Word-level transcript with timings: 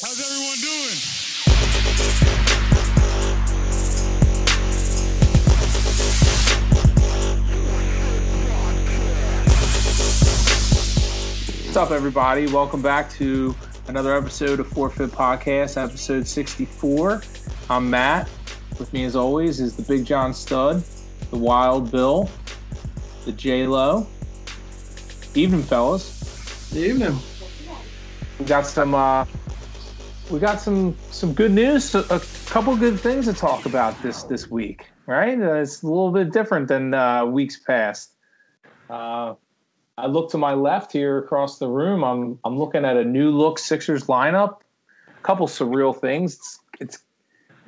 How's 0.00 0.20
everyone 0.20 0.58
doing? 0.60 0.96
What's 11.64 11.76
up, 11.76 11.90
everybody? 11.90 12.46
Welcome 12.46 12.80
back 12.80 13.10
to 13.14 13.56
another 13.88 14.16
episode 14.16 14.60
of 14.60 14.68
Forfeit 14.68 15.10
Podcast, 15.10 15.76
episode 15.76 16.28
64. 16.28 17.20
I'm 17.68 17.90
Matt. 17.90 18.28
With 18.78 18.92
me, 18.92 19.02
as 19.02 19.16
always, 19.16 19.58
is 19.58 19.74
the 19.74 19.82
Big 19.82 20.06
John 20.06 20.32
Stud, 20.32 20.84
the 21.32 21.38
Wild 21.38 21.90
Bill, 21.90 22.30
the 23.24 23.32
J 23.32 23.66
Lo. 23.66 24.06
Evening, 25.34 25.64
fellas. 25.64 26.72
Evening. 26.72 27.18
We 28.38 28.44
got 28.44 28.64
some. 28.64 28.94
Uh, 28.94 29.24
we 30.30 30.38
got 30.38 30.60
some 30.60 30.96
some 31.10 31.32
good 31.32 31.52
news. 31.52 31.94
A 31.94 32.20
couple 32.46 32.76
good 32.76 33.00
things 33.00 33.26
to 33.26 33.32
talk 33.32 33.66
about 33.66 34.00
this 34.02 34.24
this 34.24 34.50
week. 34.50 34.86
Right? 35.06 35.40
Uh, 35.40 35.54
it's 35.54 35.82
a 35.82 35.86
little 35.86 36.10
bit 36.10 36.32
different 36.32 36.68
than 36.68 36.92
uh, 36.92 37.24
weeks 37.24 37.58
past. 37.58 38.12
Uh, 38.90 39.34
I 39.96 40.06
look 40.06 40.30
to 40.30 40.38
my 40.38 40.52
left 40.54 40.92
here 40.92 41.18
across 41.18 41.58
the 41.58 41.68
room. 41.68 42.04
I'm 42.04 42.38
I'm 42.44 42.58
looking 42.58 42.84
at 42.84 42.96
a 42.96 43.04
new 43.04 43.30
look 43.30 43.58
Sixers 43.58 44.04
lineup. 44.04 44.60
A 45.08 45.20
couple 45.22 45.46
surreal 45.46 45.98
things. 45.98 46.34
It's 46.34 46.60
it's, 46.80 46.98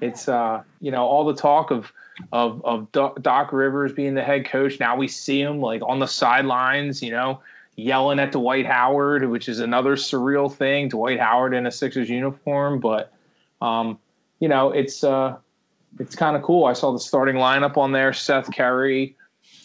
it's 0.01 0.29
uh 0.29 0.63
you 0.81 0.91
know 0.91 1.05
all 1.05 1.25
the 1.25 1.35
talk 1.35 1.71
of 1.71 1.93
of 2.33 2.63
of 2.65 2.93
Doc 2.93 3.23
Doc 3.23 3.53
Rivers 3.53 3.93
being 3.93 4.15
the 4.15 4.23
head 4.23 4.45
coach. 4.45 4.79
Now 4.79 4.97
we 4.97 5.09
see 5.09 5.41
him 5.41 5.61
like 5.61 5.83
on 5.83 5.99
the 5.99 6.07
sidelines. 6.07 7.03
You 7.03 7.13
know. 7.13 7.41
Yelling 7.81 8.19
at 8.19 8.33
Dwight 8.33 8.67
Howard, 8.67 9.29
which 9.29 9.49
is 9.49 9.61
another 9.61 9.97
surreal 9.97 10.53
thing. 10.53 10.89
Dwight 10.89 11.19
Howard 11.19 11.55
in 11.55 11.67
a 11.67 11.71
Sixers 11.71 12.11
uniform, 12.11 12.81
but 12.81 13.13
um, 13.61 13.99
you 14.39 14.49
know 14.49 14.71
it's 14.71 15.03
uh, 15.03 15.37
it's 15.99 16.15
kind 16.15 16.37
of 16.37 16.43
cool. 16.43 16.67
I 16.67 16.73
saw 16.73 16.93
the 16.93 16.99
starting 16.99 17.37
lineup 17.37 17.77
on 17.77 17.93
there: 17.93 18.13
Seth 18.13 18.55
Curry, 18.55 19.17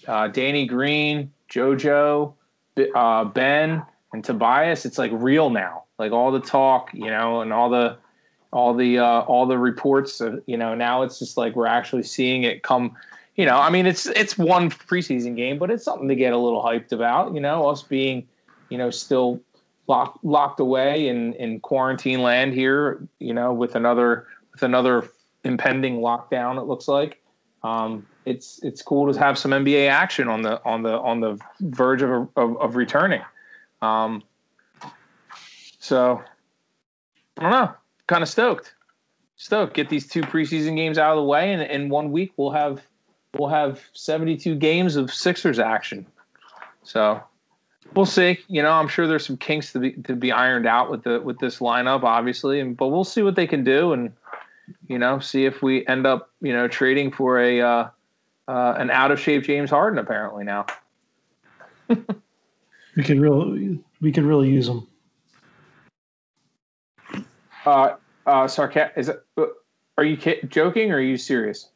uh, 0.08 0.28
Danny 0.30 0.66
Green, 0.66 1.32
JoJo, 1.52 2.34
uh, 2.96 3.24
Ben, 3.26 3.84
and 4.14 4.24
Tobias. 4.24 4.86
It's 4.86 4.98
like 4.98 5.12
real 5.14 5.50
now. 5.50 5.84
Like 5.98 6.12
all 6.12 6.32
the 6.32 6.42
talk, 6.42 6.94
you 6.94 7.08
know, 7.08 7.42
and 7.42 7.54
all 7.54 7.70
the 7.70 7.98
all 8.52 8.74
the 8.74 9.00
uh, 9.00 9.22
all 9.22 9.46
the 9.46 9.58
reports. 9.58 10.22
Of, 10.22 10.42
you 10.46 10.58
know, 10.58 10.76
now 10.76 11.04
it's 11.04 11.20
just 11.20 11.38
like 11.38 11.56
we're 11.56 11.68
actually 11.68 12.04
seeing 12.04 12.44
it 12.44 12.64
come. 12.64 12.96
You 13.36 13.46
know, 13.46 13.58
I 13.58 13.70
mean, 13.70 13.86
it's 13.86 14.06
it's 14.08 14.38
one 14.38 14.70
preseason 14.70 15.36
game, 15.36 15.60
but 15.60 15.70
it's 15.70 15.84
something 15.84 16.08
to 16.08 16.16
get 16.16 16.34
a 16.34 16.38
little 16.38 16.64
hyped 16.64 16.92
about. 16.92 17.34
You 17.34 17.42
know, 17.42 17.68
us 17.68 17.84
being, 17.84 18.28
you 18.70 18.78
know, 18.78 18.90
still 18.90 19.42
locked 19.88 20.24
locked 20.24 20.60
away 20.60 21.08
in 21.08 21.34
in 21.34 21.60
quarantine 21.60 22.22
land 22.22 22.54
here. 22.54 23.06
You 23.20 23.34
know, 23.34 23.54
with 23.54 23.76
another 23.76 24.28
with 24.54 24.64
another 24.64 25.10
impending 25.44 26.00
lockdown. 26.00 26.58
It 26.58 26.66
looks 26.66 26.88
like. 26.88 27.22
Um, 27.64 28.06
it's 28.26 28.60
it's 28.64 28.82
cool 28.82 29.12
to 29.12 29.20
have 29.20 29.38
some 29.38 29.52
NBA 29.52 29.90
action 29.90 30.28
on 30.28 30.42
the 30.42 30.64
on 30.64 30.84
the 30.84 31.00
on 31.00 31.20
the 31.20 31.40
verge 31.62 32.02
of 32.02 32.30
of, 32.36 32.58
of 32.58 32.76
returning. 32.76 33.22
Um, 33.82 34.24
so 35.80 36.22
I 37.38 37.42
don't 37.42 37.52
know, 37.52 37.74
kind 38.08 38.24
of 38.24 38.30
stoked, 38.30 38.74
stoked. 39.36 39.74
Get 39.74 39.90
these 39.90 40.08
two 40.08 40.22
preseason 40.22 40.76
games 40.76 40.98
out 40.98 41.12
of 41.12 41.18
the 41.18 41.24
way, 41.24 41.54
and 41.54 41.62
in 41.62 41.90
one 41.90 42.12
week 42.12 42.34
we'll 42.38 42.52
have 42.52 42.82
we'll 43.38 43.50
have 43.50 43.82
seventy 43.94 44.38
two 44.38 44.56
games 44.56 44.96
of 44.96 45.14
Sixers 45.14 45.60
action. 45.60 46.06
So 46.84 47.22
we'll 47.94 48.06
see. 48.06 48.40
You 48.48 48.62
know, 48.62 48.72
I'm 48.72 48.88
sure 48.88 49.08
there's 49.08 49.26
some 49.26 49.38
kinks 49.38 49.72
to 49.74 49.80
be 49.80 49.92
to 50.04 50.16
be 50.16 50.32
ironed 50.32 50.66
out 50.68 50.90
with 50.90 51.04
the 51.04 51.20
with 51.22 51.40
this 51.40 51.60
lineup, 51.60 52.04
obviously, 52.04 52.60
and 52.60 52.76
but 52.76 52.88
we'll 52.88 53.04
see 53.04 53.22
what 53.22 53.36
they 53.36 53.48
can 53.48 53.64
do 53.64 53.94
and 53.94 54.12
you 54.88 54.98
know 54.98 55.20
see 55.20 55.46
if 55.46 55.62
we 55.62 55.86
end 55.88 56.06
up 56.06 56.32
you 56.42 56.54
know 56.54 56.68
trading 56.68 57.12
for 57.12 57.40
a 57.40 57.62
uh, 57.62 57.88
uh, 58.48 58.76
an 58.78 58.90
out 58.92 59.12
of 59.12 59.20
shape 59.20 59.44
James 59.44 59.70
Harden 59.70 60.00
apparently 60.00 60.44
now. 60.44 60.66
We 62.96 63.04
could 63.04 63.20
really, 63.20 63.80
we 64.02 64.12
could 64.12 64.24
really 64.24 64.50
use 64.50 64.68
them. 64.68 64.88
Uh, 67.66 67.96
uh, 68.26 68.48
sarcastic. 68.48 68.98
Is 68.98 69.10
it? 69.10 69.24
uh, 69.38 69.48
Are 69.98 70.06
you 70.06 70.16
ki- 70.16 70.40
joking 70.48 70.92
or 70.92 70.98
are 70.98 71.02
you 71.02 71.18
serious? 71.18 71.70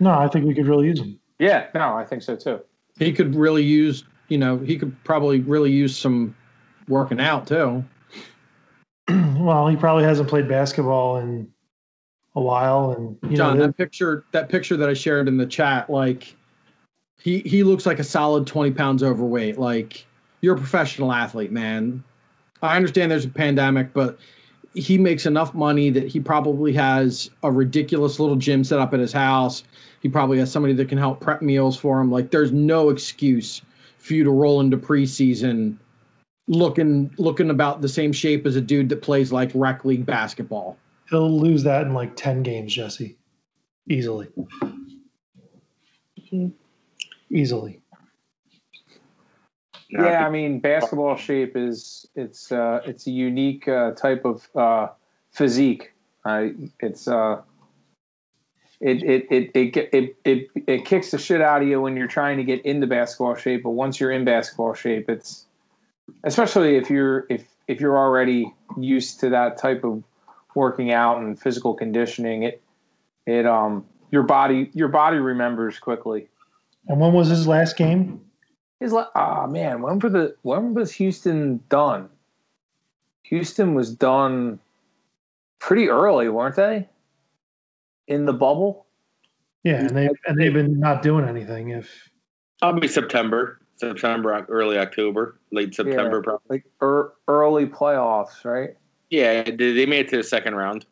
No, 0.00 0.10
I 0.10 0.28
think 0.28 0.46
we 0.46 0.54
could 0.54 0.66
really 0.66 0.86
use 0.86 1.00
him. 1.00 1.18
Yeah, 1.38 1.66
no, 1.74 1.94
I 1.94 2.04
think 2.04 2.22
so 2.22 2.36
too. 2.36 2.60
He 2.98 3.12
could 3.12 3.34
really 3.34 3.62
use, 3.62 4.04
you 4.28 4.38
know, 4.38 4.58
he 4.58 4.78
could 4.78 4.96
probably 5.04 5.40
really 5.40 5.70
use 5.70 5.96
some 5.96 6.34
working 6.88 7.20
out 7.20 7.46
too. 7.46 7.84
well, 9.08 9.68
he 9.68 9.76
probably 9.76 10.04
hasn't 10.04 10.28
played 10.28 10.48
basketball 10.48 11.18
in 11.18 11.48
a 12.34 12.40
while, 12.40 12.92
and 12.92 13.18
you 13.30 13.36
John, 13.36 13.58
know, 13.58 13.66
that 13.66 13.76
picture, 13.76 14.24
that 14.32 14.48
picture 14.48 14.76
that 14.76 14.88
I 14.88 14.94
shared 14.94 15.28
in 15.28 15.36
the 15.36 15.46
chat, 15.46 15.88
like 15.90 16.34
he 17.20 17.40
he 17.40 17.62
looks 17.62 17.86
like 17.86 17.98
a 17.98 18.04
solid 18.04 18.46
twenty 18.46 18.72
pounds 18.72 19.02
overweight. 19.02 19.58
Like 19.58 20.06
you're 20.40 20.54
a 20.54 20.58
professional 20.58 21.12
athlete, 21.12 21.52
man. 21.52 22.02
I 22.62 22.76
understand 22.76 23.10
there's 23.10 23.24
a 23.24 23.30
pandemic, 23.30 23.92
but 23.92 24.18
he 24.76 24.98
makes 24.98 25.24
enough 25.24 25.54
money 25.54 25.88
that 25.88 26.06
he 26.06 26.20
probably 26.20 26.72
has 26.74 27.30
a 27.42 27.50
ridiculous 27.50 28.20
little 28.20 28.36
gym 28.36 28.62
set 28.62 28.78
up 28.78 28.92
at 28.92 29.00
his 29.00 29.12
house. 29.12 29.64
He 30.02 30.08
probably 30.08 30.38
has 30.38 30.52
somebody 30.52 30.74
that 30.74 30.88
can 30.90 30.98
help 30.98 31.18
prep 31.18 31.40
meals 31.40 31.78
for 31.78 31.98
him. 31.98 32.10
Like 32.10 32.30
there's 32.30 32.52
no 32.52 32.90
excuse 32.90 33.62
for 33.98 34.12
you 34.12 34.22
to 34.22 34.30
roll 34.30 34.60
into 34.60 34.76
preseason 34.76 35.78
looking 36.46 37.12
looking 37.18 37.50
about 37.50 37.80
the 37.80 37.88
same 37.88 38.12
shape 38.12 38.46
as 38.46 38.54
a 38.54 38.60
dude 38.60 38.88
that 38.90 39.02
plays 39.02 39.32
like 39.32 39.50
rec 39.54 39.84
league 39.84 40.06
basketball. 40.06 40.76
he'll 41.10 41.40
lose 41.40 41.62
that 41.64 41.86
in 41.86 41.94
like 41.94 42.14
ten 42.14 42.42
games, 42.42 42.72
Jesse, 42.72 43.16
easily, 43.88 44.28
mm-hmm. 46.20 46.48
easily. 47.30 47.80
Yeah, 49.88 50.26
I 50.26 50.30
mean, 50.30 50.58
basketball 50.58 51.16
shape 51.16 51.56
is 51.56 52.06
it's 52.14 52.50
uh, 52.50 52.80
it's 52.84 53.06
a 53.06 53.10
unique 53.10 53.68
uh, 53.68 53.92
type 53.92 54.24
of 54.24 54.48
uh, 54.54 54.88
physique. 55.30 55.92
Right? 56.24 56.54
It's 56.80 57.06
uh, 57.06 57.42
it 58.80 59.02
it 59.02 59.26
it 59.30 59.50
it, 59.54 59.72
ge- 59.72 59.94
it 59.94 60.16
it 60.24 60.48
it 60.66 60.84
kicks 60.84 61.12
the 61.12 61.18
shit 61.18 61.40
out 61.40 61.62
of 61.62 61.68
you 61.68 61.80
when 61.80 61.96
you're 61.96 62.08
trying 62.08 62.36
to 62.38 62.44
get 62.44 62.64
into 62.64 62.86
basketball 62.86 63.36
shape. 63.36 63.62
But 63.62 63.70
once 63.70 64.00
you're 64.00 64.10
in 64.10 64.24
basketball 64.24 64.74
shape, 64.74 65.08
it's 65.08 65.46
especially 66.24 66.76
if 66.76 66.90
you're 66.90 67.26
if 67.30 67.46
if 67.68 67.80
you're 67.80 67.96
already 67.96 68.52
used 68.76 69.20
to 69.20 69.30
that 69.30 69.56
type 69.56 69.84
of 69.84 70.02
working 70.54 70.90
out 70.90 71.18
and 71.18 71.40
physical 71.40 71.74
conditioning. 71.74 72.42
It 72.42 72.62
it 73.26 73.46
um 73.46 73.86
your 74.10 74.24
body 74.24 74.70
your 74.72 74.88
body 74.88 75.18
remembers 75.18 75.78
quickly. 75.78 76.28
And 76.88 77.00
when 77.00 77.12
was 77.12 77.28
his 77.28 77.46
last 77.46 77.76
game? 77.76 78.20
He's 78.80 78.92
like, 78.92 79.08
ah 79.14 79.46
man, 79.46 79.82
when 79.82 80.00
for 80.00 80.08
the 80.08 80.36
when 80.42 80.74
was 80.74 80.92
Houston 80.92 81.60
done? 81.68 82.08
Houston 83.22 83.74
was 83.74 83.94
done 83.94 84.60
pretty 85.58 85.88
early, 85.88 86.28
weren't 86.28 86.56
they? 86.56 86.88
In 88.06 88.24
the 88.24 88.32
bubble. 88.32 88.86
Yeah, 89.64 89.80
and 89.80 89.96
they 89.96 90.08
and 90.26 90.38
they've 90.38 90.52
been 90.52 90.78
not 90.78 91.02
doing 91.02 91.26
anything. 91.26 91.70
If 91.70 92.10
Probably 92.60 92.88
September, 92.88 93.60
September, 93.76 94.46
early 94.48 94.78
October, 94.78 95.38
late 95.52 95.74
September. 95.74 96.16
Yeah. 96.18 96.22
Probably. 96.22 96.46
Like 96.48 96.64
er, 96.82 97.14
early 97.28 97.66
playoffs, 97.66 98.44
right? 98.44 98.70
Yeah, 99.10 99.42
they 99.42 99.72
they 99.72 99.86
made 99.86 100.06
it 100.06 100.08
to 100.10 100.16
the 100.18 100.22
second 100.22 100.54
round. 100.54 100.86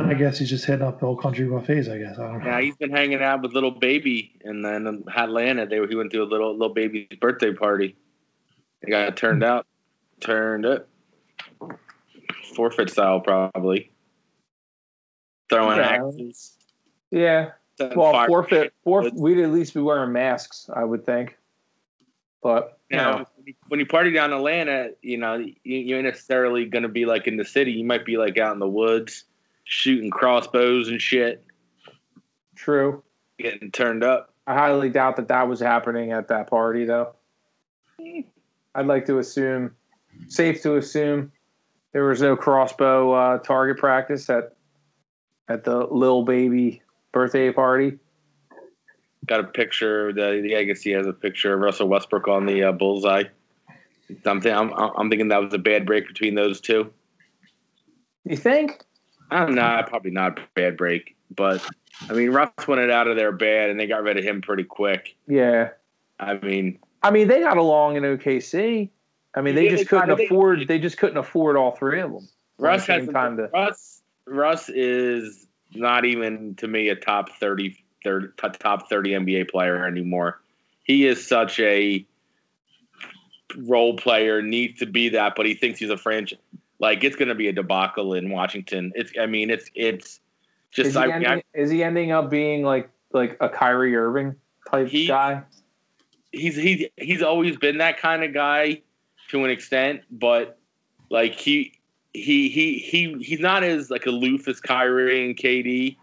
I 0.00 0.14
guess 0.14 0.38
he's 0.38 0.48
just 0.48 0.64
hitting 0.64 0.84
up 0.84 1.00
the 1.00 1.06
old 1.06 1.20
country 1.20 1.44
buffets. 1.44 1.88
I 1.88 1.98
guess 1.98 2.18
I 2.18 2.26
don't 2.26 2.38
know. 2.42 2.46
Yeah, 2.46 2.60
he's 2.60 2.76
been 2.76 2.90
hanging 2.90 3.22
out 3.22 3.42
with 3.42 3.52
Lil 3.52 3.70
Baby, 3.70 4.32
and 4.42 4.64
then 4.64 4.86
uh, 4.86 4.90
in 4.90 5.04
Atlanta, 5.14 5.66
they 5.66 5.76
he 5.86 5.94
went 5.94 6.10
to 6.12 6.22
a 6.22 6.24
little 6.24 6.56
Lil 6.56 6.70
Baby's 6.70 7.06
birthday 7.20 7.52
party. 7.52 7.94
He 8.82 8.90
got 8.90 9.16
turned 9.16 9.42
hmm. 9.42 9.48
out, 9.48 9.66
turned 10.20 10.64
it, 10.64 10.88
forfeit 12.54 12.90
style 12.90 13.20
probably. 13.20 13.90
Throwing 15.50 15.78
Yeah. 15.78 16.06
axes. 16.06 16.56
Yeah. 17.10 17.50
setting 17.76 17.98
Well, 17.98 18.12
fire- 18.12 18.28
forfeit, 18.28 18.72
forfeit. 18.82 19.14
We'd 19.14 19.38
at 19.38 19.52
least 19.52 19.74
be 19.74 19.80
wearing 19.80 20.12
masks, 20.12 20.70
I 20.74 20.84
would 20.84 21.04
think. 21.04 21.36
But 22.42 22.78
you 22.90 22.96
You 22.96 23.04
know, 23.04 23.18
know, 23.18 23.26
when 23.68 23.80
you 23.80 23.86
party 23.86 24.12
down 24.12 24.30
in 24.30 24.38
Atlanta, 24.38 24.90
you 25.02 25.18
know 25.18 25.34
you, 25.34 25.54
you 25.62 25.96
ain't 25.96 26.06
necessarily 26.06 26.64
going 26.64 26.82
to 26.84 26.88
be 26.88 27.04
like 27.04 27.26
in 27.26 27.36
the 27.36 27.44
city. 27.44 27.72
You 27.72 27.84
might 27.84 28.06
be 28.06 28.16
like 28.16 28.38
out 28.38 28.54
in 28.54 28.58
the 28.58 28.68
woods, 28.68 29.24
shooting 29.64 30.10
crossbows 30.10 30.88
and 30.88 31.00
shit, 31.00 31.44
true. 32.54 33.02
getting 33.38 33.70
turned 33.70 34.04
up. 34.04 34.32
I 34.46 34.54
highly 34.54 34.90
doubt 34.90 35.16
that 35.16 35.28
that 35.28 35.48
was 35.48 35.60
happening 35.60 36.12
at 36.12 36.28
that 36.28 36.48
party, 36.48 36.84
though. 36.84 37.14
I'd 38.74 38.86
like 38.86 39.06
to 39.06 39.18
assume, 39.18 39.74
safe 40.28 40.62
to 40.62 40.76
assume, 40.76 41.32
there 41.92 42.04
was 42.04 42.20
no 42.20 42.36
crossbow 42.36 43.12
uh, 43.12 43.38
target 43.38 43.78
practice 43.78 44.28
at 44.28 44.54
at 45.48 45.64
the 45.64 45.86
Lil 45.86 46.24
Baby 46.24 46.82
birthday 47.12 47.52
party. 47.52 47.98
got 49.26 49.40
a 49.40 49.44
picture. 49.44 50.12
The 50.12 50.40
the 50.42 50.52
Agassi 50.52 50.94
has 50.96 51.06
a 51.06 51.12
picture 51.12 51.54
of 51.54 51.60
Russell 51.60 51.88
Westbrook 51.88 52.28
on 52.28 52.46
the 52.46 52.64
uh, 52.64 52.72
bullseye. 52.72 53.24
I'm, 54.26 54.40
th- 54.40 54.54
I'm 54.54 54.72
I'm 54.74 55.08
thinking 55.08 55.28
that 55.28 55.40
was 55.42 55.54
a 55.54 55.58
bad 55.58 55.86
break 55.86 56.06
between 56.06 56.34
those 56.34 56.60
two. 56.60 56.92
You 58.24 58.36
think? 58.36 58.82
I'm 59.30 59.54
not 59.54 59.84
know, 59.84 59.88
probably 59.88 60.10
not 60.10 60.38
a 60.38 60.42
bad 60.54 60.76
break, 60.76 61.16
but 61.34 61.66
I 62.08 62.12
mean 62.12 62.30
Russ 62.30 62.50
went 62.68 62.80
it 62.80 62.90
out 62.90 63.08
of 63.08 63.16
there 63.16 63.32
bad, 63.32 63.70
and 63.70 63.78
they 63.78 63.86
got 63.86 64.02
rid 64.02 64.16
of 64.18 64.24
him 64.24 64.40
pretty 64.42 64.64
quick. 64.64 65.16
Yeah. 65.26 65.70
I 66.20 66.34
mean, 66.34 66.78
I 67.02 67.10
mean, 67.10 67.28
they 67.28 67.40
got 67.40 67.56
along 67.56 67.96
in 67.96 68.02
OKC. 68.04 68.88
I 69.34 69.40
mean, 69.40 69.54
they 69.56 69.64
Yeah, 69.64 69.70
just 69.70 69.82
they 69.82 69.86
couldn't 69.98 70.16
they- 70.16 70.26
afford. 70.26 70.68
They 70.68 70.78
just 70.78 70.96
couldn't 70.96 71.16
afford 71.16 71.56
all 71.56 71.72
three 71.72 72.00
of 72.00 72.12
them. 72.12 72.28
Russ 72.58 72.86
the 72.86 72.92
has 72.94 73.08
time 73.08 73.36
to- 73.36 73.50
Russ. 73.52 74.02
Russ 74.26 74.68
is 74.70 75.46
not 75.74 76.04
even 76.04 76.54
to 76.56 76.68
me 76.68 76.88
a 76.88 76.94
top 76.94 77.30
30, 77.40 77.76
30 78.04 78.28
top 78.60 78.88
thirty 78.88 79.10
NBA 79.10 79.50
player 79.50 79.84
anymore. 79.86 80.40
He 80.84 81.06
is 81.06 81.26
such 81.26 81.58
a 81.60 82.06
role 83.56 83.96
player, 83.96 84.40
needs 84.42 84.78
to 84.80 84.86
be 84.86 85.08
that, 85.10 85.34
but 85.36 85.46
he 85.46 85.54
thinks 85.54 85.78
he's 85.80 85.90
a 85.90 85.96
franchise. 85.96 86.38
Like 86.78 87.04
it's 87.04 87.16
going 87.16 87.28
to 87.28 87.34
be 87.34 87.48
a 87.48 87.52
debacle 87.52 88.14
in 88.14 88.30
Washington. 88.30 88.92
It's. 88.94 89.12
I 89.20 89.26
mean, 89.26 89.50
it's 89.50 89.70
it's 89.74 90.20
just. 90.70 90.88
Is 90.88 90.94
he, 90.94 91.00
I, 91.00 91.08
ending, 91.08 91.28
I, 91.28 91.42
is 91.54 91.70
he 91.70 91.82
ending 91.82 92.12
up 92.12 92.30
being 92.30 92.64
like 92.64 92.90
like 93.12 93.36
a 93.40 93.48
Kyrie 93.48 93.96
Irving 93.96 94.34
type 94.70 94.88
He- 94.88 95.06
guy? 95.06 95.44
he's 96.34 96.56
he's 96.56 96.86
he's 96.96 97.22
always 97.22 97.56
been 97.56 97.78
that 97.78 97.98
kind 97.98 98.24
of 98.24 98.34
guy 98.34 98.82
to 99.30 99.44
an 99.44 99.50
extent, 99.50 100.02
but 100.10 100.58
like 101.10 101.34
he 101.34 101.72
he 102.12 102.48
he 102.48 102.78
he 102.78 103.16
he's 103.20 103.40
not 103.40 103.62
as 103.64 103.90
like 103.90 104.06
aloof 104.06 104.48
as 104.48 104.60
Kyrie 104.60 105.26
and 105.26 105.36
KD. 105.36 105.96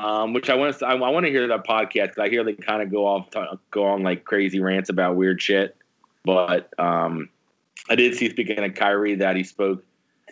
Um, 0.00 0.32
which 0.32 0.50
I 0.50 0.56
want 0.56 0.76
to 0.76 0.86
I, 0.86 0.94
want 0.94 1.24
to 1.24 1.30
hear 1.30 1.46
that 1.46 1.64
podcast 1.64 2.08
because 2.08 2.18
I 2.18 2.28
hear 2.28 2.42
they 2.42 2.54
kind 2.54 2.82
of 2.82 2.90
go 2.90 3.06
off 3.06 3.28
go 3.70 3.86
on 3.86 4.02
like 4.02 4.24
crazy 4.24 4.58
rants 4.58 4.90
about 4.90 5.14
weird 5.14 5.40
shit. 5.40 5.76
But 6.24 6.68
um, 6.80 7.28
I 7.88 7.94
did 7.94 8.16
see 8.16 8.28
speaking 8.28 8.58
of 8.58 8.74
Kyrie 8.74 9.14
that 9.14 9.36
he 9.36 9.44
spoke 9.44 9.84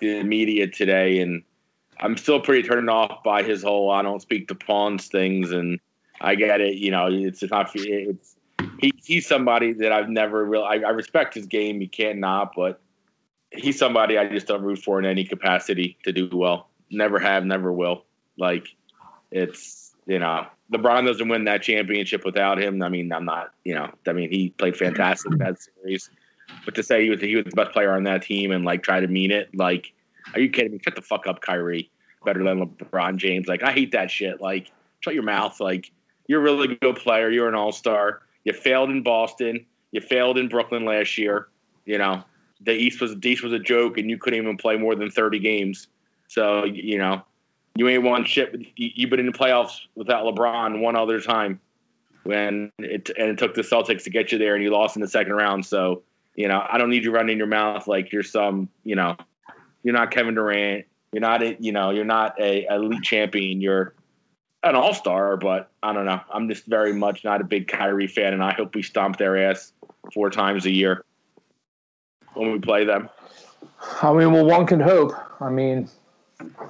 the 0.03 0.23
media 0.25 0.67
today, 0.67 1.21
and 1.21 1.43
I'm 2.01 2.17
still 2.17 2.41
pretty 2.41 2.67
turned 2.69 2.91
off 2.91 3.23
by 3.23 3.43
his 3.43 3.63
whole 3.63 3.91
"I 3.91 4.03
don't 4.03 4.21
speak 4.21 4.49
to 4.49 4.55
pawns" 4.55 5.07
things. 5.07 5.51
And 5.53 5.81
I 6.21 6.35
get 6.35 6.61
it, 6.61 6.77
you 6.77 6.91
know, 6.91 7.09
it's 7.11 7.43
not 7.51 7.71
it's 7.75 8.37
he, 8.79 8.93
he's 9.05 9.27
somebody 9.27 9.73
that 9.75 9.93
I've 9.93 10.09
never 10.09 10.45
really 10.45 10.65
I, 10.65 10.89
I 10.89 10.91
respect 10.91 11.35
his 11.35 11.47
game. 11.47 11.81
He 11.81 11.87
can't 11.87 12.19
not, 12.19 12.53
but 12.55 12.81
he's 13.51 13.79
somebody 13.79 14.19
I 14.19 14.29
just 14.29 14.47
don't 14.47 14.63
root 14.63 14.81
for 14.81 14.99
in 14.99 15.07
any 15.07 15.25
capacity 15.25 15.97
to 16.05 16.13
do 16.13 16.29
well. 16.33 16.69
Never 16.91 17.19
have, 17.19 17.45
never 17.45 17.73
will. 17.73 18.05
Like 18.37 18.69
it's 19.31 19.95
you 20.07 20.19
know 20.19 20.47
LeBron 20.73 21.07
doesn't 21.07 21.29
win 21.29 21.45
that 21.45 21.63
championship 21.63 22.25
without 22.25 22.59
him. 22.59 22.83
I 22.83 22.89
mean, 22.89 23.13
I'm 23.13 23.25
not 23.25 23.53
you 23.65 23.75
know 23.75 23.91
I 24.07 24.13
mean 24.13 24.31
he 24.31 24.51
played 24.51 24.77
fantastic 24.77 25.39
that 25.39 25.59
series, 25.61 26.11
but 26.65 26.75
to 26.75 26.83
say 26.83 27.05
he 27.05 27.11
was 27.11 27.21
he 27.21 27.37
was 27.37 27.45
the 27.45 27.51
best 27.53 27.73
player 27.73 27.93
on 27.93 28.05
that 28.05 28.23
team 28.23 28.51
and 28.53 28.65
like 28.65 28.83
try 28.83 29.01
to 29.01 29.07
mean 29.09 29.31
it, 29.31 29.55
like 29.55 29.93
are 30.35 30.41
you 30.41 30.49
kidding 30.51 30.73
me? 30.73 30.81
Shut 30.83 30.95
the 30.95 31.03
fuck 31.03 31.27
up, 31.27 31.41
Kyrie. 31.41 31.91
Better 32.25 32.43
than 32.45 32.65
LeBron 32.67 33.17
James. 33.17 33.49
Like 33.49 33.63
I 33.63 33.73
hate 33.73 33.93
that 33.93 34.11
shit. 34.11 34.41
Like 34.41 34.71
shut 35.01 35.15
your 35.15 35.25
mouth. 35.25 35.59
Like 35.61 35.91
you're 36.29 36.41
a 36.41 36.43
really 36.45 36.77
good 36.77 36.97
player. 36.97 37.29
You're 37.31 37.49
an 37.49 37.55
all 37.55 37.73
star. 37.73 38.23
You 38.45 38.53
failed 38.53 38.91
in 38.91 39.03
Boston. 39.03 39.67
You 39.91 40.01
failed 40.01 40.39
in 40.39 40.49
Brooklyn 40.49 40.85
last 40.85 41.19
year. 41.19 41.49
You 41.85 41.99
know 41.99 42.23
the 42.61 42.73
East 42.73 43.01
was 43.01 43.19
the 43.19 43.29
East 43.29 43.43
was 43.43 43.53
a 43.53 43.59
joke, 43.59 43.99
and 43.99 44.09
you 44.09 44.17
couldn't 44.19 44.39
even 44.41 44.57
play 44.57 44.77
more 44.77 44.95
than 44.95 45.11
thirty 45.11 45.41
games. 45.41 45.89
So 46.29 46.65
you 46.65 46.97
know 46.99 47.23
you 47.75 47.89
ain't 47.89 48.05
won 48.05 48.25
shit. 48.25 48.55
You- 48.77 48.91
You've 48.95 49.11
been 49.11 49.19
in 49.21 49.27
the 49.27 49.33
playoffs 49.33 49.81
without 49.97 50.25
LeBron 50.25 50.81
one 50.81 50.95
other 50.95 51.21
time 51.21 51.59
when 52.23 52.71
it 52.79 53.11
and 53.19 53.31
it 53.31 53.39
took 53.39 53.55
the 53.55 53.63
Celtics 53.63 54.05
to 54.05 54.11
get 54.11 54.31
you 54.31 54.39
there, 54.39 54.55
and 54.55 54.63
you 54.63 54.71
lost 54.71 54.95
in 54.97 55.03
the 55.03 55.09
second 55.09 55.33
round. 55.33 55.67
So 55.67 56.03
you 56.35 56.49
know 56.49 56.65
I 56.69 56.79
don't 56.79 56.91
need 56.91 57.05
you 57.05 57.13
running 57.13 57.39
your 57.39 57.47
mouth 57.47 57.87
like 57.87 58.13
you're 58.13 58.23
some 58.23 58.69
you 58.85 58.97
know 58.97 59.17
you're 59.83 59.95
not 59.95 60.11
Kevin 60.11 60.35
Durant. 60.35 60.87
You're 61.13 61.21
not 61.21 61.43
a, 61.43 61.57
you 61.59 61.73
know 61.73 61.91
you're 61.91 62.05
not 62.05 62.41
a 62.41 62.67
elite 62.71 63.03
champion. 63.03 63.61
You're 63.61 63.95
an 64.63 64.77
all 64.77 64.95
star, 64.95 65.37
but 65.37 65.71
I 65.83 65.93
don't 65.93 66.07
know. 66.07 66.21
I'm 66.33 66.49
just 66.49 66.67
very 66.67 66.93
much 66.93 67.25
not 67.25 67.41
a 67.41 67.45
big 67.45 67.69
Kyrie 67.69 68.07
fan, 68.07 68.33
and 68.33 68.43
I 68.43 68.53
hope 68.53 68.75
we 68.75 68.83
stomp 68.83 69.19
their 69.19 69.37
ass 69.37 69.73
four 70.13 70.31
times 70.31 70.67
a 70.67 70.71
year 70.71 71.05
when 72.35 72.53
we 72.53 72.59
play 72.59 72.85
them. 72.85 73.09
I 74.01 74.13
mean, 74.13 74.33
well, 74.33 74.47
one 74.47 74.67
can 74.67 74.81
hope. 74.81 75.13
I 75.41 75.51
mean, 75.51 75.89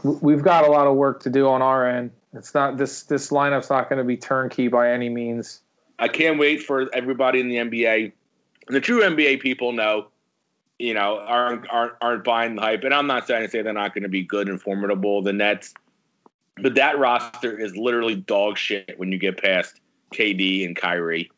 we've 0.02 0.42
got 0.42 0.66
a 0.66 0.70
lot 0.70 0.86
of 0.86 0.96
work 0.96 1.22
to 1.22 1.30
do 1.30 1.46
on 1.46 1.62
our 1.62 1.86
end. 1.86 2.10
It's 2.34 2.54
not 2.54 2.78
this 2.78 3.02
this 3.04 3.30
lineup's 3.30 3.70
not 3.70 3.88
going 3.88 3.98
to 3.98 4.04
be 4.04 4.16
turnkey 4.16 4.68
by 4.68 4.90
any 4.90 5.08
means. 5.08 5.60
I 5.98 6.08
can't 6.08 6.38
wait 6.38 6.62
for 6.62 6.92
everybody 6.94 7.40
in 7.40 7.48
the 7.48 7.56
NBA. 7.56 8.12
And 8.72 8.76
the 8.78 8.80
true 8.80 9.02
NBA 9.02 9.42
people 9.42 9.72
know, 9.72 10.08
you 10.78 10.94
know, 10.94 11.18
aren't 11.18 11.68
aren't 11.68 11.92
aren't 12.00 12.24
buying 12.24 12.54
the 12.54 12.62
hype. 12.62 12.84
And 12.84 12.94
I'm 12.94 13.06
not 13.06 13.26
saying 13.26 13.42
to 13.42 13.50
say 13.50 13.60
they're 13.60 13.74
not 13.74 13.92
going 13.92 14.04
to 14.04 14.08
be 14.08 14.22
good 14.22 14.48
and 14.48 14.58
formidable. 14.58 15.20
The 15.20 15.34
Nets, 15.34 15.74
but 16.56 16.74
that 16.76 16.98
roster 16.98 17.60
is 17.60 17.76
literally 17.76 18.14
dog 18.14 18.56
shit 18.56 18.94
when 18.96 19.12
you 19.12 19.18
get 19.18 19.36
past 19.36 19.78
KD 20.14 20.64
and 20.64 20.74
Kyrie. 20.74 21.30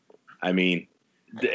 I 0.43 0.53
mean, 0.53 0.87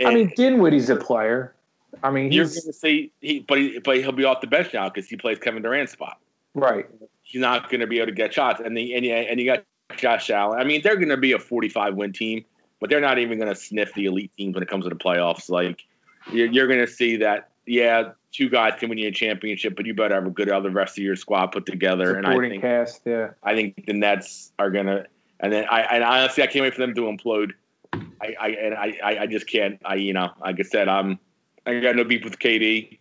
I 0.04 0.12
mean, 0.12 0.30
Dinwiddie's 0.36 0.90
a 0.90 0.96
player. 0.96 1.54
I 2.02 2.10
mean, 2.10 2.30
you're 2.30 2.44
going 2.44 2.60
to 2.60 2.72
see 2.74 3.10
he, 3.22 3.40
but 3.40 3.56
he, 3.56 3.78
but 3.78 3.96
he'll 3.96 4.12
be 4.12 4.24
off 4.24 4.42
the 4.42 4.48
bench 4.48 4.74
now 4.74 4.90
because 4.90 5.08
he 5.08 5.16
plays 5.16 5.38
Kevin 5.38 5.62
Durant's 5.62 5.92
spot. 5.92 6.18
right. 6.54 6.86
He's 7.22 7.40
not 7.40 7.70
going 7.70 7.80
to 7.80 7.86
be 7.86 8.00
able 8.00 8.08
to 8.08 8.12
get 8.12 8.34
shots. 8.34 8.60
And 8.62 8.76
the 8.76 8.92
and 8.92 9.06
and 9.06 9.40
you 9.40 9.46
got 9.46 9.64
Josh 9.96 10.28
Allen. 10.28 10.60
I 10.60 10.64
mean, 10.64 10.82
they're 10.82 10.96
going 10.96 11.08
to 11.08 11.16
be 11.16 11.32
a 11.32 11.38
45 11.38 11.94
win 11.94 12.12
team, 12.12 12.44
but 12.80 12.90
they're 12.90 13.00
not 13.00 13.18
even 13.18 13.38
going 13.38 13.52
to 13.52 13.58
sniff 13.58 13.94
the 13.94 14.06
elite 14.06 14.32
teams 14.36 14.54
when 14.54 14.62
it 14.62 14.68
comes 14.68 14.84
to 14.84 14.88
the 14.88 14.96
playoffs. 14.96 15.48
Like 15.48 15.84
you're, 16.32 16.48
you're 16.48 16.66
going 16.66 16.80
to 16.80 16.86
see 16.86 17.16
that. 17.18 17.50
Yeah, 17.66 18.12
two 18.32 18.48
guys 18.48 18.74
can 18.78 18.88
win 18.88 18.98
you 18.98 19.08
a 19.08 19.12
championship, 19.12 19.76
but 19.76 19.86
you 19.86 19.94
better 19.94 20.14
have 20.14 20.26
a 20.26 20.30
good 20.30 20.50
other 20.50 20.70
rest 20.70 20.98
of 20.98 21.04
your 21.04 21.14
squad 21.14 21.48
put 21.48 21.66
together. 21.66 22.16
And 22.16 22.26
I 22.26 22.30
Supporting 22.30 22.50
think 22.50 22.62
cast, 22.62 23.02
yeah. 23.04 23.30
I 23.42 23.54
think 23.54 23.86
the 23.86 23.92
Nets 23.92 24.52
are 24.58 24.70
gonna. 24.70 25.06
And 25.38 25.52
then 25.52 25.66
I 25.70 25.82
and 25.82 26.02
honestly, 26.02 26.42
I 26.42 26.46
can't 26.46 26.62
wait 26.62 26.74
for 26.74 26.80
them 26.80 26.94
to 26.94 27.02
implode. 27.02 27.52
I, 27.92 28.36
I 28.40 28.48
and 28.48 28.74
I, 28.74 29.18
I 29.20 29.26
just 29.26 29.48
can't. 29.48 29.80
I 29.84 29.96
you 29.96 30.12
know, 30.12 30.30
like 30.40 30.58
I 30.58 30.62
said, 30.62 30.88
I'm 30.88 31.18
I 31.66 31.78
got 31.80 31.96
no 31.96 32.04
beef 32.04 32.24
with 32.24 32.38
KD. 32.38 32.98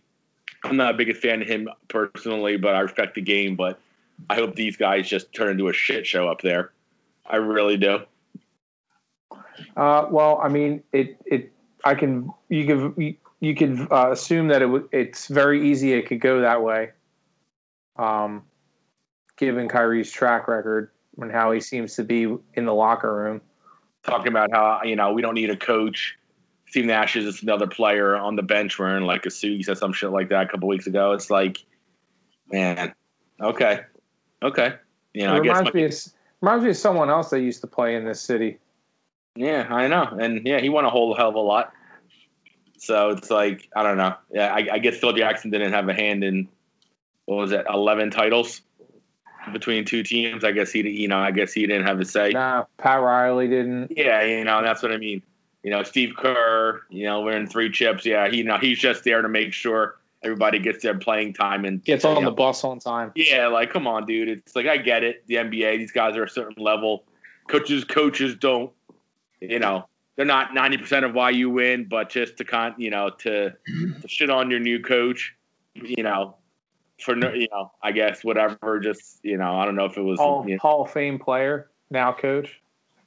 I'm 0.63 0.75
not 0.75 0.95
a 0.95 0.97
big 0.97 1.15
fan 1.15 1.41
of 1.41 1.47
him 1.47 1.69
personally, 1.87 2.57
but 2.57 2.75
I 2.75 2.81
respect 2.81 3.15
the 3.15 3.21
game. 3.21 3.55
But 3.55 3.79
I 4.29 4.35
hope 4.35 4.55
these 4.55 4.77
guys 4.77 5.07
just 5.07 5.33
turn 5.33 5.49
into 5.51 5.69
a 5.69 5.73
shit 5.73 6.05
show 6.05 6.27
up 6.27 6.41
there. 6.41 6.71
I 7.25 7.37
really 7.37 7.77
do. 7.77 7.99
Uh, 9.77 10.07
well, 10.09 10.39
I 10.43 10.49
mean, 10.49 10.83
it 10.93 11.17
it 11.25 11.51
I 11.83 11.95
can 11.95 12.31
you 12.49 12.65
could 12.65 12.93
you, 12.97 13.15
you 13.39 13.55
could 13.55 13.87
uh, 13.91 14.11
assume 14.11 14.47
that 14.49 14.61
it 14.61 14.65
w- 14.65 14.89
it's 14.91 15.27
very 15.27 15.69
easy. 15.69 15.93
It 15.93 16.07
could 16.07 16.21
go 16.21 16.41
that 16.41 16.61
way. 16.63 16.91
Um, 17.95 18.43
given 19.37 19.67
Kyrie's 19.67 20.11
track 20.11 20.47
record 20.47 20.91
and 21.17 21.31
how 21.31 21.51
he 21.51 21.59
seems 21.59 21.95
to 21.95 22.03
be 22.03 22.35
in 22.53 22.65
the 22.65 22.73
locker 22.73 23.13
room. 23.13 23.41
Talking 24.03 24.27
about 24.27 24.51
how 24.51 24.81
you 24.83 24.95
know 24.95 25.11
we 25.11 25.21
don't 25.21 25.35
need 25.35 25.49
a 25.49 25.57
coach. 25.57 26.17
Steve 26.67 26.85
Nash 26.85 27.15
is 27.15 27.25
just 27.25 27.43
another 27.43 27.67
player 27.67 28.15
on 28.15 28.35
the 28.35 28.43
bench 28.43 28.77
wearing 28.77 29.03
like 29.03 29.25
a 29.25 29.31
suit. 29.31 29.57
He 29.57 29.63
said 29.63 29.77
some 29.77 29.91
shit 29.91 30.11
like 30.11 30.29
that 30.29 30.47
a 30.47 30.49
couple 30.49 30.67
weeks 30.67 30.85
ago. 30.85 31.13
It's 31.13 31.31
like, 31.31 31.57
man, 32.51 32.93
okay, 33.41 33.81
okay. 34.43 34.75
You 35.13 35.25
know, 35.25 35.35
it 35.35 35.39
I 35.39 35.41
guess 35.41 35.57
reminds 35.57 35.73
me 35.73 35.83
of 35.85 35.93
reminds 36.41 36.63
me 36.63 36.69
of 36.69 36.77
someone 36.77 37.09
else 37.09 37.29
that 37.31 37.41
used 37.41 37.61
to 37.61 37.67
play 37.67 37.95
in 37.95 38.05
this 38.05 38.21
city. 38.21 38.59
Yeah, 39.35 39.67
I 39.69 39.87
know, 39.87 40.03
and 40.19 40.45
yeah, 40.45 40.59
he 40.59 40.69
won 40.69 40.85
a 40.85 40.89
whole 40.89 41.13
hell 41.15 41.29
of 41.29 41.35
a 41.35 41.39
lot. 41.39 41.73
So 42.77 43.09
it's 43.09 43.29
like 43.29 43.69
I 43.75 43.83
don't 43.83 43.97
know. 43.97 44.15
Yeah, 44.31 44.53
I, 44.53 44.67
I 44.73 44.79
guess 44.79 44.97
Phil 44.97 45.13
Jackson 45.13 45.51
didn't 45.51 45.73
have 45.73 45.87
a 45.89 45.93
hand 45.93 46.23
in 46.23 46.47
what 47.25 47.37
was 47.37 47.51
it, 47.51 47.65
eleven 47.69 48.09
titles 48.09 48.61
between 49.51 49.85
two 49.85 50.03
teams. 50.03 50.43
I 50.43 50.51
guess 50.51 50.71
he, 50.71 50.87
you 50.87 51.07
know, 51.07 51.19
I 51.19 51.31
guess 51.31 51.53
he 51.53 51.65
didn't 51.65 51.85
have 51.85 51.99
a 51.99 52.05
say. 52.05 52.31
Nah, 52.31 52.65
Pat 52.77 53.01
Riley 53.01 53.47
didn't. 53.47 53.93
Yeah, 53.95 54.23
you 54.23 54.43
know, 54.43 54.61
that's 54.61 54.81
what 54.81 54.91
I 54.91 54.97
mean. 54.97 55.21
You 55.63 55.71
know, 55.71 55.83
Steve 55.83 56.13
Kerr, 56.17 56.81
you 56.89 57.03
know, 57.05 57.21
wearing 57.21 57.47
three 57.47 57.69
chips. 57.69 58.05
Yeah, 58.05 58.29
he, 58.29 58.37
you 58.37 58.43
know, 58.43 58.57
he's 58.57 58.79
just 58.79 59.03
there 59.03 59.21
to 59.21 59.27
make 59.29 59.53
sure 59.53 59.97
everybody 60.23 60.59
gets 60.59 60.83
their 60.83 60.97
playing 60.97 61.33
time 61.33 61.65
and 61.65 61.83
Gets 61.83 62.05
on 62.05 62.19
you 62.19 62.25
the 62.25 62.31
bus 62.31 62.63
on 62.63 62.79
time. 62.79 63.11
yeah, 63.15 63.47
like 63.47 63.71
come 63.71 63.87
on, 63.87 64.05
dude. 64.05 64.29
It's 64.29 64.55
like 64.55 64.67
I 64.67 64.77
get 64.77 65.03
it. 65.03 65.25
The 65.27 65.35
NBA, 65.35 65.77
these 65.77 65.91
guys 65.91 66.15
are 66.15 66.23
a 66.23 66.29
certain 66.29 66.61
level. 66.61 67.03
Coaches, 67.47 67.83
coaches 67.83 68.35
don't, 68.35 68.71
you 69.41 69.59
know, 69.59 69.87
they're 70.15 70.25
not 70.25 70.53
ninety 70.53 70.77
percent 70.77 71.05
of 71.05 71.13
why 71.13 71.29
you 71.29 71.49
win, 71.49 71.87
but 71.89 72.09
just 72.09 72.37
to 72.37 72.43
con, 72.43 72.75
you 72.77 72.89
know, 72.89 73.09
to, 73.19 73.51
to 74.01 74.07
shit 74.07 74.29
on 74.29 74.51
your 74.51 74.59
new 74.59 74.81
coach, 74.81 75.35
you 75.75 76.03
know, 76.03 76.35
for 77.01 77.15
no, 77.15 77.33
you 77.33 77.47
know, 77.51 77.71
I 77.81 77.91
guess 77.91 78.23
whatever. 78.23 78.79
Just 78.79 79.19
you 79.23 79.37
know, 79.37 79.55
I 79.57 79.65
don't 79.65 79.75
know 79.75 79.85
if 79.85 79.97
it 79.97 80.01
was. 80.01 80.19
Hall, 80.19 80.43
you 80.47 80.55
know, 80.55 80.59
Hall 80.61 80.83
of 80.83 80.91
Fame 80.91 81.19
player, 81.19 81.69
now 81.89 82.13
coach. 82.13 82.59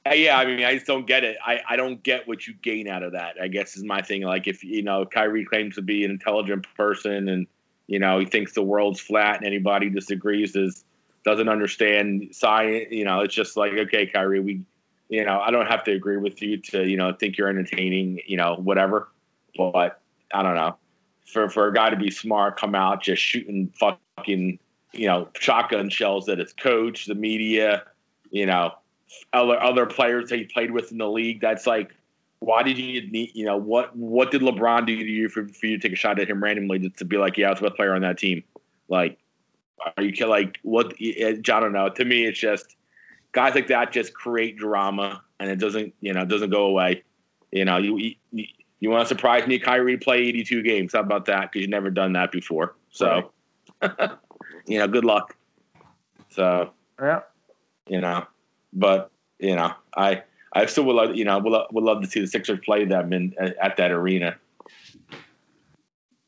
Uh, 0.05 0.15
yeah, 0.15 0.37
I 0.37 0.45
mean, 0.45 0.65
I 0.65 0.75
just 0.75 0.87
don't 0.87 1.07
get 1.07 1.23
it. 1.23 1.37
I, 1.45 1.61
I 1.69 1.77
don't 1.77 2.03
get 2.03 2.27
what 2.27 2.47
you 2.47 2.55
gain 2.55 2.89
out 2.89 3.05
of 3.05 3.13
that. 3.13 3.37
I 3.41 3.47
guess 3.47 3.77
is 3.77 3.85
my 3.85 4.03
thing. 4.03 4.23
Like 4.23 4.49
if 4.49 4.65
you 4.65 4.83
know 4.83 5.05
Kyrie 5.07 5.45
claims 5.45 5.77
to 5.77 5.83
be 5.83 6.05
an 6.05 6.11
intelligent 6.11 6.67
person 6.77 7.29
and 7.29 7.47
you 7.87 7.99
know 7.99 8.19
he 8.19 8.27
thinks 8.27 8.53
the 8.53 8.63
world's 8.63 9.01
flat 9.01 9.37
and 9.37 9.47
anybody 9.47 9.91
disagrees 9.91 10.57
is 10.57 10.85
doesn't 11.25 11.49
understand 11.49 12.29
science. 12.33 12.87
You 12.91 13.05
know, 13.05 13.21
it's 13.21 13.35
just 13.35 13.57
like 13.57 13.73
okay, 13.75 14.07
Kyrie, 14.07 14.41
we 14.41 14.63
you 15.13 15.25
know 15.25 15.41
I 15.41 15.51
don't 15.51 15.67
have 15.67 15.85
to 15.85 15.93
agree 15.93 16.17
with 16.17 16.43
you 16.43 16.57
to 16.59 16.89
you 16.89 16.97
know 16.97 17.13
think 17.13 17.39
you're 17.39 17.49
entertaining. 17.49 18.21
You 18.27 18.37
know, 18.37 18.57
whatever. 18.57 19.09
But 19.57 20.01
I 20.33 20.43
don't 20.43 20.55
know. 20.55 20.77
For 21.27 21.49
for 21.49 21.69
a 21.69 21.75
guy 21.75 21.91
to 21.91 21.97
be 21.97 22.11
smart, 22.11 22.59
come 22.59 22.75
out 22.75 23.03
just 23.03 23.23
shooting 23.23 23.73
fucking 23.79 24.59
you 24.93 25.07
know, 25.07 25.29
shotgun 25.39 25.89
shells 25.89 26.29
at 26.29 26.39
its 26.39 26.53
coach, 26.53 27.07
the 27.07 27.15
media, 27.15 27.85
you 28.31 28.47
know, 28.47 28.73
other 29.33 29.61
other 29.61 29.87
players 29.87 30.31
that 30.31 30.39
he 30.39 30.45
played 30.45 30.71
with 30.71 30.93
in 30.93 30.99
the 30.99 31.09
league. 31.09 31.41
That's 31.41 31.67
like, 31.67 31.95
why 32.41 32.63
did 32.63 32.79
you 32.79 33.11
need, 33.11 33.33
you 33.35 33.45
know, 33.45 33.57
what 33.57 33.95
what 33.97 34.31
did 34.31 34.43
LeBron 34.43 34.87
do 34.87 34.97
to 34.97 35.05
you 35.05 35.29
for, 35.29 35.49
for 35.49 35.67
you 35.67 35.79
to 35.79 35.83
take 35.83 35.93
a 35.93 35.97
shot 35.97 36.19
at 36.19 36.29
him 36.29 36.43
randomly 36.43 36.79
just 36.79 36.97
to 36.99 37.05
be 37.05 37.17
like, 37.17 37.37
yeah, 37.37 37.49
I 37.49 37.51
was 37.51 37.61
the 37.61 37.67
best 37.67 37.77
player 37.77 37.95
on 37.95 38.03
that 38.03 38.19
team? 38.19 38.45
Like, 38.89 39.19
are 39.97 40.03
you 40.03 40.27
like 40.27 40.59
what? 40.63 40.95
Eh, 41.01 41.15
eh, 41.17 41.31
I 41.31 41.61
don't 41.61 41.73
know. 41.73 41.89
To 41.89 42.05
me, 42.05 42.25
it's 42.25 42.39
just 42.39 42.77
guys 43.33 43.55
like 43.55 43.67
that 43.69 43.93
just 43.93 44.15
create 44.15 44.57
drama, 44.57 45.23
and 45.41 45.51
it 45.51 45.57
doesn't, 45.57 45.95
you 46.01 46.13
know, 46.13 46.25
doesn't 46.25 46.51
go 46.51 46.67
away. 46.67 47.03
You 47.51 47.65
know, 47.65 47.79
you 47.79 48.15
you, 48.31 48.47
you 48.81 48.91
want 48.91 49.03
to 49.03 49.09
surprise 49.09 49.47
me, 49.47 49.59
Kyrie 49.59 49.97
play 49.97 50.19
82 50.19 50.63
games? 50.63 50.93
How 50.93 51.01
about 51.01 51.27
that? 51.27 51.53
Because 51.53 51.63
you've 51.63 51.71
never 51.71 51.91
done 51.91 52.13
that 52.15 52.33
before. 52.33 52.75
So, 52.91 53.31
you 54.67 54.79
know, 54.79 54.89
good 54.89 55.05
luck. 55.05 55.37
So, 56.31 56.73
Yeah. 57.01 57.21
you 57.87 58.01
know, 58.01 58.27
but 58.73 59.11
you 59.39 59.55
know, 59.55 59.73
I 59.97 60.23
I 60.55 60.67
still 60.67 60.85
would 60.85 60.97
love, 60.97 61.17
you 61.17 61.25
know, 61.25 61.39
would 61.39 61.53
love, 61.53 61.67
would 61.73 61.85
love 61.85 62.03
to 62.03 62.09
see 62.09 62.21
the 62.21 62.27
Sixers 62.27 62.61
play 62.65 62.85
them 62.85 63.13
in 63.13 63.35
at 63.39 63.77
that 63.77 63.91
arena. 63.91 64.37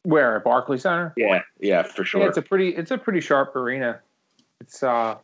Where 0.02 0.36
at 0.36 0.44
Barclays 0.44 0.82
Center? 0.82 1.14
Yeah, 1.16 1.42
yeah, 1.60 1.82
for 1.82 2.04
sure. 2.04 2.20
Yeah, 2.20 2.28
it's 2.28 2.36
a 2.36 2.42
pretty 2.42 2.68
it's 2.70 2.90
a 2.90 2.98
pretty 2.98 3.20
sharp 3.20 3.56
arena. 3.56 4.00
It's 4.60 4.82
uh 4.82 5.16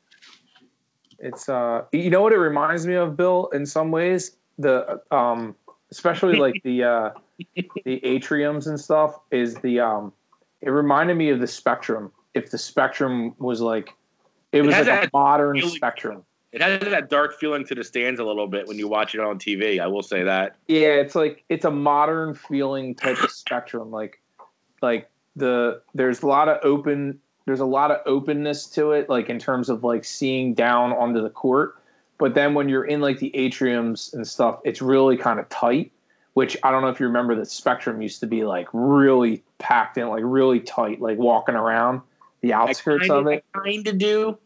it's 1.20 1.48
uh 1.48 1.82
you 1.92 2.10
know 2.10 2.22
what 2.22 2.32
it 2.32 2.38
reminds 2.38 2.86
me 2.86 2.94
of, 2.94 3.16
Bill, 3.16 3.48
in 3.52 3.66
some 3.66 3.90
ways? 3.90 4.36
The 4.58 5.00
um 5.10 5.54
especially 5.90 6.36
like 6.36 6.62
the 6.64 6.84
uh 6.84 7.10
the 7.84 8.00
atriums 8.04 8.66
and 8.66 8.78
stuff 8.78 9.18
is 9.30 9.54
the 9.56 9.80
um 9.80 10.12
it 10.60 10.70
reminded 10.70 11.14
me 11.16 11.30
of 11.30 11.40
the 11.40 11.46
spectrum. 11.46 12.12
If 12.34 12.50
the 12.50 12.58
spectrum 12.58 13.34
was 13.38 13.60
like 13.60 13.94
it 14.52 14.62
was 14.62 14.74
has 14.74 14.86
like 14.86 15.04
a 15.04 15.10
modern 15.12 15.56
feeling- 15.56 15.74
spectrum. 15.76 16.24
It 16.52 16.60
has 16.62 16.80
that 16.80 17.08
dark 17.10 17.38
feeling 17.38 17.64
to 17.66 17.76
the 17.76 17.84
stands 17.84 18.18
a 18.18 18.24
little 18.24 18.48
bit 18.48 18.66
when 18.66 18.76
you 18.76 18.88
watch 18.88 19.14
it 19.14 19.20
on 19.20 19.38
TV. 19.38 19.80
I 19.80 19.86
will 19.86 20.02
say 20.02 20.24
that. 20.24 20.56
Yeah, 20.66 20.94
it's 20.94 21.14
like 21.14 21.44
it's 21.48 21.64
a 21.64 21.70
modern 21.70 22.34
feeling 22.34 22.96
type 22.96 23.22
of 23.22 23.30
spectrum. 23.30 23.92
Like 23.92 24.20
like 24.82 25.08
the 25.36 25.80
there's 25.94 26.22
a 26.22 26.26
lot 26.26 26.48
of 26.48 26.58
open 26.64 27.20
there's 27.50 27.58
a 27.58 27.66
lot 27.66 27.90
of 27.90 28.00
openness 28.06 28.66
to 28.66 28.92
it, 28.92 29.08
like 29.08 29.28
in 29.28 29.36
terms 29.36 29.68
of 29.68 29.82
like 29.82 30.04
seeing 30.04 30.54
down 30.54 30.92
onto 30.92 31.20
the 31.20 31.30
court. 31.30 31.76
But 32.16 32.34
then 32.34 32.54
when 32.54 32.68
you're 32.68 32.84
in 32.84 33.00
like 33.00 33.18
the 33.18 33.32
atriums 33.34 34.14
and 34.14 34.24
stuff, 34.24 34.60
it's 34.64 34.80
really 34.80 35.16
kind 35.16 35.40
of 35.40 35.48
tight. 35.48 35.90
Which 36.34 36.56
I 36.62 36.70
don't 36.70 36.80
know 36.80 36.88
if 36.90 37.00
you 37.00 37.06
remember 37.06 37.34
the 37.34 37.44
spectrum 37.44 38.00
used 38.00 38.20
to 38.20 38.28
be 38.28 38.44
like 38.44 38.68
really 38.72 39.42
packed 39.58 39.98
in, 39.98 40.06
like 40.08 40.22
really 40.24 40.60
tight, 40.60 41.00
like 41.00 41.18
walking 41.18 41.56
around 41.56 42.02
the 42.40 42.52
outskirts 42.52 43.10
I 43.10 43.14
of 43.16 43.24
kinda, 43.24 43.30
it. 43.38 43.44
I 43.52 43.58
kind 43.58 43.88
of 43.88 43.98
do. 43.98 44.38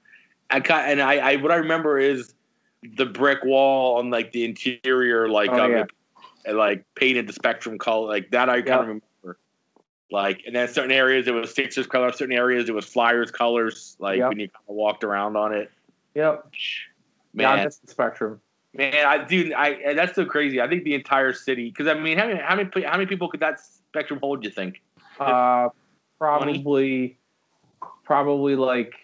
I 0.49 0.61
kind 0.61 0.93
and 0.93 1.03
I, 1.03 1.33
I 1.33 1.37
what 1.37 1.53
I 1.53 1.57
remember 1.57 1.99
is 1.99 2.33
the 2.97 3.05
brick 3.05 3.45
wall 3.45 3.99
on 3.99 4.09
like 4.09 4.33
the 4.33 4.47
interior, 4.47 5.29
like 5.29 5.51
Oh, 5.51 5.67
yeah. 5.67 5.85
it, 6.47 6.55
like 6.55 6.87
painted 6.95 7.27
the 7.27 7.35
spectrum 7.35 7.77
color, 7.77 8.09
like 8.09 8.31
that. 8.31 8.49
I 8.49 8.63
kind 8.63 8.81
of 8.81 8.81
remember. 8.81 9.05
Like, 10.11 10.43
and 10.47 10.55
then 10.55 10.69
certain 10.69 10.93
areas 10.93 11.27
it 11.27 11.33
was 11.35 11.53
Sixers 11.55 11.87
color, 11.87 12.13
certain 12.13 12.37
areas 12.37 12.69
it 12.69 12.75
was 12.75 12.85
Flyers 12.85 13.31
colors. 13.31 13.97
Like 13.99 14.19
Yep. 14.19 14.29
when 14.29 14.39
you 14.39 14.49
kind 14.49 14.65
of 14.69 14.75
walked 14.75 15.03
around 15.05 15.37
on 15.37 15.53
it, 15.55 15.71
Yep. 16.15 16.51
Yeah, 17.37 17.49
man, 17.55 17.57
that's 17.65 17.79
the 17.79 17.91
spectrum. 17.91 18.41
man, 18.75 18.95
I 19.07 19.25
dude, 19.25 19.53
I 19.53 19.95
that's 19.95 20.15
so 20.15 20.25
crazy. 20.25 20.61
I 20.61 20.69
think 20.69 20.85
the 20.85 20.95
entire 20.95 21.33
city, 21.33 21.71
because 21.71 21.87
I 21.89 21.95
mean, 21.95 22.17
how 22.19 22.27
many 22.27 22.41
how 22.41 22.55
many 22.55 22.71
how 22.85 22.93
many 22.93 23.07
people 23.07 23.29
could 23.29 23.41
that 23.41 23.61
spectrum 23.61 24.21
hold? 24.23 24.45
You 24.45 24.51
think? 24.51 24.81
Uh, 25.19 25.69
probably, 26.19 27.19
probably 28.05 28.57
like 28.57 28.95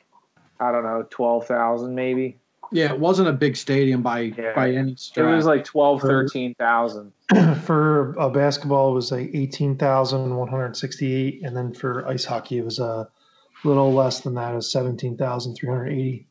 I 0.60 0.70
don't 0.72 0.84
know, 0.84 1.06
twelve 1.10 1.46
thousand 1.46 1.94
maybe. 1.94 2.36
Yeah, 2.72 2.92
it 2.92 2.98
wasn't 3.00 3.28
a 3.28 3.32
big 3.32 3.56
stadium 3.56 4.02
by 4.02 4.32
Yeah. 4.38 4.52
by 4.54 4.70
any 4.72 4.94
stretch. 4.96 5.24
It 5.24 5.28
was 5.34 5.44
like 5.46 5.64
12, 5.64 6.02
13,000. 6.02 7.12
for 7.64 8.14
uh, 8.18 8.28
basketball, 8.30 8.92
it 8.92 8.94
was 8.94 9.10
like 9.12 9.30
18,168. 9.34 11.42
And 11.44 11.56
then 11.56 11.72
for 11.74 12.06
ice 12.06 12.24
hockey, 12.24 12.58
it 12.58 12.64
was 12.64 12.78
a 12.78 13.08
little 13.64 13.92
less 13.92 14.20
than 14.20 14.34
that, 14.34 14.52
it 14.52 14.56
was 14.56 14.70
17,380. 14.72 16.26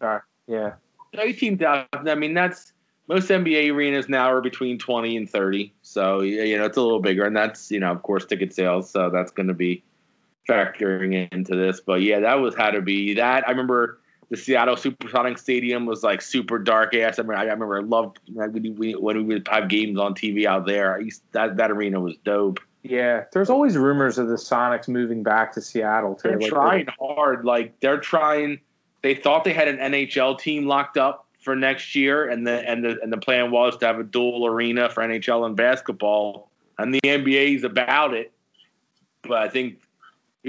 Yeah, 0.47 0.73
Eighteen 1.15 1.57
thousand. 1.57 2.09
I 2.09 2.15
mean, 2.15 2.33
that's 2.33 2.73
most 3.07 3.29
NBA 3.29 3.71
arenas 3.73 4.09
now 4.09 4.31
are 4.31 4.41
between 4.41 4.77
twenty 4.79 5.15
and 5.17 5.29
thirty. 5.29 5.73
So 5.83 6.21
you 6.21 6.57
know, 6.57 6.65
it's 6.65 6.77
a 6.77 6.81
little 6.81 6.99
bigger, 7.01 7.25
and 7.25 7.35
that's 7.35 7.69
you 7.71 7.79
know, 7.79 7.91
of 7.91 8.01
course, 8.03 8.25
ticket 8.25 8.53
sales. 8.53 8.89
So 8.89 9.09
that's 9.11 9.31
going 9.31 9.47
to 9.47 9.53
be 9.53 9.83
factoring 10.47 11.27
into 11.31 11.55
this. 11.55 11.81
But 11.81 12.01
yeah, 12.01 12.19
that 12.19 12.35
was 12.35 12.55
how 12.55 12.71
to 12.71 12.81
be 12.81 13.13
that. 13.15 13.47
I 13.47 13.51
remember 13.51 13.99
the 14.29 14.37
Seattle 14.37 14.77
Supersonic 14.77 15.37
Stadium 15.37 15.85
was 15.85 16.03
like 16.03 16.21
super 16.21 16.59
dark 16.59 16.93
ass. 16.95 17.17
I 17.17 17.23
remember, 17.23 17.35
I 17.35 17.43
remember 17.43 17.77
I 17.77 17.81
loved 17.81 18.19
like, 18.33 18.51
when 18.53 18.75
we 18.75 18.93
when 18.93 19.17
we 19.17 19.23
would 19.35 19.47
have 19.47 19.67
games 19.69 19.99
on 19.99 20.13
TV 20.13 20.45
out 20.45 20.65
there. 20.67 20.95
I 20.95 20.99
used, 20.99 21.23
that 21.31 21.57
that 21.57 21.71
arena 21.71 21.99
was 21.99 22.15
dope. 22.23 22.59
yeah. 22.83 23.23
There's 23.33 23.49
always 23.49 23.75
rumors 23.75 24.17
of 24.17 24.27
the 24.27 24.35
Sonics 24.35 24.87
moving 24.87 25.23
back 25.23 25.51
to 25.53 25.61
Seattle 25.61 26.15
too. 26.15 26.29
They're 26.29 26.39
Like, 26.39 26.49
trying 26.49 26.87
hard. 26.99 27.43
Like 27.45 27.79
they're 27.79 27.99
trying. 27.99 28.59
They 29.01 29.15
thought 29.15 29.43
they 29.45 29.53
had 29.53 29.67
an 29.67 29.77
NHL 29.77 30.37
team 30.39 30.67
locked 30.67 30.97
up 30.97 31.25
for 31.39 31.55
next 31.55 31.95
year, 31.95 32.29
and 32.29 32.45
the 32.45 32.69
and 32.69 32.83
the 32.83 32.99
and 33.01 33.11
the 33.11 33.17
plan 33.17 33.49
was 33.49 33.77
to 33.77 33.87
have 33.87 33.97
a 33.99 34.03
dual 34.03 34.45
arena 34.45 34.89
for 34.89 35.01
NHL 35.01 35.45
and 35.45 35.55
basketball. 35.55 36.51
And 36.77 36.93
the 36.93 37.01
NBA's 37.03 37.63
about 37.63 38.13
it, 38.13 38.31
but 39.23 39.41
I 39.41 39.49
think 39.49 39.81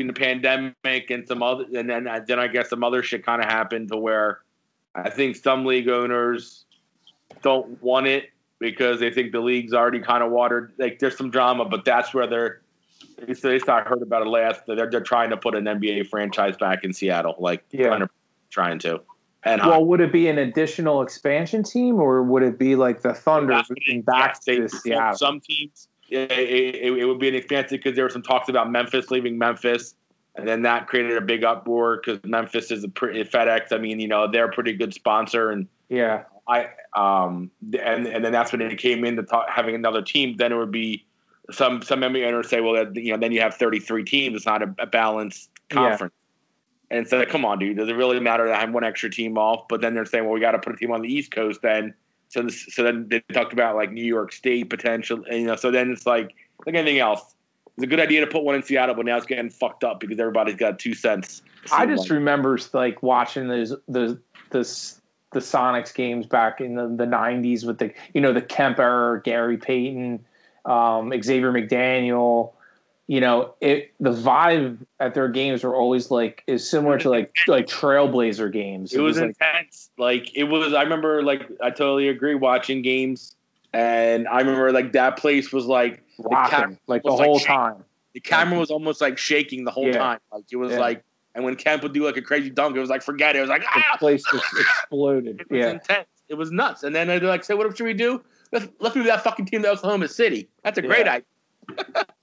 between 0.01 0.07
the 0.07 0.13
pandemic 0.83 1.11
and 1.11 1.27
some 1.27 1.43
other, 1.43 1.65
and 1.75 1.89
then 1.89 2.07
uh, 2.07 2.21
then 2.27 2.39
I 2.39 2.49
guess 2.49 2.71
some 2.71 2.83
other 2.85 3.03
shit 3.03 3.25
kind 3.25 3.43
of 3.43 3.49
happened 3.49 3.89
to 3.89 3.97
where 3.97 4.41
I 4.95 5.11
think 5.11 5.37
some 5.37 5.65
league 5.65 5.89
owners 5.89 6.65
don't 7.43 7.83
want 7.83 8.07
it 8.07 8.31
because 8.59 9.01
they 9.01 9.11
think 9.11 9.33
the 9.33 9.41
league's 9.41 9.73
already 9.73 10.01
kind 10.01 10.23
of 10.23 10.31
watered. 10.31 10.73
Like 10.79 10.99
there's 10.99 11.17
some 11.17 11.31
drama, 11.31 11.65
but 11.65 11.85
that's 11.85 12.15
where 12.15 12.27
they're 12.27 12.63
they 13.19 13.35
say 13.35 13.61
I 13.69 13.83
heard 13.83 14.03
about 14.03 14.23
it 14.23 14.29
last. 14.29 14.63
They're 14.67 14.91
they're 14.91 15.01
trying 15.01 15.31
to 15.31 15.37
put 15.37 15.55
an 15.55 15.65
NBA 15.65 16.09
franchise 16.09 16.57
back 16.57 16.85
in 16.85 16.93
Seattle, 16.93 17.37
like 17.39 17.65
Yeah. 17.71 17.89
trying 17.89 18.01
to 18.01 18.11
trying 18.51 18.79
to. 18.81 19.01
And 19.43 19.63
well, 19.63 19.83
would 19.87 20.03
it 20.03 20.13
be 20.13 20.29
an 20.29 20.37
additional 20.37 21.01
expansion 21.01 21.63
team, 21.63 21.97
or 21.97 22.23
would 22.23 22.43
it 22.43 22.59
be 22.59 22.77
like 22.77 23.01
the 23.01 23.15
Thunder 23.15 23.63
moving 23.71 24.03
back 24.03 24.39
to 24.43 24.69
Seattle? 24.69 25.17
Some 25.17 25.41
teams, 25.41 25.89
it, 26.11 26.31
it, 26.33 26.99
it 26.99 27.05
would 27.07 27.19
be 27.19 27.29
an 27.29 27.35
expansion 27.35 27.77
because 27.77 27.95
there 27.95 28.05
were 28.05 28.11
some 28.11 28.23
talks 28.23 28.49
about 28.49 28.71
Memphis 28.71 29.11
leaving 29.11 29.39
Memphis, 29.39 29.95
and 30.37 30.47
then 30.47 30.63
that 30.63 30.87
created 30.89 31.17
a 31.17 31.21
big 31.21 31.45
uproar 31.45 31.97
because 31.97 32.19
Memphis 32.25 32.71
is 32.71 32.85
a 32.85 32.89
pretty 32.89 33.23
FedEx. 33.25 33.73
I 33.73 33.79
mean, 33.79 34.01
you 34.01 34.09
know, 34.09 34.31
they're 34.31 34.49
a 34.49 34.53
pretty 34.53 34.73
good 34.73 34.93
sponsor, 34.95 35.51
and 35.51 35.67
Yeah, 35.89 36.25
I 36.49 36.69
um 36.95 37.51
and 37.63 38.07
and 38.07 38.25
then 38.25 38.33
that's 38.33 38.53
when 38.53 38.61
it 38.61 38.77
came 38.79 39.05
into 39.05 39.23
talk, 39.23 39.47
having 39.49 39.75
another 39.75 40.03
team. 40.03 40.37
Then 40.37 40.53
it 40.53 40.57
would 40.57 40.73
be 40.73 41.05
some 41.51 41.83
some 41.83 42.01
NBA 42.01 42.27
owners 42.27 42.49
say, 42.49 42.61
well, 42.61 42.91
you 42.95 43.13
know, 43.13 43.19
then 43.19 43.33
you 43.33 43.41
have 43.41 43.55
33 43.55 44.05
teams. 44.05 44.37
It's 44.37 44.47
not 44.47 44.63
a, 44.63 44.75
a 44.79 44.87
balanced 44.87 45.51
Yeah. 45.71 45.91
conference. 45.91 46.15
And 46.93 47.01
it's 47.01 47.13
like, 47.13 47.29
come 47.29 47.45
on, 47.45 47.61
dude. 47.61 47.77
Does 47.77 47.89
it 47.89 47.95
really 47.95 48.19
matter 48.19 48.47
that 48.49 48.57
I 48.57 48.61
have 48.61 48.73
one 48.73 48.83
extra 48.83 49.09
team 49.11 49.39
off? 49.39 49.69
But 49.69 49.81
then 49.81 49.95
they're 49.95 50.05
saying, 50.05 50.25
well, 50.25 50.33
we 50.33 50.41
got 50.41 50.53
to 50.53 50.59
put 50.59 50.75
a 50.75 50.77
team 50.77 50.91
on 50.91 51.03
the 51.03 51.09
East 51.13 51.31
Coast 51.31 51.63
then. 51.63 51.95
So 52.31 52.43
this, 52.43 52.67
so 52.71 52.85
then 52.85 53.09
they 53.09 53.21
talked 53.33 53.53
about 53.53 53.75
like 53.75 53.91
New 53.93 54.05
York 54.05 54.33
State 54.33 54.71
potential, 54.71 55.25
and, 55.29 55.41
you 55.41 55.47
know. 55.47 55.57
So 55.57 55.71
then 55.71 55.91
it's 55.91 56.07
like 56.07 56.35
like 56.65 56.75
anything 56.77 57.01
else. 57.01 57.35
It's 57.77 57.85
a 57.85 57.87
good 57.89 58.01
idea 58.01 58.21
to 58.21 58.27
put 58.27 58.45
one 58.45 58.55
in 58.55 58.63
Seattle, 58.63 58.95
but 58.95 59.05
now 59.05 59.17
it's 59.17 59.27
getting 59.27 59.51
fucked 59.51 59.85
up 59.85 60.01
because 60.01 60.19
everybody's 60.19 60.55
got 60.55 60.79
two 60.79 60.95
cents. 60.95 61.43
I 61.73 61.87
just 61.87 62.03
like. 62.03 62.11
remember 62.11 62.59
like 62.73 63.03
watching 63.03 63.49
those 63.49 63.71
the 63.89 64.21
the 64.51 64.61
the 65.33 65.41
Sonics 65.41 65.95
games 65.95 66.27
back 66.27 66.61
in 66.61 66.75
the, 66.75 66.89
the 66.89 67.05
90s 67.05 67.65
with 67.65 67.79
the 67.79 67.93
you 68.15 68.21
know 68.21 68.33
the 68.33 68.43
Kemper, 68.43 69.23
Gary 69.25 69.57
Payton, 69.57 70.25
um, 70.65 71.13
Xavier 71.23 71.53
McDaniel. 71.53 72.53
You 73.11 73.21
know, 73.21 73.55
it 73.61 73.93
the 73.99 74.13
vibe 74.13 74.87
at 75.01 75.15
their 75.15 75.27
games 75.29 75.65
were 75.65 75.75
always 75.75 76.13
like 76.13 76.45
is 76.47 76.71
similar 76.71 76.97
to 76.99 77.11
like 77.11 77.35
like 77.49 77.67
Trailblazer 77.67 78.53
games. 78.53 78.93
It 78.93 79.01
was 79.01 79.17
like 79.17 79.31
intense. 79.31 79.91
Like 79.99 80.31
it 80.37 80.45
was. 80.45 80.73
I 80.75 80.83
remember. 80.85 81.21
Like 81.21 81.51
I 81.61 81.71
totally 81.71 82.07
agree. 82.07 82.37
Watching 82.37 82.83
games, 82.83 83.35
and 83.73 84.29
I 84.29 84.39
remember 84.39 84.71
like 84.71 84.93
that 84.93 85.17
place 85.17 85.53
was 85.53 85.67
like 85.67 86.05
rocking 86.21 86.51
camera 86.57 86.79
like 86.87 87.03
the 87.03 87.11
was, 87.11 87.19
like, 87.19 87.27
whole 87.27 87.39
shaking. 87.41 87.53
time. 87.57 87.85
the 88.15 88.21
camera 88.21 88.61
was 88.61 88.71
almost 88.71 89.01
like 89.01 89.19
shaking 89.19 89.65
the 89.65 89.73
whole 89.73 89.89
Yeah. 89.89 89.99
time. 89.99 90.21
Like 90.33 90.45
it 90.53 90.57
was 90.57 90.71
Yeah. 90.71 90.79
like, 90.79 91.03
and 91.35 91.45
when 91.45 91.57
Kemp 91.57 91.83
would 91.83 91.93
do 91.93 92.05
like 92.05 92.17
a 92.17 92.23
crazy 92.23 92.49
dunk, 92.49 92.77
it 92.77 92.81
was 92.81 92.91
like 92.91 93.03
forget 93.03 93.35
it. 93.35 93.39
It 93.41 93.43
was 93.43 93.51
like 93.51 93.65
ah! 93.67 93.89
The 93.95 93.99
place 93.99 94.23
just 94.31 94.47
exploded. 94.57 95.41
it 95.41 95.51
was 95.51 95.59
Yeah, 95.59 95.71
intense. 95.73 96.07
It 96.29 96.35
was 96.35 96.53
nuts. 96.53 96.85
And 96.85 96.95
then 96.95 97.09
they're 97.09 97.19
like, 97.19 97.43
say, 97.43 97.55
what 97.55 97.77
should 97.77 97.83
we 97.87 97.93
do? 97.93 98.23
Let's 98.53 98.69
let's 98.79 98.95
move 98.95 99.07
that 99.07 99.25
fucking 99.25 99.47
team 99.47 99.63
to 99.63 99.71
Oklahoma 99.71 100.07
City. 100.07 100.49
That's 100.63 100.79
a 100.79 100.83
great 100.83 101.07
Yeah. 101.07 101.23
idea. 101.75 102.05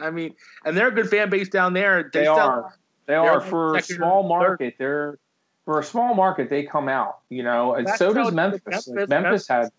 I 0.00 0.10
mean, 0.10 0.34
and 0.64 0.76
they're 0.76 0.88
a 0.88 0.92
good 0.94 1.08
fan 1.08 1.30
base 1.30 1.48
down 1.48 1.72
there. 1.72 2.10
They 2.12 2.22
still- 2.24 2.34
are. 2.34 2.74
They 3.06 3.14
are 3.14 3.40
for 3.40 3.76
a 3.76 3.82
small 3.82 4.22
market. 4.22 4.74
They're 4.78 5.18
for 5.66 5.78
a 5.78 5.84
small 5.84 6.14
market. 6.14 6.48
They 6.48 6.62
come 6.62 6.88
out, 6.88 7.18
you 7.28 7.42
know, 7.42 7.74
and 7.74 7.86
That's 7.86 7.98
so 7.98 8.14
does 8.14 8.32
Memphis. 8.32 8.62
Like, 8.88 8.96
Memphis- 8.96 9.08
Memphis 9.08 9.48
had 9.48 9.70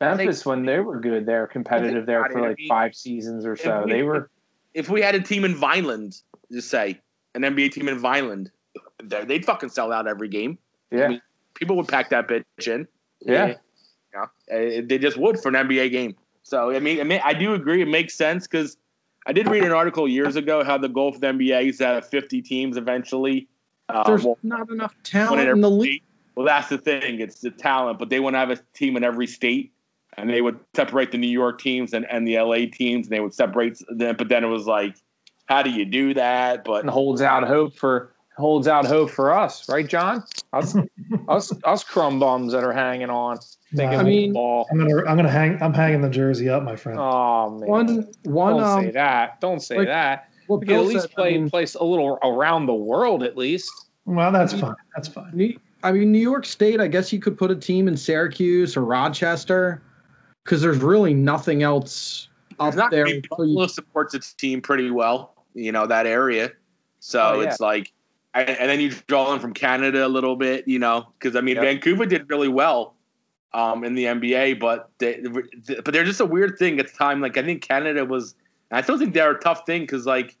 Memphis 0.00 0.18
Memphis- 0.18 0.46
when 0.46 0.66
they 0.66 0.80
were 0.80 1.00
good. 1.00 1.24
They're 1.26 1.46
competitive 1.46 2.04
there 2.06 2.24
for 2.26 2.38
it, 2.38 2.44
I 2.44 2.48
like 2.48 2.58
mean, 2.58 2.68
five 2.68 2.94
seasons 2.94 3.46
or 3.46 3.56
so. 3.56 3.84
we- 3.84 3.92
They 3.92 4.02
were 4.02 4.30
If 4.74 4.90
we 4.90 5.00
had 5.00 5.14
a 5.14 5.20
team 5.20 5.44
in 5.44 5.54
Vineland, 5.54 6.20
just 6.52 6.68
say 6.68 7.00
an 7.34 7.42
NBA 7.42 7.70
team 7.70 7.88
in 7.88 7.98
Vineland, 7.98 8.50
they- 9.02 9.24
they'd 9.24 9.44
fucking 9.46 9.70
sell 9.70 9.90
out 9.92 10.06
every 10.06 10.28
game. 10.28 10.58
Yeah. 10.90 11.08
mean, 11.08 11.22
People 11.54 11.74
would 11.76 11.88
pack 11.88 12.10
that 12.10 12.28
bitch 12.28 12.68
in. 12.72 12.86
Yeah. 13.20 13.46
You 13.46 13.54
know, 14.14 14.22
uh, 14.22 14.82
they 14.86 14.98
just 14.98 15.16
would 15.16 15.40
for 15.40 15.48
an 15.48 15.54
NBA 15.56 15.90
game. 15.90 16.14
So 16.42 16.70
I 16.70 16.78
mean, 16.80 17.00
I 17.00 17.04
mean, 17.04 17.20
I 17.24 17.32
do 17.32 17.54
agree. 17.54 17.82
It 17.82 17.88
makes 17.88 18.14
sense 18.14 18.46
because 18.46 18.76
I 19.28 19.32
did 19.32 19.46
read 19.46 19.62
an 19.62 19.72
article 19.72 20.08
years 20.08 20.36
ago 20.36 20.64
how 20.64 20.78
the 20.78 20.88
goal 20.88 21.12
for 21.12 21.18
the 21.18 21.26
NBA 21.26 21.68
is 21.68 21.78
to 21.78 21.86
have 21.86 22.08
50 22.08 22.40
teams 22.40 22.78
eventually. 22.78 23.46
Uh, 23.90 24.02
There's 24.04 24.24
well, 24.24 24.38
not 24.42 24.70
enough 24.70 24.94
talent 25.02 25.42
in 25.42 25.48
in 25.48 25.60
the 25.60 25.70
league. 25.70 25.92
state. 25.92 26.02
Well, 26.34 26.46
that's 26.46 26.70
the 26.70 26.78
thing. 26.78 27.20
It's 27.20 27.40
the 27.40 27.50
talent, 27.50 27.98
but 27.98 28.08
they 28.08 28.20
want 28.20 28.34
to 28.34 28.38
have 28.38 28.50
a 28.50 28.56
team 28.72 28.96
in 28.96 29.04
every 29.04 29.26
state, 29.26 29.72
and 30.16 30.30
they 30.30 30.40
would 30.40 30.58
separate 30.74 31.12
the 31.12 31.18
New 31.18 31.28
York 31.28 31.60
teams 31.60 31.92
and, 31.92 32.06
and 32.10 32.26
the 32.26 32.38
LA 32.38 32.66
teams, 32.72 33.06
and 33.06 33.10
they 33.10 33.20
would 33.20 33.34
separate 33.34 33.78
them. 33.88 34.16
But 34.16 34.28
then 34.28 34.44
it 34.44 34.48
was 34.48 34.66
like, 34.66 34.96
how 35.46 35.62
do 35.62 35.70
you 35.70 35.84
do 35.84 36.14
that? 36.14 36.64
But 36.64 36.82
and 36.82 36.90
holds 36.90 37.20
out 37.20 37.46
hope 37.46 37.76
for 37.76 38.14
holds 38.38 38.68
out 38.68 38.86
hope 38.86 39.10
for 39.10 39.32
us, 39.32 39.68
right, 39.68 39.86
John? 39.86 40.24
Us, 40.52 40.76
us, 41.28 41.52
us 41.64 41.84
crumb 41.84 42.18
bums 42.20 42.52
that 42.52 42.64
are 42.64 42.72
hanging 42.72 43.10
on. 43.10 43.38
Thinking 43.74 43.98
I 43.98 44.02
mean- 44.02 44.32
ball. 44.32 44.66
I'm 44.70 44.78
gonna 44.78 44.96
I'm 45.04 45.16
gonna 45.16 45.28
hang 45.30 45.60
I'm 45.62 45.74
hanging 45.74 46.00
the 46.00 46.08
jersey 46.08 46.48
up, 46.48 46.62
my 46.62 46.76
friend. 46.76 46.98
Oh 46.98 47.50
man! 47.50 47.68
One, 47.68 48.08
one. 48.24 48.56
Don't 48.56 48.80
say 48.82 48.86
Um, 48.88 48.92
that. 48.94 49.40
Don't 49.40 49.60
say 49.60 49.78
like, 49.78 49.88
that. 49.88 50.30
what 50.46 50.60
We 50.60 50.66
could 50.66 50.76
at 50.76 50.84
least 50.86 51.02
said, 51.02 51.10
I 51.10 51.14
play 51.14 51.32
mean, 51.38 51.50
place 51.50 51.74
a 51.74 51.84
little 51.84 52.18
around 52.22 52.66
the 52.66 52.74
world 52.74 53.22
at 53.22 53.36
least. 53.36 53.70
Well, 54.06 54.32
that's 54.32 54.54
fine. 54.54 54.74
That's 54.96 55.08
fine. 55.08 55.58
I 55.82 55.92
mean, 55.92 56.10
New 56.10 56.18
York 56.18 56.46
State. 56.46 56.80
I 56.80 56.88
guess 56.88 57.12
you 57.12 57.20
could 57.20 57.36
put 57.36 57.50
a 57.50 57.56
team 57.56 57.88
in 57.88 57.96
Syracuse 57.96 58.74
or 58.76 58.84
Rochester, 58.84 59.82
because 60.44 60.62
there's 60.62 60.78
really 60.78 61.12
nothing 61.12 61.62
else 61.62 62.28
up 62.58 62.68
It's 62.68 62.76
not 62.76 62.90
there. 62.90 63.06
I 63.06 63.12
mean, 63.12 63.22
Buffalo 63.28 63.66
supports 63.66 64.14
its 64.14 64.32
team 64.32 64.62
pretty 64.62 64.90
well, 64.90 65.34
you 65.54 65.70
know 65.72 65.86
that 65.86 66.06
area. 66.06 66.50
So 67.00 67.20
Oh, 67.34 67.40
yeah. 67.42 67.48
it's 67.48 67.60
like, 67.60 67.92
and, 68.40 68.58
and 68.58 68.70
then 68.70 68.80
you 68.80 68.90
draw 69.06 69.32
in 69.34 69.40
from 69.40 69.52
Canada 69.54 70.06
a 70.06 70.08
little 70.08 70.36
bit, 70.36 70.66
you 70.68 70.78
know, 70.78 71.06
because 71.18 71.36
I 71.36 71.40
mean 71.40 71.56
Yep. 71.56 71.64
Vancouver 71.64 72.06
did 72.06 72.28
really 72.30 72.48
well 72.48 72.94
um, 73.54 73.84
in 73.84 73.94
the 73.94 74.04
NBA, 74.04 74.60
but 74.60 74.90
they, 74.98 75.20
but 75.22 75.92
they're 75.92 76.04
just 76.04 76.20
a 76.20 76.26
weird 76.26 76.58
thing 76.58 76.78
at 76.78 76.88
the 76.90 76.96
time. 76.96 77.20
Like 77.20 77.36
I 77.36 77.42
think 77.42 77.62
Canada 77.62 78.04
was, 78.04 78.34
I 78.70 78.82
still 78.82 78.98
think 78.98 79.14
they're 79.14 79.30
a 79.30 79.40
tough 79.40 79.64
thing 79.66 79.82
because 79.82 80.04
like 80.06 80.36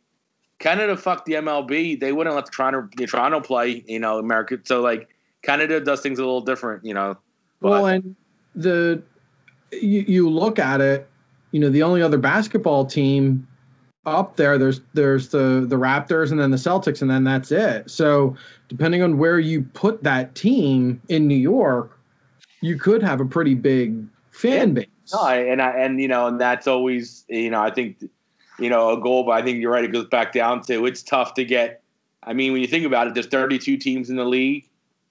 Canada 0.58 0.96
fucked 0.96 1.24
the 1.26 1.34
MLB. 1.34 1.98
They 1.98 2.12
wouldn't 2.12 2.36
let 2.36 2.46
the 2.46 2.52
Toronto 2.52 2.88
the 2.96 3.06
Toronto 3.06 3.40
play, 3.40 3.82
you 3.86 3.98
know, 3.98 4.18
America. 4.18 4.58
So 4.64 4.80
like 4.82 5.08
Canada 5.42 5.80
does 5.80 6.00
things 6.02 6.18
a 6.18 6.22
little 6.22 6.42
different, 6.42 6.84
you 6.84 6.94
know. 6.94 7.16
Well, 7.60 7.82
But- 7.82 7.94
and 7.94 8.16
the 8.54 9.02
you, 9.72 10.04
you 10.06 10.30
look 10.30 10.58
at 10.58 10.80
it, 10.80 11.08
you 11.52 11.60
know, 11.60 11.70
the 11.70 11.82
only 11.82 12.02
other 12.02 12.18
basketball 12.18 12.84
team 12.84 13.47
up 14.10 14.36
there, 14.36 14.58
there's 14.58 14.80
there's 14.94 15.28
the 15.28 15.64
the 15.68 15.76
Raptors 15.76 16.30
and 16.30 16.40
then 16.40 16.50
the 16.50 16.56
Celtics, 16.56 17.02
and 17.02 17.10
then 17.10 17.24
that's 17.24 17.50
it. 17.52 17.90
So 17.90 18.36
depending 18.68 19.02
on 19.02 19.18
where 19.18 19.38
you 19.38 19.62
put 19.62 20.02
that 20.02 20.34
team 20.34 21.00
in 21.08 21.26
New 21.26 21.36
York, 21.36 21.98
you 22.60 22.78
could 22.78 23.02
have 23.02 23.20
a 23.20 23.24
pretty 23.24 23.54
big 23.54 24.04
fan 24.30 24.74
base. 24.74 24.86
No, 25.12 25.26
and 25.26 25.62
I, 25.62 25.70
and 25.70 26.00
you 26.00 26.08
know, 26.08 26.26
and 26.26 26.40
that's 26.40 26.66
always 26.66 27.24
you 27.28 27.50
know, 27.50 27.62
I 27.62 27.70
think 27.70 27.96
you 28.58 28.70
know 28.70 28.90
a 28.90 29.00
goal, 29.00 29.24
but 29.24 29.32
I 29.32 29.42
think 29.42 29.60
you're 29.60 29.72
right. 29.72 29.84
It 29.84 29.92
goes 29.92 30.06
back 30.06 30.32
down 30.32 30.62
to 30.62 30.86
it's 30.86 31.02
tough 31.02 31.34
to 31.34 31.44
get. 31.44 31.82
I 32.24 32.32
mean, 32.32 32.52
when 32.52 32.60
you 32.60 32.66
think 32.66 32.84
about 32.84 33.06
it, 33.06 33.14
there's 33.14 33.26
32 33.26 33.76
teams 33.78 34.10
in 34.10 34.16
the 34.16 34.24
league. 34.24 34.64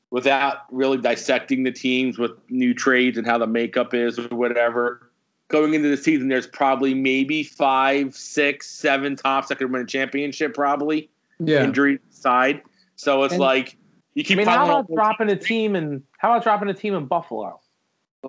Without 0.10 0.60
really 0.72 0.98
dissecting 0.98 1.63
the 1.63 1.72
teams 1.72 2.18
with 2.18 2.32
new 2.50 2.74
trades 2.74 3.18
and 3.18 3.27
how 3.27 3.38
the 3.38 3.48
makeup 3.48 3.94
is 3.94 4.18
or 4.18 4.30
whatever, 4.30 5.07
going 5.50 5.74
into 5.74 5.89
the 5.89 5.98
season, 5.98 6.27
there's 6.27 6.48
probably 6.48 6.94
maybe 6.94 7.44
five, 7.44 8.16
six, 8.16 8.70
seven 8.70 9.16
tops 9.16 9.48
that 9.50 9.58
could 9.58 9.72
win 9.72 9.82
a 9.82 9.86
championship, 9.86 10.54
probably 10.54 11.10
Yeah, 11.39 11.63
injury 11.63 12.00
side. 12.10 12.62
So 12.96 13.24
it's 13.24 13.34
And- 13.34 13.42
like 13.42 13.77
you 14.16 14.22
I 14.22 14.24
keep. 14.24 14.38
mean, 14.38 14.48
how 14.48 14.66
about 14.66 14.89
on- 14.89 14.96
dropping 14.96 15.30
a 15.30 15.36
team 15.36 15.75
and 15.75 16.04
how 16.18 16.32
about 16.32 16.44
dropping 16.44 16.70
a 16.70 16.74
team 16.74 16.94
in 16.96 17.06
Buffalo? 17.06 17.60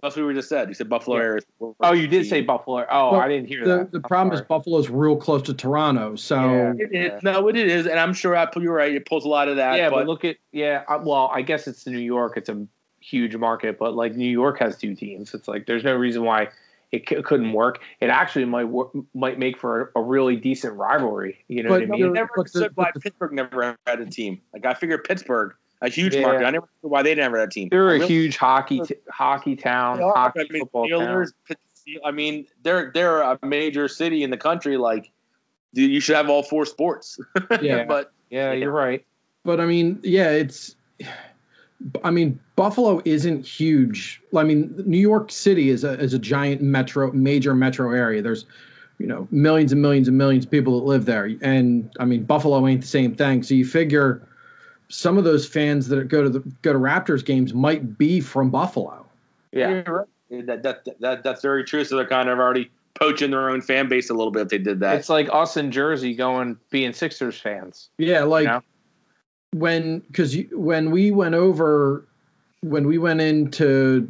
That's 0.02 0.14
what 0.16 0.26
we 0.26 0.34
just 0.34 0.50
said. 0.50 0.68
You 0.68 0.74
said 0.74 0.88
Buffalo 0.88 1.16
Yeah. 1.16 1.22
area. 1.24 1.40
Oh, 1.80 1.92
you 1.92 2.06
did 2.06 2.26
say 2.26 2.42
Buffalo. 2.42 2.86
Oh, 2.90 3.12
Well, 3.12 3.20
I 3.20 3.26
didn't 3.28 3.48
hear 3.48 3.64
the 3.64 3.78
that. 3.78 3.90
the 3.92 3.96
I'm 3.98 4.02
problem 4.02 4.32
is 4.34 4.38
sorry. 4.40 4.46
Buffalo's 4.48 4.90
real 4.90 5.16
close 5.16 5.42
to 5.42 5.54
Toronto, 5.54 6.14
so 6.14 6.36
Yeah. 6.40 6.72
It 6.78 6.94
is. 7.14 7.22
No, 7.24 7.48
it 7.48 7.56
is, 7.56 7.86
and 7.86 7.98
I'm 7.98 8.12
sure 8.12 8.36
I, 8.36 8.46
you're 8.56 8.74
right. 8.74 8.94
It 8.94 9.06
pulls 9.06 9.24
a 9.24 9.28
lot 9.28 9.48
of 9.48 9.56
that. 9.56 9.76
yeah, 9.78 9.88
but, 9.88 10.00
but 10.00 10.06
look 10.06 10.24
at 10.24 10.36
yeah. 10.52 10.82
I- 10.88 10.96
Well, 10.98 11.30
I 11.34 11.40
guess 11.42 11.66
it's 11.66 11.84
New 11.86 11.98
York. 11.98 12.36
It's 12.36 12.50
a 12.50 12.64
huge 13.00 13.34
market, 13.36 13.78
but 13.78 13.94
like 13.96 14.14
New 14.14 14.30
York 14.30 14.58
has 14.60 14.76
two 14.76 14.94
teams. 14.94 15.32
It's 15.34 15.48
like 15.48 15.66
there's 15.66 15.84
no 15.84 15.96
reason 15.96 16.22
why 16.22 16.48
it 16.92 17.08
c- 17.08 17.22
couldn't 17.22 17.52
work. 17.52 17.80
It 18.00 18.08
actually 18.10 18.44
might 18.46 18.64
wor- 18.64 18.90
might 19.14 19.38
make 19.38 19.58
for 19.58 19.92
a, 19.94 20.00
a 20.00 20.02
really 20.02 20.36
decent 20.36 20.74
rivalry. 20.76 21.44
You 21.48 21.62
know 21.62 21.68
But 21.70 21.80
what 21.80 21.82
I 21.82 21.86
no, 21.86 21.94
I 21.94 21.98
mean? 21.98 22.12
never 22.14 22.30
But 22.34 22.46
the- 22.52 22.58
understood 22.58 22.72
why 22.76 22.90
the- 22.94 23.00
Pittsburgh 23.00 23.32
never 23.32 23.76
had 23.86 24.00
a 24.00 24.06
team. 24.06 24.40
Like 24.52 24.64
I 24.66 24.74
figured 24.74 25.04
Pittsburgh, 25.04 25.54
a 25.82 25.88
huge 25.88 26.14
Yeah. 26.14 26.22
market. 26.22 26.46
I 26.46 26.50
never 26.50 26.64
understood 26.64 26.90
why 26.90 27.02
they 27.02 27.14
never 27.14 27.38
had 27.38 27.48
a 27.48 27.50
team. 27.52 27.68
They're 27.70 27.88
I 27.88 27.90
a 27.90 27.94
really- 27.94 28.06
huge 28.06 28.36
hockey 28.36 28.80
t- 28.80 28.94
hockey 29.10 29.56
town, 29.56 30.02
are. 30.02 30.12
hockey 30.14 30.40
I 30.40 30.52
mean, 30.52 30.62
football 30.62 30.88
town. 30.88 31.00
Steelers, 31.00 31.32
Pitt- 31.46 31.58
I 32.04 32.10
mean, 32.10 32.46
they're 32.62 32.90
they're 32.92 33.22
a 33.22 33.38
major 33.42 33.88
city 33.88 34.22
in 34.22 34.30
the 34.30 34.36
country. 34.36 34.76
Like, 34.76 35.10
dude, 35.74 35.90
you 35.90 36.00
should 36.00 36.16
have 36.16 36.28
all 36.30 36.42
four 36.42 36.64
sports. 36.66 37.18
Yeah. 37.62 37.84
but 37.84 38.12
Yeah, 38.30 38.52
you're 38.52 38.72
right. 38.72 39.04
but 39.44 39.60
I 39.60 39.66
mean, 39.66 39.98
yeah, 40.02 40.30
it's. 40.30 40.74
I 42.02 42.10
mean, 42.10 42.38
Buffalo 42.56 43.00
isn't 43.04 43.46
huge. 43.46 44.20
I 44.36 44.42
mean, 44.42 44.74
New 44.84 44.98
York 44.98 45.30
City 45.30 45.70
is 45.70 45.84
a 45.84 45.92
is 46.00 46.12
a 46.12 46.18
giant 46.18 46.60
metro, 46.60 47.12
major 47.12 47.54
metro 47.54 47.92
area. 47.92 48.20
There's, 48.20 48.46
you 48.98 49.06
know, 49.06 49.28
millions 49.30 49.72
and 49.72 49.80
millions 49.80 50.08
and 50.08 50.18
millions 50.18 50.44
of 50.44 50.50
people 50.50 50.78
that 50.80 50.86
live 50.86 51.04
there, 51.04 51.30
and 51.40 51.90
I 52.00 52.04
mean, 52.04 52.24
Buffalo 52.24 52.66
ain't 52.66 52.80
the 52.80 52.88
same 52.88 53.14
thing. 53.14 53.42
So 53.42 53.54
you 53.54 53.64
figure 53.64 54.26
some 54.88 55.18
of 55.18 55.24
those 55.24 55.46
fans 55.46 55.88
that 55.88 56.08
go 56.08 56.22
to 56.22 56.28
the 56.28 56.40
go 56.62 56.72
to 56.72 56.78
Raptors 56.78 57.24
games 57.24 57.54
might 57.54 57.96
be 57.96 58.20
from 58.20 58.50
Buffalo. 58.50 59.06
Yeah, 59.52 59.82
you're 59.86 60.06
right. 60.30 60.46
That, 60.46 60.62
that 60.64 60.84
that 61.00 61.22
that's 61.22 61.42
very 61.42 61.64
true. 61.64 61.84
So 61.84 61.96
they're 61.96 62.08
kind 62.08 62.28
of 62.28 62.38
already 62.38 62.70
poaching 62.94 63.30
their 63.30 63.48
own 63.48 63.60
fan 63.60 63.88
base 63.88 64.10
a 64.10 64.14
little 64.14 64.32
bit 64.32 64.42
if 64.42 64.48
they 64.48 64.58
did 64.58 64.80
that. 64.80 64.96
it's 64.96 65.08
like 65.08 65.28
us 65.32 65.56
in 65.56 65.70
Jersey 65.70 66.14
going 66.14 66.58
being 66.70 66.92
Sixers 66.92 67.38
fans. 67.38 67.90
Yeah, 67.98 68.24
like 68.24 68.44
Yeah. 68.46 68.60
When 69.52 70.00
because 70.00 70.36
when 70.52 70.90
we 70.90 71.10
went 71.10 71.34
over 71.34 72.04
when 72.62 72.86
we 72.86 72.98
went 72.98 73.20
into 73.20 74.08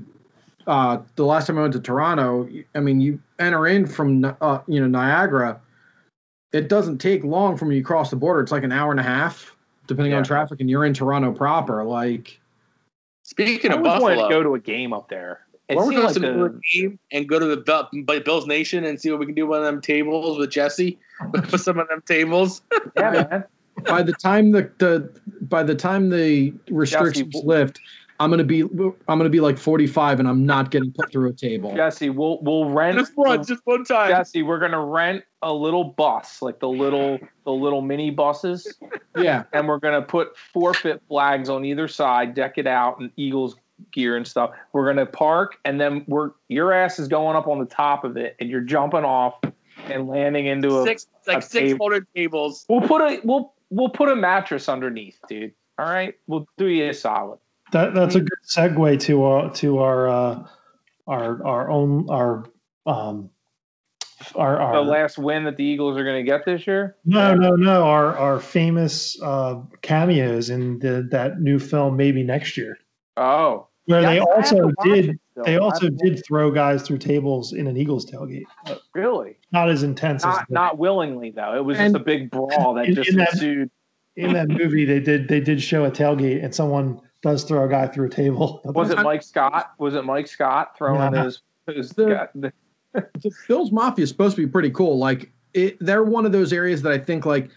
uh, 0.66 0.98
the 1.16 1.24
last 1.24 1.46
time 1.46 1.58
I 1.58 1.62
went 1.62 1.72
to 1.74 1.80
Toronto, 1.80 2.48
I 2.74 2.80
mean, 2.80 3.00
you 3.00 3.20
enter 3.38 3.66
in 3.66 3.86
from 3.86 4.24
uh, 4.40 4.60
you 4.66 4.80
know 4.80 4.86
Niagara. 4.86 5.60
It 6.52 6.68
doesn't 6.68 6.98
take 6.98 7.24
long 7.24 7.56
from 7.56 7.72
you 7.72 7.82
cross 7.82 8.10
the 8.10 8.16
border. 8.16 8.40
It's 8.40 8.52
like 8.52 8.64
an 8.64 8.72
hour 8.72 8.90
and 8.90 9.00
a 9.00 9.02
half, 9.02 9.54
depending 9.86 10.14
on 10.14 10.24
traffic, 10.24 10.60
and 10.60 10.70
you're 10.70 10.84
in 10.84 10.94
Toronto 10.94 11.32
proper. 11.32 11.84
Like, 11.84 12.40
Speaking 13.22 13.70
I 13.70 13.74
of 13.74 13.86
always 13.86 14.16
Buffalo, 14.16 14.28
to 14.28 14.34
go 14.34 14.42
to 14.42 14.54
a 14.54 14.58
game 14.58 14.92
up 14.92 15.08
there. 15.08 15.40
It 15.68 15.76
We're 15.76 15.90
going 15.90 16.02
like 16.02 16.14
to 16.14 16.20
go 16.20 16.32
the, 16.32 16.44
a 16.44 16.60
game 16.72 16.98
and 17.12 17.28
go 17.28 17.38
to 17.38 17.44
the 17.44 18.22
Bills 18.24 18.46
Nation 18.46 18.84
and 18.84 18.98
see 18.98 19.10
what 19.10 19.20
we 19.20 19.26
can 19.26 19.34
do 19.34 19.46
one 19.46 19.58
of 19.58 19.66
them 19.66 19.82
tables 19.82 20.38
with 20.38 20.50
Jesse. 20.50 20.98
with 21.32 21.60
some 21.60 21.78
of 21.78 21.88
them 21.88 22.02
tables. 22.06 22.62
yeah, 22.96 23.10
man. 23.10 23.44
by 23.84 24.02
the 24.02 24.12
time 24.12 24.52
the, 24.52 24.70
the 24.78 25.10
by 25.42 25.62
the 25.62 25.74
time 25.74 26.10
the 26.10 26.52
restrictions 26.70 27.34
Jesse, 27.34 27.46
lift, 27.46 27.80
I'm 28.20 28.30
gonna 28.30 28.44
be 28.44 28.62
I'm 28.62 28.94
gonna 29.06 29.28
be 29.28 29.40
like 29.40 29.58
45, 29.58 30.20
and 30.20 30.28
I'm 30.28 30.44
not 30.44 30.70
getting 30.70 30.92
put 30.92 31.12
through 31.12 31.28
a 31.30 31.32
table. 31.32 31.74
Jesse, 31.74 32.10
we'll 32.10 32.40
we'll 32.42 32.68
rent. 32.70 32.98
Just 32.98 33.16
one, 33.16 33.44
just 33.44 33.62
one 33.64 33.84
time. 33.84 34.10
Jesse, 34.10 34.42
we're 34.42 34.58
gonna 34.58 34.84
rent 34.84 35.24
a 35.42 35.52
little 35.52 35.84
bus, 35.84 36.42
like 36.42 36.58
the 36.58 36.68
little 36.68 37.18
the 37.44 37.52
little 37.52 37.80
mini 37.80 38.10
buses, 38.10 38.76
Yeah, 39.16 39.44
and 39.52 39.68
we're 39.68 39.78
gonna 39.78 40.02
put 40.02 40.36
forfeit 40.36 41.00
flags 41.08 41.48
on 41.48 41.64
either 41.64 41.86
side, 41.86 42.34
deck 42.34 42.58
it 42.58 42.66
out, 42.66 42.98
and 42.98 43.10
Eagles 43.16 43.56
gear 43.92 44.16
and 44.16 44.26
stuff. 44.26 44.50
We're 44.72 44.86
gonna 44.86 45.06
park, 45.06 45.58
and 45.64 45.80
then 45.80 46.04
we're 46.08 46.32
your 46.48 46.72
ass 46.72 46.98
is 46.98 47.06
going 47.06 47.36
up 47.36 47.46
on 47.46 47.60
the 47.60 47.66
top 47.66 48.02
of 48.02 48.16
it, 48.16 48.34
and 48.40 48.50
you're 48.50 48.62
jumping 48.62 49.04
off 49.04 49.38
and 49.86 50.08
landing 50.08 50.46
into 50.46 50.80
a. 50.80 50.84
Six 50.84 51.06
like 51.26 51.38
a 51.38 51.42
six 51.42 51.52
table. 51.52 51.78
folded 51.78 52.06
tables. 52.16 52.66
We'll 52.68 52.80
put 52.80 53.00
a 53.00 53.20
we'll 53.22 53.52
we'll 53.70 53.90
put 53.90 54.08
a 54.08 54.16
mattress 54.16 54.68
underneath, 54.68 55.18
dude. 55.28 55.52
All 55.78 55.86
right, 55.86 56.14
we'll 56.26 56.46
do 56.58 56.66
you 56.66 56.88
a 56.90 56.94
solid. 56.94 57.38
That 57.72 57.94
that's 57.94 58.14
a 58.14 58.20
good 58.20 58.38
segue 58.48 59.00
to 59.00 59.22
our 59.24 59.50
to 59.54 59.78
our 59.78 60.08
uh, 60.08 60.46
our 61.06 61.46
our 61.46 61.70
own 61.70 62.08
our 62.10 62.44
um 62.86 63.30
our, 64.34 64.74
The 64.74 64.80
last 64.80 65.16
win 65.16 65.44
that 65.44 65.56
the 65.56 65.62
Eagles 65.64 65.96
are 65.96 66.02
gonna 66.04 66.24
get 66.24 66.44
this 66.44 66.66
year. 66.66 66.96
no 67.04 67.34
no 67.34 67.50
no 67.54 67.84
our 67.84 68.16
our 68.16 68.40
famous 68.40 69.20
uh, 69.22 69.60
cameos 69.82 70.50
in 70.50 70.80
the 70.80 71.06
that 71.12 71.40
new 71.40 71.58
film 71.60 71.96
maybe 71.96 72.22
next 72.24 72.56
year 72.56 72.78
Oh, 73.16 73.67
where 73.88 74.02
Yeah, 74.02 74.10
they 74.10 74.20
I 74.20 74.36
have 74.36 74.48
to 74.50 74.56
also 74.62 74.70
did 74.84 75.18
still. 75.32 75.44
they 75.44 75.56
also 75.56 75.86
haven't- 75.86 76.00
did 76.00 76.22
throw 76.26 76.50
guys 76.50 76.82
through 76.82 76.98
tables 76.98 77.52
in 77.54 77.66
an 77.66 77.76
Eagles 77.76 78.04
tailgate. 78.04 78.44
But 78.66 78.82
really. 78.94 79.38
not 79.50 79.70
as 79.70 79.82
intense 79.82 80.24
as 80.26 80.34
Not 80.36 80.50
not 80.50 80.78
willingly 80.78 81.30
though. 81.30 81.54
It 81.56 81.64
was 81.64 81.78
And- 81.78 81.94
just 81.94 82.02
a 82.02 82.04
big 82.04 82.30
brawl 82.30 82.74
that 82.74 82.86
in- 82.86 82.94
just 82.94 83.08
in 83.10 83.16
that- 83.16 83.32
ensued. 83.32 83.70
in 84.16 84.32
that 84.34 84.48
movie 84.48 84.84
they 84.84 85.00
did 85.00 85.26
they 85.28 85.40
did 85.40 85.62
show 85.62 85.84
a 85.86 85.90
tailgate 85.90 86.44
and 86.44 86.54
someone 86.54 87.00
does 87.22 87.44
throw 87.44 87.64
a 87.64 87.68
guy 87.68 87.86
through 87.86 88.06
a 88.06 88.10
table. 88.10 88.60
Was 88.74 88.90
it 88.90 88.98
Mike 88.98 89.22
Scott? 89.22 89.70
Was 89.78 89.94
it 89.94 90.04
Mike 90.04 90.26
Scott 90.26 90.76
throwing 90.76 91.14
Yeah. 91.14 91.24
his 91.24 91.42
his 91.66 91.90
The- 91.90 92.06
guy- 92.06 92.28
the- 92.34 92.52
the 92.92 93.30
Bills 93.48 93.72
Mafia 93.72 94.02
is 94.02 94.08
supposed 94.10 94.36
to 94.36 94.42
be 94.44 94.50
pretty 94.50 94.70
cool. 94.70 94.98
Like, 94.98 95.30
it, 95.54 95.76
they're 95.80 96.04
one 96.04 96.26
of 96.26 96.32
those 96.32 96.52
areas 96.52 96.82
that 96.82 96.92
I 96.92 96.98
think 96.98 97.24
like 97.26 97.48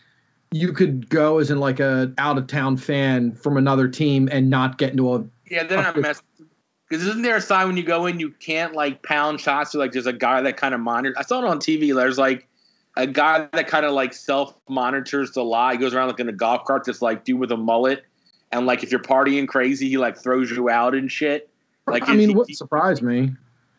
you 0.53 0.71
could 0.73 1.09
go 1.09 1.39
as 1.39 1.49
in 1.51 1.59
like 1.59 1.79
a 1.79 2.11
out 2.17 2.37
of 2.37 2.45
town 2.47 2.75
fan 2.77 3.31
from 3.33 3.55
another 3.57 3.87
team 3.87 4.27
and 4.31 4.49
not 4.49 4.77
get 4.77 4.91
into 4.91 5.13
a 5.13 5.23
Yeah, 5.51 5.63
they're 5.65 5.81
not 5.81 5.97
messing. 5.97 6.25
Because 6.89 7.07
isn't 7.07 7.21
there 7.21 7.37
a 7.37 7.41
sign 7.41 7.67
when 7.67 7.77
you 7.77 7.83
go 7.83 8.05
in 8.05 8.19
you 8.19 8.31
can't 8.31 8.73
like 8.73 9.01
pound 9.01 9.39
shots? 9.39 9.73
Or 9.73 9.77
like 9.77 9.93
there's 9.93 10.07
a 10.07 10.11
guy 10.11 10.41
that 10.41 10.57
kind 10.57 10.73
of 10.75 10.81
monitors. 10.81 11.15
I 11.17 11.21
saw 11.21 11.39
it 11.39 11.45
on 11.45 11.57
TV. 11.57 11.95
There's 11.95 12.17
like 12.17 12.49
a 12.97 13.07
guy 13.07 13.47
that 13.53 13.67
kind 13.67 13.85
of 13.85 13.93
like 13.93 14.11
self 14.11 14.53
monitors 14.67 15.31
the 15.31 15.41
lot. 15.41 15.71
He 15.71 15.77
goes 15.77 15.93
around 15.93 16.09
like 16.09 16.19
in 16.19 16.27
a 16.27 16.33
golf 16.33 16.65
cart, 16.65 16.83
just 16.83 17.01
like 17.01 17.23
dude 17.23 17.39
with 17.39 17.49
a 17.53 17.55
mullet, 17.55 18.03
and 18.51 18.65
like 18.65 18.83
if 18.83 18.91
you're 18.91 18.99
partying 18.99 19.47
crazy, 19.47 19.87
he 19.87 19.97
like 19.97 20.17
throws 20.17 20.51
you 20.51 20.69
out 20.69 20.93
and 20.93 21.09
shit. 21.09 21.49
Like 21.87 22.09
I 22.09 22.13
mean, 22.13 22.27
he, 22.27 22.35
what 22.35 22.47
he, 22.49 22.53
surprised 22.53 23.01
me? 23.01 23.31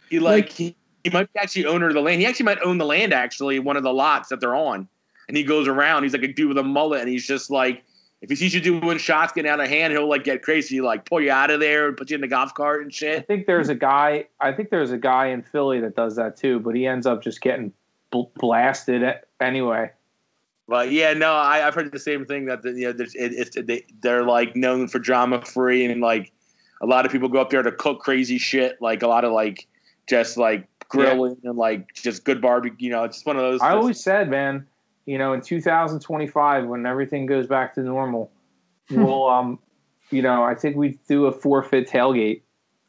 he 0.09 0.19
like 0.19 0.49
he, 0.49 0.75
he 1.05 1.11
might 1.11 1.31
be 1.33 1.39
actually 1.39 1.67
owner 1.67 1.89
of 1.89 1.95
the 1.95 2.01
land. 2.01 2.19
He 2.19 2.27
actually 2.27 2.47
might 2.47 2.63
own 2.63 2.79
the 2.79 2.87
land 2.87 3.13
actually, 3.13 3.59
one 3.59 3.77
of 3.77 3.83
the 3.83 3.93
lots 3.93 4.31
that 4.31 4.41
they're 4.41 4.55
on. 4.55 4.89
And 5.29 5.37
he 5.37 5.45
goes 5.45 5.69
around. 5.69 6.03
He's 6.03 6.15
like 6.15 6.23
a 6.23 6.33
dude 6.33 6.49
with 6.49 6.59
a 6.59 6.63
mullet, 6.63 7.01
and 7.01 7.11
he's 7.11 7.27
just 7.27 7.51
like, 7.51 7.85
if 8.23 8.31
he 8.31 8.37
sees 8.37 8.55
you 8.55 8.61
doing 8.61 8.99
shots 8.99 9.33
getting 9.33 9.51
out 9.51 9.61
of 9.61 9.69
hand, 9.69 9.93
he'll 9.93 10.09
like 10.09 10.23
get 10.23 10.43
crazy, 10.43 10.81
like 10.81 11.05
pull 11.05 11.21
you 11.21 11.33
out 11.33 11.51
of 11.51 11.59
there 11.59 11.89
and 11.89 11.97
put 11.97 12.09
you 12.09 12.15
in 12.15 12.21
the 12.21 12.29
golf 12.29 12.55
cart 12.55 12.83
and 12.83 12.95
shit. 12.95 13.19
I 13.19 13.23
think 13.23 13.47
there's 13.47 13.69
a 13.69 13.75
guy. 13.75 14.27
I 14.41 14.53
think 14.53 14.71
there's 14.71 14.93
a 14.93 14.99
guy 14.99 15.27
in 15.27 15.43
Philly 15.43 15.81
that 15.81 15.97
does 15.97 16.15
that 16.17 16.37
too, 16.37 16.61
but 16.61 16.77
he 16.77 16.87
ends 16.87 17.05
up 17.05 17.21
just 17.21 17.41
getting 17.41 17.73
bl- 18.13 18.31
blasted 18.37 19.03
anyway. 19.41 19.91
But 20.69 20.93
yeah, 20.93 21.13
no, 21.15 21.33
I, 21.33 21.67
I've 21.67 21.75
heard 21.75 21.91
the 21.91 21.99
same 21.99 22.25
thing 22.25 22.47
that 22.47 22.63
the, 22.63 22.71
you 22.71 22.87
know 22.87 22.93
there's, 22.93 23.15
it, 23.17 23.33
it's 23.33 23.57
they, 23.61 23.85
they're 24.01 24.23
like 24.23 24.55
known 24.55 24.87
for 24.87 25.01
drama 25.01 25.45
free 25.45 25.85
and 25.85 26.01
like 26.01 26.33
a 26.81 26.87
lot 26.87 27.05
of 27.05 27.11
people 27.11 27.29
go 27.29 27.41
up 27.41 27.51
there 27.51 27.63
to 27.63 27.73
cook 27.73 27.99
crazy 28.01 28.39
shit, 28.39 28.81
like 28.81 29.03
a 29.03 29.09
lot 29.09 29.25
of 29.25 29.33
like 29.33 29.67
just 30.09 30.37
like 30.37 30.69
grilling 30.89 31.39
and 31.43 31.59
like 31.59 31.93
just 31.95 32.25
good 32.25 32.41
barbecue. 32.41 32.87
You 32.87 32.91
know, 32.91 33.03
it's 33.03 33.17
just 33.17 33.27
one 33.27 33.37
of 33.37 33.43
those. 33.43 33.61
I 33.61 33.71
always 33.71 34.01
said, 34.01 34.31
man, 34.31 34.67
you 35.07 35.19
know, 35.19 35.33
in 35.33 35.41
2025, 35.41 36.67
when 36.67 36.87
everything 36.87 37.27
goes 37.27 37.47
back 37.47 37.75
to 37.75 37.81
normal, 37.83 38.31
we'll, 38.91 39.29
um, 39.29 39.59
you 40.11 40.23
know, 40.23 40.43
I 40.45 40.55
think 40.55 40.77
we 40.77 40.99
do 41.09 41.27
a 41.27 41.33
forfeit 41.33 41.89
tailgate, 41.89 42.43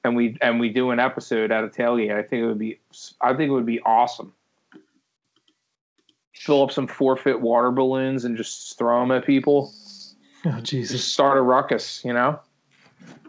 and 0.04 0.16
we 0.16 0.38
and 0.42 0.60
we 0.60 0.70
do 0.70 0.92
an 0.92 1.00
episode 1.00 1.52
at 1.52 1.64
a 1.64 1.68
tailgate. 1.68 2.14
I 2.16 2.22
think 2.24 2.44
it 2.44 2.48
would 2.48 2.60
be, 2.60 2.80
I 3.22 3.34
think 3.34 3.50
it 3.50 3.54
would 3.54 3.66
be 3.66 3.80
awesome. 3.82 4.34
Fill 6.34 6.64
up 6.64 6.72
some 6.72 6.88
forfeit 6.88 7.40
water 7.42 7.72
balloons 7.72 8.26
and 8.26 8.36
just 8.36 8.78
throw 8.78 9.00
them 9.00 9.12
at 9.12 9.26
people. 9.26 9.72
Oh 10.46 10.60
Just 10.60 10.66
Jesus! 10.66 11.04
start 11.06 11.38
a 11.38 11.42
ruckus, 11.42 12.04
you 12.04 12.12
know. 12.12 12.40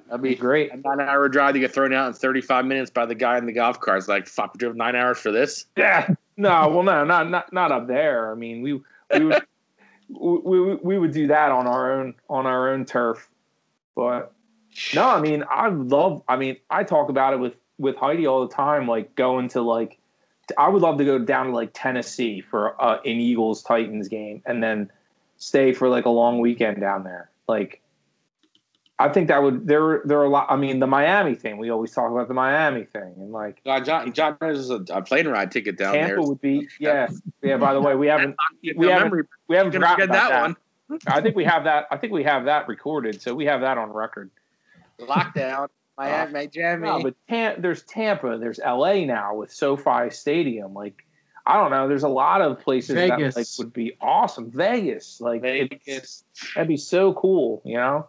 that'd 0.09 0.21
Be 0.23 0.31
be 0.31 0.35
great. 0.35 0.73
a 0.73 0.77
nine 0.79 1.01
hour 1.01 1.29
drive 1.29 1.55
to 1.55 1.61
get 1.61 1.73
thrown 1.73 1.93
out 1.93 2.09
in 2.09 2.13
35 2.15 2.65
minutes 2.65 2.91
by 2.91 3.07
the 3.07 3.15
guy 3.15 3.39
in 3.39 3.47
the 3.47 3.53
golf 3.53 3.79
cart. 3.79 3.99
It's 3.99 4.09
like, 4.09 4.27
fuck, 4.27 4.53
we 4.55 4.59
drove 4.59 4.75
nine 4.75 4.97
hours 4.97 5.19
for 5.19 5.31
this. 5.31 5.67
Yeah. 5.77 6.15
No, 6.37 6.69
well, 6.69 6.83
no, 6.83 7.05
not 7.05 7.31
not 7.31 7.53
not 7.53 7.73
up 7.73 7.87
there. 7.87 8.31
I 8.31 8.35
mean, 8.35 8.63
we 8.63 8.81
we 9.13 9.25
would 9.25 9.43
we, 10.09 10.39
we, 10.61 10.75
we 10.77 10.99
would 10.99 11.13
do 11.13 11.29
that 11.29 11.51
on 11.51 11.67
our 11.67 11.93
own 11.93 12.15
on 12.29 12.47
our 12.47 12.71
own 12.71 12.85
turf. 12.85 13.29
But 13.95 14.33
no, 14.95 15.09
I 15.09 15.21
mean, 15.21 15.45
I 15.49 15.69
love. 15.69 16.23
I 16.29 16.37
mean, 16.37 16.57
I 16.71 16.85
talk 16.85 17.09
about 17.09 17.35
it 17.35 17.39
with 17.39 17.55
with 17.79 17.97
Heidi 17.97 18.27
all 18.27 18.47
the 18.47 18.53
time. 18.53 18.89
Like 18.89 19.15
going 19.15 19.49
to 19.51 19.63
like, 19.63 19.99
I 20.59 20.69
would 20.69 20.83
love 20.83 20.99
to 20.99 21.05
go 21.05 21.19
down 21.19 21.47
to 21.47 21.53
like 21.53 21.71
Tennessee 21.73 22.41
for 22.41 22.81
uh, 22.83 22.99
an 22.99 23.21
Eagles 23.21 23.63
Titans 23.63 24.09
game, 24.09 24.43
and 24.47 24.63
then 24.63 24.91
stay 25.37 25.73
for 25.73 25.89
like 25.89 26.07
a 26.07 26.11
long 26.11 26.41
weekend 26.41 26.81
down 26.81 27.05
there. 27.05 27.31
Like, 27.47 27.81
I 28.99 29.09
think 29.09 29.27
that 29.29 29.43
would 29.43 29.67
there 29.67 30.03
there 30.05 30.19
are 30.21 30.25
a 30.25 30.29
lot. 30.29 30.47
I 30.49 30.57
mean, 30.57 30.79
the 30.79 30.87
Miami 30.87 31.35
thing. 31.35 31.59
We 31.59 31.71
always 31.71 31.91
talk 31.93 32.11
about 32.13 32.29
the 32.29 32.35
Miami 32.35 32.85
thing, 32.85 33.13
and 33.17 33.33
like 33.33 33.61
God, 33.65 33.85
John, 33.85 34.13
John, 34.13 34.37
there's 34.41 34.71
a, 34.71 34.85
a 34.91 35.03
plane 35.03 35.27
ride 35.27 35.51
ticket 35.51 35.77
down 35.79 35.95
Tampa 35.95 36.15
there. 36.15 36.23
would 36.23 36.41
be. 36.41 36.69
Yeah, 36.79 37.09
yeah. 37.43 37.57
By 37.57 37.75
the 37.75 37.81
way, 37.81 37.97
we 37.97 38.07
haven't 38.07 38.37
we 38.77 38.87
haven't- 38.87 39.09
memory. 39.09 39.25
we 39.49 39.57
haven't 39.57 39.73
Gonna 39.73 39.87
forgotten 39.87 40.11
that 40.13 40.29
that, 40.29 40.43
one. 40.43 40.57
I 41.09 41.21
think 41.21 41.35
we 41.35 41.45
have 41.45 41.65
that. 41.65 41.87
I 41.91 41.97
think 41.97 42.13
we 42.13 42.23
have 42.23 42.45
that 42.45 42.69
recorded, 42.69 43.21
so 43.21 43.35
we 43.35 43.47
have 43.47 43.63
that 43.63 43.79
on 43.79 43.91
record. 43.91 44.31
Lockdown. 45.01 45.69
Uh, 45.97 46.03
Miami, 46.33 46.49
Miami. 46.57 46.83
No, 46.89 47.03
but 47.05 47.15
Tam- 47.29 47.63
there's 47.63 47.85
Tampa, 47.85 48.37
there's 48.37 48.59
LA 48.59 49.05
now 49.05 49.33
with 49.37 49.53
SoFi 49.53 50.11
Stadium. 50.11 50.75
Like, 50.75 51.05
I 51.47 51.55
don't 51.57 51.71
know. 51.71 51.87
There's 51.87 52.03
a 52.03 52.09
lot 52.09 52.41
of 52.41 52.59
places 52.59 52.97
Vegas. 52.97 53.35
that 53.37 53.41
like 53.41 53.47
would 53.59 53.73
be 53.73 53.97
awesome. 54.01 54.51
Vegas, 54.51 55.21
like 55.21 55.45
it's- 55.45 55.69
Vegas. 55.87 56.25
that'd 56.57 56.67
be 56.67 56.77
so 56.77 57.13
cool. 57.15 57.63
You 57.65 57.77
know, 57.77 58.09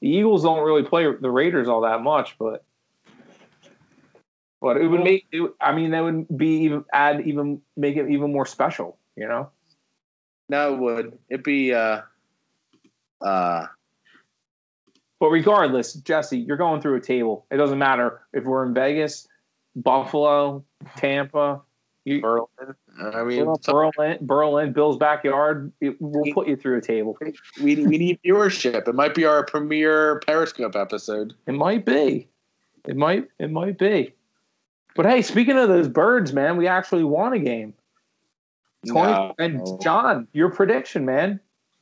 the 0.00 0.08
Eagles 0.08 0.42
don't 0.42 0.64
really 0.64 0.82
play 0.82 1.10
the 1.20 1.30
Raiders 1.30 1.68
all 1.68 1.82
that 1.82 2.02
much, 2.02 2.36
but 2.38 2.64
but 4.60 4.76
it 4.76 4.88
would 4.88 5.04
make. 5.04 5.26
It, 5.32 5.50
I 5.60 5.74
mean, 5.74 5.90
that 5.90 6.02
would 6.02 6.26
be 6.36 6.62
even 6.64 6.84
add 6.92 7.26
even 7.26 7.60
make 7.76 7.96
it 7.96 8.10
even 8.10 8.32
more 8.32 8.46
special. 8.46 8.98
You 9.16 9.28
know. 9.28 9.50
No, 10.48 10.74
it 10.74 10.78
would. 10.78 11.18
It'd 11.28 11.44
be 11.44 11.74
uh 11.74 12.02
uh 13.20 13.66
But 15.18 15.28
regardless, 15.28 15.94
Jesse, 15.94 16.38
you're 16.38 16.56
going 16.56 16.80
through 16.80 16.96
a 16.96 17.00
table. 17.00 17.46
It 17.50 17.56
doesn't 17.56 17.78
matter 17.78 18.22
if 18.32 18.44
we're 18.44 18.64
in 18.64 18.74
Vegas, 18.74 19.26
Buffalo, 19.74 20.64
Tampa, 20.96 21.62
you, 22.06 22.20
Berlin. 22.20 22.46
I 22.98 23.24
mean, 23.24 23.44
Berlin, 23.44 23.58
Berlin, 23.66 24.18
Berlin, 24.22 24.72
Bill's 24.72 24.96
backyard. 24.96 25.72
We'll 25.80 26.32
put 26.32 26.48
you 26.48 26.56
through 26.56 26.78
a 26.78 26.80
table. 26.80 27.18
we 27.62 27.76
we 27.76 27.98
need 27.98 28.18
viewership. 28.24 28.88
It 28.88 28.94
might 28.94 29.14
be 29.14 29.24
our 29.24 29.44
premiere 29.44 30.20
Periscope 30.20 30.76
episode. 30.76 31.34
It 31.46 31.52
might 31.52 31.84
be. 31.84 32.28
It 32.86 32.96
might. 32.96 33.28
It 33.38 33.50
might 33.50 33.78
be. 33.78 34.14
But 34.94 35.06
hey, 35.06 35.20
speaking 35.20 35.58
of 35.58 35.68
those 35.68 35.88
birds, 35.88 36.32
man, 36.32 36.56
we 36.56 36.66
actually 36.66 37.04
won 37.04 37.34
a 37.34 37.38
game. 37.38 37.74
20, 38.88 39.12
No. 39.12 39.34
And 39.38 39.66
John, 39.82 40.28
your 40.32 40.50
prediction, 40.50 41.04
man. 41.04 41.40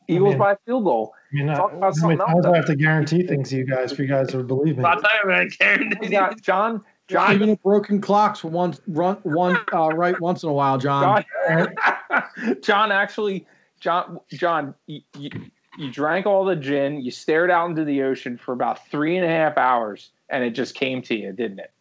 Eagles 0.08 0.30
mean- 0.30 0.38
by 0.38 0.56
field 0.66 0.84
goal. 0.84 1.14
I 1.32 1.36
mean, 1.36 1.46
Talk 1.48 1.72
about 1.72 1.96
how 1.96 2.06
many 2.06 2.18
something 2.18 2.20
else, 2.20 2.30
times 2.30 2.44
though. 2.44 2.52
I 2.52 2.56
have 2.56 2.66
to 2.66 2.76
guarantee 2.76 3.26
things 3.26 3.50
to 3.50 3.56
you 3.56 3.66
guys 3.66 3.92
for 3.92 4.02
you 4.02 4.08
guys 4.08 4.28
to 4.28 4.42
believe 4.44 4.78
me? 4.78 4.84
I'll 4.84 5.00
tell 5.00 5.10
you, 5.22 5.28
man, 5.28 5.50
Karen. 5.50 5.92
We 6.00 6.08
got 6.08 6.40
John. 6.42 6.82
John, 7.08 7.26
John. 7.26 7.34
even 7.34 7.50
a 7.50 7.56
broken 7.56 8.00
clocks 8.00 8.40
for 8.40 8.48
one 8.48 8.74
run 8.86 9.16
one 9.24 9.58
uh, 9.72 9.88
right 9.88 10.18
once 10.20 10.42
in 10.42 10.48
a 10.48 10.52
while, 10.52 10.78
John. 10.78 11.24
John, 11.48 11.74
John 12.62 12.92
actually, 12.92 13.46
John, 13.78 14.20
John, 14.30 14.74
you, 14.86 15.02
you, 15.18 15.30
you 15.76 15.90
drank 15.90 16.24
all 16.24 16.44
the 16.44 16.56
gin. 16.56 17.02
You 17.02 17.10
stared 17.10 17.50
out 17.50 17.68
into 17.68 17.84
the 17.84 18.02
ocean 18.02 18.38
for 18.38 18.52
about 18.52 18.88
three 18.88 19.16
and 19.16 19.24
a 19.26 19.28
half 19.28 19.58
hours, 19.58 20.12
and 20.30 20.42
it 20.42 20.50
just 20.50 20.74
came 20.74 21.02
to 21.02 21.14
you, 21.14 21.32
didn't 21.32 21.58
it? 21.58 21.72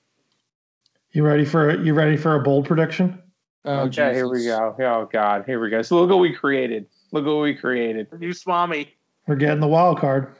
You 1.11 1.23
ready 1.23 1.45
for 1.45 1.81
you 1.81 1.93
ready 1.93 2.17
for 2.17 2.35
a 2.35 2.41
bold 2.41 2.65
prediction? 2.65 3.21
Oh, 3.65 3.81
okay, 3.81 4.13
here 4.13 4.27
we 4.27 4.45
go. 4.45 4.75
Oh 4.79 5.07
God, 5.11 5.45
here 5.45 5.61
we 5.61 5.69
go. 5.69 5.81
So 5.83 6.01
look 6.01 6.09
what 6.09 6.19
we 6.19 6.33
created. 6.33 6.87
Look 7.13 7.25
what 7.25 7.37
we 7.37 7.53
created. 7.53 8.07
You 8.19 8.33
swami. 8.33 8.93
We're 9.27 9.35
getting 9.35 9.61
the 9.61 9.67
wild 9.67 9.99
card. 9.99 10.35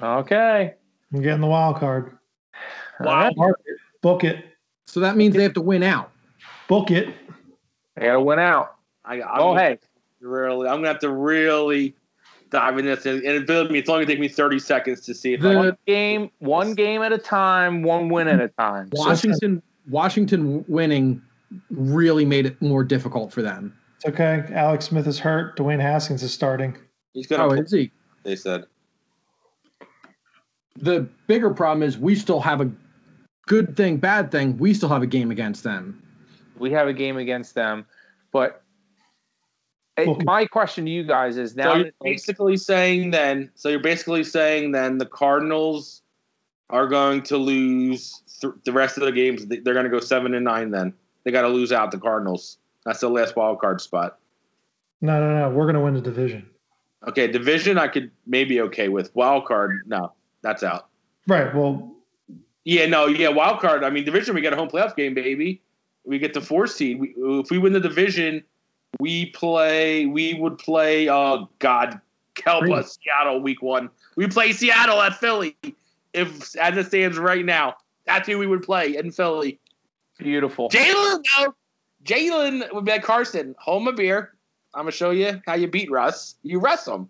Okay. 0.00 0.74
We're 1.10 1.22
getting 1.22 1.40
the 1.40 1.46
wild 1.46 1.76
card. 1.76 2.18
Wow. 3.00 3.30
Mark 3.34 3.60
it. 3.61 3.61
Book 4.02 4.24
it. 4.24 4.44
So 4.86 5.00
that 5.00 5.16
means 5.16 5.34
they 5.34 5.42
have 5.42 5.54
to 5.54 5.60
win 5.60 5.82
out. 5.82 6.10
Book 6.68 6.90
it. 6.90 7.08
I 7.96 8.02
gotta 8.04 8.20
win 8.20 8.38
out. 8.38 8.76
I, 9.04 9.14
I'm 9.22 9.22
Oh 9.40 9.54
gonna 9.54 9.60
hey, 9.60 9.78
really, 10.20 10.68
I'm 10.68 10.76
gonna 10.76 10.88
have 10.88 10.98
to 11.00 11.10
really 11.10 11.94
dive 12.50 12.78
in 12.78 12.84
this, 12.84 13.06
and, 13.06 13.22
and 13.22 13.46
believe 13.46 13.70
me, 13.70 13.78
it's 13.78 13.88
only 13.88 14.04
gonna 14.04 14.14
take 14.14 14.20
me 14.20 14.28
30 14.28 14.58
seconds 14.58 15.00
to 15.02 15.14
see 15.14 15.34
if 15.34 15.40
I 15.40 15.48
The- 15.52 15.56
one 15.58 15.76
game, 15.86 16.30
one 16.38 16.74
game 16.74 17.02
at 17.02 17.12
a 17.12 17.18
time, 17.18 17.82
one 17.82 18.08
win 18.08 18.28
at 18.28 18.40
a 18.40 18.48
time. 18.48 18.88
Washington 18.92 19.62
Washington 19.88 20.64
winning 20.68 21.20
really 21.70 22.24
made 22.24 22.46
it 22.46 22.60
more 22.62 22.82
difficult 22.84 23.32
for 23.32 23.42
them. 23.42 23.76
It's 23.96 24.06
okay. 24.06 24.44
Alex 24.52 24.86
Smith 24.86 25.06
is 25.06 25.18
hurt. 25.18 25.56
Dwayne 25.56 25.80
Haskins 25.80 26.22
is 26.22 26.32
starting. 26.32 26.76
he's 27.14 27.26
gonna. 27.26 27.44
Oh, 27.44 27.48
play, 27.50 27.58
is 27.58 27.70
he? 27.72 27.90
they 28.24 28.36
said. 28.36 28.64
The 30.76 31.06
bigger 31.26 31.50
problem 31.52 31.82
is 31.82 31.98
we 31.98 32.14
still 32.14 32.40
have 32.40 32.60
a 32.60 32.70
good 33.46 33.76
thing, 33.76 33.96
bad 33.98 34.30
thing. 34.30 34.56
We 34.58 34.74
still 34.74 34.88
have 34.88 35.02
a 35.02 35.06
game 35.06 35.30
against 35.30 35.64
them. 35.64 35.98
we 36.58 36.70
have 36.70 36.86
a 36.86 36.92
game 36.92 37.16
against 37.16 37.54
them. 37.56 37.84
But 38.30 38.62
it- 39.96 40.06
Okay. 40.08 40.24
my 40.24 40.46
question 40.46 40.84
to 40.84 40.90
you 40.90 41.02
guys 41.02 41.36
is 41.36 41.56
now 41.56 41.72
so 41.72 41.74
you're 41.76 41.84
that, 41.86 41.94
basically 42.02 42.56
saying 42.56 43.10
then. 43.10 43.50
So 43.56 43.68
you're 43.68 43.80
basically 43.80 44.22
saying 44.22 44.70
then 44.72 44.98
the 44.98 45.06
Cardinals 45.06 46.02
are 46.70 46.86
going 46.86 47.22
to 47.22 47.36
lose 47.36 48.22
th- 48.40 48.54
the 48.64 48.72
rest 48.72 48.96
of 48.96 49.04
the 49.04 49.12
games. 49.12 49.44
They- 49.46 49.58
They're 49.58 49.74
going 49.74 49.84
to 49.84 49.90
go 49.90 49.98
seven 50.00 50.34
and 50.34 50.44
nine. 50.44 50.70
Then 50.70 50.94
they 51.24 51.32
got 51.32 51.42
to 51.42 51.48
lose 51.48 51.72
out 51.72 51.90
the 51.90 51.98
Cardinals. 51.98 52.58
That's 52.86 53.00
the 53.00 53.08
last 53.10 53.34
wild 53.34 53.58
card 53.60 53.80
spot. 53.80 54.18
No, 55.00 55.18
no, 55.20 55.36
no. 55.40 55.50
We're 55.54 55.64
going 55.64 55.74
to 55.74 55.80
win 55.80 55.94
the 55.94 56.00
division. 56.00 56.48
Okay, 57.08 57.26
division 57.26 57.76
I 57.76 57.88
could 57.88 58.10
maybe 58.26 58.60
okay 58.60 58.88
with. 58.88 59.14
Wild 59.16 59.46
card, 59.46 59.80
no, 59.86 60.12
that's 60.42 60.62
out. 60.62 60.88
Right. 61.26 61.52
Well, 61.54 61.91
Yeah, 62.64 62.86
no, 62.86 63.06
yeah, 63.06 63.28
wild 63.28 63.60
card. 63.60 63.82
I 63.84 63.90
mean, 63.90 64.04
division 64.04 64.34
we 64.34 64.40
got 64.40 64.52
a 64.52 64.56
home 64.56 64.68
playoff 64.68 64.94
game, 64.94 65.14
baby. 65.14 65.60
We 66.04 66.18
get 66.18 66.34
the 66.34 66.40
four 66.40 66.66
seed. 66.66 67.00
We, 67.00 67.14
if 67.16 67.50
we 67.50 67.58
win 67.58 67.72
the 67.72 67.80
division, 67.80 68.42
we 69.00 69.26
play. 69.26 70.06
We 70.06 70.34
would 70.34 70.58
play. 70.58 71.08
Oh 71.08 71.48
God, 71.58 72.00
help 72.44 72.64
Three. 72.64 72.74
us, 72.74 72.98
Seattle, 73.02 73.40
week 73.40 73.62
one. 73.62 73.90
We 74.16 74.28
play 74.28 74.52
Seattle 74.52 75.00
at 75.00 75.14
Philly. 75.14 75.56
If 76.12 76.56
as 76.56 76.76
it 76.76 76.86
stands 76.86 77.18
right 77.18 77.44
now, 77.44 77.76
that's 78.06 78.28
who 78.28 78.38
we 78.38 78.46
would 78.46 78.62
play 78.62 78.96
in 78.96 79.10
Philly. 79.10 79.58
beautiful. 80.18 80.68
Jalen, 80.68 81.24
no, 81.38 81.54
Jalen 82.04 82.72
would 82.72 82.84
be 82.84 82.92
at 82.92 83.02
Carson. 83.02 83.54
Home 83.58 83.88
of 83.88 83.96
beer. 83.96 84.34
I'm 84.74 84.82
gonna 84.82 84.92
show 84.92 85.10
you 85.10 85.40
how 85.46 85.54
you 85.54 85.68
beat 85.68 85.90
Russ. 85.90 86.36
You 86.42 86.60
Russ 86.60 86.86
him. 86.86 87.08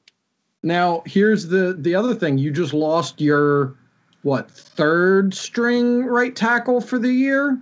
Now, 0.62 1.03
here's 1.07 1.49
the 1.49 1.77
the 1.79 1.95
other 1.95 2.15
thing. 2.15 2.38
You 2.38 2.51
just 2.51 2.73
lost 2.73 3.21
your 3.21 3.77
what 4.23 4.51
third 4.51 5.35
string 5.35 6.05
right 6.05 6.35
tackle 6.35 6.81
for 6.81 6.99
the 6.99 7.13
year, 7.13 7.61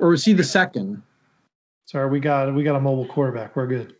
or 0.00 0.08
was 0.08 0.24
he 0.24 0.32
the 0.32 0.44
second? 0.44 1.02
Sorry, 1.84 2.08
we 2.08 2.20
got 2.20 2.54
we 2.54 2.62
got 2.62 2.76
a 2.76 2.80
mobile 2.80 3.06
quarterback. 3.06 3.56
We're 3.56 3.66
good. 3.66 3.94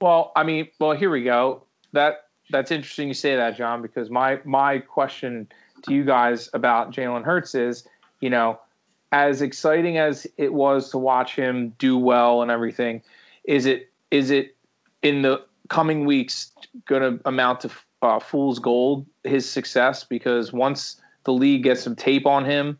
Well, 0.00 0.32
I 0.36 0.42
mean, 0.42 0.68
well, 0.80 0.92
here 0.92 1.10
we 1.10 1.22
go. 1.22 1.64
That 1.92 2.24
that's 2.50 2.70
interesting 2.70 3.08
you 3.08 3.14
say 3.14 3.36
that, 3.36 3.56
John, 3.56 3.82
because 3.82 4.10
my 4.10 4.40
my 4.44 4.78
question 4.78 5.48
to 5.82 5.94
you 5.94 6.04
guys 6.04 6.48
about 6.52 6.92
Jalen 6.92 7.24
Hurts 7.24 7.54
is, 7.54 7.86
you 8.20 8.30
know, 8.30 8.58
as 9.12 9.42
exciting 9.42 9.98
as 9.98 10.26
it 10.36 10.52
was 10.52 10.90
to 10.90 10.98
watch 10.98 11.36
him 11.36 11.74
do 11.78 11.96
well 11.96 12.42
and 12.42 12.50
everything, 12.50 13.02
is 13.44 13.66
it 13.66 13.90
is 14.10 14.30
it 14.30 14.56
in 15.02 15.22
the 15.22 15.42
coming 15.68 16.04
weeks 16.04 16.52
going 16.86 17.02
to 17.02 17.28
amount 17.28 17.60
to 17.60 17.70
uh, 18.04 18.18
fool's 18.20 18.58
gold 18.58 19.06
his 19.24 19.48
success? 19.48 20.04
Because 20.04 20.52
once 20.52 21.00
the 21.24 21.32
league 21.32 21.62
gets 21.64 21.82
some 21.82 21.96
tape 21.96 22.26
on 22.26 22.44
him, 22.44 22.78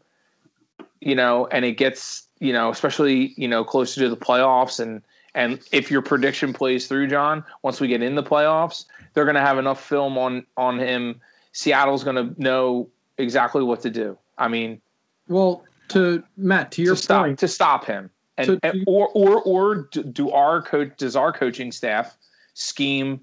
you 1.00 1.14
know, 1.14 1.46
and 1.50 1.64
it 1.64 1.72
gets 1.72 2.28
you 2.40 2.52
know, 2.52 2.70
especially 2.70 3.32
you 3.36 3.48
know 3.48 3.64
closer 3.64 4.00
to 4.02 4.08
the 4.08 4.16
playoffs 4.16 4.78
and 4.80 5.02
and 5.34 5.58
if 5.72 5.90
your 5.90 6.00
prediction 6.02 6.52
plays 6.52 6.86
through, 6.86 7.08
John, 7.08 7.42
once 7.62 7.80
we 7.80 7.88
get 7.88 8.02
in 8.02 8.14
the 8.14 8.22
playoffs, 8.22 8.84
they're 9.14 9.24
going 9.24 9.34
to 9.34 9.40
have 9.40 9.58
enough 9.58 9.82
film 9.84 10.16
on 10.18 10.44
on 10.56 10.78
him. 10.78 11.20
Seattle's 11.52 12.04
going 12.04 12.16
to 12.16 12.40
know 12.40 12.88
exactly 13.18 13.62
what 13.62 13.80
to 13.82 13.90
do. 13.90 14.18
I 14.38 14.48
mean, 14.48 14.80
Well, 15.28 15.64
to 15.88 16.22
Matt, 16.36 16.70
to 16.72 16.82
your 16.82 16.96
to 16.96 17.02
stop 17.02 17.24
point, 17.24 17.38
to 17.38 17.48
stop 17.48 17.84
him, 17.84 18.10
and, 18.36 18.46
So- 18.46 18.58
and- 18.62 18.84
or 18.86 19.08
or 19.14 19.42
or 19.42 19.74
do- 19.92 20.30
our 20.30 20.60
coach 20.62 20.92
does 20.98 21.16
our 21.16 21.32
coaching 21.32 21.72
staff 21.72 22.16
scheme 22.54 23.20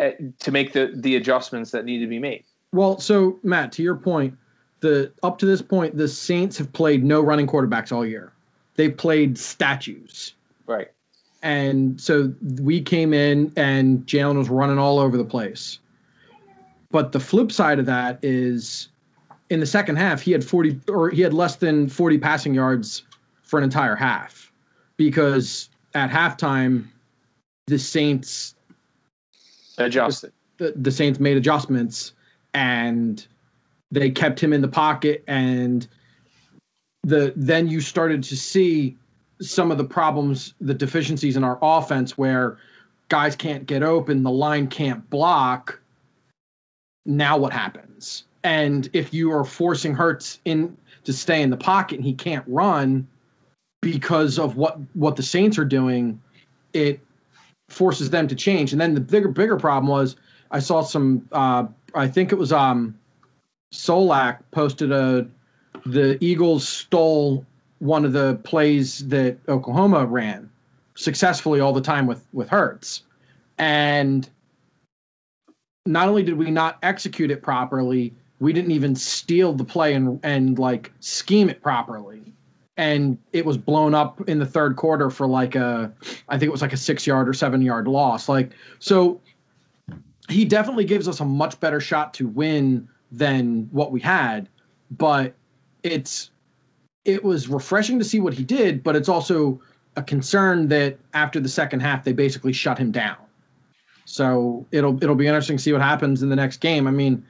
Uh, 0.00 0.10
to 0.38 0.52
make 0.52 0.72
the 0.72 0.92
the 0.94 1.16
adjustments 1.16 1.70
that 1.72 1.84
need 1.84 1.98
to 1.98 2.06
be 2.06 2.18
made? 2.18 2.44
well, 2.72 2.98
so 2.98 3.38
Matt, 3.42 3.72
to 3.72 3.82
your 3.82 3.96
point, 3.96 4.36
the 4.80 5.12
up 5.22 5.38
to 5.38 5.46
this 5.46 5.62
point, 5.62 5.96
the 5.96 6.08
Saints 6.08 6.58
have 6.58 6.72
played 6.72 7.04
no 7.04 7.20
running 7.20 7.46
quarterbacks 7.46 7.92
all 7.92 8.06
year. 8.06 8.32
They've 8.76 8.96
played 8.96 9.36
statues. 9.38 10.34
Right. 10.66 10.88
And 11.42 12.00
so 12.00 12.32
we 12.60 12.80
came 12.80 13.12
in 13.12 13.52
and 13.56 14.06
Jalen 14.06 14.36
was 14.36 14.48
running 14.48 14.78
all 14.78 14.98
over 14.98 15.16
the 15.16 15.24
place. 15.24 15.78
But 16.90 17.12
the 17.12 17.20
flip 17.20 17.52
side 17.52 17.78
of 17.78 17.86
that 17.86 18.18
is 18.22 18.88
in 19.50 19.60
the 19.60 19.66
second 19.66 19.96
half, 19.96 20.20
he 20.20 20.32
had 20.32 20.44
40 20.44 20.80
or 20.88 21.10
he 21.10 21.22
had 21.22 21.34
less 21.34 21.56
than 21.56 21.88
40 21.88 22.18
passing 22.18 22.54
yards 22.54 23.02
for 23.42 23.58
an 23.58 23.64
entire 23.64 23.96
half 23.96 24.52
because 24.96 25.70
at 25.94 26.10
halftime, 26.10 26.86
the 27.66 27.78
Saints 27.78 28.54
Adjusted. 29.78 30.32
the, 30.58 30.72
the 30.76 30.90
Saints 30.90 31.20
made 31.20 31.36
adjustments 31.36 32.12
and 32.54 33.26
they 33.90 34.10
kept 34.10 34.40
him 34.40 34.52
in 34.52 34.60
the 34.60 34.68
pocket 34.68 35.24
and 35.26 35.88
the 37.04 37.32
then 37.36 37.68
you 37.68 37.80
started 37.80 38.22
to 38.22 38.36
see 38.36 38.96
some 39.40 39.70
of 39.70 39.78
the 39.78 39.84
problems 39.84 40.54
the 40.60 40.74
deficiencies 40.74 41.36
in 41.36 41.44
our 41.44 41.58
offense 41.62 42.18
where 42.18 42.58
guys 43.08 43.36
can't 43.36 43.66
get 43.66 43.82
open 43.82 44.22
the 44.22 44.30
line 44.30 44.66
can't 44.66 45.08
block 45.10 45.80
now 47.06 47.36
what 47.36 47.52
happens 47.52 48.24
and 48.44 48.90
if 48.92 49.12
you 49.14 49.32
are 49.32 49.44
forcing 49.44 49.94
Hurts 49.94 50.40
in 50.44 50.76
to 51.04 51.12
stay 51.12 51.42
in 51.42 51.50
the 51.50 51.56
pocket 51.56 51.96
and 51.96 52.04
he 52.04 52.14
can't 52.14 52.44
run 52.46 53.06
because 53.80 54.38
of 54.38 54.56
what 54.56 54.78
what 54.94 55.16
the 55.16 55.22
Saints 55.22 55.58
are 55.58 55.64
doing 55.64 56.20
it 56.72 57.00
forces 57.68 58.10
them 58.10 58.26
to 58.28 58.34
change. 58.34 58.72
And 58.72 58.80
then 58.80 58.94
the 58.94 59.00
bigger 59.00 59.28
bigger 59.28 59.56
problem 59.56 59.88
was 59.88 60.16
I 60.50 60.58
saw 60.58 60.82
some 60.82 61.28
uh, 61.32 61.66
I 61.94 62.08
think 62.08 62.32
it 62.32 62.38
was 62.38 62.52
um 62.52 62.98
Solak 63.72 64.38
posted 64.50 64.92
a 64.92 65.26
the 65.86 66.18
Eagles 66.20 66.66
stole 66.66 67.44
one 67.78 68.04
of 68.04 68.12
the 68.12 68.36
plays 68.42 69.06
that 69.08 69.38
Oklahoma 69.48 70.04
ran 70.06 70.50
successfully 70.94 71.60
all 71.60 71.72
the 71.72 71.80
time 71.80 72.06
with 72.06 72.26
with 72.32 72.48
Hurts. 72.48 73.02
And 73.58 74.28
not 75.86 76.08
only 76.08 76.22
did 76.22 76.36
we 76.36 76.50
not 76.50 76.78
execute 76.82 77.30
it 77.30 77.42
properly, 77.42 78.12
we 78.40 78.52
didn't 78.52 78.70
even 78.70 78.94
steal 78.94 79.52
the 79.52 79.64
play 79.64 79.94
and 79.94 80.18
and 80.22 80.58
like 80.58 80.92
scheme 81.00 81.48
it 81.48 81.62
properly. 81.62 82.17
And 82.78 83.18
it 83.32 83.44
was 83.44 83.58
blown 83.58 83.92
up 83.92 84.26
in 84.28 84.38
the 84.38 84.46
third 84.46 84.76
quarter 84.76 85.10
for 85.10 85.26
like 85.26 85.54
a 85.56 85.92
I 86.28 86.38
think 86.38 86.48
it 86.48 86.52
was 86.52 86.62
like 86.62 86.72
a 86.72 86.76
six 86.78 87.06
yard 87.06 87.28
or 87.28 87.34
seven 87.34 87.60
yard 87.60 87.86
loss. 87.88 88.28
Like, 88.28 88.52
so 88.78 89.20
he 90.28 90.44
definitely 90.44 90.84
gives 90.84 91.08
us 91.08 91.20
a 91.20 91.24
much 91.24 91.58
better 91.60 91.80
shot 91.80 92.14
to 92.14 92.28
win 92.28 92.88
than 93.10 93.68
what 93.72 93.90
we 93.90 94.00
had. 94.00 94.48
But 94.90 95.34
it's, 95.82 96.30
it 97.04 97.24
was 97.24 97.48
refreshing 97.48 97.98
to 97.98 98.04
see 98.04 98.20
what 98.20 98.34
he 98.34 98.44
did, 98.44 98.82
but 98.82 98.94
it's 98.94 99.08
also 99.08 99.60
a 99.96 100.02
concern 100.02 100.68
that 100.68 100.98
after 101.14 101.40
the 101.40 101.48
second 101.48 101.80
half, 101.80 102.04
they 102.04 102.12
basically 102.12 102.52
shut 102.52 102.78
him 102.78 102.92
down. 102.92 103.16
So 104.04 104.66
it'll, 104.70 105.02
it'll 105.02 105.14
be 105.14 105.26
interesting 105.26 105.56
to 105.56 105.62
see 105.62 105.72
what 105.72 105.82
happens 105.82 106.22
in 106.22 106.28
the 106.28 106.36
next 106.36 106.58
game. 106.58 106.86
I 106.86 106.90
mean, 106.90 107.24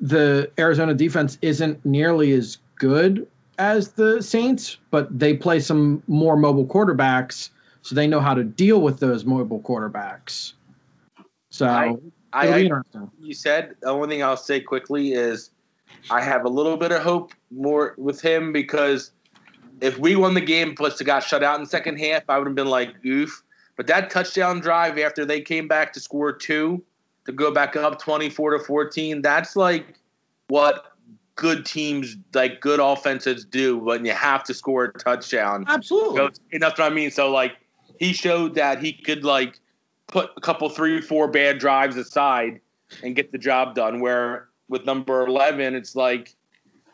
the 0.00 0.50
Arizona 0.58 0.94
defense 0.94 1.38
isn't 1.42 1.84
nearly 1.84 2.32
as 2.32 2.58
good 2.76 3.26
as 3.62 3.92
the 3.92 4.20
Saints, 4.20 4.78
but 4.90 5.16
they 5.16 5.34
play 5.34 5.60
some 5.60 6.02
more 6.08 6.36
mobile 6.36 6.66
quarterbacks, 6.66 7.50
so 7.82 7.94
they 7.94 8.08
know 8.08 8.18
how 8.18 8.34
to 8.34 8.42
deal 8.42 8.80
with 8.80 8.98
those 8.98 9.24
mobile 9.24 9.60
quarterbacks. 9.60 10.54
So 11.50 11.66
I- 11.66 11.96
I, 12.34 12.48
I 12.48 12.68
you 13.20 13.34
said 13.34 13.76
the 13.82 13.88
only 13.88 14.08
thing 14.08 14.22
I'll 14.22 14.38
say 14.38 14.58
quickly 14.58 15.12
is 15.12 15.50
I 16.10 16.22
have 16.22 16.46
a 16.46 16.48
little 16.48 16.78
bit 16.78 16.90
of 16.90 17.02
hope 17.02 17.32
more 17.50 17.94
with 17.98 18.22
him 18.22 18.52
because 18.54 19.10
if 19.82 19.98
we 19.98 20.16
won 20.16 20.32
the 20.32 20.40
game 20.40 20.74
plus 20.74 20.98
it 21.00 21.04
got 21.04 21.22
shut 21.22 21.42
out 21.44 21.56
in 21.56 21.64
the 21.64 21.68
second 21.68 21.98
half, 21.98 22.22
I 22.30 22.38
would 22.38 22.46
have 22.46 22.54
been 22.56 22.70
like, 22.70 22.94
oof. 23.04 23.42
But 23.76 23.86
that 23.88 24.08
touchdown 24.10 24.60
drive 24.60 24.98
after 24.98 25.26
they 25.26 25.42
came 25.42 25.68
back 25.68 25.92
to 25.92 26.00
score 26.00 26.32
two 26.32 26.82
to 27.26 27.32
go 27.32 27.50
back 27.52 27.76
up 27.76 28.00
24 28.00 28.52
to 28.52 28.58
14, 28.64 29.20
that's 29.20 29.54
like 29.54 29.94
what 30.48 30.91
good 31.36 31.64
teams, 31.64 32.16
like 32.34 32.60
good 32.60 32.80
offenses 32.80 33.44
do 33.44 33.78
when 33.78 34.04
you 34.04 34.12
have 34.12 34.44
to 34.44 34.54
score 34.54 34.84
a 34.84 34.92
touchdown. 34.92 35.64
Absolutely. 35.68 36.16
So, 36.16 36.30
and 36.52 36.62
that's 36.62 36.78
what 36.78 36.90
I 36.90 36.94
mean. 36.94 37.10
So 37.10 37.30
like 37.30 37.56
he 37.98 38.12
showed 38.12 38.54
that 38.54 38.82
he 38.82 38.92
could 38.92 39.24
like 39.24 39.60
put 40.08 40.30
a 40.36 40.40
couple 40.40 40.68
three, 40.68 41.00
four 41.00 41.28
bad 41.28 41.58
drives 41.58 41.96
aside 41.96 42.60
and 43.02 43.16
get 43.16 43.32
the 43.32 43.38
job 43.38 43.74
done. 43.74 44.00
Where 44.00 44.48
with 44.68 44.84
number 44.84 45.26
eleven, 45.26 45.74
it's 45.74 45.96
like 45.96 46.34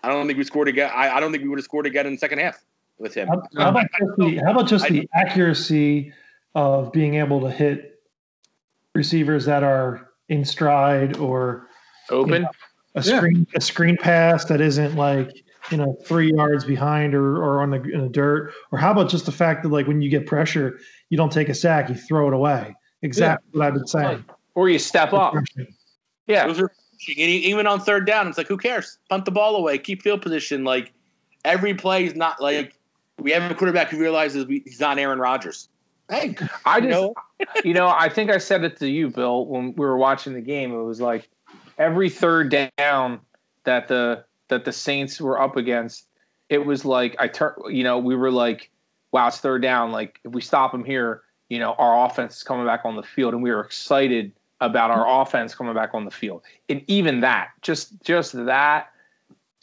I 0.03 0.09
don't 0.09 0.27
think 0.27 0.39
we 0.39 0.45
scored 0.45 0.69
again. 0.69 0.91
I, 0.95 1.17
I 1.17 1.21
don't 1.21 1.33
think 1.33 1.43
we 1.43 1.49
would 1.49 1.59
have 1.59 1.65
scored 1.65 1.87
again 1.87 2.07
in 2.07 2.13
the 2.13 2.19
second 2.19 2.39
half 2.39 2.65
with 2.99 3.15
him. 3.15 3.29
How, 3.29 3.43
how 3.57 3.69
about 3.71 3.87
just 3.99 4.17
the, 4.19 4.37
how 4.45 4.51
about 4.53 4.69
just 4.69 4.89
the 4.89 5.09
accuracy 5.15 6.13
of 6.55 6.93
being 6.93 7.15
able 7.15 7.41
to 7.41 7.51
hit 7.51 8.01
receivers 8.95 9.45
that 9.45 9.63
are 9.63 10.11
in 10.29 10.45
stride 10.45 11.17
or 11.17 11.69
Open. 12.11 12.47
A 12.95 13.03
Yeah. 13.03 13.19
screen 13.19 13.47
a 13.55 13.61
screen 13.61 13.97
pass 13.97 14.45
that 14.47 14.61
isn't 14.61 14.97
like 14.97 15.45
you 15.71 15.77
know 15.77 15.99
three 16.05 16.33
yards 16.33 16.65
behind 16.65 17.15
or, 17.15 17.37
or 17.37 17.63
on 17.63 17.71
the 17.71 17.83
in 17.83 18.01
the 18.01 18.09
dirt 18.09 18.53
or 18.73 18.79
how 18.79 18.93
about 18.93 19.09
just 19.11 19.27
the 19.27 19.33
fact 19.33 19.63
that 19.63 19.69
like 19.71 19.87
when 19.87 20.01
you 20.01 20.09
get 20.09 20.27
pressure 20.27 20.79
you 21.11 21.17
don't 21.17 21.33
take 21.33 21.49
a 21.49 21.55
sack 21.55 21.89
you 21.89 21.95
throw 21.95 22.29
it 22.29 22.35
away 22.35 22.75
exactly 23.03 23.47
what 23.53 23.67
I've 23.67 23.75
been 23.75 23.87
saying 23.87 24.25
Or 24.55 24.69
you 24.69 24.79
step 24.79 25.13
up. 25.13 25.35
Yeah. 26.27 26.47
Those 26.47 26.61
are 26.61 26.73
even 27.09 27.67
on 27.67 27.81
third 27.81 28.07
down, 28.07 28.27
it's 28.29 28.39
like 28.39 28.49
who 28.49 28.57
cares? 28.57 28.99
Punt 29.09 29.25
the 29.25 29.31
ball 29.31 29.57
away, 29.57 29.79
keep 29.79 30.03
field 30.03 30.21
position. 30.23 30.65
Like 30.65 30.93
every 31.45 31.75
play 31.75 32.05
is 32.05 32.15
not 32.15 32.41
like 32.41 32.75
we 33.19 33.31
have 33.33 33.51
a 33.51 33.55
quarterback 33.55 33.91
who 33.91 33.99
realizes 33.99 34.47
we, 34.47 34.63
he's 34.65 34.81
not 34.81 34.99
Aaron 34.99 35.19
Rodgers. 35.19 35.69
Hey, 36.11 36.37
I 36.65 36.79
you 36.79 36.91
just, 36.91 37.13
you 37.65 37.75
know, 37.75 37.89
I 37.89 38.09
think 38.09 38.31
I 38.31 38.39
said 38.39 38.65
it 38.65 38.79
to 38.79 38.89
you, 38.89 39.11
Bill, 39.11 39.47
when 39.47 39.75
we 39.75 39.85
were 39.85 39.99
watching 39.99 40.35
the 40.35 40.41
game. 40.41 40.73
It 40.73 40.83
was 40.83 41.01
like 41.01 41.29
every 41.79 42.11
third 42.11 42.55
down 42.77 43.21
that 43.65 43.89
the 43.89 44.25
that 44.49 44.65
the 44.65 44.73
Saints 44.73 45.21
were 45.21 45.41
up 45.41 45.57
against, 45.57 46.07
it 46.49 46.65
was 46.65 46.85
like 46.85 47.17
I 47.19 47.29
turn, 47.29 47.55
you 47.69 47.85
know, 47.85 47.99
we 47.99 48.17
were 48.17 48.31
like, 48.31 48.71
wow, 49.13 49.29
it's 49.29 49.39
third 49.39 49.63
down. 49.63 49.93
Like 49.93 50.21
if 50.25 50.33
we 50.33 50.41
stop 50.41 50.73
them 50.73 50.85
here, 50.85 51.23
you 51.49 51.59
know, 51.59 51.75
our 51.75 52.07
offense 52.07 52.37
is 52.37 52.43
coming 52.43 52.67
back 52.67 52.85
on 52.85 52.97
the 52.97 53.03
field, 53.03 53.35
and 53.35 53.43
we 53.43 53.51
were 53.51 53.61
excited 53.61 54.33
about 54.61 54.91
our 54.91 55.23
offense 55.23 55.55
coming 55.55 55.75
back 55.75 55.95
on 55.95 56.05
the 56.05 56.11
field. 56.11 56.43
And 56.69 56.83
even 56.89 57.21
that, 57.21 57.51
just 57.63 58.03
just 58.03 58.33
that, 58.47 58.89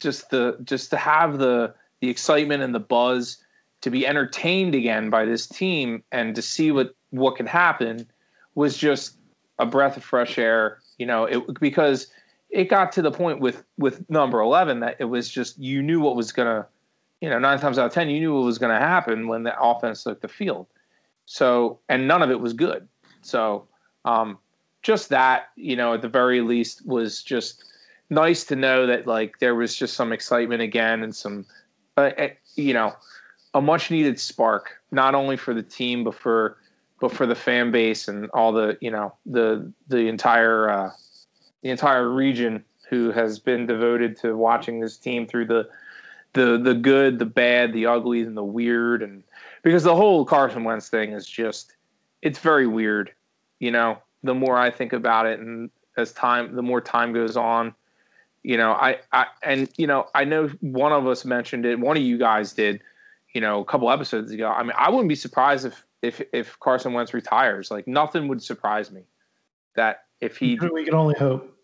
just 0.00 0.30
the 0.30 0.56
just 0.64 0.90
to 0.90 0.96
have 0.96 1.38
the 1.38 1.74
the 2.00 2.08
excitement 2.08 2.62
and 2.62 2.74
the 2.74 2.80
buzz 2.80 3.38
to 3.82 3.90
be 3.90 4.06
entertained 4.06 4.74
again 4.74 5.10
by 5.10 5.24
this 5.24 5.46
team 5.46 6.02
and 6.12 6.34
to 6.34 6.42
see 6.42 6.70
what 6.70 6.94
what 7.10 7.36
can 7.36 7.46
happen 7.46 8.06
was 8.54 8.76
just 8.76 9.16
a 9.58 9.66
breath 9.66 9.96
of 9.96 10.04
fresh 10.04 10.38
air 10.38 10.78
you 10.98 11.06
know 11.06 11.24
it 11.24 11.60
because 11.60 12.08
it 12.50 12.64
got 12.64 12.92
to 12.92 13.02
the 13.02 13.10
point 13.10 13.40
with 13.40 13.64
with 13.78 14.08
number 14.08 14.40
11 14.40 14.80
that 14.80 14.96
it 14.98 15.04
was 15.04 15.28
just 15.28 15.58
you 15.58 15.82
knew 15.82 16.00
what 16.00 16.16
was 16.16 16.32
going 16.32 16.46
to 16.46 16.66
you 17.20 17.28
know 17.28 17.38
nine 17.38 17.58
times 17.58 17.78
out 17.78 17.86
of 17.86 17.92
ten 17.92 18.08
you 18.08 18.20
knew 18.20 18.34
what 18.34 18.44
was 18.44 18.58
going 18.58 18.72
to 18.72 18.78
happen 18.78 19.28
when 19.28 19.42
the 19.42 19.58
offense 19.60 20.04
took 20.04 20.20
the 20.20 20.28
field 20.28 20.66
So, 21.26 21.80
and 21.88 22.06
none 22.08 22.22
of 22.22 22.30
it 22.30 22.40
was 22.40 22.52
good. 22.52 22.88
So, 23.20 23.66
um, 24.04 24.38
just 24.82 25.08
that, 25.08 25.48
you 25.56 25.76
know, 25.76 25.94
at 25.94 26.02
the 26.02 26.08
very 26.08 26.40
least 26.40 26.86
was 26.86 27.22
just 27.22 27.64
nice 28.08 28.44
to 28.44 28.56
know 28.56 28.86
that 28.86 29.06
like 29.06 29.40
there 29.40 29.56
was 29.56 29.74
just 29.74 29.94
some 29.94 30.12
excitement 30.12 30.62
again 30.62 31.02
and 31.02 31.14
some, 31.14 31.44
uh, 31.96 32.12
uh, 32.16 32.28
you 32.54 32.72
know, 32.72 32.94
a 33.54 33.60
much 33.60 33.90
needed 33.90 34.20
spark, 34.20 34.70
not 34.92 35.14
only 35.14 35.36
for 35.36 35.52
the 35.52 35.62
team, 35.62 36.04
but 36.04 36.14
for, 36.14 36.58
but 37.00 37.12
for 37.12 37.26
the 37.26 37.34
fan 37.34 37.70
base 37.70 38.08
and 38.08 38.30
all 38.30 38.52
the, 38.52 38.78
you 38.80 38.90
know, 38.90 39.14
the, 39.26 39.70
the 39.88 40.08
entire, 40.08 40.70
uh, 40.70 40.90
the 41.62 41.70
entire 41.70 42.08
region 42.08 42.64
who 42.88 43.10
has 43.10 43.38
been 43.38 43.66
devoted 43.66 44.16
to 44.16 44.36
watching 44.36 44.80
this 44.80 44.96
team 44.96 45.26
through 45.26 45.46
the, 45.46 45.68
the, 46.32 46.58
the 46.58 46.74
good, 46.74 47.18
the 47.18 47.26
bad, 47.26 47.72
the 47.72 47.86
ugly, 47.86 48.22
and 48.22 48.36
the 48.36 48.44
weird. 48.44 49.02
And 49.02 49.22
because 49.62 49.82
the 49.82 49.94
whole 49.94 50.24
Carson 50.24 50.64
Wentz 50.64 50.88
thing 50.88 51.12
is 51.12 51.26
just, 51.26 51.76
it's 52.22 52.38
very 52.38 52.66
weird, 52.66 53.12
you 53.58 53.70
know, 53.70 53.98
the 54.22 54.34
more 54.34 54.56
I 54.56 54.70
think 54.70 54.92
about 54.92 55.26
it 55.26 55.38
and 55.40 55.70
as 55.96 56.12
time, 56.12 56.54
the 56.54 56.62
more 56.62 56.80
time 56.80 57.12
goes 57.12 57.36
on, 57.36 57.74
you 58.42 58.56
know, 58.56 58.72
I, 58.72 58.98
I, 59.12 59.26
and, 59.42 59.68
you 59.76 59.86
know, 59.86 60.06
I 60.14 60.24
know 60.24 60.48
one 60.60 60.92
of 60.92 61.06
us 61.06 61.24
mentioned 61.24 61.66
it, 61.66 61.80
one 61.80 61.96
of 61.96 62.02
you 62.02 62.16
guys 62.16 62.52
did, 62.52 62.80
you 63.34 63.40
know, 63.40 63.60
a 63.60 63.64
couple 63.64 63.90
episodes 63.90 64.30
ago. 64.30 64.48
I 64.48 64.62
mean, 64.62 64.72
I 64.78 64.88
wouldn't 64.88 65.08
be 65.08 65.14
surprised 65.14 65.66
if, 65.66 65.84
if, 66.06 66.22
if 66.32 66.58
Carson 66.60 66.92
Wentz 66.92 67.12
retires, 67.12 67.70
like 67.70 67.86
nothing 67.86 68.28
would 68.28 68.42
surprise 68.42 68.90
me 68.90 69.02
that 69.74 70.04
if 70.20 70.36
he, 70.36 70.58
We 70.72 70.84
can 70.84 70.94
only 70.94 71.14
hope. 71.18 71.54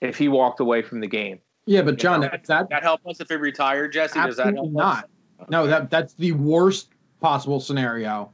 if 0.00 0.18
he 0.18 0.28
walked 0.28 0.60
away 0.60 0.82
from 0.82 1.00
the 1.00 1.06
game. 1.06 1.38
Yeah, 1.64 1.82
but 1.82 1.96
John, 1.98 2.20
Does 2.20 2.30
that, 2.30 2.46
that 2.46 2.68
that 2.70 2.82
help 2.82 3.06
us 3.06 3.20
if 3.20 3.28
he 3.28 3.36
retired, 3.36 3.92
Jesse? 3.92 4.20
Does 4.20 4.36
that 4.36 4.48
absolutely 4.48 4.80
help 4.80 4.96
us? 4.96 5.04
not. 5.38 5.50
No, 5.50 5.66
that 5.66 5.90
that's 5.90 6.14
the 6.14 6.32
worst 6.32 6.90
possible 7.20 7.60
scenario. 7.60 8.32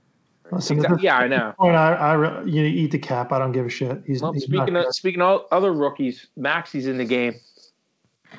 Listen, 0.50 0.78
Exactly. 0.78 1.04
Yeah, 1.04 1.18
I 1.18 1.28
know. 1.28 1.54
point, 1.58 1.76
I, 1.76 1.92
I 1.92 2.44
you 2.44 2.64
eat 2.64 2.90
the 2.90 2.98
cap. 2.98 3.32
I 3.32 3.38
don't 3.38 3.52
give 3.52 3.66
a 3.66 3.68
shit. 3.68 4.02
He's, 4.06 4.22
Well, 4.22 4.32
he's 4.32 4.44
speaking 4.44 4.74
not 4.74 4.86
of 4.86 4.94
speaking 4.94 5.20
of 5.20 5.42
other 5.52 5.74
rookies, 5.74 6.28
Maxi's 6.38 6.86
in 6.86 6.96
the 6.96 7.04
game. 7.04 7.34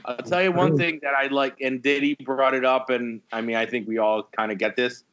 I'll 0.06 0.18
tell 0.18 0.42
you 0.42 0.52
one 0.52 0.78
thing 0.78 1.00
that 1.04 1.13
I 1.13 1.28
like, 1.28 1.58
and 1.62 1.82
Diddy 1.82 2.15
brought 2.24 2.54
it 2.54 2.65
up, 2.65 2.89
and 2.89 3.22
I 3.32 3.42
mean, 3.42 3.56
I 3.56 3.65
think 3.65 3.88
we 3.88 3.98
all 4.00 4.24
kind 4.36 4.52
of 4.52 4.58
get 4.58 4.76
this. 4.76 5.04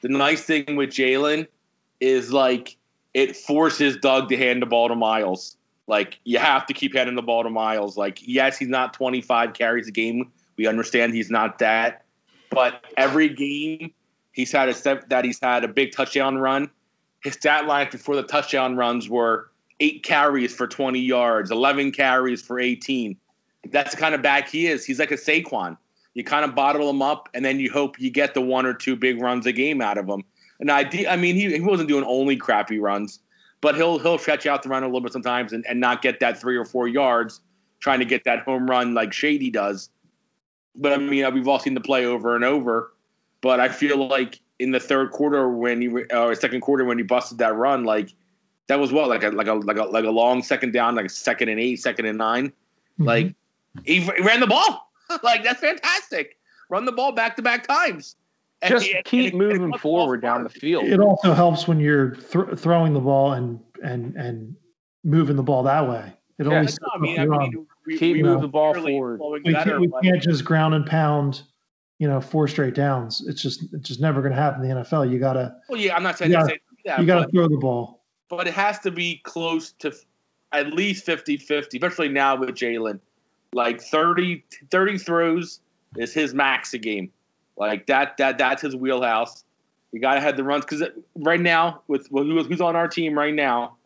The 0.00 0.08
nice 0.08 0.42
thing 0.42 0.76
with 0.76 0.90
Jalen 0.90 1.46
is 2.02 2.32
like 2.32 2.76
it 3.14 3.36
forces 3.36 3.96
Doug 3.96 4.28
to 4.28 4.36
hand 4.36 4.60
the 4.60 4.66
ball 4.66 4.88
to 4.88 4.94
Miles. 4.94 5.56
Like 5.86 6.18
you 6.24 6.38
have 6.38 6.66
to 6.66 6.74
keep 6.74 6.94
handing 6.94 7.16
the 7.16 7.22
ball 7.22 7.42
to 7.42 7.50
Miles. 7.50 7.96
Like 7.96 8.18
yes, 8.26 8.58
he's 8.58 8.68
not 8.68 8.92
25 8.94 9.54
carries 9.54 9.88
a 9.88 9.92
game. 9.92 10.30
We 10.56 10.66
understand 10.66 11.14
he's 11.14 11.30
not 11.30 11.58
that, 11.58 12.04
but 12.50 12.84
every 12.96 13.28
game 13.28 13.92
he's 14.32 14.52
had 14.52 14.68
a 14.68 14.74
step 14.74 15.08
that 15.08 15.24
he's 15.24 15.40
had 15.40 15.64
a 15.64 15.68
big 15.68 15.92
touchdown 15.92 16.36
run. 16.36 16.70
His 17.22 17.34
stat 17.34 17.66
line 17.66 17.88
before 17.90 18.16
the 18.16 18.24
touchdown 18.24 18.76
runs 18.76 19.08
were 19.08 19.50
eight 19.80 20.02
carries 20.02 20.54
for 20.54 20.66
20 20.66 20.98
yards, 20.98 21.50
11 21.50 21.92
carries 21.92 22.42
for 22.42 22.60
18 22.60 23.16
that's 23.70 23.92
the 23.94 24.00
kind 24.00 24.14
of 24.14 24.22
back 24.22 24.48
he 24.48 24.66
is. 24.66 24.84
He's 24.84 24.98
like 24.98 25.10
a 25.10 25.16
Saquon. 25.16 25.76
You 26.14 26.24
kind 26.24 26.44
of 26.44 26.54
bottle 26.54 26.90
him 26.90 27.00
up, 27.00 27.28
and 27.32 27.44
then 27.44 27.58
you 27.58 27.70
hope 27.70 27.98
you 27.98 28.10
get 28.10 28.34
the 28.34 28.40
one 28.40 28.66
or 28.66 28.74
two 28.74 28.96
big 28.96 29.20
runs 29.20 29.46
a 29.46 29.52
game 29.52 29.80
out 29.80 29.96
of 29.96 30.06
him. 30.06 30.24
And 30.62 30.70
I, 30.70 30.88
I 31.08 31.16
mean, 31.16 31.34
he, 31.34 31.52
he 31.52 31.60
wasn't 31.60 31.88
doing 31.88 32.04
only 32.04 32.36
crappy 32.36 32.78
runs, 32.78 33.18
but 33.60 33.74
he'll 33.74 33.98
he'll 33.98 34.16
stretch 34.16 34.46
out 34.46 34.62
the 34.62 34.68
run 34.68 34.84
a 34.84 34.86
little 34.86 35.00
bit 35.00 35.12
sometimes 35.12 35.52
and, 35.52 35.66
and 35.68 35.80
not 35.80 36.00
get 36.00 36.20
that 36.20 36.40
three 36.40 36.56
or 36.56 36.64
four 36.64 36.88
yards, 36.88 37.40
trying 37.80 37.98
to 37.98 38.04
get 38.04 38.24
that 38.24 38.44
home 38.44 38.70
run 38.70 38.94
like 38.94 39.12
Shady 39.12 39.50
does. 39.50 39.90
But 40.76 40.92
I 40.92 40.96
mean, 40.96 41.34
we've 41.34 41.48
all 41.48 41.58
seen 41.58 41.74
the 41.74 41.80
play 41.80 42.06
over 42.06 42.34
and 42.34 42.44
over. 42.44 42.94
But 43.42 43.60
I 43.60 43.68
feel 43.68 44.06
like 44.06 44.40
in 44.60 44.70
the 44.70 44.80
third 44.80 45.10
quarter 45.10 45.50
when 45.50 45.82
he 45.82 45.88
or 45.88 46.34
second 46.36 46.60
quarter 46.60 46.84
when 46.84 46.96
he 46.96 47.04
busted 47.04 47.38
that 47.38 47.56
run, 47.56 47.84
like 47.84 48.14
that 48.68 48.78
was 48.78 48.92
what 48.92 49.08
like 49.08 49.24
a 49.24 49.30
like 49.30 49.48
a 49.48 49.54
like 49.54 49.76
a 49.76 49.82
like 49.82 50.04
a 50.04 50.10
long 50.10 50.42
second 50.42 50.72
down, 50.72 50.94
like 50.94 51.06
a 51.06 51.10
second 51.10 51.50
and 51.50 51.60
eight, 51.60 51.76
second 51.76 52.06
and 52.06 52.16
9 52.16 52.52
Mhm. 53.00 53.06
Like 53.06 53.34
he, 53.84 54.00
he 54.00 54.22
ran 54.22 54.40
the 54.40 54.46
ball. 54.46 54.90
like 55.22 55.42
that's 55.42 55.60
fantastic. 55.60 56.38
Run 56.68 56.84
the 56.84 56.92
ball 56.92 57.12
back 57.12 57.36
to 57.36 57.42
back 57.42 57.66
times. 57.66 58.16
And 58.62 58.70
Just 58.70 58.90
and 58.92 59.04
keep 59.04 59.26
it- 59.26 59.34
it 59.34 59.36
moving 59.36 59.72
forward 59.78 60.22
down 60.22 60.44
the 60.44 60.48
field. 60.48 60.84
it 60.84 61.00
also 61.00 61.32
helps 61.34 61.66
when 61.66 61.80
you're 61.80 62.14
thr 62.14 62.54
throwing 62.54 62.94
the 62.94 63.00
ball 63.00 63.32
and 63.32 63.58
and 63.82 64.14
and 64.16 64.54
moving 65.04 65.34
the 65.36 65.42
ball 65.42 65.64
that 65.64 65.88
way. 65.88 66.12
It 66.38 66.46
Yeah, 66.46 66.52
only 66.52 66.60
That's 66.66 66.72
sets 66.74 66.80
not- 66.82 66.96
I 66.96 66.98
mean, 67.00 67.14
the 67.16 67.22
I 67.34 67.38
mean, 67.38 67.66
we, 67.86 67.98
Keep 67.98 68.16
we 68.16 68.22
moving 68.22 68.42
the 68.42 68.48
ball 68.48 68.74
forward. 68.74 69.20
we 69.44 69.52
better, 69.52 69.70
can't, 69.70 69.80
we 69.80 69.86
but- 69.88 70.02
can't 70.04 70.22
just 70.22 70.44
ground 70.44 70.74
and 70.74 70.86
pound, 70.86 71.42
you 71.98 72.06
know, 72.06 72.20
four 72.20 72.46
straight 72.46 72.74
downs. 72.74 73.26
It's 73.26 73.42
just 73.42 73.64
it's 73.74 73.88
just 73.88 74.00
never 74.00 74.20
going 74.22 74.32
to 74.32 74.40
happen 74.40 74.62
in 74.62 74.68
the 74.68 74.74
NFL. 74.82 75.10
You 75.10 75.18
gotta 75.18 75.56
well, 75.68 75.80
yeah, 75.80 75.96
I'm 75.96 76.04
not 76.04 76.16
saying 76.18 76.30
Yeah. 76.30 76.40
to 76.42 76.46
say 76.46 76.58
that, 76.84 77.00
you 77.00 77.06
gotta 77.06 77.22
but, 77.22 77.32
throw 77.32 77.48
the 77.48 77.56
ball. 77.58 78.04
but 78.28 78.46
it 78.46 78.54
has 78.54 78.78
to 78.80 78.92
be 78.92 79.20
close 79.24 79.72
to 79.80 79.92
at 80.52 80.72
least 80.72 81.04
50 81.04 81.36
50, 81.36 81.78
especially 81.78 82.08
now 82.08 82.36
with 82.36 82.50
Jalen. 82.50 83.00
Like 83.54 83.80
30, 83.80 84.44
30 84.70 84.98
throws 84.98 85.60
is 85.96 86.14
his 86.14 86.32
max 86.32 86.72
a 86.74 86.78
game. 86.78 87.10
Like 87.56 87.86
that, 87.86 88.16
that 88.16 88.38
that's 88.38 88.62
his 88.62 88.74
wheelhouse. 88.74 89.44
You 89.92 90.00
got 90.00 90.14
to 90.14 90.20
have 90.20 90.36
the 90.36 90.44
runs 90.44 90.64
because 90.64 90.82
right 91.16 91.40
now, 91.40 91.82
with 91.86 92.08
who's 92.10 92.60
on 92.60 92.76
our 92.76 92.88
team 92.88 93.16
right 93.16 93.34
now, 93.34 93.76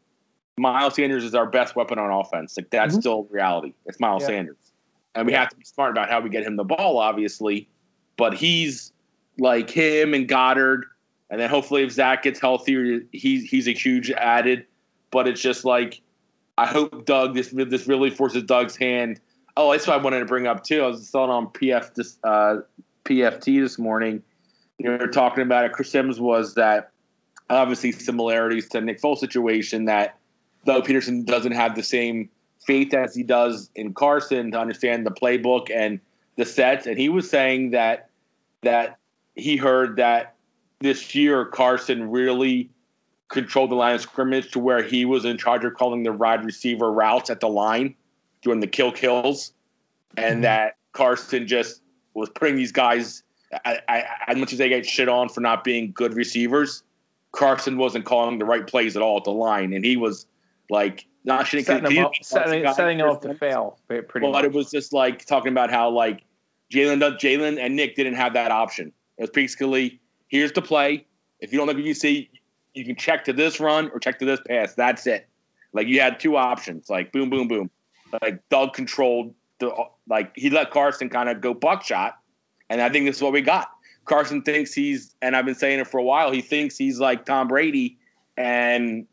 Miles 0.56 0.94
Sanders 0.94 1.24
is 1.24 1.34
our 1.34 1.46
best 1.46 1.74
weapon 1.76 1.98
on 1.98 2.10
offense. 2.10 2.56
Like 2.56 2.70
that's 2.70 2.96
Mhm. 2.96 3.00
still 3.00 3.24
reality. 3.24 3.74
It's 3.86 3.98
Miles 3.98 4.22
Yeah. 4.22 4.28
Sanders, 4.28 4.72
and 5.14 5.26
we 5.26 5.32
Yeah. 5.32 5.40
have 5.40 5.48
to 5.50 5.56
be 5.56 5.64
smart 5.64 5.90
about 5.90 6.08
how 6.08 6.20
we 6.20 6.30
get 6.30 6.44
him 6.44 6.56
the 6.56 6.64
ball, 6.64 6.98
obviously. 6.98 7.68
But 8.16 8.34
he's 8.34 8.92
like 9.38 9.68
him 9.68 10.14
and 10.14 10.28
Goedert, 10.28 10.82
and 11.28 11.40
then 11.40 11.50
hopefully 11.50 11.82
if 11.82 11.90
Zach 11.90 12.22
gets 12.22 12.40
healthier, 12.40 13.00
he's 13.12 13.44
he's 13.44 13.66
a 13.68 13.72
huge 13.72 14.10
added. 14.12 14.64
But 15.10 15.26
it's 15.28 15.40
just 15.42 15.64
like 15.64 16.00
I 16.56 16.66
hope 16.66 17.04
Doug 17.04 17.34
this 17.34 17.48
this 17.50 17.86
really 17.88 18.10
forces 18.10 18.44
Doug's 18.44 18.76
hand. 18.76 19.20
Oh, 19.58 19.72
that's 19.72 19.86
what 19.86 19.98
I 19.98 20.02
wanted 20.02 20.20
to 20.20 20.26
bring 20.26 20.46
up 20.46 20.62
too. 20.62 20.82
I 20.82 20.86
was 20.86 21.08
it 21.08 21.14
on 21.16 21.48
PF 21.48 21.94
this 21.94 22.18
uh, 22.24 22.58
PFT 23.06 23.60
this 23.60 23.78
morning. 23.78 24.22
You 24.78 24.90
were 24.90 25.06
talking 25.06 25.42
about 25.42 25.64
it. 25.64 25.72
Chris 25.72 25.90
Simms 25.90 26.20
was 26.20 26.54
that 26.54 26.90
obviously 27.48 27.92
similarities 27.92 28.68
to 28.70 28.80
Nick 28.80 29.00
Foles 29.00 29.18
situation 29.18 29.84
that 29.86 30.18
though 30.64 30.82
Pederson 30.82 31.24
doesn't 31.24 31.52
have 31.52 31.76
the 31.76 31.82
same 31.82 32.28
faith 32.66 32.92
as 32.92 33.14
he 33.14 33.22
does 33.22 33.70
in 33.76 33.94
Carson 33.94 34.50
to 34.50 34.58
understand 34.58 35.06
the 35.06 35.10
playbook 35.10 35.70
and 35.74 36.00
the 36.36 36.44
sets, 36.44 36.86
and 36.86 36.98
he 36.98 37.08
was 37.08 37.30
saying 37.30 37.70
that 37.70 38.10
that 38.62 38.98
he 39.36 39.56
heard 39.56 39.96
that 39.96 40.34
this 40.80 41.14
year 41.14 41.44
Carson 41.46 42.10
really 42.10 42.68
controlled 43.28 43.70
the 43.70 43.74
line 43.74 43.94
of 43.94 44.00
scrimmage 44.00 44.50
to 44.50 44.58
where 44.58 44.82
he 44.82 45.04
was 45.04 45.24
in 45.24 45.38
charge 45.38 45.64
of 45.64 45.74
calling 45.74 46.02
the 46.02 46.12
wide 46.12 46.44
receiver 46.44 46.92
routes 46.92 47.30
at 47.30 47.40
the 47.40 47.48
line, 47.48 47.94
doing 48.42 48.60
the 48.60 48.66
kill 48.66 48.92
kills, 48.92 49.52
and 50.16 50.38
Mhm. 50.38 50.42
that 50.42 50.76
Carson 50.92 51.46
just 51.46 51.82
was 52.16 52.30
putting 52.30 52.56
these 52.56 52.72
guys. 52.72 53.22
I, 53.64 53.78
I, 53.88 54.04
as 54.28 54.36
much 54.36 54.52
as 54.52 54.58
they 54.58 54.68
get 54.68 54.84
shit 54.84 55.08
on 55.08 55.28
for 55.28 55.40
not 55.40 55.62
being 55.62 55.92
good 55.92 56.14
receivers, 56.14 56.82
Carson 57.32 57.76
wasn't 57.76 58.04
calling 58.04 58.38
the 58.38 58.44
right 58.44 58.66
plays 58.66 58.96
at 58.96 59.02
all 59.02 59.18
at 59.18 59.24
the 59.24 59.32
line, 59.32 59.72
and 59.72 59.84
he 59.84 59.96
was 59.96 60.26
like 60.68 61.06
not 61.24 61.46
shitting. 61.46 61.64
setting 61.64 61.90
him 61.92 62.06
up, 62.06 62.12
setting, 62.22 62.72
setting 62.74 62.98
him 62.98 63.08
up 63.08 63.22
to 63.22 63.34
fail. 63.34 63.78
Pretty 63.88 64.26
But 64.26 64.32
much. 64.32 64.44
it 64.44 64.52
was 64.52 64.70
just 64.70 64.92
like 64.92 65.24
talking 65.26 65.52
about 65.52 65.70
how 65.70 65.90
like 65.90 66.24
Jalen 66.72 67.00
Jalen 67.18 67.58
and 67.60 67.76
Nick 67.76 67.94
didn't 67.94 68.14
have 68.14 68.32
that 68.32 68.50
option. 68.50 68.92
It 69.18 69.22
was 69.22 69.30
basically 69.30 70.00
here's 70.28 70.52
the 70.52 70.62
play. 70.62 71.06
If 71.40 71.52
you 71.52 71.58
don't 71.58 71.68
like 71.68 71.76
what 71.76 71.84
you 71.84 71.94
see, 71.94 72.30
you 72.74 72.84
can 72.84 72.96
check 72.96 73.24
to 73.26 73.32
this 73.32 73.60
run 73.60 73.90
or 73.92 74.00
check 74.00 74.18
to 74.20 74.24
this 74.24 74.40
pass. 74.48 74.74
That's 74.74 75.06
it. 75.06 75.28
Like 75.72 75.86
you 75.86 76.00
had 76.00 76.18
two 76.18 76.36
options. 76.36 76.90
Like 76.90 77.12
boom, 77.12 77.30
boom, 77.30 77.46
boom. 77.46 77.70
Like 78.22 78.42
Doug 78.48 78.72
controlled 78.72 79.34
the 79.58 79.72
like 80.08 80.32
he 80.36 80.50
let 80.50 80.70
Carson 80.70 81.08
kind 81.08 81.28
of 81.28 81.40
go 81.40 81.54
buckshot, 81.54 82.18
and 82.68 82.80
I 82.80 82.88
think 82.88 83.06
this 83.06 83.16
is 83.16 83.22
what 83.22 83.32
we 83.32 83.42
got. 83.42 83.70
Carson 84.04 84.42
thinks 84.42 84.72
he's, 84.72 85.14
and 85.20 85.34
I've 85.34 85.44
been 85.44 85.54
saying 85.54 85.80
it 85.80 85.86
for 85.88 85.98
a 85.98 86.02
while. 86.02 86.30
He 86.30 86.40
thinks 86.40 86.76
he's 86.76 87.00
like 87.00 87.24
Tom 87.24 87.48
Brady, 87.48 87.98
and 88.36 89.06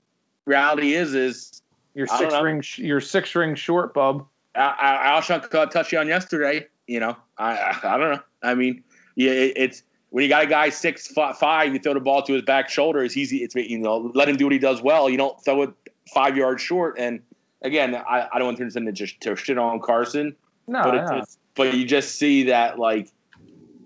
reality 0.46 0.94
is 0.94 1.16
is 1.16 1.62
Your 1.96 2.08
six 2.08 2.34
ring, 2.42 2.62
sh- 2.62 2.80
your 2.80 3.02
six 3.02 3.34
ring 3.36 3.56
short, 3.56 3.94
bub. 3.94 4.26
I, 4.56 5.10
I, 5.16 5.20
Alshon 5.20 5.50
caught 5.50 5.72
touchdown 5.72 6.08
yesterday. 6.08 6.68
You 6.88 7.00
know, 7.00 7.18
I, 7.38 7.58
I 7.58 7.96
I 7.96 7.98
don't 7.98 8.12
know. 8.14 8.22
I 8.44 8.56
mean, 8.56 8.84
yeah, 9.16 9.32
it, 9.32 9.54
it's 9.56 9.84
when 10.10 10.24
you 10.24 10.30
got 10.30 10.44
a 10.44 10.48
guy 10.48 10.70
six 10.70 11.08
five, 11.08 11.74
you 11.74 11.80
throw 11.80 11.96
the 11.96 12.00
ball 12.00 12.22
to 12.24 12.34
his 12.34 12.44
back 12.44 12.70
shoulder. 12.70 13.04
It's 13.04 13.18
easy. 13.18 13.38
It's 13.38 13.56
you 13.56 13.80
know, 13.80 14.12
let 14.14 14.30
him 14.30 14.36
do 14.36 14.46
what 14.46 14.54
he 14.54 14.60
does 14.60 14.82
well. 14.82 15.10
You 15.10 15.18
don't 15.18 15.44
throw 15.44 15.64
it 15.64 15.74
five 16.14 16.38
yards 16.38 16.62
short. 16.62 17.00
And 17.00 17.20
again, 17.64 17.96
I, 17.96 18.28
I 18.32 18.38
don't 18.38 18.46
want 18.46 18.58
to 18.58 18.62
turn 18.62 18.68
this 18.68 18.76
into 18.76 18.92
just 18.92 19.20
to 19.22 19.36
shit 19.36 19.58
on 19.58 19.80
Carson, 19.80 20.36
No, 20.68 20.84
but 20.84 20.96
no. 20.96 21.02
it's, 21.02 21.12
it's 21.12 21.38
but 21.56 21.74
you 21.74 21.86
just 21.86 22.16
see 22.16 22.44
that 22.44 22.80
like, 22.80 23.10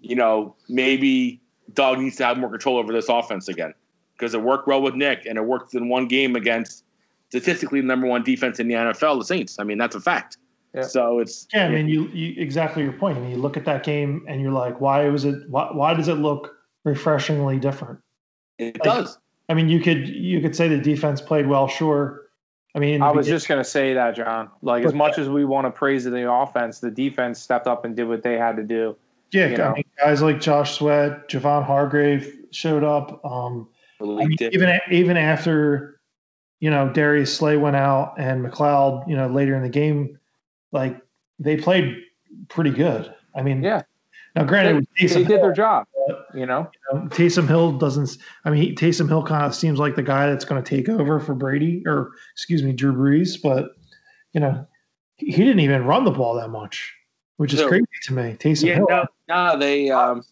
you 0.01 0.15
know, 0.15 0.55
maybe 0.69 1.41
Doug 1.73 1.99
needs 1.99 2.15
to 2.17 2.25
have 2.25 2.37
more 2.37 2.49
control 2.49 2.77
over 2.77 2.93
this 2.93 3.09
offense 3.09 3.47
again 3.47 3.73
because 4.13 4.33
it 4.33 4.41
worked 4.41 4.67
well 4.67 4.81
with 4.81 4.95
Nick 4.95 5.25
and 5.25 5.37
it 5.37 5.45
worked 5.45 5.73
in 5.73 5.89
one 5.89 6.07
game 6.07 6.35
against 6.35 6.83
statistically 7.29 7.81
the 7.81 7.87
number 7.87 8.07
one 8.07 8.23
defense 8.23 8.59
in 8.59 8.67
the 8.67 8.75
NFL, 8.75 9.19
the 9.19 9.25
Saints. 9.25 9.59
I 9.59 9.63
mean, 9.63 9.77
that's 9.77 9.95
a 9.95 9.99
fact. 9.99 10.37
Yeah. 10.73 10.83
So 10.83 11.19
it's 11.19 11.47
Yeah, 11.53 11.65
I 11.65 11.69
mean, 11.69 11.87
you, 11.87 12.07
you 12.09 12.33
exactly 12.41 12.83
your 12.83 12.93
point. 12.93 13.17
I 13.17 13.21
mean, 13.21 13.31
you 13.31 13.37
look 13.37 13.57
at 13.57 13.65
that 13.65 13.83
game 13.83 14.25
and 14.27 14.41
you're 14.41 14.51
like, 14.51 14.79
why 14.79 15.07
was 15.09 15.25
it? 15.25 15.49
Why, 15.49 15.69
why 15.71 15.93
does 15.93 16.07
it 16.07 16.15
look 16.15 16.55
refreshingly 16.83 17.57
different? 17.57 17.99
It 18.59 18.75
does. 18.81 19.17
I 19.49 19.53
mean, 19.53 19.69
you 19.69 19.79
could 19.79 20.07
you 20.07 20.41
could 20.41 20.55
say 20.55 20.67
the 20.67 20.77
defense 20.77 21.21
played 21.21 21.47
well, 21.47 21.67
sure. 21.67 22.26
I 22.77 22.79
mean, 22.79 23.01
I 23.01 23.09
was 23.11 23.25
begin- 23.25 23.35
just 23.37 23.47
going 23.47 23.57
to 23.59 23.67
say 23.69 23.95
that, 23.95 24.15
John. 24.15 24.51
Like, 24.61 24.85
as 24.85 24.93
much 24.93 25.17
as 25.17 25.27
we 25.27 25.45
want 25.45 25.65
to 25.65 25.71
praise 25.71 26.03
the 26.03 26.31
offense, 26.31 26.79
the 26.79 26.91
defense 26.91 27.39
stepped 27.41 27.65
up 27.65 27.85
and 27.85 27.95
did 27.95 28.07
what 28.07 28.21
they 28.21 28.37
had 28.37 28.55
to 28.57 28.63
do. 28.63 28.95
yeah, 29.31 29.47
you 29.47 29.53
I 29.55 29.57
know. 29.57 29.73
mean, 29.73 29.83
guys 29.97 30.21
like 30.21 30.39
Josh 30.39 30.77
Sweat, 30.77 31.27
Javon 31.27 31.65
Hargrave 31.65 32.31
showed 32.51 32.83
up. 32.83 33.19
Um, 33.25 33.67
I 33.99 34.05
mean, 34.05 34.37
even 34.51 34.79
even 34.91 35.17
after 35.17 35.99
you 36.59 36.69
know 36.69 36.87
Darius 36.89 37.35
Slay 37.35 37.57
went 37.57 37.75
out 37.75 38.13
and 38.19 38.45
McLeod, 38.45 39.09
you 39.09 39.15
know, 39.17 39.27
later 39.27 39.55
in 39.55 39.63
the 39.63 39.69
game, 39.69 40.19
like 40.71 41.01
they 41.39 41.57
played 41.57 41.97
pretty 42.47 42.69
good. 42.69 43.11
I 43.35 43.41
mean, 43.41 43.63
Yeah. 43.63 43.81
Now, 44.35 44.43
granted, 44.43 44.75
with 44.75 45.13
They 45.13 45.23
did 45.23 45.41
their 45.41 45.51
job, 45.51 45.87
you 46.37 46.45
know? 46.45 46.69
you 46.93 46.99
know, 46.99 47.05
Taysom 47.07 47.47
Hill 47.47 47.77
doesn't. 47.77 48.17
I 48.45 48.49
mean, 48.49 48.75
Taysom 48.75 49.07
Hill 49.07 49.23
kind 49.23 49.45
of 49.45 49.55
seems 49.55 49.79
like 49.79 49.95
the 49.95 50.03
guy 50.03 50.27
that's 50.27 50.45
going 50.45 50.61
to 50.61 50.75
take 50.77 50.89
over 50.89 51.19
for 51.19 51.33
Brady, 51.33 51.83
or 51.85 52.11
excuse 52.33 52.63
me, 52.63 52.73
Drew 52.73 52.93
Brees. 52.93 53.41
But 53.41 53.69
you 54.33 54.39
know, 54.39 54.65
he, 55.17 55.31
didn't 55.31 55.59
even 55.59 55.85
run 55.85 56.05
the 56.05 56.11
ball 56.11 56.35
that 56.35 56.49
much, 56.49 56.93
which 57.37 57.53
is 57.53 57.61
No. 57.61 57.67
crazy 57.67 57.85
to 58.03 58.13
me. 58.13 58.37
Taysom 58.39 58.65
Yeah, 58.65 58.75
Hill. 58.75 58.87
no, 58.89 59.05
no, 59.27 59.57
they 59.57 59.89
um, 59.89 60.23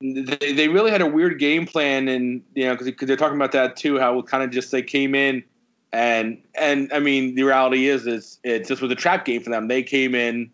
they 0.00 0.52
they 0.52 0.68
really 0.68 0.90
had 0.90 1.00
a 1.00 1.06
weird 1.06 1.38
game 1.38 1.66
plan, 1.66 2.08
and 2.08 2.42
you 2.54 2.64
know, 2.64 2.76
because 2.76 3.06
they're 3.06 3.16
talking 3.16 3.36
about 3.36 3.52
that 3.52 3.76
too, 3.76 3.98
how 3.98 4.18
it 4.18 4.26
kind 4.26 4.42
of 4.42 4.50
just 4.50 4.70
they 4.70 4.82
came 4.82 5.14
in, 5.14 5.42
and 5.92 6.42
and 6.60 6.92
I 6.92 6.98
mean, 6.98 7.34
the 7.34 7.44
reality 7.44 7.88
is, 7.88 8.06
is 8.06 8.38
it 8.44 8.66
just 8.66 8.82
was 8.82 8.90
a 8.90 8.96
trap 8.96 9.24
game 9.24 9.42
for 9.42 9.50
them. 9.50 9.68
They 9.68 9.82
came 9.82 10.14
in 10.14 10.50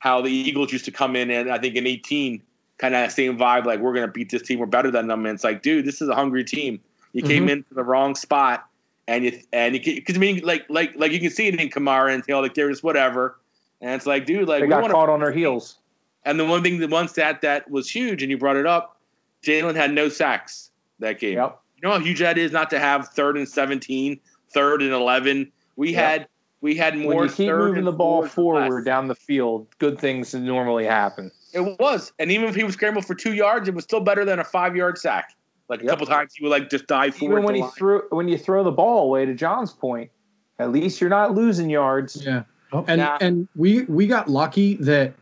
how 0.00 0.20
the 0.20 0.30
Eagles 0.30 0.72
used 0.72 0.84
to 0.84 0.92
come 0.92 1.16
in, 1.16 1.30
and 1.30 1.50
I 1.50 1.58
think 1.58 1.74
in 1.76 1.86
eighteen, 1.86 2.42
kind 2.78 2.94
of 2.94 3.10
same 3.12 3.36
vibe, 3.36 3.66
like 3.66 3.80
we're 3.80 3.94
gonna 3.94 4.08
beat 4.08 4.30
this 4.30 4.42
team, 4.42 4.58
we're 4.58 4.66
better 4.66 4.90
than 4.90 5.08
them, 5.08 5.26
and 5.26 5.34
it's 5.34 5.44
like, 5.44 5.62
dude, 5.62 5.84
this 5.84 6.00
is 6.00 6.08
a 6.08 6.14
hungry 6.14 6.44
team. 6.44 6.80
You 7.12 7.22
came 7.22 7.44
mm-hmm. 7.44 7.50
into 7.50 7.74
the 7.74 7.84
wrong 7.84 8.14
spot, 8.14 8.66
and 9.06 9.24
you 9.24 9.40
and 9.52 9.74
you 9.74 9.94
because 9.94 10.16
I 10.16 10.18
mean, 10.18 10.40
like 10.44 10.64
like 10.68 10.94
like 10.96 11.12
you 11.12 11.20
can 11.20 11.30
see 11.30 11.48
it 11.48 11.60
in 11.60 11.68
Kamara 11.68 12.14
and 12.14 12.22
Taylor, 12.22 12.42
like 12.42 12.54
they're 12.54 12.70
just 12.70 12.84
whatever. 12.84 13.38
And 13.80 13.92
it's 13.92 14.06
like, 14.06 14.26
dude, 14.26 14.48
like 14.48 14.60
They 14.60 14.66
we 14.66 14.70
got 14.70 14.90
caught 14.90 15.08
on 15.08 15.20
their 15.20 15.32
heels. 15.32 15.78
and 16.24 16.38
the 16.38 16.44
one 16.44 16.62
thing, 16.62 16.78
the 16.78 16.88
one 16.88 17.08
stat 17.08 17.40
that 17.42 17.70
was 17.70 17.88
huge, 17.88 18.22
and 18.22 18.30
you 18.30 18.36
brought 18.36 18.56
it 18.56 18.66
up, 18.66 19.00
Jalen 19.42 19.76
had 19.76 19.92
no 19.92 20.08
sacks 20.08 20.70
that 20.98 21.20
game. 21.20 21.36
Yep. 21.36 21.60
You 21.76 21.88
know 21.88 21.94
how 21.94 22.00
huge 22.00 22.18
that 22.18 22.38
is 22.38 22.50
not 22.50 22.70
to 22.70 22.78
have 22.78 23.08
third 23.08 23.36
and 23.36 23.48
17, 23.48 24.18
third 24.50 24.82
and 24.82 24.92
11. 24.92 25.52
We 25.76 25.92
Yep. 25.92 25.96
had 25.96 26.28
we 26.60 26.74
had 26.74 26.98
more. 26.98 27.14
When 27.14 27.28
you 27.28 27.34
keep 27.34 27.48
third 27.48 27.68
moving 27.68 27.84
the 27.84 27.92
ball 27.92 28.26
forward 28.26 28.78
less. 28.78 28.84
down 28.84 29.06
the 29.06 29.14
field, 29.14 29.68
good 29.78 29.98
things 29.98 30.34
normally 30.34 30.84
happen. 30.84 31.30
It 31.52 31.78
was, 31.80 32.12
and 32.18 32.30
even 32.30 32.48
if 32.48 32.54
he 32.54 32.64
was 32.64 32.74
scrambled 32.74 33.04
for 33.06 33.14
two 33.14 33.32
yards, 33.34 33.68
it 33.68 33.74
was 33.74 33.84
still 33.84 34.00
better 34.00 34.24
than 34.24 34.38
a 34.38 34.44
five 34.44 34.76
yard 34.76 34.98
sack. 34.98 35.34
Like 35.68 35.80
a 35.80 35.84
Yep. 35.84 35.90
couple 35.92 36.06
times, 36.06 36.32
he 36.34 36.42
would 36.44 36.50
like 36.50 36.70
just 36.70 36.86
dive 36.86 37.14
forward. 37.14 37.32
Even 37.40 37.44
when 37.44 37.54
to 37.54 37.58
you 37.58 37.64
line. 37.64 37.72
throw 37.72 38.00
when 38.10 38.28
you 38.28 38.38
throw 38.38 38.64
the 38.64 38.70
ball 38.72 39.04
away, 39.04 39.24
to 39.26 39.34
John's 39.34 39.72
point, 39.72 40.10
at 40.58 40.70
least 40.72 41.00
you're 41.00 41.10
not 41.10 41.34
losing 41.34 41.68
yards. 41.70 42.22
Yeah. 42.24 42.44
Oh, 42.72 42.84
And 42.88 43.00
Nah. 43.00 43.18
and 43.20 43.48
we 43.56 43.82
we 43.84 44.06
got 44.06 44.28
lucky 44.28 44.74
that 44.76 45.12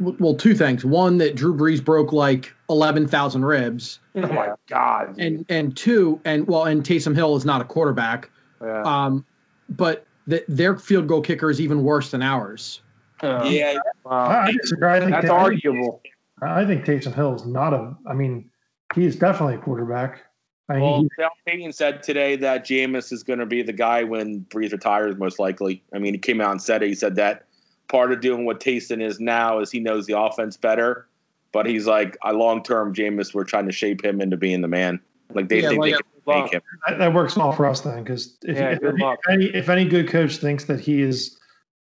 well 0.00 0.34
two 0.34 0.54
things. 0.54 0.84
One 0.84 1.18
that 1.18 1.34
Drew 1.36 1.54
Brees 1.54 1.84
broke 1.84 2.12
like 2.12 2.54
11,000 2.70 3.44
ribs 3.44 4.00
Oh 4.16 4.26
my 4.28 4.52
God! 4.68 5.14
and 5.18 5.44
and 5.50 5.76
two 5.76 6.18
and 6.24 6.46
well 6.46 6.64
and 6.64 6.82
Taysom 6.82 7.14
Hill 7.14 7.36
is 7.36 7.44
not 7.44 7.60
a 7.60 7.64
quarterback. 7.64 8.30
yeah. 8.62 8.82
Um 8.84 9.24
but 9.70 10.06
that 10.26 10.44
their 10.48 10.76
field 10.76 11.08
goal 11.08 11.20
kicker 11.20 11.50
is 11.50 11.60
even 11.60 11.82
worse 11.82 12.10
than 12.10 12.22
ours. 12.22 12.80
Yeah, 13.22 13.78
wow. 14.04 14.10
I 14.26 14.44
I 14.46 14.52
disagree. 14.52 14.88
I 14.90 14.98
think 15.00 15.10
that's 15.12 15.26
Tay- 15.26 15.30
arguable. 15.32 16.02
I 16.42 16.64
think 16.64 16.84
Taysom 16.84 17.14
Hill 17.14 17.34
is 17.36 17.46
not 17.46 17.72
a. 17.72 17.94
I 18.06 18.14
mean, 18.14 18.50
he's 18.94 19.16
definitely 19.16 19.54
a 19.54 19.58
quarterback. 19.58 20.22
I 20.68 20.74
mean, 20.74 20.82
well, 20.82 21.02
he- 21.02 21.08
Sal 21.18 21.30
Payton 21.46 21.72
said 21.72 22.02
today 22.02 22.36
that 22.36 22.64
Jameis 22.66 23.12
is 23.12 23.22
going 23.22 23.38
to 23.38 23.46
be 23.46 23.62
the 23.62 23.72
guy 23.72 24.02
when 24.04 24.40
Brees 24.46 24.72
retires, 24.72 25.16
most 25.16 25.38
likely. 25.38 25.82
I 25.94 25.98
mean, 25.98 26.14
he 26.14 26.18
came 26.18 26.40
out 26.40 26.50
and 26.50 26.60
said 26.62 26.82
it. 26.82 26.88
He 26.88 26.94
said 26.94 27.14
that 27.16 27.44
part 27.88 28.10
of 28.12 28.20
doing 28.20 28.44
what 28.44 28.58
Taysom 28.60 29.00
is 29.02 29.20
now 29.20 29.58
is 29.60 29.70
he 29.70 29.78
knows 29.80 30.06
the 30.06 30.18
offense 30.18 30.56
better. 30.56 31.06
But 31.52 31.66
he's 31.66 31.86
like, 31.86 32.16
a 32.24 32.32
long 32.32 32.62
term, 32.62 32.94
Jameis, 32.94 33.34
we're 33.34 33.44
trying 33.44 33.66
to 33.66 33.72
shape 33.72 34.02
him 34.04 34.20
into 34.22 34.36
being 34.38 34.62
the 34.62 34.68
man. 34.68 34.98
Like 35.34 35.48
they 35.48 35.60
Yeah, 35.62 35.68
think 35.70 35.80
like- 35.80 35.92
they 35.94 36.32
can 36.32 36.42
make 36.44 36.52
him. 36.52 36.62
that, 36.88 36.98
that 36.98 37.12
works 37.14 37.36
well 37.36 37.52
for 37.52 37.66
us 37.66 37.82
then, 37.82 38.02
because 38.02 38.38
if, 38.42 38.56
Yeah, 38.56 38.70
if, 38.70 38.80
good 38.80 38.94
if 39.00 39.18
any 39.28 39.44
if 39.46 39.68
any 39.68 39.84
good 39.84 40.08
coach 40.08 40.36
thinks 40.36 40.64
that 40.64 40.80
he 40.80 41.02
is 41.02 41.38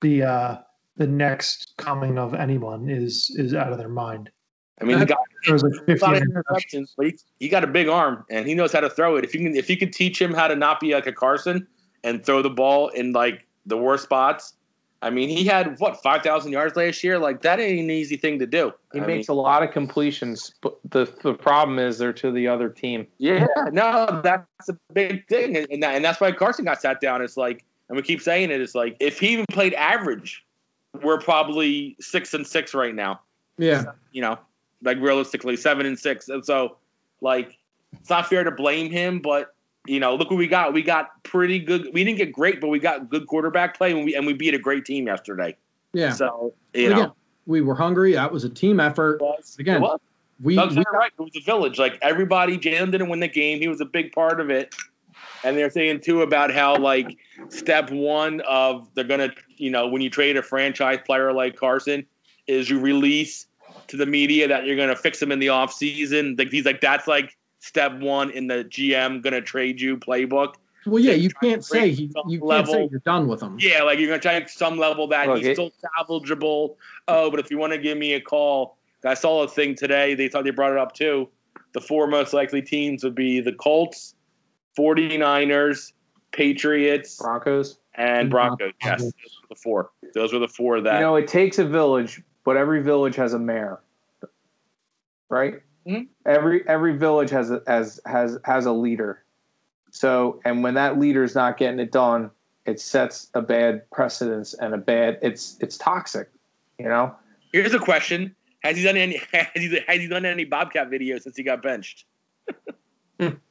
the 0.03 0.23
uh, 0.23 0.57
the 0.99 1.07
next 1.07 1.75
coming 1.79 2.19
of 2.19 2.35
anyone 2.35 2.89
is 2.91 3.35
is 3.37 3.55
out 3.55 3.73
of 3.73 3.79
their 3.79 3.89
mind. 3.89 4.31
I 4.81 4.85
mean, 4.85 4.99
the 4.99 5.07
guy 5.07 5.17
There 5.47 5.57
like 5.57 5.73
50 5.87 6.07
interceptions. 6.07 6.23
interceptions, 6.23 6.93
but 6.97 7.07
he, 7.07 7.19
he 7.41 7.49
got 7.49 7.65
a 7.65 7.67
big 7.67 7.89
arm 7.89 8.25
and 8.31 8.47
he 8.47 8.55
knows 8.55 8.73
how 8.73 8.81
to 8.81 8.91
throw 8.91 9.17
it. 9.17 9.25
If 9.25 9.35
you 9.35 9.41
can, 9.41 9.57
if 9.57 9.69
you 9.69 9.77
can 9.77 9.91
teach 9.91 10.21
him 10.21 10.33
how 10.33 10.47
to 10.47 10.55
not 10.55 10.79
be 10.79 10.95
like 10.95 11.07
a 11.07 11.13
Carson 11.13 11.67
and 12.05 12.25
throw 12.25 12.43
the 12.43 12.51
ball 12.51 12.89
in 12.89 13.13
like 13.13 13.47
the 13.67 13.77
worst 13.77 14.05
spots, 14.05 14.55
I 15.03 15.11
mean, 15.11 15.29
he 15.29 15.45
had 15.45 15.79
what 15.79 16.03
five 16.03 16.23
thousand 16.23 16.53
yards 16.53 16.77
last 16.77 17.03
year. 17.05 17.19
Like 17.19 17.43
that 17.43 17.61
ain't 17.61 17.81
an 17.81 17.91
easy 17.91 18.17
thing 18.17 18.39
to 18.41 18.47
do. 18.47 18.73
He 18.93 19.01
I 19.01 19.07
makes 19.07 19.29
mean, 19.29 19.39
a 19.39 19.41
lot 19.41 19.63
of 19.63 19.71
completions, 19.71 20.55
but 20.61 20.79
the 20.91 21.13
the 21.23 21.35
problem 21.35 21.79
is 21.79 21.99
they're 21.99 22.13
to 22.15 22.33
the 22.33 22.49
other 22.49 22.69
team. 22.69 23.07
yeah, 23.19 23.47
no, 23.73 24.21
that's 24.23 24.69
a 24.69 24.77
big 24.93 25.27
thing, 25.29 25.57
and 25.57 25.67
and, 25.71 25.83
that, 25.83 25.95
and 25.95 26.05
that's 26.05 26.21
why 26.21 26.33
Carson 26.33 26.65
got 26.65 26.81
sat 26.81 27.01
down. 27.01 27.23
It's 27.23 27.37
like, 27.37 27.65
and 27.89 27.97
we 27.97 28.03
keep 28.03 28.21
saying 28.21 28.51
it. 28.51 28.61
It's 28.61 28.75
like 28.75 28.97
if 29.01 29.21
he 29.21 29.29
even 29.29 29.47
played 29.51 29.75
average, 29.75 30.45
we're 31.03 31.19
probably 31.19 31.97
six 32.01 32.35
and 32.35 32.47
six 32.47 32.75
right 32.75 32.95
now. 32.95 33.21
Yeah. 33.57 33.85
you 34.13 34.23
know, 34.23 34.39
like 34.83 34.99
realistically 34.99 35.57
seven 35.57 35.87
and 35.87 35.99
six. 35.99 36.29
And 36.29 36.45
so, 36.45 36.77
like, 37.21 37.57
it's 37.93 38.11
not 38.11 38.29
fair 38.29 38.45
to 38.45 38.51
blame 38.51 38.91
him, 38.91 39.21
but 39.21 39.55
you 39.87 39.99
know, 39.99 40.15
look 40.15 40.31
what 40.31 40.37
we 40.37 40.47
got. 40.47 40.73
We 40.73 40.83
got 40.83 41.23
pretty 41.25 41.59
good. 41.59 41.89
We 41.93 42.05
didn't 42.05 42.19
get 42.19 42.33
great, 42.33 42.61
but 42.61 42.69
we 42.69 42.79
got 42.79 43.09
good 43.09 43.27
quarterback 43.27 43.77
play, 43.77 43.93
and 43.93 44.05
we 44.05 44.15
and 44.15 44.27
we 44.27 44.35
beat 44.35 44.55
a 44.55 44.59
great 44.59 44.85
team 44.85 45.07
yesterday. 45.07 45.57
Yeah. 45.93 46.13
So 46.13 46.53
you 46.75 46.89
But 46.89 46.95
know, 46.95 47.03
again, 47.03 47.13
we 47.47 47.61
were 47.63 47.75
hungry. 47.75 48.13
That 48.13 48.31
was 48.31 48.45
a 48.45 48.51
team 48.51 48.81
effort. 48.81 49.21
was, 49.21 49.57
again, 49.59 49.81
was. 49.81 49.99
We, 50.41 50.55
Doug's 50.55 50.77
we 50.77 50.85
right. 50.93 51.11
It 51.19 51.23
was 51.23 51.35
a 51.37 51.41
village. 51.41 51.79
Like 51.79 51.99
everybody, 52.01 52.59
Jalen 52.59 52.93
didn't 52.93 53.09
win 53.09 53.19
the 53.21 53.29
game. 53.29 53.59
He 53.59 53.67
was 53.67 53.81
a 53.81 53.85
big 53.85 54.13
part 54.13 54.41
of 54.41 54.51
it. 54.51 54.75
And 55.45 55.57
they're 55.57 55.71
saying 55.71 56.01
too 56.01 56.23
about 56.23 56.53
how 56.53 56.77
like 56.77 57.17
step 57.49 57.91
one 57.91 58.41
of 58.43 58.89
they're 58.95 59.05
gonna, 59.05 59.33
you 59.57 59.71
know, 59.71 59.87
when 59.87 60.03
you 60.03 60.11
trade 60.11 60.37
a 60.37 60.43
franchise 60.43 60.99
player 61.05 61.33
like 61.33 61.57
Carson, 61.57 62.05
is 62.47 62.69
you 62.69 62.81
release 62.81 63.47
to 63.89 63.97
the 63.97 64.07
media 64.07 64.49
that 64.49 64.67
you're 64.67 64.77
gonna 64.77 64.97
fix 64.97 65.21
him 65.21 65.31
in 65.33 65.39
the 65.39 65.49
off 65.49 65.73
season. 65.73 66.37
Like 66.39 66.51
he's 66.51 66.65
like 66.65 66.81
that's 66.81 67.07
like 67.07 67.37
step 67.61 67.99
one 68.01 68.31
in 68.31 68.47
the 68.47 68.65
GM 68.65 69.23
gonna 69.23 69.41
trade 69.41 69.81
you 69.81 69.97
playbook. 69.97 70.55
well, 70.87 71.03
yeah, 71.03 71.13
you 71.13 71.31
can't 71.43 71.65
say 71.65 71.91
he, 71.91 72.11
some 72.13 72.29
You 72.29 72.41
can't 72.41 72.67
say 72.67 72.89
you're 72.91 73.01
done 73.01 73.29
with 73.29 73.43
him. 73.43 73.57
Yeah, 73.61 73.83
like 73.83 73.99
you're 73.99 74.09
gonna 74.09 74.21
try 74.21 74.41
to 74.41 74.49
some 74.49 74.79
level 74.79 75.07
that 75.09 75.29
Look, 75.29 75.43
he's 75.43 75.55
still 75.55 75.73
salvageable. 75.99 76.77
Oh, 77.07 77.31
but 77.31 77.41
if 77.41 77.51
you 77.51 77.59
want 77.59 77.73
to 77.73 77.79
give 77.79 77.99
me 77.99 78.15
a 78.15 78.21
call, 78.21 78.79
I 79.05 79.15
saw 79.15 79.43
a 79.43 79.49
thing 79.49 79.75
today. 79.75 80.15
They 80.15 80.29
thought 80.29 80.45
they 80.45 80.51
brought 80.51 80.73
it 80.73 80.79
up 80.79 80.95
too. 80.95 81.29
The 81.73 81.81
four 81.81 82.07
most 82.07 82.33
likely 82.33 82.63
teams 82.63 83.05
would 83.05 83.15
be 83.15 83.41
the 83.41 83.53
Colts, 83.53 84.15
49ers, 84.79 85.93
Patriots, 86.33 87.17
Broncos. 87.17 87.79
and 87.95 88.31
Broncos. 88.31 88.73
Yes, 88.85 89.01
those 89.01 89.13
were 89.13 89.49
the 89.49 89.55
four. 89.57 89.91
Those 90.15 90.33
were 90.33 90.39
the 90.39 90.49
four 90.49 90.81
that. 90.81 90.95
You 90.95 91.01
know, 91.01 91.17
it 91.17 91.27
takes 91.27 91.59
a 91.59 91.65
village, 91.65 92.23
but 92.45 92.57
every 92.57 92.83
village 92.83 93.17
has 93.17 93.35
a 93.35 93.39
mayor, 93.39 93.81
right? 95.29 95.61
Mhm. 95.87 96.09
Every 96.27 96.67
every 96.69 96.97
village 96.97 97.31
has 97.31 97.51
a 97.51 97.63
has 97.67 98.01
has 98.07 98.39
has 98.45 98.67
a 98.67 98.73
leader. 98.73 99.25
So, 99.91 100.41
and 100.45 100.63
when 100.63 100.75
that 100.75 100.99
leader's 100.99 101.35
not 101.35 101.57
getting 101.57 101.81
it 101.81 101.91
done, 101.91 102.31
it 102.67 102.79
sets 102.79 103.31
a 103.35 103.41
bad 103.41 103.91
precedence 103.91 104.55
and 104.55 104.75
a 104.75 104.79
bad. 104.79 105.19
It's 105.23 105.57
it's 105.61 105.79
toxic, 105.79 106.29
you 106.79 106.89
know. 106.89 107.15
Here's 107.53 107.73
a 107.73 107.79
question: 107.79 108.37
Has 108.63 108.77
he 108.77 108.83
done 108.83 108.99
any? 108.99 109.17
Has 109.33 109.49
he, 109.55 109.81
has 109.87 109.99
he 109.99 110.07
done 110.07 110.27
any 110.27 110.45
Bobcat 110.45 110.91
videos 110.91 111.23
since 111.23 111.37
he 111.37 111.43
got 111.43 111.63
benched? 111.63 112.05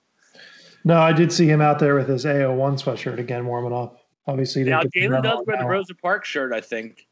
No, 0.88 1.02
I 1.02 1.12
did 1.12 1.34
see 1.34 1.46
him 1.48 1.60
out 1.60 1.80
there 1.80 1.96
with 1.96 2.08
his 2.08 2.24
AO1 2.24 2.82
sweatshirt 2.82 3.20
again, 3.20 3.46
warming 3.46 3.74
up. 3.74 4.00
Obviously, 4.26 4.64
he 4.64 4.70
Now 4.70 4.80
didn't 4.80 4.94
get 4.94 5.02
to 5.02 5.08
Jalen 5.10 5.24
does 5.24 5.34
all 5.34 5.44
wear 5.44 5.58
the. 5.58 5.66
Rosa 5.66 5.94
Parks 5.94 6.30
shirt, 6.30 6.54
I 6.54 6.62
think. 6.62 7.06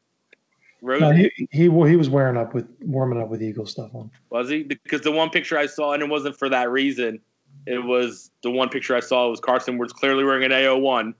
Rosa 0.80 1.04
No, 1.04 1.12
he, 1.12 1.30
he 1.50 1.64
he 1.64 1.68
was 1.68 2.08
wearing 2.08 2.38
up 2.38 2.54
with 2.54 2.66
warming 2.80 3.20
up 3.20 3.28
with 3.28 3.42
Eagle 3.42 3.66
stuff 3.66 3.94
on. 3.94 4.10
Was 4.30 4.48
he? 4.48 4.62
Because 4.62 5.02
the 5.02 5.12
one 5.12 5.28
picture 5.28 5.58
I 5.58 5.66
saw, 5.66 5.92
and 5.92 6.02
it 6.02 6.08
wasn't 6.08 6.38
for 6.38 6.48
that 6.48 6.70
reason. 6.70 7.20
It 7.66 7.84
was 7.84 8.30
the 8.42 8.50
one 8.50 8.70
picture 8.70 8.96
I 8.96 9.00
saw 9.00 9.28
was 9.28 9.40
Carson 9.40 9.76
was 9.76 9.92
clearly 9.92 10.24
wearing 10.24 10.44
an 10.44 10.52
AO1, 10.52 11.12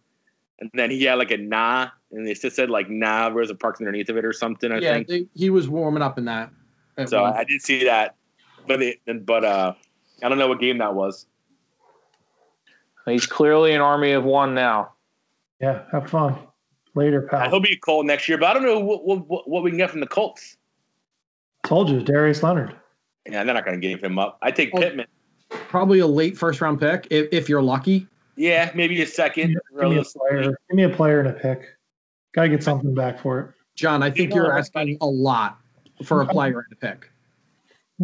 and 0.61 0.71
then 0.73 0.91
he 0.91 1.03
had 1.03 1.17
like 1.17 1.33
a 1.33 1.37
nah, 1.37 1.89
and 2.11 2.27
it 2.27 2.41
just 2.41 2.57
said 2.57 2.71
like 2.71 2.89
nah, 2.89 3.27
Rosa 3.27 3.55
Parks 3.55 3.81
underneath 3.81 4.09
of 4.09 4.17
it 4.17 4.25
or 4.25 4.33
something. 4.33 4.73
I 4.73 4.79
yeah, 4.79 4.95
think 4.95 5.09
they, 5.09 5.27
he 5.35 5.51
was 5.51 5.69
warming 5.69 6.03
up 6.03 6.17
in 6.17 6.25
that. 6.25 6.51
so. 7.05 7.21
one- 7.21 7.35
I 7.35 7.45
did 7.45 7.61
see 7.61 7.85
that, 7.85 8.15
but 8.67 8.81
it, 8.81 9.27
but 9.27 9.45
uh, 9.45 9.75
I 10.23 10.29
don't 10.31 10.39
know 10.39 10.49
what 10.49 10.59
game 10.59 10.79
that 10.79 10.95
was. 10.95 11.27
He's 13.07 13.27
clearly 13.27 13.73
an 13.73 13.81
army 13.81 14.13
of 14.13 14.25
one 14.25 14.55
now. 14.55 14.93
Yeah, 15.61 15.83
have 15.93 16.11
fun 16.11 16.37
later, 16.95 17.23
pal. 17.23 17.49
he'll 17.49 17.61
be 17.61 17.73
a 17.73 17.79
Colt 17.79 18.05
next 18.07 18.29
year, 18.29 18.37
but 18.39 18.51
I 18.51 18.55
don't 18.55 18.65
know 18.65 18.79
what, 18.81 19.05
what 19.05 19.49
what 19.49 19.63
we 19.63 19.71
can 19.71 19.79
get 19.79 19.91
from 19.91 20.01
the 20.01 20.07
Colts. 20.07 20.57
Told 21.65 21.89
you, 21.91 22.03
Darius 22.03 22.43
Leonard. 22.43 22.75
Yeah, 23.29 23.43
they're 23.45 23.55
not 23.55 23.65
going 23.65 23.81
to 23.81 23.87
give 23.89 24.03
him 24.03 24.19
up. 24.19 24.39
I 24.43 24.51
take 24.51 24.71
Oh. 24.75 24.79
Pittman. 24.79 25.07
Probably 25.49 26.01
a 26.01 26.07
late 26.07 26.37
first 26.37 26.61
round 26.61 26.81
pick 26.81 27.07
if, 27.11 27.29
if 27.33 27.49
you're 27.49 27.63
lucky. 27.63 28.07
Yeah, 28.37 28.71
maybe 28.75 29.01
a 29.03 29.07
second. 29.07 29.49
Give 29.49 29.55
me 29.73 29.77
a 29.77 29.89
realistically. 29.89 30.29
player. 30.29 30.43
Give 30.69 30.77
me 30.77 30.83
a 30.83 30.89
player 30.91 31.21
and 31.21 31.29
a 31.29 31.33
pick. 31.33 31.63
Got 32.33 32.43
to 32.43 32.49
get 32.51 32.63
something 32.63 32.95
back 32.95 33.21
for 33.21 33.41
it. 33.41 33.51
John, 33.77 34.03
I 34.03 34.11
think 34.11 34.31
You 34.31 34.37
know, 34.41 34.47
you're 34.47 34.59
asking 34.59 34.99
a 35.01 35.07
lot 35.07 35.59
for 36.05 36.23
a 36.23 36.27
player 36.27 36.67
and 36.69 36.73
a 36.73 36.77
pick. 36.77 37.11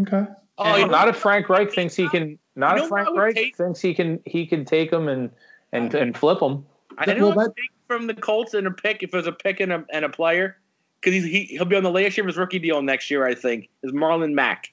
Okay. 0.00 0.30
Oh, 0.58 0.76
you 0.76 0.86
not 0.86 1.08
if 1.08 1.16
Frank 1.16 1.48
Reich 1.48 1.72
thinks 1.72 1.94
he 1.96 2.08
can. 2.08 2.38
Not 2.54 2.72
You 2.72 2.78
know 2.80 2.84
if 2.84 2.90
what 2.90 3.04
Frank 3.04 3.16
Reich 3.18 3.34
take? 3.34 3.56
thinks 3.56 3.80
he 3.80 3.94
can. 3.94 4.20
He 4.26 4.46
can 4.46 4.64
take 4.64 4.90
them 4.90 5.08
and 5.08 5.30
and 5.72 5.92
and 5.94 6.16
flip 6.16 6.40
them. 6.40 6.64
I 6.98 7.04
Well, 7.06 7.14
didn't 7.16 7.34
that- 7.36 7.54
take 7.56 7.70
from 7.88 8.06
the 8.06 8.14
Colts 8.14 8.54
in 8.54 8.66
a 8.66 8.70
pick 8.70 9.02
if 9.02 9.10
there's 9.10 9.26
a 9.26 9.32
pick 9.32 9.60
and 9.60 9.72
a, 9.72 9.84
and 9.92 10.04
a 10.04 10.08
player 10.08 10.56
because 11.00 11.14
he's, 11.14 11.24
he 11.24 11.44
he'll 11.44 11.64
be 11.64 11.76
on 11.76 11.82
the 11.82 11.90
last 11.90 12.16
year 12.16 12.24
of 12.24 12.28
his 12.28 12.36
rookie 12.36 12.58
deal 12.58 12.82
next 12.82 13.10
year. 13.10 13.26
I 13.26 13.34
think 13.34 13.68
is 13.82 13.92
Marlon 13.92 14.32
Mack. 14.34 14.72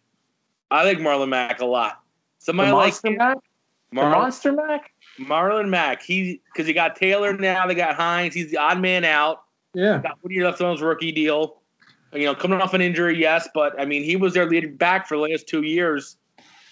I 0.72 0.84
like 0.84 0.98
Marlon 1.00 1.30
Mack 1.30 1.62
a 1.62 1.66
lot. 1.66 2.02
The 2.40 2.46
Somebody 2.46 2.72
like 2.72 2.88
monster 2.94 3.12
Mack. 3.12 3.38
The 3.92 3.96
Marlon, 3.98 4.12
monster 4.12 4.52
Mack. 4.52 4.92
Marlon 5.20 5.70
Mack. 5.70 6.02
He 6.04 6.42
because 6.54 6.68
you 6.68 6.74
got 6.74 6.96
Taylor 6.96 7.34
now. 7.34 7.66
They 7.68 7.76
got 7.76 7.96
Hines. 7.96 8.34
He's 8.34 8.52
the 8.52 8.58
odd 8.58 8.80
man 8.82 9.04
out. 9.06 9.44
Yeah. 9.74 10.00
Got 10.00 10.18
one 10.22 10.34
year 10.34 10.46
left 10.46 10.62
on 10.62 10.72
his 10.74 10.82
rookie 10.82 11.12
deal. 11.12 11.56
You 12.14 12.26
know, 12.26 12.34
coming 12.36 12.60
off 12.60 12.74
an 12.74 12.82
injury, 12.82 13.20
yes, 13.20 13.48
but 13.54 13.80
I 13.80 13.86
mean, 13.86 14.04
he 14.04 14.16
was 14.16 14.34
their 14.34 14.50
lead 14.50 14.80
back 14.80 15.08
for 15.08 15.16
the 15.16 15.22
last 15.22 15.48
two 15.48 15.62
years. 15.62 16.18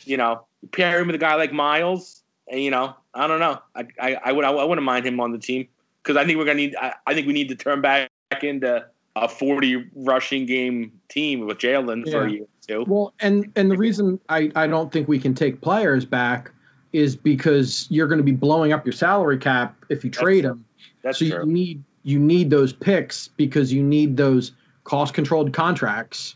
You 0.04 0.18
know, 0.18 0.47
pair 0.72 1.00
him 1.00 1.08
with 1.08 1.16
a 1.16 1.20
guy 1.20 1.36
like 1.36 1.52
Miles, 1.52 2.24
and 2.50 2.62
you 2.62 2.72
know, 2.72 2.96
I 3.14 3.28
don't 3.28 3.40
know. 3.40 3.60
I 3.76 3.88
I, 4.00 4.18
I 4.26 4.32
would 4.32 4.46
I, 4.46 4.64
wouldn't 4.64 4.86
mind 4.86 5.06
him 5.06 5.20
on 5.20 5.32
the 5.32 5.40
team 5.40 5.68
because 6.04 6.18
I 6.18 6.26
think 6.26 6.38
we're 6.38 6.46
gonna 6.46 6.56
need. 6.56 6.76
I, 6.76 6.94
I 7.06 7.14
think 7.14 7.28
we 7.28 7.34
need 7.34 7.50
to 7.50 7.56
turn 7.56 7.82
back 7.82 8.10
into 8.42 8.86
a 9.16 9.28
forty 9.28 9.90
rushing 9.96 10.46
game 10.46 10.92
team 11.10 11.46
with 11.46 11.58
Jalen 11.58 12.10
for 12.12 12.26
a 12.26 12.32
year 12.32 12.46
too. 12.66 12.86
Well, 12.88 13.14
and 13.20 13.52
and 13.56 13.72
the 13.72 13.78
reason 13.78 14.20
I 14.30 14.52
I 14.56 14.68
don't 14.68 14.92
think 14.92 15.08
we 15.08 15.20
can 15.20 15.34
take 15.34 15.62
players 15.62 16.06
back 16.06 16.52
is 16.94 17.16
because 17.16 17.86
you're 17.90 18.08
going 18.08 18.20
to 18.20 18.24
be 18.24 18.32
blowing 18.32 18.72
up 18.72 18.86
your 18.86 18.94
salary 18.94 19.38
cap 19.38 19.76
if 19.90 20.04
you 20.04 20.10
trade 20.10 20.46
them. 20.46 20.66
That's 21.04 21.20
so 21.20 21.26
you 21.26 21.32
true. 21.32 21.46
need 21.46 21.84
you 22.04 22.20
need 22.20 22.50
those 22.50 22.74
picks 22.74 23.28
because 23.30 23.74
you 23.74 23.84
need 23.84 24.18
those 24.18 24.54
cost 24.86 25.14
controlled 25.14 25.54
contracts 25.54 26.36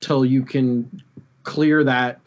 till 0.00 0.24
you 0.24 0.42
can 0.44 1.02
clear 1.44 1.82
that 1.84 2.20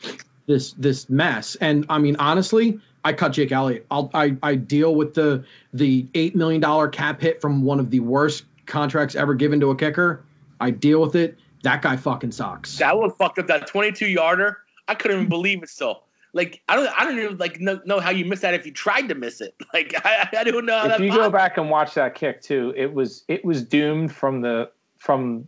this 0.50 0.74
this 0.74 1.10
mess. 1.10 1.56
And 1.62 1.86
I 1.90 2.00
mean, 2.00 2.18
honestly, 2.18 2.78
I 3.06 3.14
cut 3.14 3.32
Jake 3.32 3.52
Elliott. 3.54 3.86
I'll 3.92 4.10
I, 4.14 4.36
I 4.44 4.56
deal 4.56 4.96
with 4.96 5.14
the 5.14 5.46
the 5.74 6.08
eight 6.16 6.36
million 6.36 6.60
dollar 6.60 6.90
cap 6.90 7.22
hit 7.22 7.40
from 7.40 7.62
one 7.62 7.80
of 7.80 7.92
the 7.92 8.02
worst 8.02 8.44
contracts 8.66 9.16
ever 9.16 9.34
given 9.36 9.60
to 9.62 9.70
a 9.70 9.76
kicker. 9.76 10.26
I 10.60 10.72
deal 10.72 11.00
with 11.02 11.16
it. 11.16 11.38
That 11.64 11.82
guy 11.82 11.96
fucking 11.96 12.32
sucks. 12.32 12.78
That 12.80 12.98
one 12.98 13.12
fucked 13.12 13.40
up 13.40 13.48
that 13.48 13.68
twenty-two 13.68 14.08
yarder. 14.08 14.58
I 14.88 14.96
couldn't 14.96 15.18
even 15.18 15.30
believe 15.30 15.62
it. 15.62 15.70
Still, 15.70 16.04
like 16.34 16.62
I 16.68 16.76
don't 16.76 16.90
I 17.00 17.06
don't 17.06 17.20
even 17.20 17.38
like 17.38 17.60
know, 17.62 17.80
know 17.86 18.00
how 18.00 18.10
you 18.10 18.26
missed 18.26 18.42
that 18.42 18.56
if 18.56 18.66
you 18.66 18.72
tried 18.72 19.08
to 19.10 19.16
miss 19.16 19.40
it. 19.40 19.56
Like 19.74 19.94
I, 20.04 20.28
I 20.36 20.44
don't 20.44 20.66
know 20.66 20.80
how 20.80 20.86
If 20.86 20.98
that. 20.98 21.02
you 21.02 21.12
go 21.12 21.30
back 21.30 21.58
and 21.58 21.70
watch 21.70 21.94
that 21.94 22.16
kick 22.16 22.42
too, 22.42 22.74
it 22.76 22.92
was 22.92 23.24
it 23.28 23.46
was 23.46 23.64
doomed 23.64 24.12
from 24.12 24.42
the 24.42 24.72
from 24.98 25.48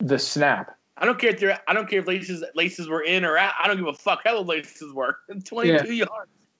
the 0.00 0.18
snap. 0.18 0.76
I 1.00 1.06
don't 1.06 1.18
care 1.18 1.30
if 1.30 1.40
they're. 1.40 1.58
I 1.66 1.72
don't 1.72 1.88
care 1.88 2.00
if 2.00 2.06
laces 2.06 2.44
laces 2.54 2.88
were 2.88 3.02
in 3.02 3.24
or 3.24 3.38
out. 3.38 3.54
I 3.62 3.66
don't 3.66 3.78
give 3.78 3.86
a 3.86 3.94
fuck 3.94 4.20
how 4.24 4.34
the 4.34 4.46
laces 4.46 4.92
were. 4.92 5.16
Twenty-two 5.44 5.94
yards. 5.94 6.12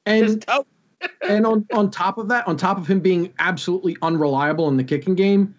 and 0.07 0.27
Just 0.27 0.41
toe. 0.43 0.67
and 1.29 1.47
on 1.47 1.67
on 1.73 1.91
top 1.91 2.19
of 2.19 2.29
that, 2.29 2.47
on 2.49 2.57
top 2.57 2.79
of 2.79 2.87
him 2.87 3.01
being 3.01 3.33
absolutely 3.39 3.97
unreliable 4.03 4.69
in 4.69 4.77
the 4.77 4.85
kicking 4.85 5.15
game, 5.15 5.55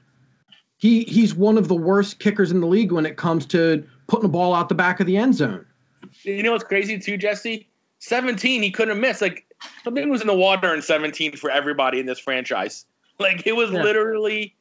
he 0.77 1.03
he's 1.03 1.33
one 1.35 1.57
of 1.57 1.67
the 1.67 1.75
worst 1.75 2.19
kickers 2.19 2.51
in 2.51 2.59
the 2.59 2.67
league 2.67 2.91
when 2.91 3.05
it 3.05 3.17
comes 3.17 3.45
to 3.47 3.83
putting 4.07 4.23
the 4.23 4.29
ball 4.29 4.53
out 4.53 4.67
the 4.69 4.75
back 4.75 4.99
of 4.99 5.07
the 5.07 5.17
end 5.17 5.35
zone. 5.35 5.65
You 6.23 6.41
know 6.43 6.51
what's 6.51 6.63
crazy 6.63 6.97
too, 6.99 7.17
Jesse? 7.17 7.67
Seventeen, 7.99 8.63
he 8.63 8.71
couldn't 8.71 8.99
miss. 8.99 9.21
Like 9.21 9.45
something 9.83 10.09
was 10.09 10.21
in 10.21 10.27
the 10.27 10.33
water 10.35 10.73
in 10.73 10.81
seventeen 10.81 11.35
for 11.35 11.51
everybody 11.51 11.99
in 11.99 12.07
this 12.07 12.19
franchise. 12.19 12.85
Like 13.19 13.45
it 13.45 13.55
was 13.55 13.71
Yeah. 13.71 13.83
literally. 13.83 14.55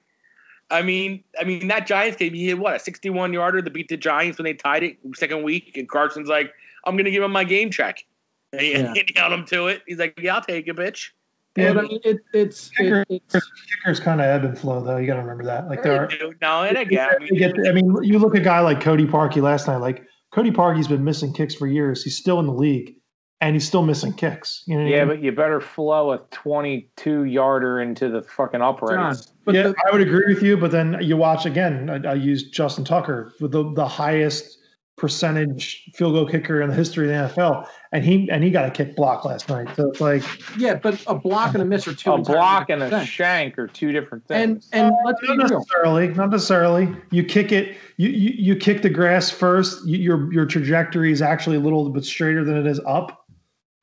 I 0.70 0.82
mean, 0.82 1.22
I 1.40 1.44
mean 1.44 1.68
that 1.68 1.86
Giants 1.86 2.16
game. 2.16 2.32
He 2.34 2.48
had 2.48 2.58
what 2.58 2.76
a 2.76 2.78
sixty-one 2.78 3.32
yarder 3.32 3.62
to 3.62 3.70
beat 3.70 3.88
the 3.88 3.96
Giants 3.96 4.38
when 4.38 4.44
they 4.44 4.54
tied 4.54 4.82
it 4.82 4.96
second 5.16 5.42
week, 5.42 5.76
and 5.76 5.88
Carson's 5.88 6.28
like, 6.28 6.52
"I'm 6.84 6.96
gonna 6.96 7.10
give 7.10 7.22
him 7.22 7.32
my 7.32 7.44
game 7.44 7.70
check," 7.70 8.04
and 8.52 8.60
he, 8.60 8.72
Yeah. 8.72 8.78
and 8.78 8.96
he 8.96 9.06
held 9.16 9.32
him 9.32 9.44
to 9.46 9.66
it. 9.68 9.82
He's 9.86 9.98
like, 9.98 10.18
"Yeah, 10.20 10.36
I'll 10.36 10.42
take 10.42 10.68
it, 10.68 10.76
bitch." 10.76 11.10
Yeah, 11.56 11.72
but 11.72 11.84
I 11.84 11.88
mean, 11.88 12.00
it, 12.04 12.18
it's 12.32 12.70
Kicker- 12.70 13.04
it, 13.08 13.22
it's 13.34 13.50
Kickers 13.82 13.98
kind 13.98 14.20
of 14.20 14.26
ebb 14.26 14.44
and 14.44 14.56
flow, 14.56 14.80
though. 14.84 14.98
You 14.98 15.06
got 15.08 15.14
to 15.14 15.20
remember 15.20 15.42
that. 15.44 15.68
Like 15.68 15.82
there 15.82 16.04
are, 16.04 16.08
They 16.08 16.16
do. 16.18 16.32
No, 16.40 16.62
and 16.62 16.76
again, 16.78 17.08
I 17.12 17.18
mean, 17.18 17.34
get- 17.36 17.68
I 17.68 17.72
mean, 17.72 17.92
you 18.02 18.20
look 18.20 18.36
at 18.36 18.40
a 18.40 18.44
guy 18.44 18.60
like 18.60 18.80
Cody 18.80 19.04
Parkey 19.04 19.42
last 19.42 19.66
night. 19.66 19.78
Like 19.78 20.04
Cody 20.30 20.52
Parkey's 20.52 20.86
been 20.86 21.02
missing 21.02 21.32
kicks 21.32 21.56
for 21.56 21.66
years. 21.66 22.04
He's 22.04 22.16
still 22.16 22.38
in 22.38 22.46
the 22.46 22.52
league, 22.52 22.94
and 23.40 23.56
he's 23.56 23.66
still 23.66 23.82
missing 23.82 24.12
kicks. 24.12 24.62
You 24.68 24.76
know? 24.76 24.84
what 24.84 24.92
I 24.92 24.96
Yeah, 24.96 25.04
mean? 25.04 25.08
but 25.16 25.24
you 25.24 25.32
better 25.32 25.60
flow 25.60 26.12
a 26.12 26.18
twenty-two 26.30 27.24
yarder 27.24 27.80
into 27.80 28.08
the 28.08 28.22
fucking 28.22 28.60
John, 28.60 28.74
uprights. 28.76 29.32
But 29.52 29.58
yeah, 29.58 29.68
the- 29.68 29.74
I 29.88 29.92
would 29.92 30.00
agree 30.00 30.32
with 30.32 30.42
you. 30.42 30.56
But 30.56 30.70
then 30.70 30.96
you 31.00 31.16
watch 31.16 31.46
again. 31.46 31.88
I, 31.90 32.10
I 32.10 32.14
use 32.14 32.42
Justin 32.50 32.84
Tucker 32.84 33.32
with 33.40 33.52
the, 33.52 33.72
the 33.74 33.86
highest 33.88 34.58
percentage 34.96 35.88
field 35.94 36.12
goal 36.12 36.26
kicker 36.28 36.60
in 36.60 36.68
the 36.68 36.74
history 36.76 37.10
of 37.10 37.30
the 37.34 37.34
NFL, 37.34 37.66
and 37.90 38.04
he 38.04 38.28
and 38.30 38.44
he 38.44 38.50
got 38.50 38.66
a 38.66 38.70
kick 38.70 38.94
block 38.96 39.24
last 39.24 39.48
night. 39.48 39.68
So 39.74 39.88
it's 39.88 40.00
like 40.00 40.22
yeah, 40.58 40.74
but 40.74 41.02
a 41.06 41.14
block 41.14 41.54
and 41.54 41.62
a 41.62 41.64
miss 41.66 41.88
are 41.88 41.94
two 41.94 42.12
A 42.12 42.18
block 42.18 42.68
and 42.68 42.82
a 42.82 42.86
different 42.86 43.04
things. 43.04 43.08
shank 43.08 43.58
are 43.58 43.66
two 43.66 43.92
different 43.92 44.24
And 44.30 44.54
things. 44.60 44.68
and 44.72 44.92
uh, 44.92 44.96
let's 45.06 45.20
be 45.20 45.28
not 45.28 45.48
real. 45.50 45.58
necessarily, 45.58 46.08
not 46.08 46.30
necessarily. 46.30 46.94
You 47.10 47.24
kick 47.24 47.50
it. 47.50 47.76
You, 47.96 48.10
you 48.10 48.30
you 48.36 48.56
kick 48.56 48.82
the 48.82 48.90
grass 48.90 49.30
first. 49.30 49.86
You, 49.86 49.96
your 49.98 50.32
your 50.32 50.44
trajectory 50.46 51.10
is 51.12 51.22
actually 51.22 51.56
a 51.56 51.60
little 51.60 51.88
bit 51.90 52.04
straighter 52.04 52.44
than 52.44 52.56
it 52.56 52.66
is 52.66 52.80
up. 52.86 53.26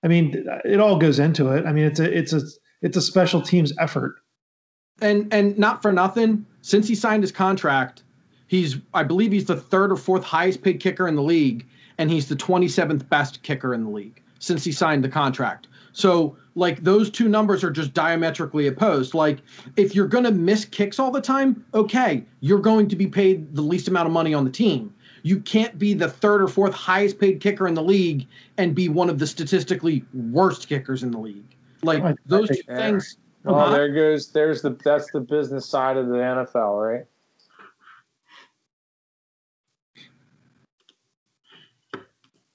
I 0.04 0.08
mean, 0.08 0.46
it 0.64 0.80
all 0.80 1.00
goes 1.00 1.18
into 1.18 1.50
it. 1.50 1.66
I 1.66 1.72
mean, 1.74 1.86
it's 1.86 2.00
a 2.00 2.16
it's 2.16 2.32
a 2.34 2.42
it's 2.84 2.96
a 2.96 3.02
special 3.02 3.42
teams 3.42 3.74
effort. 3.80 4.16
And 5.02 5.32
and 5.34 5.58
not 5.58 5.82
for 5.82 5.92
nothing, 5.92 6.46
since 6.62 6.88
he 6.88 6.96
signed 6.96 7.24
his 7.24 7.32
contract, 7.32 8.04
he's 8.48 8.78
I 8.94 9.04
believe 9.04 9.32
he's 9.32 9.46
the 9.46 9.56
third 9.56 9.92
or 9.92 9.96
fourth 9.98 10.24
highest 10.24 10.62
paid 10.62 10.80
kicker 10.80 11.08
in 11.08 11.16
the 11.16 11.24
league, 11.24 11.66
and 11.98 12.10
he's 12.12 12.28
the 12.28 12.36
27th 12.36 13.08
best 13.10 13.42
kicker 13.44 13.74
in 13.74 13.84
the 13.84 13.90
league 13.90 14.22
since 14.40 14.64
he 14.64 14.72
signed 14.72 15.04
the 15.04 15.10
contract. 15.10 15.68
So 15.94 16.36
like 16.56 16.84
those 16.84 17.10
two 17.10 17.28
numbers 17.28 17.64
are 17.64 17.72
just 17.72 17.94
diametrically 17.94 18.68
opposed. 18.68 19.14
Like 19.14 19.40
if 19.78 19.96
you're 19.96 20.08
gonna 20.08 20.32
miss 20.32 20.66
kicks 20.66 21.00
all 21.00 21.12
the 21.12 21.22
time, 21.22 21.64
okay, 21.74 22.24
you're 22.42 22.60
going 22.60 22.88
to 22.90 22.96
be 22.96 23.08
paid 23.08 23.56
the 23.56 23.62
least 23.62 23.88
amount 23.88 24.08
of 24.08 24.14
money 24.14 24.34
on 24.34 24.44
the 24.46 24.52
team. 24.52 24.94
You 25.24 25.40
can't 25.40 25.78
be 25.78 25.94
the 25.94 26.08
third 26.10 26.42
or 26.42 26.48
fourth 26.48 26.74
highest 26.74 27.20
paid 27.20 27.42
kicker 27.42 27.68
in 27.68 27.74
the 27.74 27.82
league 27.84 28.28
and 28.58 28.74
be 28.76 28.90
one 28.90 29.10
of 29.10 29.20
the 29.20 29.28
statistically 29.28 30.06
worst 30.14 30.70
kickers 30.70 31.04
in 31.04 31.12
the 31.12 31.18
league. 31.20 31.56
Like 31.84 32.04
I- 32.04 32.10
I 32.12 32.16
those 32.28 32.48
two 32.50 32.56
think- 32.56 33.04
things. 33.44 33.56
Well, 33.56 33.72
there 33.72 33.94
goes. 33.94 34.32
There's 34.32 34.62
the 34.62 34.78
that's 34.84 35.12
the 35.12 35.22
business 35.22 35.66
side 35.66 35.98
of 35.98 36.08
the 36.08 36.16
NFL, 36.16 36.96
right? 36.96 37.06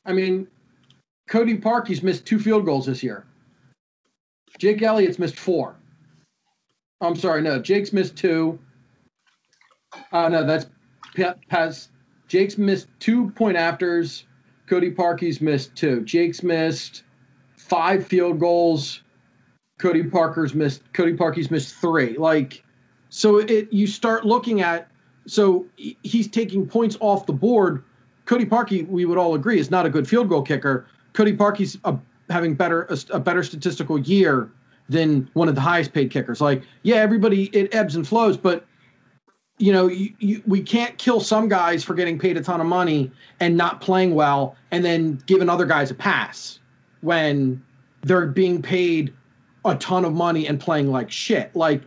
I 0.05 0.13
mean, 0.13 0.49
Cody 1.29 1.57
Parkey's 1.57 2.03
missed 2.03 2.27
two 2.27 2.39
field 2.39 2.65
goals 2.65 2.87
this 2.87 3.03
year. 3.03 3.25
Jake 4.59 4.83
Elliott's 4.83 5.19
missed 5.19 5.39
four. 5.39 5.77
I'm 7.01 7.17
sorry, 7.17 7.43
no. 7.43 7.59
Jake's 7.59 7.93
missed 7.93 8.17
two. 8.17 8.59
Uh, 10.13 10.29
no, 10.29 10.45
that's 10.45 10.67
pa- 11.17 11.35
pass. 11.49 11.89
Jake's 12.29 12.59
missed 12.59 12.89
two 13.01 13.31
point 13.31 13.57
afters. 13.57 14.25
Cody 14.67 14.91
Parkey's 14.91 15.41
missed 15.41 15.75
two. 15.75 16.03
Jake's 16.03 16.43
missed 16.43 17.03
five 17.57 18.07
field 18.07 18.39
goals. 18.39 19.03
Cody 19.83 20.05
Parker's 20.05 20.55
missed. 20.55 20.81
Cody 20.93 21.15
Parkey's 21.15 21.51
missed 21.51 21.75
three. 21.75 22.17
Like, 22.17 22.63
so 23.11 23.39
it 23.39 23.73
you 23.73 23.87
start 23.87 24.25
looking 24.25 24.63
at. 24.63 24.89
So 25.27 25.67
he's 25.77 26.27
taking 26.27 26.67
points 26.67 26.97
off 27.01 27.27
the 27.27 27.33
board 27.33 27.85
Cody 28.27 28.45
Parkey, 28.45 28.87
we 28.89 29.05
would 29.05 29.19
all 29.19 29.35
agree, 29.35 29.59
is 29.59 29.71
not 29.71 29.87
a 29.87 29.91
good 29.91 30.09
field 30.09 30.29
goal 30.29 30.43
kicker. 30.43 30.87
Cody 31.13 31.37
Parkey's 31.37 31.77
a, 31.85 31.97
having 32.31 32.55
better 32.55 32.83
a, 32.85 32.99
a 33.11 33.21
better 33.21 33.43
statistical 33.43 33.99
year 33.99 34.51
than 34.89 35.29
one 35.35 35.49
of 35.49 35.55
the 35.55 35.61
highest 35.61 35.93
paid 35.93 36.11
kickers. 36.11 36.41
Like, 36.41 36.63
yeah, 36.83 36.97
everybody 36.97 37.45
it 37.47 37.75
ebbs 37.75 37.97
and 37.97 38.07
flows, 38.07 38.37
but 38.37 38.65
you 39.59 39.73
know, 39.73 39.87
you, 39.87 40.13
you, 40.19 40.43
we 40.47 40.61
can't 40.61 40.97
kill 40.99 41.21
some 41.21 41.49
guys 41.49 41.85
for 41.85 41.95
getting 41.95 42.19
paid 42.19 42.37
a 42.37 42.43
ton 42.43 42.61
of 42.61 42.67
money 42.67 43.11
and 43.39 43.57
not 43.57 43.81
playing 43.81 44.15
well, 44.15 44.57
and 44.71 44.85
then 44.85 45.23
giving 45.27 45.49
other 45.49 45.67
guys 45.67 45.91
a 45.91 45.95
pass 45.95 46.59
when 47.03 47.63
they're 48.03 48.27
being 48.27 48.63
paid 48.63 49.13
a 49.65 49.77
ton 49.77 50.05
of 50.05 50.13
money 50.13 50.47
and 50.47 50.59
playing 50.59 50.91
like 50.91 51.11
shit. 51.11 51.55
Like, 51.55 51.83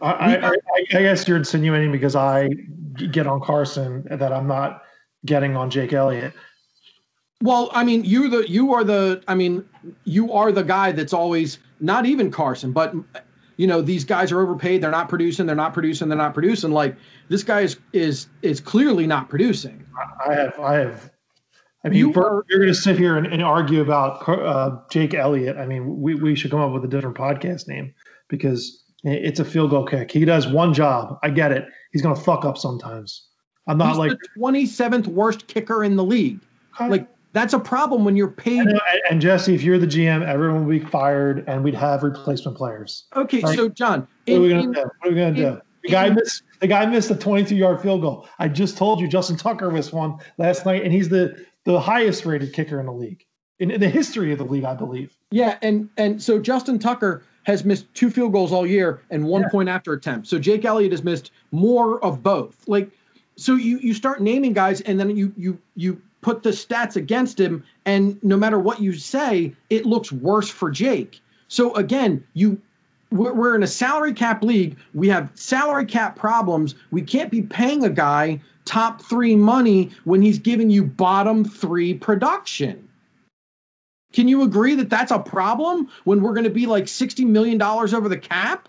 I, 0.00 0.36
I, 0.36 0.52
I, 0.70 1.02
guess 1.02 1.26
you're 1.26 1.36
insinuating 1.36 1.90
because 1.90 2.14
I 2.14 2.48
get 3.10 3.26
on 3.26 3.40
Carson 3.40 4.06
that 4.10 4.32
I'm 4.32 4.46
not 4.46 4.82
getting 5.24 5.56
on 5.56 5.70
Jake 5.70 5.92
Elliott. 5.92 6.34
Well, 7.40 7.70
I 7.72 7.84
mean, 7.84 8.04
you 8.04 8.28
the 8.28 8.48
you 8.48 8.72
are 8.74 8.84
the 8.84 9.22
I 9.28 9.34
mean, 9.34 9.64
you 10.04 10.32
are 10.32 10.52
the 10.52 10.62
guy 10.62 10.92
that's 10.92 11.12
always 11.12 11.58
not 11.80 12.06
even 12.06 12.30
Carson, 12.30 12.72
but 12.72 12.94
you 13.56 13.66
know, 13.66 13.80
these 13.80 14.04
guys 14.04 14.32
are 14.32 14.40
overpaid, 14.40 14.82
they're 14.82 14.90
not 14.90 15.08
producing, 15.08 15.46
they're 15.46 15.56
not 15.56 15.72
producing, 15.72 16.08
they're 16.08 16.18
not 16.18 16.34
producing. 16.34 16.70
Like 16.70 16.96
this 17.28 17.42
guy 17.42 17.60
is 17.60 17.76
is 17.92 18.28
is 18.42 18.60
clearly 18.60 19.06
not 19.06 19.28
producing. 19.28 19.84
I 20.26 20.34
have 20.34 20.58
I 20.58 20.74
have 20.78 21.10
I 21.84 21.88
mean, 21.90 21.98
You 21.98 22.14
are- 22.14 22.44
you're 22.48 22.60
going 22.60 22.72
to 22.72 22.74
sit 22.74 22.98
here 22.98 23.16
and, 23.16 23.26
and 23.26 23.42
argue 23.42 23.80
about 23.80 24.26
uh, 24.28 24.78
Jake 24.90 25.14
Elliott. 25.14 25.56
I 25.58 25.66
mean, 25.66 26.00
we, 26.00 26.14
we 26.14 26.34
should 26.34 26.50
come 26.50 26.60
up 26.60 26.72
with 26.72 26.84
a 26.84 26.88
different 26.88 27.16
podcast 27.16 27.68
name 27.68 27.92
because 28.28 28.82
it's 29.02 29.38
a 29.38 29.44
field 29.44 29.70
goal 29.70 29.84
kick. 29.84 30.10
He 30.10 30.24
does 30.24 30.46
one 30.46 30.72
job. 30.72 31.18
I 31.22 31.28
get 31.30 31.52
it. 31.52 31.66
He's 31.92 32.00
going 32.00 32.14
to 32.14 32.20
fuck 32.20 32.44
up 32.46 32.56
sometimes. 32.56 33.28
I'm 33.66 33.76
not 33.78 33.96
like, 33.96 34.10
the 34.12 34.18
27th 34.38 35.06
worst 35.08 35.46
kicker 35.46 35.84
in 35.84 35.96
the 35.96 36.04
league. 36.04 36.40
Like 36.80 37.06
that's 37.32 37.52
a 37.52 37.58
problem 37.58 38.04
when 38.04 38.16
you're 38.16 38.30
paid. 38.30 38.60
and, 38.60 38.80
and 39.10 39.20
Jesse, 39.20 39.54
if 39.54 39.62
you're 39.62 39.78
the 39.78 39.86
GM, 39.86 40.26
everyone 40.26 40.66
would 40.66 40.80
be 40.80 40.84
fired 40.86 41.44
and 41.48 41.62
we'd 41.64 41.74
have 41.74 42.02
replacement 42.02 42.56
players. 42.56 43.04
Okay, 43.14 43.40
Right. 43.40 43.56
so 43.56 43.68
John, 43.68 44.06
What 44.26 44.36
are 44.36 44.40
we 44.40 44.48
going 44.50 44.72
to 44.72 44.80
do? 44.82 44.88
What 45.00 45.06
are 45.06 45.10
we 45.10 45.14
going 45.16 45.34
to 45.34 45.40
do? 45.52 45.60
The 45.82 45.90
guy 45.90 46.10
missed. 46.10 46.42
The 46.60 46.66
guy 46.66 46.86
missed 46.86 47.10
a 47.10 47.14
22 47.14 47.56
yard 47.56 47.82
field 47.82 48.00
goal. 48.00 48.26
I 48.38 48.48
just 48.48 48.78
told 48.78 49.00
you, 49.00 49.06
Justin 49.08 49.36
Tucker 49.36 49.70
missed 49.70 49.92
one 49.92 50.16
last 50.38 50.64
night, 50.64 50.82
and 50.82 50.90
he's 50.92 51.10
the 51.10 51.44
the 51.64 51.80
highest 51.80 52.24
rated 52.26 52.52
kicker 52.52 52.78
in 52.80 52.86
the 52.86 52.92
league 52.92 53.24
in, 53.58 53.70
in 53.70 53.80
the 53.80 53.88
history 53.88 54.32
of 54.32 54.38
the 54.38 54.44
league, 54.44 54.64
I 54.64 54.74
believe. 54.74 55.16
Yeah, 55.30 55.58
and 55.62 55.88
and 55.96 56.22
so 56.22 56.38
Justin 56.38 56.78
Tucker 56.78 57.22
has 57.44 57.64
missed 57.64 57.92
two 57.94 58.10
field 58.10 58.32
goals 58.32 58.52
all 58.52 58.66
year 58.66 59.02
and 59.10 59.24
one 59.26 59.42
Yeah. 59.42 59.48
point 59.50 59.68
after 59.68 59.92
attempt. 59.92 60.26
So 60.26 60.38
Jake 60.38 60.64
Elliott 60.64 60.92
has 60.92 61.04
missed 61.04 61.30
more 61.52 62.02
of 62.02 62.22
both. 62.22 62.66
Like, 62.66 62.90
so 63.36 63.54
you 63.54 63.78
you 63.78 63.94
start 63.94 64.22
naming 64.22 64.52
guys, 64.52 64.80
and 64.82 64.98
then 64.98 65.14
you 65.16 65.32
you 65.36 65.58
you 65.76 66.00
put 66.20 66.42
the 66.42 66.50
stats 66.50 66.96
against 66.96 67.38
him, 67.38 67.62
and 67.84 68.22
no 68.22 68.36
matter 68.36 68.58
what 68.58 68.80
you 68.80 68.94
say, 68.94 69.54
it 69.70 69.84
looks 69.86 70.10
worse 70.10 70.48
for 70.48 70.70
Jake. 70.70 71.20
So 71.48 71.74
again, 71.74 72.24
you. 72.34 72.60
We're 73.10 73.32
we're 73.32 73.54
in 73.54 73.62
a 73.62 73.68
salary 73.68 74.12
cap 74.12 74.42
league. 74.42 74.76
We 74.92 75.06
have 75.08 75.30
salary 75.34 75.84
cap 75.84 76.16
problems. 76.16 76.74
We 76.90 77.00
can't 77.00 77.30
be 77.30 77.42
paying 77.42 77.84
a 77.84 77.88
guy 77.90 78.40
top 78.64 79.02
three 79.02 79.36
money 79.36 79.90
when 80.04 80.22
he's 80.22 80.38
giving 80.38 80.70
you 80.70 80.84
bottom 80.84 81.44
three 81.44 81.94
production. 81.94 82.88
Can 84.12 84.28
you 84.28 84.42
agree 84.42 84.76
that 84.76 84.90
that's 84.90 85.10
a 85.10 85.18
problem 85.18 85.88
when 86.04 86.22
we're 86.22 86.34
going 86.34 86.44
to 86.44 86.50
be 86.50 86.66
like 86.66 86.84
$60 86.84 87.26
million 87.26 87.60
over 87.60 88.08
the 88.08 88.16
cap? 88.16 88.68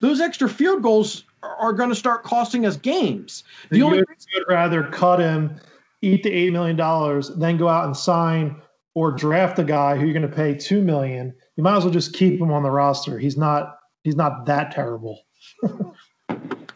Those 0.00 0.20
extra 0.20 0.48
field 0.48 0.82
goals 0.82 1.24
are, 1.44 1.72
going 1.72 1.90
to 1.90 1.94
start 1.94 2.24
costing 2.24 2.66
us 2.66 2.76
games. 2.76 3.44
The 3.70 3.82
only 3.82 3.98
you 3.98 4.04
would 4.34 4.52
rather 4.52 4.82
cut 4.84 5.20
him, 5.20 5.60
eat 6.02 6.24
the 6.24 6.32
eight 6.32 6.52
million 6.52 6.74
dollars, 6.76 7.30
then 7.36 7.56
go 7.56 7.68
out 7.68 7.86
and 7.86 7.96
sign 7.96 8.60
or 8.94 9.12
draft 9.12 9.60
a 9.60 9.64
guy 9.64 9.96
who 9.96 10.04
you're 10.04 10.12
going 10.12 10.28
to 10.28 10.36
pay 10.36 10.54
2 10.54 10.82
million. 10.82 11.32
You 11.56 11.62
might 11.62 11.76
as 11.76 11.84
well 11.84 11.92
just 11.92 12.14
keep 12.14 12.40
him 12.40 12.50
on 12.50 12.64
the 12.64 12.70
roster. 12.70 13.18
He's 13.18 13.36
not. 13.36 13.78
He's 14.02 14.16
not 14.16 14.46
that 14.46 14.72
terrible. 14.72 15.22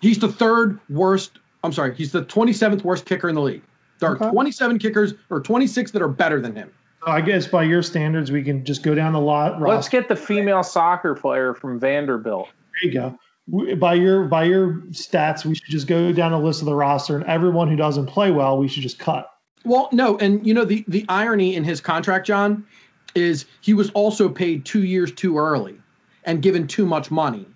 he's 0.00 0.18
the 0.18 0.28
third 0.28 0.78
worst. 0.90 1.38
I'm 1.64 1.72
sorry, 1.72 1.94
he's 1.94 2.12
the 2.12 2.24
27th 2.24 2.82
worst 2.84 3.04
kicker 3.06 3.28
in 3.28 3.34
the 3.34 3.40
league. 3.42 3.62
There 3.98 4.10
are 4.10 4.16
Okay. 4.16 4.30
27 4.30 4.78
kickers 4.78 5.14
or 5.30 5.40
26 5.40 5.90
that 5.92 6.02
are 6.02 6.08
better 6.08 6.40
than 6.40 6.54
him. 6.54 6.70
I 7.06 7.20
guess 7.20 7.46
by 7.46 7.62
your 7.62 7.82
standards, 7.82 8.30
we 8.32 8.42
can 8.42 8.64
just 8.64 8.82
go 8.82 8.94
down 8.94 9.12
the 9.12 9.20
lot. 9.20 9.60
Let's 9.60 9.88
get 9.88 10.08
the 10.08 10.16
female 10.16 10.62
soccer 10.62 11.14
player 11.14 11.54
from 11.54 11.78
Vanderbilt. 11.78 12.48
There 12.82 12.90
you 12.90 12.98
go. 12.98 13.18
We- 13.48 13.74
By 13.74 13.94
your 13.94 14.24
by 14.24 14.42
your 14.44 14.82
stats, 14.90 15.44
we 15.44 15.54
should 15.54 15.70
just 15.70 15.86
go 15.86 16.12
down 16.12 16.32
the 16.32 16.38
list 16.38 16.60
of 16.62 16.66
the 16.66 16.74
roster, 16.74 17.14
and 17.16 17.24
everyone 17.26 17.68
who 17.68 17.76
doesn't 17.76 18.06
play 18.06 18.32
well, 18.32 18.58
we 18.58 18.66
should 18.66 18.82
just 18.82 18.98
cut. 18.98 19.30
Well, 19.64 19.88
no, 19.92 20.18
and 20.18 20.44
you 20.44 20.52
know 20.52 20.64
the 20.64 20.84
the 20.88 21.04
irony 21.08 21.54
in 21.54 21.62
his 21.62 21.80
contract, 21.80 22.26
John, 22.26 22.66
is 23.14 23.44
he 23.60 23.72
was 23.72 23.90
also 23.90 24.28
paid 24.28 24.64
two 24.64 24.82
years 24.82 25.12
too 25.12 25.38
early 25.38 25.76
and 26.24 26.42
given 26.42 26.66
too 26.66 26.84
much 26.86 27.12
money 27.12 27.46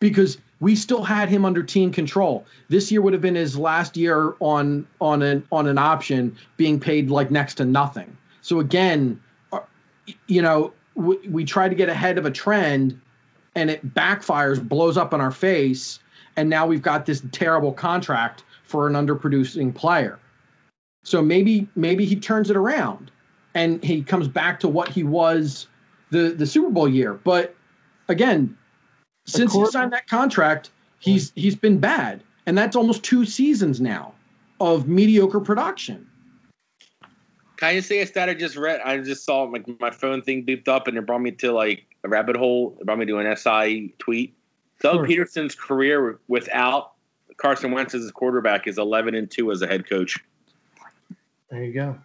because 0.00 0.38
we 0.60 0.76
still 0.76 1.02
had 1.02 1.28
him 1.28 1.44
under 1.44 1.62
team 1.62 1.90
control. 1.90 2.44
This 2.68 2.92
year 2.92 3.02
would 3.02 3.12
have 3.12 3.22
been 3.22 3.34
his 3.34 3.58
last 3.58 3.96
year 3.96 4.34
on 4.40 4.86
on 5.00 5.22
an 5.22 5.46
on 5.50 5.66
an 5.66 5.78
option, 5.78 6.36
being 6.56 6.78
paid 6.78 7.10
like 7.10 7.30
next 7.30 7.54
to 7.54 7.64
nothing. 7.64 8.16
So 8.42 8.60
again, 8.60 9.20
uh, 9.52 9.60
you 10.26 10.42
know, 10.42 10.72
we, 10.94 11.16
we 11.28 11.44
try 11.44 11.68
to 11.68 11.74
get 11.74 11.88
ahead 11.88 12.18
of 12.18 12.26
a 12.26 12.30
trend, 12.30 13.00
and 13.54 13.70
it 13.70 13.94
backfires, 13.94 14.66
blows 14.66 14.96
up 14.96 15.12
in 15.14 15.20
our 15.20 15.30
face, 15.30 15.98
and 16.36 16.48
now 16.48 16.66
we've 16.66 16.82
got 16.82 17.06
this 17.06 17.22
terrible 17.32 17.72
contract 17.72 18.44
for 18.64 18.86
an 18.86 18.94
underproducing 18.94 19.74
player. 19.74 20.18
So 21.04 21.22
maybe 21.22 21.66
maybe 21.74 22.04
he 22.04 22.16
turns 22.16 22.50
it 22.50 22.56
around 22.56 23.10
and 23.54 23.82
he 23.82 24.02
comes 24.02 24.28
back 24.28 24.60
to 24.60 24.68
what 24.68 24.88
he 24.88 25.02
was 25.02 25.66
the 26.10 26.30
the 26.30 26.46
Super 26.46 26.70
Bowl 26.70 26.88
year. 26.88 27.14
But 27.14 27.54
again, 28.08 28.56
since 29.30 29.52
he 29.52 29.66
signed 29.66 29.92
that 29.92 30.06
contract, 30.08 30.70
he's 30.98 31.32
he's 31.34 31.56
been 31.56 31.78
bad. 31.78 32.22
And 32.46 32.56
that's 32.56 32.76
almost 32.76 33.04
two 33.04 33.24
seasons 33.24 33.80
now 33.80 34.14
of 34.60 34.88
mediocre 34.88 35.40
production. 35.40 36.06
Can 37.56 37.68
I 37.68 37.74
just 37.74 37.88
say 37.88 38.00
a 38.00 38.06
stat 38.06 38.28
I 38.28 38.34
just 38.34 38.56
read? 38.56 38.80
I 38.80 38.98
just 38.98 39.24
saw 39.24 39.42
like 39.42 39.66
my 39.80 39.90
phone 39.90 40.22
thing 40.22 40.44
beeped 40.44 40.68
up 40.68 40.86
and 40.88 40.96
it 40.96 41.06
brought 41.06 41.20
me 41.20 41.30
to 41.32 41.52
like 41.52 41.84
a 42.04 42.08
rabbit 42.08 42.36
hole. 42.36 42.76
It 42.80 42.86
brought 42.86 42.98
me 42.98 43.06
to 43.06 43.18
an 43.18 43.36
SI 43.36 43.94
tweet. 43.98 44.34
Doug 44.80 44.96
Sure. 44.96 45.06
Pederson's 45.06 45.54
career 45.54 46.18
without 46.28 46.92
Carson 47.36 47.70
Wentz 47.70 47.94
as 47.94 48.02
his 48.02 48.12
quarterback 48.12 48.66
is 48.66 48.78
11 48.78 49.14
and 49.14 49.30
2 49.30 49.52
as 49.52 49.60
a 49.60 49.66
head 49.66 49.88
coach. 49.88 50.18
There 51.50 51.62
you 51.62 51.72
go. 51.72 51.98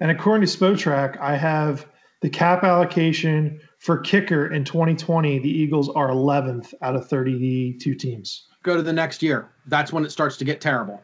And 0.00 0.10
according 0.10 0.46
to 0.46 0.56
Spotrac, 0.58 1.18
I 1.18 1.36
have 1.36 1.86
the 2.20 2.28
cap 2.28 2.64
allocation 2.64 3.60
for 3.82 3.98
kicker 3.98 4.46
in 4.52 4.64
2020. 4.64 5.38
The 5.40 5.48
Eagles 5.48 5.88
are 5.90 6.08
11th 6.08 6.72
out 6.82 6.94
of 6.96 7.08
32 7.08 7.94
teams. 7.94 8.46
Go 8.62 8.76
to 8.76 8.82
the 8.82 8.92
next 8.92 9.22
year. 9.22 9.50
That's 9.66 9.92
when 9.92 10.04
it 10.04 10.10
starts 10.12 10.36
to 10.38 10.44
get 10.44 10.60
terrible. 10.60 11.02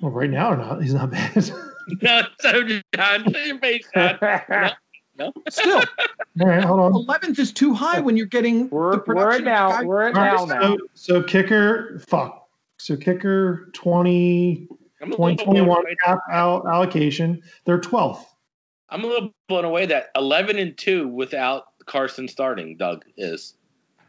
Well, 0.00 0.12
right 0.12 0.28
now, 0.30 0.52
or 0.52 0.56
not? 0.56 0.82
He's 0.82 0.92
not 0.94 1.10
bad. 1.10 1.34
no, 2.02 2.22
so 2.40 2.62
John, 2.94 3.24
your 3.46 3.58
face, 3.58 3.86
John. 3.94 4.18
No, 5.16 5.32
Still, 5.48 5.80
All 6.40 6.46
right, 6.48 6.64
hold 6.64 6.80
on. 6.80 6.92
11th 6.92 7.38
is 7.38 7.52
too 7.52 7.72
high 7.72 8.00
when 8.00 8.16
you're 8.16 8.26
getting 8.26 8.68
we're, 8.70 8.90
we're 8.90 8.98
production 8.98 9.30
at 9.30 9.40
of 9.40 9.40
a 9.40 9.44
now. 9.44 9.68
guy- 9.70 9.84
We're 9.84 10.02
at 10.08 10.16
All 10.16 10.46
now 10.46 10.52
right, 10.52 10.60
now. 10.60 10.76
so, 10.94 11.20
so 11.20 11.22
kicker, 11.22 12.00
fuck. 12.08 12.48
So 12.80 12.96
kicker 12.96 13.70
20, 13.74 14.66
I'm 15.00 15.08
a 15.08 15.10
little 15.12 15.16
blown 15.16 15.36
2021 15.36 15.78
away. 15.78 15.96
cap 16.04 16.18
al- 16.32 16.66
allocation, 16.68 17.40
they're 17.64 17.78
12th. 17.80 18.24
I'm 18.94 19.02
a 19.02 19.08
little 19.08 19.34
blown 19.48 19.64
away 19.64 19.86
that 19.86 20.10
11 20.14 20.56
and 20.56 20.78
2 20.78 21.08
without 21.08 21.64
Carson 21.84 22.28
starting. 22.28 22.76
Doug 22.76 23.04
is. 23.16 23.56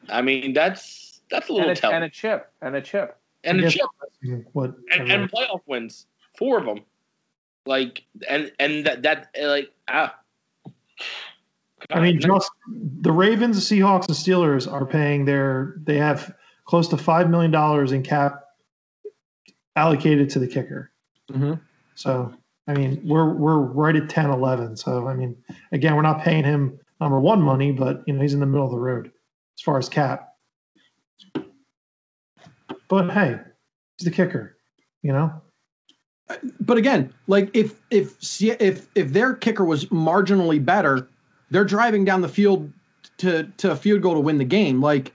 I 0.10 0.22
mean, 0.22 0.54
that's 0.54 1.22
that's 1.32 1.50
a 1.50 1.54
little 1.54 1.70
And 1.70 1.78
a, 1.78 1.82
telling. 1.82 1.96
and 1.96 2.06
a 2.06 2.10
chip. 2.10 2.52
And 2.62 2.76
a 2.76 2.82
chip. 2.82 3.18
And, 3.44 3.58
I 3.58 3.60
a 3.62 3.64
guess- 3.64 3.74
chip. 3.74 4.46
What? 4.54 4.76
and, 4.92 5.12
and 5.12 5.32
playoff 5.32 5.62
wins, 5.66 6.06
four 6.38 6.60
of 6.60 6.66
them. 6.66 6.80
Like 7.66 8.04
and 8.30 8.52
and 8.60 8.86
that 8.86 9.02
that 9.02 9.30
like 9.42 9.72
ah. 9.88 10.16
I 11.90 12.00
mean, 12.00 12.20
God, 12.20 12.36
just 12.38 12.52
the 13.02 13.12
Ravens, 13.12 13.68
the 13.70 13.76
Seahawks, 13.80 14.08
and 14.08 14.16
Steelers 14.16 14.72
are 14.72 14.86
paying 14.86 15.26
their. 15.26 15.76
They 15.84 15.98
have 15.98 16.34
close 16.66 16.88
to 16.90 16.98
five 16.98 17.30
million 17.30 17.50
dollars 17.52 17.92
in 17.92 18.04
cap 18.04 18.44
allocated 19.76 20.30
to 20.32 20.40
the 20.40 20.48
kicker. 20.48 20.92
Mhm. 21.32 21.60
So, 21.96 22.34
I 22.68 22.74
mean, 22.74 23.02
we're 23.06 23.34
we're 23.34 23.60
right 23.60 23.96
at 23.96 24.10
10, 24.10 24.30
11. 24.32 24.78
So, 24.78 25.08
I 25.08 25.14
mean, 25.14 25.36
again, 25.72 25.96
we're 25.96 26.02
not 26.02 26.22
paying 26.22 26.44
him 26.44 26.80
number 27.00 27.20
one 27.20 27.42
money, 27.42 27.72
but 27.72 28.04
you 28.08 28.14
know, 28.14 28.22
he's 28.22 28.34
in 28.34 28.40
the 28.40 28.46
middle 28.46 28.66
of 28.66 28.72
the 28.72 28.80
road 28.80 29.12
as 29.58 29.62
far 29.62 29.78
as 29.78 29.88
cap. 29.88 30.30
But 32.88 33.10
hey, 33.12 33.40
he's 33.98 34.06
the 34.06 34.12
kicker. 34.12 34.58
You 35.04 35.14
know, 35.14 35.42
but 36.60 36.78
again, 36.78 37.14
like 37.28 37.50
if 37.54 37.82
if 37.92 38.16
if 38.42 38.88
if 38.96 39.14
their 39.14 39.36
kicker 39.36 39.64
was 39.64 39.86
marginally 39.86 40.64
better, 40.64 41.08
they're 41.52 41.66
driving 41.66 42.06
down 42.06 42.22
the 42.22 42.30
field 42.30 42.72
to 43.18 43.44
to 43.58 43.72
a 43.72 43.76
field 43.76 44.02
goal 44.02 44.16
to 44.16 44.20
win 44.20 44.38
the 44.38 44.46
game. 44.46 44.82
Like, 44.82 45.14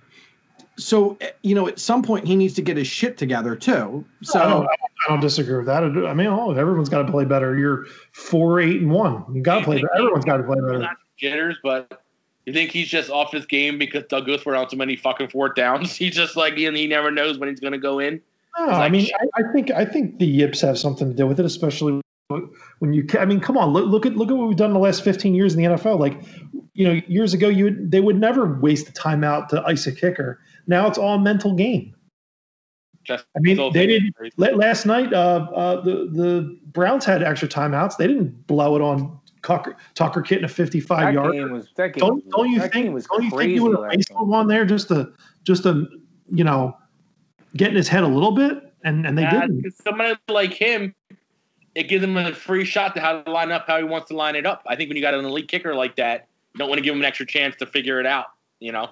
so 0.77 1.17
eh, 1.21 1.31
you 1.43 1.55
know, 1.55 1.67
at 1.67 1.79
some 1.81 2.03
point 2.03 2.27
he 2.27 2.37
needs 2.37 2.55
to 2.55 2.63
get 2.63 2.77
his 2.77 2.87
shit 2.87 3.19
together 3.19 3.57
too. 3.57 4.05
I 4.41 4.47
don't, 4.47 4.65
So 4.67 4.69
I 5.07 5.11
don't 5.11 5.21
disagree 5.21 5.57
with 5.57 5.67
that. 5.67 5.83
I 5.83 6.15
mean, 6.15 6.27
oh, 6.27 6.53
everyone's 6.53 6.89
got 6.89 7.03
to 7.03 7.11
play 7.11 7.25
better. 7.25 7.57
You're 7.57 7.87
four, 8.13 8.61
eight, 8.61 8.83
and 8.83 8.91
one. 8.91 9.25
You 9.35 9.43
got 9.43 9.61
to 9.61 9.65
play. 9.65 9.77
better. 9.77 9.89
Everyone's 9.97 10.25
got 10.25 10.37
to 10.39 10.43
play 10.43 10.57
better. 10.57 10.79
not 10.79 10.97
jitters, 11.19 11.57
but 11.63 12.03
you 12.47 12.53
think 12.53 12.71
he's 12.71 12.89
just 12.89 13.11
off 13.11 13.33
his 13.33 13.47
game 13.47 13.79
because 13.79 14.05
Doug 14.09 14.27
Guthrie 14.27 14.57
on 14.57 14.69
so 14.69 14.77
many 14.77 14.97
fucking 14.97 15.29
fourth 15.29 15.55
downs. 15.55 15.95
He's 15.97 16.15
just 16.15 16.37
like 16.37 16.59
and 16.59 16.77
he 16.77 16.87
never 16.87 17.11
knows 17.11 17.39
when 17.39 17.49
he's 17.49 17.61
gonna 17.61 17.79
go 17.79 17.99
in. 17.99 18.21
No, 18.59 18.67
I 18.67 18.89
mean. 18.89 19.09
I, 19.21 19.43
I 19.43 19.53
think 19.53 19.71
I 19.71 19.85
think 19.85 20.19
the 20.19 20.27
yips 20.27 20.61
have 20.63 20.79
something 20.79 21.09
to 21.09 21.15
do 21.15 21.27
with 21.27 21.39
it, 21.39 21.47
especially 21.47 22.01
when 22.79 22.93
you. 22.93 23.07
I 23.19 23.25
mean, 23.25 23.41
come 23.41 23.57
on, 23.57 23.73
look, 23.73 23.87
look 23.87 24.07
at 24.07 24.17
look 24.17 24.31
at 24.31 24.37
what 24.37 24.49
we've 24.49 24.57
done 24.57 24.71
in 24.71 24.75
the 24.75 24.81
last 24.81 25.05
fifteen 25.05 25.35
years 25.35 25.55
in 25.55 25.63
the 25.63 25.69
NFL. 25.69 25.99
Like, 25.99 26.21
you 26.75 26.87
know, 26.87 27.01
years 27.07 27.35
ago, 27.35 27.49
you 27.49 27.65
would, 27.65 27.91
they 27.91 28.01
would 28.01 28.19
never 28.19 28.59
waste 28.59 28.87
the 28.87 28.93
timeout 28.93 29.49
to 29.49 29.63
ice 29.65 29.87
a 29.87 29.93
kicker. 29.93 30.41
Now 30.67 30.87
it's 30.89 30.99
all 30.99 31.19
mental 31.19 31.55
game. 31.55 31.95
Just 33.05 33.25
I 33.37 33.41
mean, 33.41 33.57
they 33.73 33.87
didn't 33.87 34.15
last 34.39 34.85
night. 34.87 35.13
Uh, 35.13 35.47
uh, 35.55 35.81
the 35.81 36.09
the 36.13 36.59
Browns 36.73 37.05
had 37.05 37.23
extra 37.23 37.49
timeouts. 37.49 37.97
They 37.97 38.07
didn't 38.07 38.47
blow 38.47 38.77
it 38.77 38.83
on 38.83 39.19
Tucker, 39.43 39.77
Tucker 39.95 40.21
getting 40.21 40.45
a 40.45 40.49
fifty-five 40.49 41.15
yard. 41.15 41.33
game 41.33 41.51
was. 41.51 41.69
Don't 41.75 42.17
was- 42.17 42.25
don't 42.31 42.51
you 42.51 42.61
think? 42.61 42.73
game 42.73 42.93
was 42.93 43.07
Don't 43.07 43.23
you 43.25 43.31
think 43.31 43.55
you 43.55 43.63
would 43.63 43.73
have 43.73 43.81
last 43.81 43.95
faced 43.95 44.11
night. 44.13 44.27
one 44.27 44.47
there 44.49 44.65
just 44.67 44.89
to 44.89 45.13
just 45.45 45.63
to 45.63 45.87
you 46.31 46.45
know 46.45 46.77
get 47.57 47.71
in 47.71 47.77
his 47.77 47.89
head 47.89 48.03
a 48.05 48.09
little 48.09 48.33
bit? 48.33 48.65
and 48.85 49.07
and 49.07 49.17
they 49.17 49.23
Yeah, 49.23 49.41
didn't. 49.43 49.63
'cause 49.63 49.77
somebody 49.85 50.15
like 50.29 50.53
him, 50.55 50.95
it 51.75 51.85
gives 51.89 52.03
him 52.05 52.17
a 52.17 52.33
free 52.35 52.65
shot 52.65 52.95
to 52.95 53.01
how 53.01 53.21
to 53.23 53.31
line 53.31 53.51
up 53.51 53.67
how 53.67 53.77
he 53.79 53.85
wants 53.85 54.09
to 54.09 54.17
line 54.17 54.37
it 54.37 54.47
up. 54.47 54.63
I 54.67 54.75
think 54.77 54.89
when 54.89 54.97
you 54.97 55.03
got 55.03 55.13
an 55.15 55.23
elite 55.25 55.49
kicker 55.49 55.75
like 55.75 55.97
that, 55.97 56.29
you 56.55 56.59
don't 56.59 56.69
want 56.69 56.79
to 56.79 56.83
give 56.83 56.95
him 56.95 57.01
an 57.01 57.05
extra 57.07 57.27
chance 57.27 57.57
to 57.57 57.67
figure 57.67 57.99
it 58.01 58.07
out. 58.07 58.27
You 58.59 58.73
know, 58.73 58.89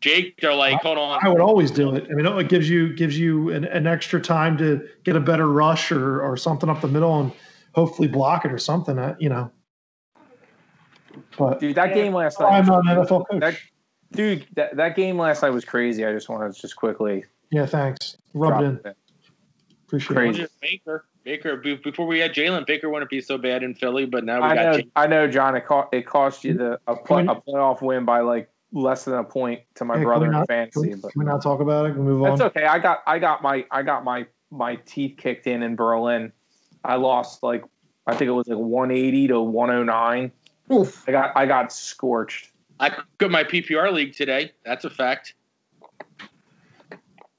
Jake, 0.00 0.38
they're 0.40 0.54
like, 0.54 0.80
hold 0.82 0.98
on, 0.98 1.18
I 1.22 1.28
would 1.28 1.40
always 1.40 1.70
do 1.70 1.94
it. 1.94 2.06
I 2.10 2.14
mean, 2.14 2.26
it 2.26 2.48
gives 2.48 2.68
you 2.68 2.94
gives 2.94 3.18
you 3.18 3.50
an, 3.50 3.64
an 3.64 3.86
extra 3.86 4.20
time 4.20 4.56
to 4.58 4.86
get 5.04 5.16
a 5.16 5.20
better 5.20 5.48
rush 5.48 5.90
or 5.90 6.20
or 6.22 6.36
something 6.36 6.68
up 6.68 6.80
the 6.80 6.88
middle 6.88 7.20
and 7.20 7.32
hopefully 7.74 8.08
block 8.08 8.44
it 8.44 8.52
or 8.52 8.58
something. 8.58 8.98
uh, 8.98 9.16
You 9.18 9.30
know. 9.30 9.50
But 11.36 11.60
Dude, 11.60 11.74
that 11.76 11.94
game 11.94 12.14
last 12.14 12.38
night. 12.40 12.52
I'm 12.52 12.66
not 12.66 12.86
an 12.86 12.96
NFL 13.04 13.24
coach. 13.30 13.40
That- 13.40 13.58
Dude, 14.10 14.46
that, 14.54 14.74
that 14.76 14.96
game 14.96 15.18
last 15.18 15.42
night 15.42 15.50
was 15.50 15.66
crazy. 15.66 16.06
I 16.06 16.12
just 16.14 16.30
want 16.30 16.54
to 16.54 16.58
just 16.58 16.76
quickly 16.76 17.24
yeah, 17.50 17.66
thanks. 17.66 18.16
Rub 18.34 18.60
it 18.62 18.64
in. 18.64 18.80
it. 18.84 18.96
Appreciate 19.86 20.16
Crazy. 20.16 20.42
it. 20.42 20.50
Baker, 20.60 21.04
Baker. 21.24 21.56
Before 21.56 22.06
we 22.06 22.18
had 22.18 22.32
Jalen, 22.34 22.66
Baker 22.66 22.88
wouldn't 22.90 23.10
be 23.10 23.20
so 23.20 23.36
bad 23.38 23.62
in 23.62 23.74
Philly, 23.74 24.06
but 24.06 24.24
now 24.24 24.42
we 24.42 24.48
I 24.48 24.54
got 24.54 24.62
know, 24.64 24.78
Jalen. 24.78 24.90
I 24.96 25.06
know, 25.06 25.28
John. 25.28 25.56
It 25.56 25.66
cost 25.66 25.88
it 25.92 26.06
cost 26.06 26.44
you 26.44 26.54
the 26.54 26.80
a, 26.86 26.96
play, 26.96 27.22
a 27.24 27.34
playoff 27.34 27.82
win 27.82 28.04
by 28.04 28.20
like 28.20 28.50
less 28.72 29.04
than 29.04 29.14
a 29.14 29.24
point 29.24 29.60
to 29.76 29.84
my 29.84 29.94
Yeah, 29.94 30.00
can 30.00 30.04
brother 30.06 30.20
we 30.22 30.26
in 30.26 30.32
not- 30.32 30.48
Can 30.48 30.56
fantasy, 30.56 30.88
we, 30.94 30.94
but 31.00 31.12
can 31.12 31.18
we 31.20 31.24
not 31.24 31.42
talk 31.42 31.60
about 31.60 31.86
it? 31.86 31.92
Can 31.94 32.04
we 32.04 32.12
move 32.12 32.22
that's 32.22 32.32
on? 32.32 32.38
That's 32.38 32.56
okay. 32.56 32.66
I 32.66 32.78
got 32.78 33.02
I 33.06 33.18
got 33.18 33.42
my 33.42 33.64
I 33.70 33.82
got 33.82 34.04
my 34.04 34.26
my 34.50 34.76
teeth 34.76 35.16
kicked 35.18 35.46
in 35.46 35.62
in 35.62 35.76
Berlin. 35.76 36.32
I 36.84 36.96
lost 36.96 37.42
like 37.42 37.64
I 38.06 38.14
think 38.14 38.28
it 38.28 38.32
was 38.32 38.48
like 38.48 38.58
180 38.58 39.28
to 39.28 39.40
109. 39.40 40.32
Oof. 40.72 41.08
I 41.08 41.12
got 41.12 41.32
I 41.36 41.46
got 41.46 41.72
scorched. 41.72 42.52
I 42.80 42.90
quit 43.18 43.30
my 43.30 43.42
PPR 43.44 43.92
league 43.92 44.14
today. 44.14 44.52
That's 44.64 44.84
a 44.84 44.90
fact. 44.90 45.34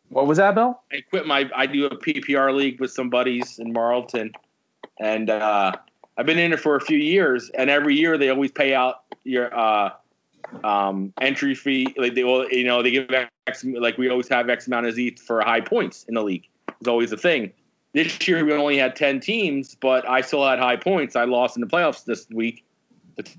What 0.10 0.26
was 0.28 0.38
that, 0.40 0.56
Bill? 0.56 0.82
I 0.92 1.02
quit 1.02 1.28
my. 1.28 1.50
I 1.56 1.68
do 1.68 1.86
a 1.86 1.96
PPR 1.96 2.54
league 2.56 2.80
with 2.80 2.92
some 2.92 3.10
buddies 3.10 3.60
in 3.60 3.72
Marlton, 3.72 4.32
and 5.00 5.30
uh, 5.30 5.72
I've 6.18 6.26
been 6.26 6.40
in 6.40 6.52
it 6.52 6.60
for 6.60 6.76
a 6.76 6.82
few 6.82 6.98
years. 6.98 7.52
And 7.54 7.70
every 7.70 7.96
year 7.96 8.18
they 8.18 8.30
always 8.30 8.52
pay 8.52 8.74
out 8.74 9.04
your 9.24 9.56
uh, 9.58 9.92
um, 10.64 11.14
entry 11.22 11.56
fee. 11.56 11.94
Like 11.98 12.16
they 12.16 12.24
will, 12.24 12.50
you 12.50 12.64
know, 12.64 12.82
they 12.84 12.92
give 12.92 13.10
X. 13.48 13.64
Like 13.64 13.98
we 13.98 14.10
always 14.10 14.28
have 14.30 14.50
X 14.50 14.68
amount 14.68 14.86
of 14.88 14.94
Z 14.94 15.18
for 15.26 15.42
high 15.42 15.62
points 15.62 16.06
in 16.08 16.16
the 16.16 16.24
league. 16.24 16.48
It's 16.80 16.88
always 16.88 17.12
a 17.12 17.18
thing. 17.18 17.52
This 17.94 18.28
year 18.28 18.46
we 18.46 18.54
only 18.54 18.78
had 18.78 18.96
ten 18.96 19.20
teams, 19.20 19.76
but 19.76 20.08
I 20.08 20.22
still 20.22 20.48
had 20.48 20.60
high 20.60 20.76
points. 20.76 21.16
I 21.16 21.26
lost 21.26 21.58
in 21.58 21.62
the 21.62 21.68
playoffs 21.68 22.06
this 22.06 22.28
week. 22.30 22.64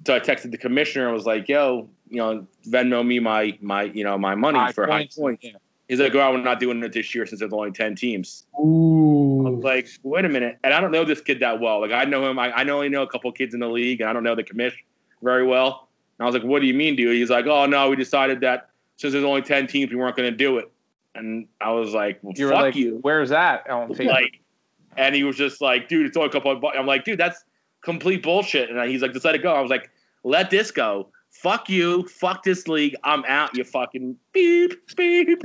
So 0.06 0.14
I 0.14 0.20
texted 0.20 0.50
the 0.50 0.58
commissioner 0.58 1.06
and 1.06 1.14
was 1.14 1.24
like, 1.26 1.48
"Yo, 1.48 1.88
you 2.08 2.18
know, 2.18 2.46
Venmo 2.68 3.06
me 3.06 3.18
my 3.18 3.56
my 3.60 3.84
you 3.84 4.04
know 4.04 4.18
my 4.18 4.34
money 4.34 4.58
High 4.58 4.72
for 4.72 4.86
points. 4.86 5.16
high 5.16 5.22
points." 5.22 5.46
He's 5.88 6.00
like, 6.00 6.14
"Oh, 6.14 6.32
we're 6.32 6.42
not 6.42 6.60
doing 6.60 6.82
it 6.82 6.92
this 6.92 7.14
year 7.14 7.26
since 7.26 7.40
there's 7.40 7.52
only 7.52 7.70
ten 7.70 7.94
teams." 7.94 8.46
I 8.54 8.60
Ooh. 8.60 9.42
was 9.56 9.64
like, 9.64 9.88
wait 10.02 10.24
a 10.24 10.28
minute. 10.28 10.58
And 10.62 10.74
I 10.74 10.80
don't 10.80 10.90
know 10.90 11.04
this 11.04 11.20
kid 11.20 11.40
that 11.40 11.60
well. 11.60 11.80
Like, 11.80 11.92
I 11.92 12.04
know 12.04 12.28
him. 12.28 12.38
I, 12.38 12.50
I 12.50 12.68
only 12.68 12.88
know 12.88 13.02
a 13.02 13.08
couple 13.08 13.32
kids 13.32 13.54
in 13.54 13.60
the 13.60 13.68
league, 13.68 14.00
and 14.00 14.10
I 14.10 14.12
don't 14.12 14.22
know 14.22 14.34
the 14.34 14.44
commish 14.44 14.74
very 15.22 15.46
well. 15.46 15.88
And 16.20 16.26
I 16.26 16.28
was 16.28 16.34
like, 16.34 16.44
what 16.44 16.60
do 16.60 16.66
you 16.66 16.74
mean, 16.74 16.96
dude? 16.96 17.16
He's 17.16 17.30
like, 17.30 17.46
oh, 17.46 17.64
no, 17.64 17.88
we 17.88 17.96
decided 17.96 18.42
that 18.42 18.68
since 18.98 19.14
there's 19.14 19.24
only 19.24 19.40
10 19.40 19.66
teams, 19.66 19.90
we 19.90 19.96
weren't 19.96 20.16
going 20.16 20.30
to 20.30 20.36
do 20.36 20.58
it. 20.58 20.70
And 21.14 21.48
I 21.62 21.70
was 21.72 21.94
like, 21.94 22.18
well, 22.20 22.34
You 22.36 22.50
fuck 22.50 22.60
like, 22.60 22.76
you. 22.76 22.98
"Where's 23.00 23.30
that?" 23.30 23.68
On. 23.70 23.88
Like, 23.88 24.42
and 24.98 25.14
he 25.14 25.24
was 25.24 25.36
just 25.36 25.62
like, 25.62 25.88
dude, 25.88 26.04
it's 26.04 26.18
only 26.18 26.28
a 26.28 26.32
couple 26.32 26.52
of 26.52 26.60
bu-" 26.60 26.68
I'm 26.68 26.86
like, 26.86 27.04
dude, 27.04 27.18
that's 27.18 27.42
complete 27.80 28.22
bullshit. 28.22 28.68
And 28.68 28.90
he's 28.90 29.00
like, 29.00 29.14
just 29.14 29.24
let 29.24 29.34
it 29.34 29.42
go. 29.42 29.54
I 29.54 29.62
was 29.62 29.70
like, 29.70 29.90
let 30.22 30.50
this 30.50 30.70
go. 30.70 31.08
Fuck 31.30 31.70
you. 31.70 32.06
Fuck 32.08 32.42
this 32.42 32.68
league. 32.68 32.94
I'm 33.02 33.24
out. 33.24 33.56
You 33.56 33.64
fucking 33.64 34.14
beep, 34.34 34.74
beep. 34.96 35.40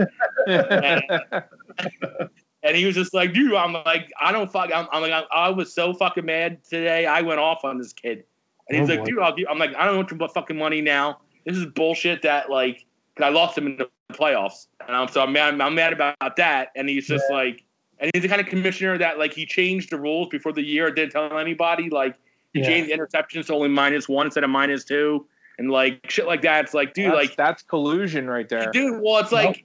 And 2.66 2.76
he 2.76 2.84
was 2.84 2.96
just 2.96 3.14
like, 3.14 3.32
dude, 3.32 3.54
I'm 3.54 3.74
like, 3.74 4.12
I 4.20 4.32
don't 4.32 4.52
fuck. 4.52 4.72
I'm, 4.74 4.88
I'm 4.92 5.04
like, 5.04 5.26
I 5.32 5.50
was 5.50 5.72
so 5.72 5.94
fucking 5.94 6.26
mad 6.26 6.64
today. 6.64 7.06
I 7.06 7.22
went 7.22 7.40
off 7.40 7.64
on 7.64 7.78
this 7.78 7.94
kid. 7.94 8.24
And 8.70 8.80
he's 8.80 8.90
Oh, 8.90 8.94
like, 8.94 9.00
boy. 9.02 9.06
dude, 9.06 9.20
I'll 9.20 9.36
give, 9.36 9.48
I'm 9.50 9.60
like, 9.60 9.76
I 9.76 9.86
don't 9.86 9.98
want 9.98 10.12
your 10.12 10.28
fucking 10.30 10.58
money 10.58 10.82
now. 10.82 11.20
This 11.46 11.58
is 11.58 11.66
bullshit 11.68 12.22
that, 12.24 12.50
like, 12.50 12.86
cause 13.16 13.26
I 13.26 13.30
lost 13.30 13.58
him 13.58 13.68
in 13.68 13.78
the 13.78 13.90
playoffs. 14.12 14.68
And 14.88 14.96
I'm 14.96 15.08
so 15.08 15.22
I'm 15.22 15.32
mad, 15.34 15.60
I'm 15.62 15.76
mad 15.76 15.94
about 15.94 16.36
that. 16.38 16.70
And 16.76 16.90
he's 16.90 17.08
just 17.08 17.26
like, 17.30 17.64
and 18.00 18.10
he's 18.14 18.24
the 18.24 18.28
kind 18.30 18.42
of 18.42 18.48
commissioner 18.48 18.98
that, 18.98 19.20
like, 19.20 19.34
he 19.34 19.46
changed 19.46 19.92
the 19.92 20.00
rules 20.00 20.28
before 20.30 20.52
the 20.52 20.64
year, 20.64 20.90
didn't 20.92 21.12
tell 21.12 21.38
anybody. 21.38 21.90
Like, 21.90 22.16
he 22.54 22.60
Yeah. 22.62 22.66
changed 22.68 22.92
interceptions 22.92 23.48
to 23.48 23.54
only 23.54 23.70
minus 23.70 24.10
one 24.10 24.26
instead 24.28 24.44
of 24.44 24.50
minus 24.50 24.84
two. 24.84 25.28
And, 25.58 25.70
like, 25.72 26.10
shit 26.10 26.26
like 26.28 26.42
that. 26.42 26.66
It's 26.66 26.74
like, 26.74 26.94
dude, 26.94 27.06
that's, 27.08 27.16
like, 27.16 27.36
that's 27.38 27.62
collusion 27.64 28.28
right 28.30 28.50
there. 28.50 28.72
dude. 28.72 29.00
Well, 29.02 29.20
it's 29.22 29.32
like, 29.32 29.64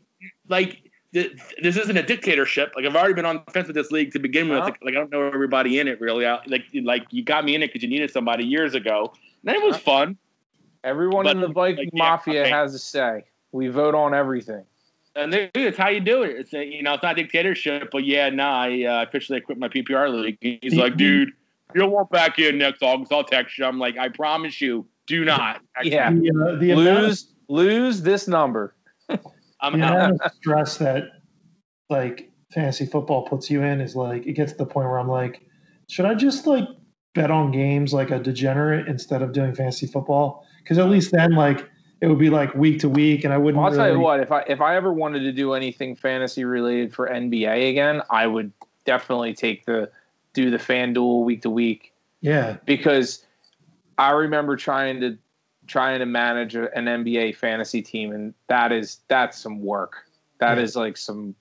like 0.48 0.70
th- 0.72 0.89
this 1.12 1.76
isn't 1.76 1.96
a 1.96 2.02
dictatorship. 2.02 2.72
Like 2.76 2.84
I've 2.84 2.94
already 2.94 3.14
been 3.14 3.24
on 3.24 3.42
the 3.44 3.52
fence 3.52 3.66
with 3.66 3.76
this 3.76 3.90
league 3.90 4.12
to 4.12 4.18
begin 4.18 4.48
with. 4.48 4.58
Huh? 4.58 4.66
Like, 4.66 4.78
like, 4.82 4.94
I 4.94 4.98
don't 4.98 5.10
know 5.10 5.22
everybody 5.22 5.78
in 5.78 5.88
it 5.88 6.00
really. 6.00 6.26
I, 6.26 6.40
like 6.46 6.64
like 6.82 7.04
you 7.10 7.24
got 7.24 7.44
me 7.44 7.54
in 7.54 7.62
it 7.62 7.68
because 7.68 7.82
you 7.82 7.88
needed 7.88 8.10
somebody 8.10 8.44
years 8.44 8.74
ago. 8.74 9.12
And 9.46 9.56
it 9.56 9.62
was 9.62 9.76
Huh? 9.76 9.82
fun. 9.82 10.16
Everyone 10.84 11.24
But, 11.24 11.36
in 11.36 11.42
the 11.42 11.48
Viking 11.48 11.90
like, 11.92 11.94
Mafia 11.94 12.42
okay. 12.42 12.50
has 12.50 12.74
a 12.74 12.78
say. 12.78 13.24
We 13.52 13.68
vote 13.68 13.94
on 13.94 14.14
everything. 14.14 14.64
And 15.16 15.32
dude, 15.32 15.50
it's 15.54 15.76
how 15.76 15.88
you 15.88 16.00
do 16.00 16.22
it. 16.22 16.36
It's 16.36 16.54
a, 16.54 16.64
you 16.64 16.82
know, 16.82 16.94
it's 16.94 17.02
not 17.02 17.16
dictatorship, 17.16 17.88
but 17.90 18.04
yeah, 18.04 18.30
nah, 18.30 18.62
I 18.62 18.84
uh, 18.84 19.02
officially 19.02 19.40
quit 19.40 19.58
my 19.58 19.68
PPR 19.68 20.08
league. 20.08 20.38
He's 20.62 20.76
like, 20.76 20.96
dude, 20.96 21.32
you'll 21.74 21.90
walk 21.90 22.10
back 22.10 22.38
in 22.38 22.58
next 22.58 22.82
August. 22.82 23.12
I'll 23.12 23.24
text 23.24 23.58
you. 23.58 23.64
I'm 23.64 23.78
like, 23.78 23.98
I 23.98 24.08
promise 24.08 24.60
you, 24.60 24.86
do 25.06 25.24
not. 25.24 25.60
Yeah. 25.82 26.12
The, 26.12 26.30
uh, 26.30 26.58
the 26.58 26.70
amount 26.70 27.02
Lose 27.02 27.26
lose 27.48 28.02
this 28.02 28.28
number. 28.28 28.74
I'm 29.62 29.78
the 29.78 29.86
out. 29.86 30.12
of 30.12 30.32
stress 30.34 30.78
that 30.78 31.04
like 31.88 32.30
fantasy 32.52 32.86
football 32.86 33.26
puts 33.26 33.50
you 33.50 33.62
in 33.62 33.80
is 33.80 33.94
like 33.96 34.26
it 34.26 34.32
gets 34.32 34.52
to 34.52 34.58
the 34.58 34.66
point 34.66 34.88
where 34.88 34.98
I'm 34.98 35.08
like, 35.08 35.42
should 35.88 36.04
I 36.04 36.14
just 36.14 36.46
like 36.46 36.66
bet 37.14 37.30
on 37.30 37.50
games 37.50 37.92
like 37.92 38.10
a 38.10 38.18
degenerate 38.18 38.88
instead 38.88 39.22
of 39.22 39.32
doing 39.32 39.54
fantasy 39.54 39.86
football? 39.86 40.46
Because 40.62 40.78
at 40.78 40.88
least 40.88 41.12
then 41.12 41.32
like 41.32 41.68
it 42.00 42.06
would 42.06 42.18
be 42.18 42.30
like 42.30 42.54
week 42.54 42.80
to 42.80 42.88
week, 42.88 43.24
and 43.24 43.32
I 43.32 43.36
wouldn't. 43.38 43.62
Well, 43.62 43.70
I'll 43.70 43.76
tell 43.76 43.92
you 43.92 44.00
what. 44.00 44.20
If 44.20 44.32
I 44.32 44.40
if 44.42 44.60
I 44.60 44.76
ever 44.76 44.92
wanted 44.92 45.20
to 45.20 45.32
do 45.32 45.52
anything 45.52 45.94
fantasy 45.94 46.44
related 46.44 46.94
for 46.94 47.08
NBA 47.08 47.70
again, 47.70 48.02
I 48.10 48.26
would 48.26 48.52
definitely 48.84 49.34
take 49.34 49.66
the 49.66 49.90
do 50.32 50.50
the 50.50 50.56
FanDuel 50.56 51.24
week 51.24 51.42
to 51.42 51.50
week 51.50 51.92
Yeah, 52.20 52.56
because 52.64 53.26
I 53.98 54.10
remember 54.12 54.56
trying 54.56 55.00
to 55.00 55.18
trying 55.70 56.00
to 56.00 56.06
manage 56.06 56.56
an 56.56 56.68
NBA 56.74 57.36
fantasy 57.36 57.80
team, 57.80 58.12
and 58.12 58.34
that 58.48 58.72
is 58.72 58.98
that's 59.08 59.38
some 59.38 59.62
work. 59.62 60.04
That 60.38 60.58
is 60.58 60.74
Yeah. 60.74 60.82
like 60.82 60.96
some. 60.96 61.34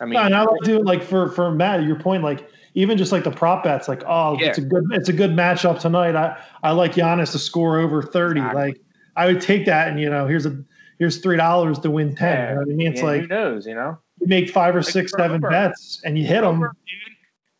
I 0.00 0.06
mean, 0.06 0.14
no, 0.14 0.22
and 0.22 0.34
I 0.34 0.42
like 0.42 0.62
do 0.62 0.82
like 0.82 1.02
for 1.02 1.30
for 1.30 1.50
Matt. 1.52 1.84
Your 1.84 1.96
point, 1.96 2.24
like 2.24 2.48
even 2.74 2.98
just 2.98 3.12
like 3.12 3.22
the 3.22 3.30
prop 3.30 3.62
bets, 3.62 3.86
like 3.86 4.02
oh, 4.06 4.36
Yeah. 4.40 4.48
it's 4.48 4.58
a 4.58 4.62
good 4.62 4.84
it's 4.90 5.08
a 5.08 5.12
good 5.12 5.30
matchup 5.30 5.78
tonight. 5.78 6.16
I 6.16 6.36
I 6.62 6.72
like 6.72 6.94
Giannis 6.94 7.30
to 7.32 7.38
score 7.38 7.78
over 7.78 8.02
thirty. 8.02 8.40
Exactly. 8.40 8.62
Like 8.62 8.80
I 9.16 9.26
would 9.26 9.40
take 9.40 9.66
that, 9.66 9.88
and 9.88 10.00
you 10.00 10.10
know, 10.10 10.26
here's 10.26 10.46
a 10.46 10.62
here's 10.98 11.18
three 11.18 11.36
dollars 11.36 11.78
to 11.80 11.90
win 11.90 12.16
ten. 12.16 12.28
Yeah. 12.36 12.48
You 12.48 12.54
know 12.54 12.60
what 12.60 12.72
I 12.72 12.74
mean? 12.74 12.86
It's 12.88 13.00
yeah, 13.00 13.06
like 13.06 13.20
who 13.22 13.26
knows? 13.28 13.66
You 13.66 13.74
know, 13.74 13.98
you 14.20 14.26
make 14.26 14.50
five 14.50 14.74
or 14.74 14.80
Like 14.80 14.88
six, 14.90 15.12
seven 15.12 15.40
bets, 15.40 16.00
and 16.04 16.18
you 16.18 16.24
hit 16.24 16.40
them. 16.40 16.58
Dude. 16.60 16.70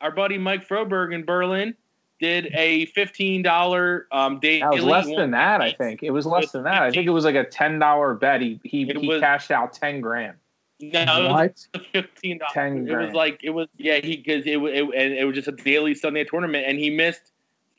Our 0.01 0.11
buddy 0.11 0.39
Mike 0.39 0.67
Froberg 0.67 1.15
in 1.15 1.25
Berlin 1.25 1.75
did 2.21 2.47
a 2.55 2.87
fifteen 2.87 3.43
dollar 3.43 4.07
um 4.13 4.39
daily. 4.41 4.61
that 4.61 4.71
was 4.73 4.85
less 4.85 5.07
than 5.07 5.31
that. 5.33 5.61
I 5.61 5.73
think 5.73 6.03
it 6.03 6.11
was 6.11 6.27
less 6.27 6.53
than 6.53 6.65
that. 6.65 6.83
I 6.83 6.91
think 6.91 7.07
it 7.07 7.11
was 7.11 7.25
like 7.25 7.35
a 7.35 7.45
ten 7.45 7.79
dollar 7.79 8.15
bet. 8.15 8.41
He 8.41 8.61
he, 8.63 8.85
he 8.85 9.09
was- 9.09 9.21
cashed 9.21 9.51
out 9.51 9.73
ten 9.73 10.01
grand. 10.01 10.37
No, 10.83 11.01
it 11.03 11.07
was 11.31 11.69
What? 11.75 11.87
fifteen 11.93 12.39
dollars. 12.39 12.53
10 12.55 12.89
It 12.89 12.97
was 12.97 13.13
like 13.13 13.41
it 13.43 13.51
was 13.51 13.69
yeah 13.77 13.97
he 13.97 14.17
because 14.17 14.47
it, 14.47 14.57
wa- 14.57 14.69
it 14.69 14.83
and 14.83 15.13
it 15.13 15.25
was 15.27 15.35
just 15.35 15.49
a 15.49 15.53
daily 15.53 15.95
Sunday 15.95 16.25
tournament 16.25 16.65
and 16.67 16.79
he 16.79 16.89
missed 16.89 17.33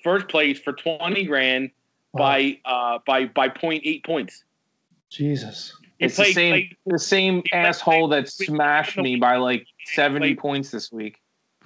first 0.04 0.28
place 0.28 0.60
for 0.60 0.74
twenty 0.74 1.24
grand 1.24 1.72
by 2.14 2.60
uh 2.66 3.00
by 3.08 3.26
by 3.26 3.48
point 3.50 3.82
eight 3.86 4.04
points. 4.06 4.44
Jesus. 5.10 5.74
He 5.98 6.06
It's 6.06 6.16
the 6.18 6.26
same 6.26 6.52
played- 6.52 6.78
the 6.86 7.00
same 7.00 7.36
he 7.38 7.42
played- 7.50 7.66
asshole 7.66 8.08
that 8.10 8.26
played- 8.26 8.48
smashed 8.48 8.98
me 8.98 9.16
by 9.16 9.38
like 9.38 9.66
seventy 9.86 10.30
played- 10.36 10.38
points 10.40 10.70
this 10.72 10.92
week. 10.92 11.20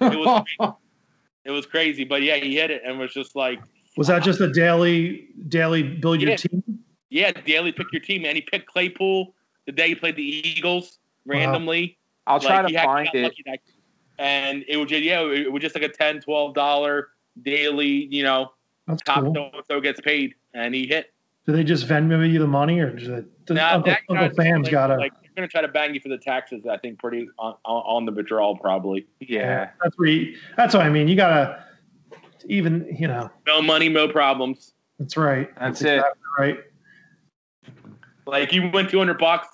It 1.46 1.50
was 1.52 1.64
crazy, 1.64 2.02
but 2.04 2.22
yeah, 2.22 2.36
he 2.36 2.56
hit 2.56 2.70
it 2.70 2.82
and 2.84 2.98
was 2.98 3.12
just 3.14 3.36
like 3.36 3.60
Was 3.96 4.08
that 4.08 4.22
just 4.24 4.40
a 4.40 4.52
daily 4.52 5.28
daily 5.48 5.82
build 5.82 6.20
your 6.20 6.30
Yeah. 6.32 6.36
team? 6.36 6.62
yeah, 7.08 7.30
daily 7.32 7.70
pick 7.72 7.86
your 7.92 8.00
team 8.02 8.24
and 8.24 8.34
he 8.34 8.42
picked 8.42 8.66
Claypool 8.66 9.32
the 9.66 9.72
day 9.72 9.88
he 9.88 9.94
played 9.94 10.16
the 10.16 10.22
Eagles 10.22 10.98
randomly. 11.24 11.96
I'll 12.26 12.40
try 12.40 12.56
Like, 12.56 12.62
to 12.66 12.68
he 12.70 12.74
had- 12.74 12.82
he 12.82 12.86
find 12.86 13.08
it. 13.14 13.34
that- 13.46 13.58
And 14.18 14.64
it 14.66 14.76
was 14.76 14.88
just 14.88 15.02
yeah, 15.04 15.20
it 15.22 15.52
was 15.52 15.62
just 15.62 15.74
like 15.76 15.84
a 15.84 15.88
10 15.88 16.20
dollar 16.52 17.08
daily, 17.42 18.06
you 18.10 18.22
know, 18.24 18.52
That's 18.88 19.02
top 19.02 19.22
cool. 19.22 19.34
so 19.34 19.50
so 19.68 19.80
gets 19.80 20.00
paid, 20.00 20.34
and 20.54 20.74
he 20.74 20.86
hit. 20.86 21.12
Do 21.46 21.52
they 21.52 21.62
just 21.62 21.86
Venmo 21.86 22.28
you 22.28 22.40
the 22.40 22.46
money, 22.46 22.80
or 22.80 22.90
does 22.90 23.08
it, 23.08 23.46
does 23.46 23.54
Now, 23.56 23.74
Uncle, 23.76 23.92
that 23.92 24.00
Uncle 24.08 24.26
guy's 24.28 24.36
Sam's 24.36 24.64
like, 24.64 24.72
got 24.72 24.86
to? 24.88 24.96
like 24.96 25.12
they're 25.36 25.42
gonna 25.42 25.48
try 25.48 25.60
to 25.60 25.68
bang 25.68 25.94
you 25.94 26.00
for 26.00 26.08
the 26.08 26.18
taxes. 26.18 26.64
I 26.66 26.78
think 26.78 26.98
pretty 26.98 27.28
on, 27.38 27.54
on, 27.64 27.82
on 27.82 28.04
the 28.06 28.12
withdrawal 28.12 28.56
probably. 28.56 29.06
Yeah. 29.20 29.70
That's 29.82 29.96
where 29.98 30.08
you, 30.08 30.36
that's 30.56 30.74
what 30.74 30.86
I 30.86 30.88
mean. 30.88 31.08
You 31.08 31.16
got 31.16 31.28
to 31.28 31.64
even 32.48 32.96
you 32.98 33.06
know. 33.06 33.30
No 33.46 33.60
money, 33.60 33.88
no 33.88 34.08
problems. 34.08 34.72
That's 34.98 35.16
right. 35.16 35.50
That's 35.60 35.82
it. 35.82 35.96
exactly 35.96 36.22
right. 36.38 36.58
Like 38.26 38.52
you 38.52 38.70
went 38.70 38.90
two 38.90 38.98
hundred 38.98 39.18
bucks, 39.18 39.46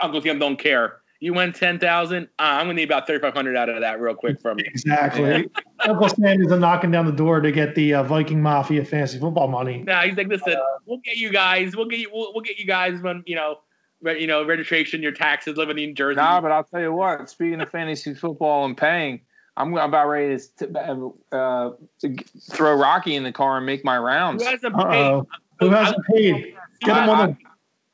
Uncle 0.00 0.20
Sam 0.20 0.38
don't 0.38 0.58
care. 0.58 0.96
You 1.20 1.32
went 1.32 1.54
ten 1.54 1.78
thousand. 1.78 2.24
Uh, 2.38 2.58
I'm 2.58 2.64
gonna 2.64 2.74
need 2.74 2.84
about 2.84 3.06
thirty 3.06 3.20
five 3.20 3.34
hundred 3.34 3.56
out 3.56 3.68
of 3.68 3.80
that 3.80 4.00
real 4.00 4.14
quick 4.14 4.40
from 4.40 4.58
you. 4.58 4.64
Exactly. 4.66 5.48
Uncle 5.80 6.08
Sam 6.08 6.42
is 6.42 6.48
knocking 6.48 6.90
down 6.90 7.06
the 7.06 7.12
door 7.12 7.40
to 7.40 7.52
get 7.52 7.74
the 7.76 7.94
uh, 7.94 8.02
Viking 8.02 8.42
Mafia 8.42 8.84
fantasy 8.84 9.18
football 9.20 9.46
money. 9.46 9.84
No, 9.86 9.96
he's 10.00 10.16
like, 10.16 10.26
listen, 10.26 10.56
we'll 10.86 10.98
get 11.04 11.16
you 11.16 11.30
guys. 11.30 11.76
We'll 11.76 11.86
get 11.86 12.00
you. 12.00 12.10
We'll, 12.12 12.32
we'll 12.34 12.42
get 12.42 12.58
you 12.58 12.66
guys 12.66 13.00
when 13.00 13.22
you 13.26 13.36
know, 13.36 13.50
re- 13.50 13.56
you 14.02 14.26
know, 14.26 14.44
registration, 14.44 15.02
your 15.02 15.12
taxes, 15.12 15.56
living 15.56 15.78
in 15.78 15.94
Jersey. 15.94 16.16
Nah, 16.16 16.40
but 16.40 16.52
I'll 16.52 16.64
tell 16.64 16.80
you 16.80 16.92
what. 16.92 17.28
Speaking 17.28 17.60
of 17.60 17.70
fantasy 17.70 18.14
football 18.14 18.64
and 18.64 18.76
paying, 18.76 19.20
I'm 19.56 19.76
about 19.76 20.08
ready 20.08 20.38
to 20.58 21.14
uh, 21.32 21.70
to 22.00 22.16
throw 22.50 22.74
Rocky 22.74 23.14
in 23.16 23.24
the 23.24 23.32
car 23.32 23.58
and 23.58 23.66
make 23.66 23.84
my 23.84 23.98
rounds. 23.98 24.42
Who 24.42 24.48
hasn't 24.48 24.74
paid? 24.74 24.84
oh. 24.84 25.26
Who 25.60 25.68
hasn't 25.70 26.04
paid? 26.06 26.54
Get 26.80 26.96
him 26.96 27.08
on 27.10 27.18
the. 27.18 27.36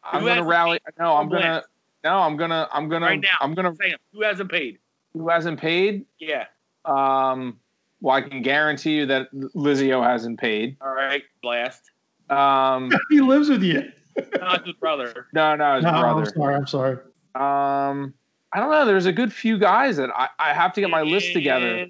I'm 0.05 0.21
Who 0.21 0.27
gonna 0.27 0.31
hasn't 0.31 0.47
rally. 0.49 0.79
No, 0.99 1.17
I'm 1.17 1.29
gonna. 1.29 1.65
No, 2.05 2.19
I'm 2.19 2.37
gonna. 2.37 2.69
I'm 2.73 2.89
gonna. 2.89 3.07
Right 3.07 3.21
now. 3.21 3.37
I'm 3.41 3.55
gonna. 3.55 3.75
Say 3.75 3.91
him. 3.91 3.99
Who 4.13 4.23
hasn't 4.23 4.51
paid? 4.51 4.79
Who 5.15 5.29
hasn't 5.29 5.59
paid? 5.59 6.07
Yeah. 6.21 6.45
Um. 6.85 7.59
Well, 8.01 8.15
I 8.15 8.21
can 8.21 8.43
guarantee 8.43 8.99
you 8.99 9.07
that 9.07 9.33
Lizio 9.35 10.05
hasn't 10.05 10.39
paid. 10.39 10.77
All 10.81 10.95
right. 10.95 11.25
Blast. 11.43 11.83
Um. 12.31 12.93
He 13.11 13.21
lives 13.21 13.49
with 13.49 13.63
you. 13.65 13.91
Not 14.41 14.67
his 14.67 14.75
brother. 14.75 15.27
No, 15.33 15.57
no, 15.57 15.77
his 15.77 15.85
No, 15.85 15.91
I'm 15.91 16.27
sorry. 16.27 16.55
I'm 16.55 16.67
sorry. 16.67 16.99
Um. 17.35 18.15
I 18.53 18.61
don't 18.61 18.71
know. 18.71 18.87
There's 18.87 19.07
a 19.07 19.13
good 19.13 19.33
few 19.33 19.59
guys 19.59 19.97
that 19.99 20.09
I, 20.17 20.29
I 20.39 20.55
have 20.55 20.73
to 20.75 20.81
get 20.81 20.89
my 20.89 21.03
list 21.03 21.33
together. 21.33 21.89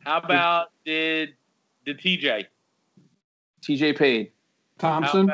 How 0.00 0.18
about 0.18 0.68
did 0.84 1.34
did 1.84 2.00
TJ? 2.00 2.46
TJ 3.62 3.96
paid. 3.96 4.32
Thompson. 4.78 5.30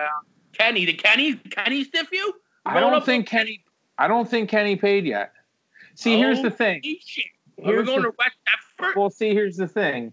Kenny? 0.53 0.85
Did 0.85 1.03
Kenny 1.03 1.37
Kenny 1.37 1.85
stiff 1.85 2.09
you? 2.13 2.35
I 2.67 2.81
don't 2.81 3.05
think 3.05 3.27
Kenny. 3.27 3.65
I 3.99 4.09
don't 4.09 4.29
think 4.29 4.51
Kenny 4.51 4.77
paid 4.77 5.07
yet. 5.07 5.33
See, 5.95 6.19
here's 6.19 6.43
the 6.43 6.51
thing. 6.51 6.81
Holy 6.83 7.01
shit. 7.05 7.25
Are 7.65 7.77
we 7.77 7.85
going 7.85 8.03
the- 8.03 8.09
to 8.09 8.15
West 8.19 8.37
Deptford? 8.47 8.97
Well, 8.97 9.11
see, 9.11 9.33
here's 9.33 9.57
the 9.57 9.69
thing, 9.69 10.13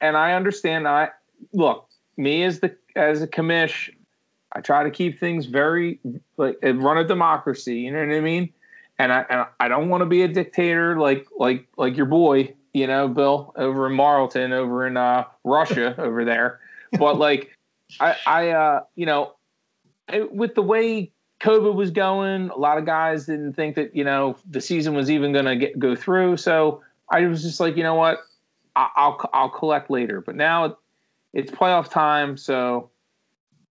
and 0.00 0.16
I 0.16 0.32
understand. 0.32 0.88
I 0.88 1.10
look 1.52 1.88
me 2.16 2.42
as 2.44 2.60
the 2.60 2.74
as 2.96 3.22
a 3.22 3.28
commish. 3.28 3.90
I 4.52 4.60
try 4.60 4.82
to 4.84 4.90
keep 4.90 5.18
things 5.18 5.46
very 5.46 5.98
like 6.36 6.56
run 6.62 6.98
a 6.98 7.04
democracy. 7.04 7.80
You 7.80 7.92
know 7.92 8.06
what 8.06 8.14
I 8.14 8.20
mean? 8.20 8.52
And 8.98 9.12
I 9.12 9.24
and 9.28 9.46
I 9.60 9.68
don't 9.68 9.88
want 9.88 10.02
to 10.02 10.06
be 10.06 10.22
a 10.22 10.28
dictator 10.28 10.98
like 10.98 11.26
like 11.36 11.66
like 11.76 11.96
your 11.96 12.06
boy, 12.06 12.54
you 12.72 12.86
know, 12.86 13.08
Bill 13.08 13.52
over 13.56 13.86
in 13.86 13.92
Marlton, 13.94 14.52
over 14.52 14.86
in 14.86 14.96
uh, 14.96 15.24
Russia, 15.44 15.94
over 16.00 16.24
there. 16.24 16.60
But 16.98 17.18
like, 17.18 17.56
I 18.00 18.16
I 18.26 18.48
uh 18.50 18.80
you 18.94 19.06
know, 19.06 19.34
with 20.30 20.54
the 20.54 20.62
way 20.62 21.12
COVID 21.40 21.74
was 21.74 21.90
going, 21.90 22.48
a 22.50 22.56
lot 22.56 22.78
of 22.78 22.86
guys 22.86 23.26
didn't 23.26 23.54
think 23.54 23.76
that 23.76 23.94
you 23.94 24.04
know 24.04 24.36
the 24.48 24.60
season 24.60 24.94
was 24.94 25.10
even 25.10 25.32
going 25.32 25.44
to 25.44 25.56
get 25.56 25.78
go 25.78 25.94
through. 25.94 26.38
So 26.38 26.82
I 27.10 27.26
was 27.26 27.42
just 27.42 27.60
like, 27.60 27.76
you 27.76 27.82
know 27.82 27.94
what, 27.94 28.20
I, 28.74 28.88
I'll 28.96 29.30
I'll 29.32 29.50
collect 29.50 29.90
later. 29.90 30.20
But 30.20 30.36
now 30.36 30.78
it's 31.34 31.50
playoff 31.50 31.90
time, 31.90 32.36
so 32.36 32.90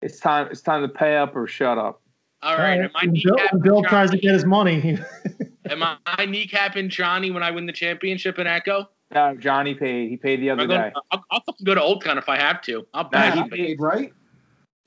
it's 0.06 0.20
time 0.20 0.48
it's 0.50 0.62
time 0.62 0.82
to 0.82 0.88
pay 0.88 1.16
up 1.16 1.34
or 1.34 1.46
shut 1.46 1.78
up. 1.78 2.00
All 2.42 2.56
right. 2.56 2.80
Am 2.80 2.90
I 2.94 3.06
Bill, 3.06 3.38
Bill 3.60 3.82
tries 3.82 4.10
to 4.12 4.18
get 4.18 4.32
his 4.32 4.44
money. 4.44 4.98
Am 5.70 5.82
I 5.82 6.26
kneecapping 6.26 6.88
Johnny 6.88 7.32
when 7.32 7.42
I 7.42 7.50
win 7.50 7.66
the 7.66 7.72
championship 7.72 8.38
in 8.38 8.46
Echo? 8.46 8.88
No, 9.12 9.34
Johnny 9.36 9.74
paid. 9.74 10.10
He 10.10 10.16
paid 10.16 10.40
the 10.40 10.50
other 10.50 10.66
gonna, 10.66 10.90
day. 10.90 10.92
I'll, 11.10 11.24
I'll 11.30 11.40
fucking 11.40 11.64
go 11.64 11.74
to 11.74 11.82
Old 11.82 12.04
Town 12.04 12.18
if 12.18 12.28
I 12.28 12.36
have 12.36 12.62
to. 12.62 12.86
I'll 12.94 13.04
Nah, 13.04 13.08
back 13.08 13.34
he 13.34 13.48
paid, 13.48 13.80
right? 13.80 14.12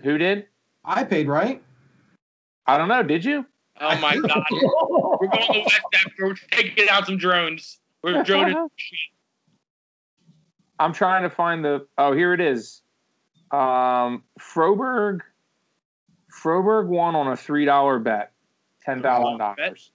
Who 0.04 0.18
did? 0.18 0.48
I 0.86 1.04
paid, 1.04 1.28
right? 1.28 1.62
I 2.66 2.78
don't 2.78 2.88
know. 2.88 3.04
Did 3.04 3.26
you? 3.26 3.46
Oh 3.82 3.98
my 4.00 4.16
god. 4.28 4.44
We're 5.20 5.28
going 5.28 5.54
to 5.54 5.60
West 5.60 5.82
Deptford. 5.92 6.20
We're 6.20 6.36
taking 6.52 6.90
out 6.90 7.08
some 7.08 7.18
drones. 7.18 7.80
We're 8.04 8.24
droning. 8.26 8.70
I'm 10.80 10.94
trying 10.94 11.24
to 11.24 11.30
find 11.30 11.64
the. 11.64 11.86
Oh, 11.98 12.14
here 12.14 12.34
it 12.34 12.40
is. 12.40 12.84
Um, 13.52 14.24
Froberg. 14.40 15.22
Froberg 16.44 16.88
won 16.88 17.16
on 17.16 17.28
a 17.28 17.36
three 17.36 17.66
dollar 17.66 18.00
bet, 18.00 18.32
ten 18.84 19.02
thousand 19.02 19.40
dollars. 19.40 19.92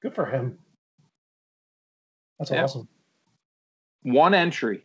Good 0.00 0.14
for 0.14 0.26
him. 0.26 0.58
That's 2.38 2.50
Yeah. 2.50 2.64
awesome. 2.64 2.88
One 4.02 4.34
entry, 4.34 4.84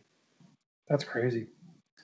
That's 0.88 1.04
crazy. 1.04 1.48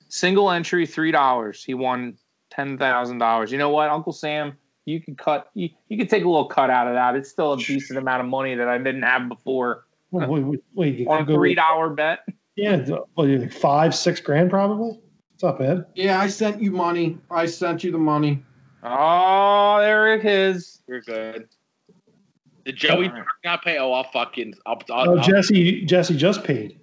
single 0.07 0.49
entry, 0.51 0.85
three 0.85 1.11
dollars. 1.11 1.63
He 1.63 1.73
won 1.73 2.17
ten 2.49 2.77
thousand 2.77 3.17
dollars. 3.17 3.51
You 3.51 3.57
know 3.57 3.69
what, 3.69 3.89
Uncle 3.89 4.13
Sam? 4.13 4.57
You 4.85 5.01
could 5.01 5.17
cut. 5.17 5.49
You, 5.53 5.69
you 5.89 5.97
could 5.97 6.09
take 6.09 6.23
a 6.23 6.29
little 6.29 6.47
cut 6.47 6.69
out 6.69 6.87
of 6.87 6.93
that. 6.93 7.15
It's 7.15 7.29
still 7.29 7.53
a 7.53 7.57
decent 7.57 7.99
amount 7.99 8.21
of 8.21 8.27
money 8.29 8.55
that 8.55 8.69
I 8.69 8.77
didn't 8.77 9.03
have 9.03 9.27
before 9.27 9.85
Wait, 10.11 10.29
wait, 10.29 10.63
wait, 10.73 11.07
on 11.07 11.23
a 11.23 11.25
three 11.25 11.53
dollar 11.55 11.89
bet. 11.89 12.19
Yeah, 12.55 12.85
you 13.17 13.49
five, 13.49 13.93
six 13.93 14.21
grand 14.21 14.49
probably. 14.49 15.01
It's 15.37 15.43
up, 15.43 15.61
Ed? 15.61 15.85
Yeah, 15.93 16.19
I 16.19 16.29
sent 16.29 16.59
you 16.63 16.71
money. 16.71 17.15
I 17.29 17.45
sent 17.45 17.83
you 17.83 17.91
the 17.91 17.97
money. 17.99 18.43
Oh, 18.81 19.77
there 19.79 20.15
it 20.15 20.25
is. 20.25 20.81
We're 20.87 21.01
good. 21.01 21.47
Did 22.65 22.75
Joey 22.75 23.05
oh, 23.05 23.09
All 23.11 23.17
right. 23.17 23.25
not 23.45 23.63
pay? 23.63 23.77
Oh, 23.77 23.91
I'll 23.91 24.05
fucking. 24.05 24.55
I'll, 24.65 24.81
I'll, 24.91 25.09
Oh, 25.11 25.17
I'll 25.19 25.23
Jesse, 25.23 25.85
Jesse 25.85 26.17
just 26.17 26.43
paid. 26.43 26.79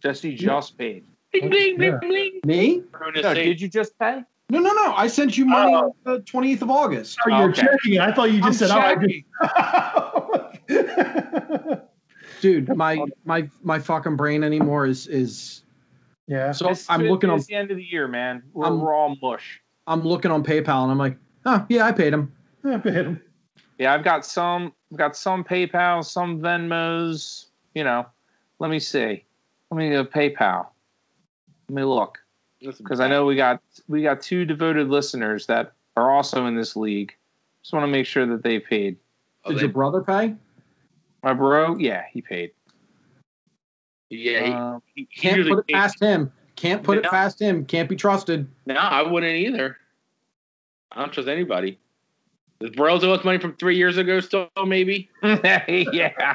Jesse 0.00 0.32
just 0.36 0.78
paid. 0.78 1.06
bling, 1.32 1.50
bling, 1.50 1.76
bling, 1.76 1.90
Yeah. 1.90 1.98
bling. 2.00 2.40
Me? 2.44 2.84
No, 3.20 3.34
did 3.34 3.60
you 3.60 3.66
just 3.66 3.98
pay? 3.98 4.22
No, 4.48 4.60
no, 4.60 4.72
no. 4.74 4.94
I 4.94 5.08
sent 5.08 5.36
you 5.36 5.44
money 5.46 5.74
Oh. 5.74 5.86
on 5.86 5.92
the 6.04 6.20
28th 6.20 6.62
of 6.62 6.70
August. 6.70 7.18
Oh, 7.26 7.30
you're 7.36 7.50
Okay. 7.50 7.62
checking. 7.62 7.98
I 7.98 8.12
thought 8.12 8.30
you 8.30 8.40
just 8.40 8.62
I'm 8.62 8.68
said, 8.68 9.00
checking. 9.00 9.24
"Oh, 9.42 10.40
I 10.44 10.58
just." 10.68 11.80
Dude, 12.42 12.76
my 12.76 13.04
my 13.24 13.50
my 13.64 13.80
fucking 13.80 14.14
brain 14.14 14.44
anymore 14.44 14.86
is 14.86 15.08
is 15.08 15.64
yeah. 16.28 16.52
so 16.52 16.66
It's- 16.66 16.86
I'm 16.88 17.02
looking 17.02 17.30
on 17.30 17.38
It's 17.38 17.46
the 17.46 17.54
end 17.54 17.70
of 17.70 17.76
the 17.76 17.84
year, 17.84 18.06
man. 18.06 18.42
We're, 18.52 18.66
I'm- 18.66 18.80
we're 18.80 18.94
all 18.94 19.16
mush. 19.20 19.60
I'm 19.86 20.02
looking 20.02 20.30
on 20.30 20.44
PayPal 20.44 20.82
and 20.82 20.92
I'm 20.92 20.98
like, 20.98 21.16
oh 21.46 21.64
yeah, 21.68 21.86
I 21.86 21.92
paid 21.92 22.12
him. 22.12 22.32
Yeah, 22.64 22.74
I 22.74 22.78
paid 22.78 22.94
him. 22.94 23.20
Yeah, 23.78 23.94
I've 23.94 24.04
got 24.04 24.24
some. 24.26 24.72
I've 24.92 24.98
got 24.98 25.16
some 25.16 25.42
PayPal, 25.42 26.04
some 26.04 26.40
Venmos. 26.40 27.46
You 27.74 27.84
know, 27.84 28.06
let 28.58 28.70
me 28.70 28.78
see. 28.78 29.24
Let 29.70 29.78
me 29.78 29.90
go 29.90 30.04
PayPal. 30.04 30.66
Let 31.68 31.74
me 31.74 31.84
look 31.84 32.18
because 32.60 33.00
I 33.00 33.08
know 33.08 33.24
we 33.24 33.36
got 33.36 33.62
we 33.88 34.02
got 34.02 34.20
two 34.20 34.44
devoted 34.44 34.88
listeners 34.88 35.46
that 35.46 35.72
are 35.96 36.10
also 36.10 36.46
in 36.46 36.54
this 36.56 36.76
league. 36.76 37.14
Just 37.62 37.72
want 37.72 37.84
to 37.84 37.88
make 37.88 38.06
sure 38.06 38.26
that 38.26 38.42
they 38.42 38.58
paid. 38.58 38.96
Oh, 39.44 39.50
Did 39.50 39.58
they- 39.58 39.62
your 39.62 39.70
brother 39.72 40.02
pay? 40.02 40.34
My 41.22 41.32
bro, 41.34 41.76
yeah, 41.78 42.04
he 42.12 42.20
paid. 42.22 42.52
Yeah, 44.10 44.44
he- 44.44 44.52
Um, 44.52 44.82
he, 44.94 45.06
he 45.10 45.20
Can't 45.20 45.36
usually 45.36 45.54
put 45.56 45.60
it 45.60 45.66
pays- 45.68 45.74
past 45.76 46.00
him. 46.02 46.32
Can't 46.56 46.82
put 46.82 46.98
it 46.98 47.04
past 47.04 47.40
him. 47.40 47.64
Can't 47.64 47.88
be 47.88 47.94
trusted. 47.94 48.48
No, 48.66 48.74
I 48.74 49.02
wouldn't 49.02 49.36
either. 49.36 49.76
I 50.90 51.00
don't 51.00 51.12
trust 51.12 51.28
anybody. 51.28 51.78
Does 52.60 52.70
Burrows 52.70 53.04
owe 53.04 53.12
us 53.12 53.22
money 53.22 53.38
from 53.38 53.54
three 53.54 53.76
years 53.76 53.96
ago 53.96 54.18
still, 54.18 54.48
maybe? 54.66 55.08
yeah. 55.22 56.34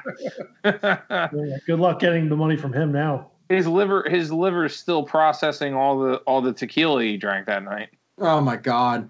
Yeah, 0.64 1.58
good 1.68 1.80
luck 1.80 2.00
getting 2.00 2.30
the 2.30 2.38
money 2.38 2.56
from 2.56 2.72
him 2.72 2.94
now. 2.94 3.32
his 3.50 3.68
liver, 3.68 4.08
his 4.10 4.32
liver 4.32 4.64
is 4.64 4.74
still 4.76 5.04
processing 5.04 5.74
all 5.74 6.00
the 6.00 6.16
all 6.20 6.42
the 6.42 6.54
tequila 6.54 7.04
he 7.04 7.18
drank 7.18 7.46
that 7.48 7.64
night. 7.64 7.90
Oh 8.20 8.40
my 8.40 8.56
god. 8.56 9.10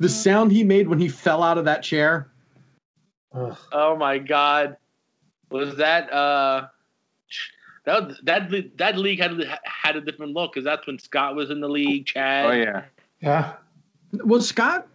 The 0.00 0.08
sound 0.08 0.50
he 0.52 0.64
made 0.64 0.88
when 0.88 0.98
he 0.98 1.08
fell 1.08 1.42
out 1.42 1.58
of 1.58 1.66
that 1.66 1.82
chair. 1.82 2.30
Ugh. 3.34 3.56
Oh 3.72 3.96
my 3.96 4.16
God, 4.16 4.78
was 5.50 5.76
that 5.76 6.10
uh, 6.10 6.68
that 7.84 8.12
that 8.24 8.76
that 8.78 8.96
league 8.98 9.20
had 9.20 9.32
had 9.64 9.96
a 9.96 10.00
different 10.00 10.32
look 10.32 10.52
because 10.52 10.64
that's 10.64 10.86
when 10.86 10.98
Scott 10.98 11.34
was 11.36 11.50
in 11.50 11.60
the 11.60 11.68
league. 11.68 12.06
Chad, 12.06 12.46
Oh 12.46 12.52
yeah. 12.52 12.82
Yeah. 13.20 13.52
Was 14.24 14.48
Scott? 14.48 14.86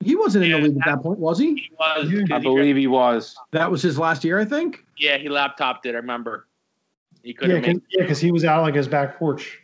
He 0.00 0.16
wasn't 0.16 0.44
in 0.44 0.52
the 0.52 0.58
league 0.58 0.76
at 0.78 0.84
that 0.86 1.02
point, 1.02 1.18
was 1.20 1.38
he? 1.38 1.54
he 1.54 1.70
was. 1.78 2.08
I 2.30 2.38
he- 2.38 2.42
believe 2.42 2.76
he 2.76 2.86
was. 2.88 3.36
That 3.52 3.70
was 3.70 3.82
his 3.82 3.98
last 3.98 4.24
year, 4.24 4.38
I 4.40 4.44
think. 4.44 4.84
yeah, 4.98 5.16
he 5.18 5.28
laptopped 5.28 5.84
it. 5.86 5.94
I 5.94 5.98
remember. 5.98 6.48
He 7.22 7.30
Yeah, 7.30 7.60
couldn't 7.60 7.84
because 7.90 8.20
make. 8.20 8.26
he 8.26 8.32
was 8.32 8.44
out 8.44 8.62
like 8.62 8.74
his 8.74 8.88
back 8.88 9.16
porch. 9.18 9.60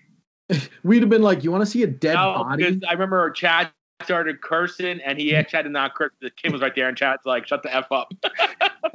We'd 0.85 1.03
have 1.03 1.09
been 1.11 1.23
like, 1.23 1.43
"You 1.45 1.51
want 1.51 1.63
to 1.63 1.67
see 1.71 1.83
a 1.83 1.87
dead 1.89 2.15
No, 2.15 2.35
body?" 2.45 2.81
I 2.89 2.93
remember 2.93 3.31
Chad 3.33 3.71
started 4.03 4.41
cursing, 4.41 5.01
and 5.01 5.19
he 5.19 5.35
actually 5.35 5.37
had 5.37 5.49
Chad 5.49 5.65
to 5.65 5.71
not 5.71 5.95
curse. 5.97 6.13
The 6.21 6.31
kid 6.31 6.53
was 6.53 6.63
right 6.63 6.73
there, 6.75 6.89
and 6.89 6.97
Chad's 6.97 7.27
like, 7.27 7.47
"Shut 7.49 7.63
the 7.65 7.75
f 7.75 7.91
up." 7.91 8.13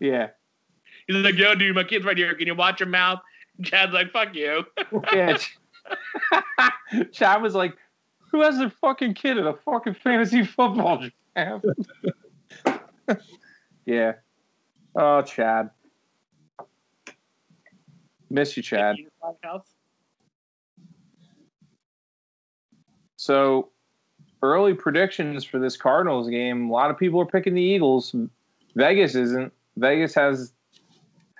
yeah. 0.00 0.28
He's 1.08 1.24
like, 1.24 1.36
"Yo, 1.36 1.54
dude, 1.54 1.74
my 1.74 1.84
kid's 1.84 2.04
right 2.04 2.16
here. 2.16 2.34
Can 2.34 2.46
you 2.46 2.54
watch 2.54 2.80
your 2.80 2.88
mouth?" 2.88 3.20
Chad's 3.62 3.92
like, 3.92 4.12
"Fuck 4.12 4.34
you." 4.34 4.64
Yeah. 5.12 5.38
Chad 7.12 7.42
was 7.42 7.54
like, 7.54 7.76
"Who 8.30 8.42
has 8.42 8.58
their 8.58 8.70
fucking 8.70 9.14
kid 9.14 9.38
in 9.38 9.46
a 9.46 9.54
fucking 9.54 9.94
fantasy 9.94 10.44
football 10.44 11.02
camp?" 11.36 11.64
yeah. 13.86 14.12
Oh, 14.94 15.22
Chad. 15.22 15.70
Miss 18.30 18.56
you, 18.56 18.62
Chad. 18.62 18.96
So, 23.16 23.70
early 24.42 24.74
predictions 24.74 25.44
for 25.44 25.58
this 25.58 25.76
Cardinals 25.76 26.28
game. 26.28 26.68
A 26.68 26.72
lot 26.72 26.90
of 26.90 26.98
people 26.98 27.20
are 27.20 27.26
picking 27.26 27.54
the 27.54 27.62
Eagles. 27.62 28.14
Vegas 28.74 29.14
isn't. 29.14 29.52
Vegas 29.76 30.14
has 30.14 30.52
ha- 30.52 30.57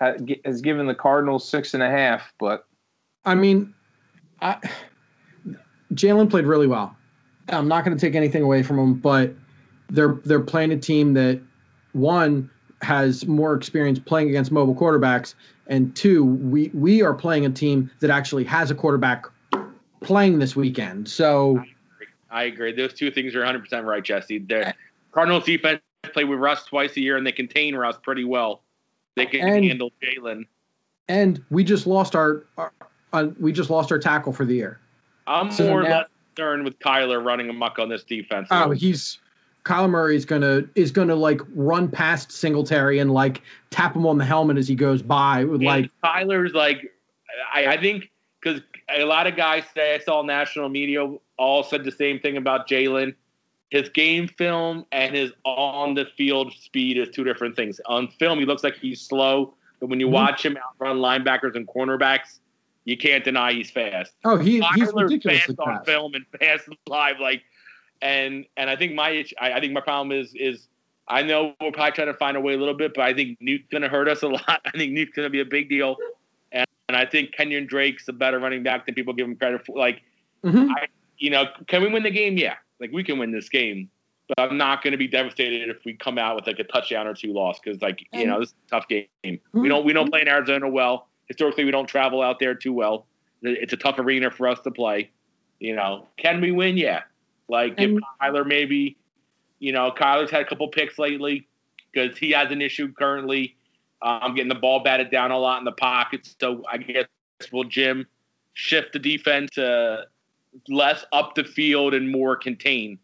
has 0.00 0.60
given 0.60 0.86
the 0.86 0.94
Cardinals 0.94 1.48
six 1.48 1.74
and 1.74 1.82
a 1.82 1.90
half, 1.90 2.32
but 2.38 2.66
I 3.24 3.34
mean, 3.34 3.74
I, 4.40 4.56
Jalen 5.94 6.30
played 6.30 6.44
really 6.44 6.66
well. 6.66 6.96
I'm 7.48 7.68
not 7.68 7.84
going 7.84 7.96
to 7.96 8.00
take 8.00 8.14
anything 8.14 8.42
away 8.42 8.62
from 8.62 8.78
him, 8.78 8.94
but 8.94 9.34
they're 9.90 10.18
they're 10.24 10.40
playing 10.40 10.72
a 10.72 10.78
team 10.78 11.14
that 11.14 11.40
one 11.92 12.50
has 12.82 13.26
more 13.26 13.54
experience 13.54 13.98
playing 13.98 14.28
against 14.28 14.52
mobile 14.52 14.74
quarterbacks, 14.74 15.34
and 15.66 15.94
two, 15.96 16.24
we 16.24 16.70
we 16.74 17.02
are 17.02 17.14
playing 17.14 17.46
a 17.46 17.50
team 17.50 17.90
that 18.00 18.10
actually 18.10 18.44
has 18.44 18.70
a 18.70 18.74
quarterback 18.74 19.26
playing 20.00 20.38
this 20.38 20.54
weekend. 20.54 21.08
So 21.08 21.62
I 22.30 22.44
agree. 22.44 22.72
Those 22.72 22.94
two 22.94 23.10
things 23.10 23.34
are 23.34 23.40
100 23.40 23.60
percent 23.60 23.86
right, 23.86 24.02
Jesse. 24.02 24.38
The 24.38 24.74
Cardinals 25.12 25.44
defense 25.44 25.80
play 26.12 26.24
with 26.24 26.38
Russ 26.38 26.64
twice 26.64 26.96
a 26.96 27.00
year, 27.00 27.16
and 27.16 27.26
they 27.26 27.32
contain 27.32 27.74
Russ 27.74 27.96
pretty 28.02 28.24
well. 28.24 28.62
They 29.16 29.26
can 29.26 29.40
And- 29.48 29.64
handle 29.64 29.90
Jalen. 30.02 30.46
and 31.08 31.42
we 31.50 31.64
just 31.64 31.86
lost 31.86 32.14
our, 32.14 32.44
our 32.56 32.72
uh, 33.12 33.28
we 33.40 33.50
just 33.52 33.70
lost 33.70 33.90
our 33.90 33.98
tackle 33.98 34.32
for 34.32 34.44
the 34.44 34.54
year. 34.54 34.78
I'm 35.26 35.50
So 35.50 35.66
more 35.68 35.80
or 35.80 35.84
less 35.84 36.06
concerned 36.36 36.64
with 36.64 36.78
Kyler 36.78 37.24
running 37.24 37.48
amok 37.48 37.78
on 37.78 37.88
this 37.88 38.04
defense. 38.04 38.48
Oh, 38.50 38.70
he's 38.70 39.18
Kyler 39.64 39.88
Murray 39.90 40.16
is 40.16 40.24
gonna 40.24 40.62
is 40.74 40.92
gonna 40.92 41.14
like 41.14 41.40
run 41.54 41.88
past 41.88 42.30
Singleton 42.32 42.98
and 42.98 43.12
like 43.12 43.42
tap 43.70 43.96
him 43.96 44.06
on 44.06 44.18
the 44.18 44.24
helmet 44.24 44.56
as 44.58 44.68
he 44.68 44.74
goes 44.74 45.02
by 45.02 45.44
with 45.44 45.62
like 45.62 45.90
Tyler's 46.04 46.52
like, 46.52 46.92
I, 47.52 47.66
I 47.68 47.80
think 47.80 48.10
because 48.42 48.60
a 48.94 49.04
lot 49.04 49.26
of 49.26 49.34
guys 49.36 49.64
today 49.68 49.94
I 49.94 49.98
saw 49.98 50.22
national 50.22 50.68
media 50.68 51.10
all 51.38 51.62
said 51.62 51.84
the 51.84 51.92
same 51.92 52.20
thing 52.20 52.36
about 52.36 52.68
Jalen. 52.68 53.14
His 53.70 53.88
game 53.90 54.28
film 54.28 54.86
and 54.92 55.14
his 55.14 55.30
on 55.44 55.94
the 55.94 56.06
field 56.16 56.52
speed 56.54 56.96
is 56.96 57.08
two 57.10 57.22
different 57.24 57.54
things. 57.54 57.80
On 57.86 58.08
film, 58.08 58.38
he 58.38 58.44
looks 58.46 58.64
like 58.64 58.76
he's 58.76 59.00
slow, 59.00 59.54
but 59.78 59.88
when 59.90 60.00
you 60.00 60.06
Mhm. 60.08 60.12
watch 60.12 60.44
him 60.44 60.56
outrun 60.56 60.98
linebackers 60.98 61.54
and 61.54 61.66
cornerbacks, 61.68 62.38
you 62.86 62.96
can't 62.96 63.22
deny 63.24 63.52
he's 63.52 63.70
fast. 63.70 64.14
oh 64.24 64.38
he 64.38 64.60
he's 64.74 64.92
ridiculously 64.94 65.54
fast 65.54 65.58
on 65.60 65.84
film 65.84 66.14
and 66.14 66.24
fast 66.40 66.66
live. 66.86 67.20
Like, 67.20 67.42
and 68.00 68.46
and 68.56 68.70
I 68.70 68.76
think 68.76 68.94
my 68.94 69.24
I, 69.38 69.52
I 69.52 69.60
think 69.60 69.74
my 69.74 69.82
problem 69.82 70.12
is 70.12 70.32
is 70.34 70.68
I 71.06 71.22
know 71.22 71.54
we're 71.60 71.70
probably 71.72 71.92
trying 71.92 72.06
to 72.08 72.14
find 72.14 72.36
a 72.36 72.40
way 72.40 72.54
a 72.54 72.56
little 72.58 72.74
bit, 72.74 72.92
but 72.94 73.02
I 73.04 73.12
think 73.14 73.38
Nuke's 73.40 73.66
going 73.70 73.82
to 73.82 73.88
hurt 73.88 74.08
us 74.08 74.22
a 74.22 74.28
lot. 74.38 74.60
I 74.64 74.70
think 74.76 74.92
Nuke's 74.92 75.12
going 75.14 75.26
to 75.26 75.30
be 75.30 75.40
a 75.40 75.44
big 75.44 75.68
deal, 75.68 75.96
and 76.52 76.66
and 76.88 76.96
I 76.96 77.04
think 77.04 77.32
Kenyon 77.32 77.66
Drake's 77.66 78.08
a 78.08 78.14
better 78.14 78.38
running 78.38 78.62
back 78.62 78.86
than 78.86 78.94
people 78.94 79.12
give 79.12 79.26
him 79.26 79.36
credit 79.36 79.66
for. 79.66 79.76
Like, 79.78 80.00
Mhm. 80.42 80.70
you 81.18 81.28
know, 81.28 81.44
can 81.66 81.82
we 81.82 81.88
win 81.90 82.02
the 82.02 82.10
game? 82.10 82.38
Yeah, 82.38 82.54
like 82.80 82.90
we 82.92 83.02
can 83.04 83.18
win 83.18 83.32
this 83.32 83.48
game. 83.48 83.90
But 84.28 84.50
I'm 84.50 84.58
not 84.58 84.82
going 84.82 84.92
to 84.92 84.98
be 84.98 85.08
devastated 85.08 85.70
if 85.70 85.78
we 85.86 85.94
come 85.94 86.18
out 86.18 86.36
with 86.36 86.46
like 86.46 86.58
a 86.58 86.64
touchdown 86.64 87.06
or 87.06 87.14
two 87.14 87.32
loss 87.32 87.58
because, 87.64 87.80
like, 87.80 88.06
you 88.12 88.26
know, 88.26 88.40
this 88.40 88.50
is 88.50 88.54
a 88.66 88.70
tough 88.70 88.86
game. 88.88 89.06
We 89.54 89.68
don't 89.70 89.86
we 89.86 89.94
don't 89.94 90.10
play 90.10 90.20
in 90.20 90.28
Arizona 90.28 90.68
well. 90.68 91.08
Historically, 91.28 91.64
we 91.64 91.70
don't 91.70 91.86
travel 91.86 92.20
out 92.22 92.38
there 92.38 92.54
too 92.54 92.74
well. 92.74 93.06
It's 93.42 93.72
a 93.72 93.76
tough 93.76 93.98
arena 93.98 94.30
for 94.30 94.46
us 94.48 94.60
to 94.60 94.70
play. 94.70 95.10
You 95.60 95.74
know, 95.76 96.06
can 96.18 96.40
we 96.40 96.50
win? 96.52 96.76
Yeah. 96.76 97.02
Like 97.48 97.72
if 97.78 97.88
And- 97.90 98.02
Kyler 98.20 98.46
maybe, 98.46 98.98
you 99.60 99.72
know, 99.72 99.90
Kyler's 99.90 100.30
had 100.30 100.42
a 100.42 100.44
couple 100.44 100.68
picks 100.68 100.98
lately 100.98 101.48
because 101.90 102.18
he 102.18 102.30
has 102.32 102.50
an 102.52 102.60
issue 102.60 102.92
currently. 102.92 103.56
Um, 104.02 104.34
getting 104.34 104.48
the 104.48 104.54
ball 104.54 104.80
batted 104.84 105.10
down 105.10 105.30
a 105.32 105.38
lot 105.38 105.58
in 105.58 105.64
the 105.64 105.72
pocket. 105.72 106.32
So 106.40 106.62
I 106.70 106.76
guess 106.76 107.06
we'll 107.50 107.64
Jim 107.64 108.06
shift 108.52 108.92
the 108.92 108.98
defense 108.98 109.52
to 109.52 110.04
less 110.68 111.04
up 111.12 111.34
the 111.34 111.44
field 111.44 111.94
and 111.94 112.10
more 112.10 112.36
contain 112.36 112.98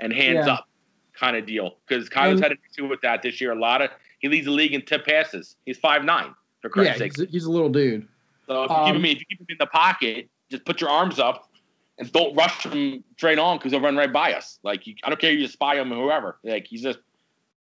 and 0.00 0.12
hands 0.12 0.46
Yeah. 0.46 0.54
up 0.54 0.68
kind 1.14 1.36
of 1.36 1.46
deal 1.46 1.76
because 1.86 2.08
Kyler's 2.08 2.34
And- 2.34 2.42
had 2.42 2.52
an 2.52 2.58
issue 2.72 2.88
with 2.88 3.00
that 3.02 3.22
this 3.22 3.40
year. 3.40 3.52
A 3.52 3.58
lot 3.58 3.82
of 3.82 3.90
he 4.20 4.28
leads 4.28 4.46
the 4.46 4.52
league 4.52 4.74
in 4.74 4.82
tip 4.82 5.06
passes. 5.06 5.56
He's 5.66 5.78
five 5.78 6.04
nine 6.04 6.34
for 6.60 6.68
Yeah, 6.68 6.72
Christ's 6.72 6.98
sake. 6.98 7.16
he's, 7.16 7.30
he's 7.30 7.44
a 7.44 7.50
little 7.50 7.68
dude. 7.70 8.06
So 8.46 8.64
if 8.64 8.70
you, 8.70 8.76
Um, 8.76 8.86
keep 8.86 8.94
him, 8.96 9.04
if 9.04 9.18
you 9.20 9.26
keep 9.30 9.40
him 9.40 9.46
in 9.50 9.56
the 9.58 9.66
pocket, 9.66 10.28
just 10.50 10.64
put 10.64 10.80
your 10.80 10.90
arms 10.90 11.18
up 11.18 11.50
and 11.98 12.10
don't 12.12 12.34
rush 12.34 12.64
him 12.66 13.04
straight 13.16 13.38
on 13.38 13.58
because 13.58 13.72
he'll 13.72 13.80
run 13.80 13.96
right 13.96 14.12
by 14.12 14.32
us. 14.34 14.58
Like 14.62 14.86
you, 14.86 14.94
I 15.04 15.08
don't 15.08 15.20
care 15.20 15.30
if 15.30 15.36
you 15.38 15.42
just 15.44 15.54
spy 15.54 15.76
him 15.78 15.92
or 15.92 15.96
whoever. 15.96 16.38
Like 16.42 16.66
he's 16.66 16.82
just, 16.82 16.98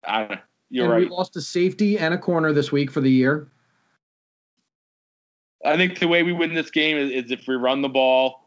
I 0.06 0.20
don't 0.20 0.30
know. 0.32 0.38
You're 0.70 0.84
and 0.84 0.92
right. 0.92 1.02
we 1.04 1.08
lost 1.08 1.36
a 1.36 1.40
safety 1.40 1.98
and 1.98 2.12
a 2.14 2.18
corner 2.18 2.52
this 2.52 2.72
week 2.72 2.90
for 2.90 3.00
the 3.00 3.10
year. 3.10 3.48
I 5.64 5.76
think 5.76 5.98
the 5.98 6.08
way 6.08 6.22
we 6.22 6.32
win 6.32 6.54
this 6.54 6.70
game 6.70 6.96
is, 6.96 7.10
is 7.24 7.30
if 7.30 7.46
we 7.48 7.54
run 7.56 7.82
the 7.82 7.88
ball 7.88 8.45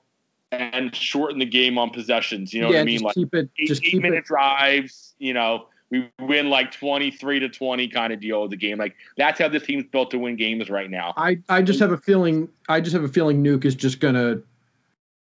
and 0.52 0.96
shorten 0.96 1.40
the 1.40 1.46
game 1.46 1.78
on 1.78 1.90
possessions. 1.90 2.54
You 2.54 2.62
know 2.62 2.70
yeah, 2.70 2.78
what 2.78 2.82
I 2.82 2.86
mean? 2.86 2.96
just 2.96 3.06
Like 3.06 3.16
keep 3.16 3.36
it 3.36 3.50
eight, 3.60 3.68
just 3.68 3.86
eight 3.86 4.02
minute 4.02 4.20
it 4.20 4.26
drives. 4.26 5.14
You 5.20 5.34
know, 5.34 5.68
we 5.90 6.10
win 6.20 6.50
like 6.50 6.72
twenty 6.72 7.12
three 7.12 7.40
to 7.40 7.50
twenty 7.50 7.88
kind 7.88 8.14
of 8.14 8.20
deal 8.20 8.42
with 8.42 8.52
the 8.52 8.58
game. 8.58 8.78
Like 8.78 8.96
that's 9.18 9.40
how 9.40 9.50
this 9.50 9.64
team's 9.64 9.86
built 9.86 10.12
to 10.12 10.20
win 10.20 10.36
games 10.36 10.70
right 10.70 10.90
now. 10.90 11.14
I, 11.18 11.40
I 11.50 11.62
just 11.62 11.80
have 11.80 11.92
a 11.92 11.98
feeling 11.98 12.50
I 12.68 12.82
just 12.82 12.94
have 12.94 13.04
a 13.04 13.10
feeling 13.10 13.44
Nuke 13.44 13.66
is 13.66 13.76
just 13.76 14.00
gonna 14.00 14.42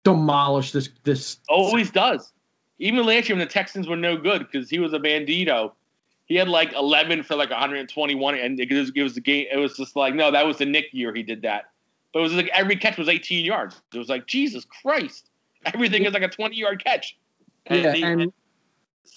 demolish 0.04 0.72
this 0.72 0.90
this 1.04 1.38
Always 1.48 1.90
does. 1.90 2.32
Even 2.78 3.04
last 3.04 3.28
year 3.28 3.36
when 3.36 3.46
the 3.46 3.52
Texans 3.52 3.88
were 3.88 3.96
no 3.96 4.16
good 4.16 4.46
because 4.50 4.70
he 4.70 4.78
was 4.78 4.92
a 4.92 4.98
bandito. 4.98 5.72
He 6.24 6.36
had 6.36 6.48
like 6.48 6.72
11 6.74 7.24
for 7.24 7.34
like 7.34 7.50
121, 7.50 8.36
and 8.36 8.58
it 8.58 8.72
was, 8.72 8.92
it 8.94 9.02
was 9.02 9.16
the 9.16 9.20
game. 9.20 9.48
It 9.50 9.56
was 9.56 9.76
just 9.76 9.96
like, 9.96 10.14
no, 10.14 10.30
that 10.30 10.46
was 10.46 10.58
the 10.58 10.64
Nick 10.64 10.86
year 10.92 11.12
he 11.12 11.24
did 11.24 11.42
that. 11.42 11.69
But 12.12 12.20
it 12.20 12.22
was 12.22 12.32
like 12.32 12.50
every 12.52 12.76
catch 12.76 12.98
was 12.98 13.08
18 13.08 13.44
yards. 13.44 13.80
It 13.94 13.98
was 13.98 14.08
like 14.08 14.26
Jesus 14.26 14.64
Christ, 14.82 15.30
everything 15.66 16.04
is 16.04 16.12
like 16.12 16.22
a 16.22 16.28
20 16.28 16.56
yard 16.56 16.82
catch. 16.84 17.16
yeah 17.70 17.92
he- 17.92 18.02
and 18.02 18.22
if, 18.22 18.32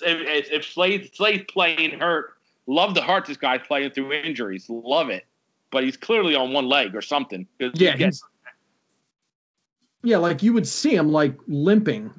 if, 0.02 0.52
if 0.52 0.66
Slay 0.72 1.08
Slay's 1.14 1.44
playing 1.48 2.00
hurt, 2.00 2.34
love 2.68 2.94
the 2.96 3.02
heart 3.02 3.26
this 3.26 3.38
guy's 3.38 3.62
playing 3.68 3.91
through 3.91 4.14
injuries. 4.14 4.66
Love 4.70 5.10
it, 5.10 5.26
but 5.72 5.84
he's 5.84 5.98
clearly 5.98 6.36
on 6.36 6.52
one 6.54 6.68
leg 6.68 6.96
or 6.96 7.02
something. 7.02 7.48
yeah 7.60 7.96
gets- 7.96 8.24
yeah 10.04 10.18
like 10.18 10.44
you 10.44 10.52
would 10.54 10.68
see 10.68 10.96
him 10.96 11.12
like 11.12 11.36
limping 11.48 12.12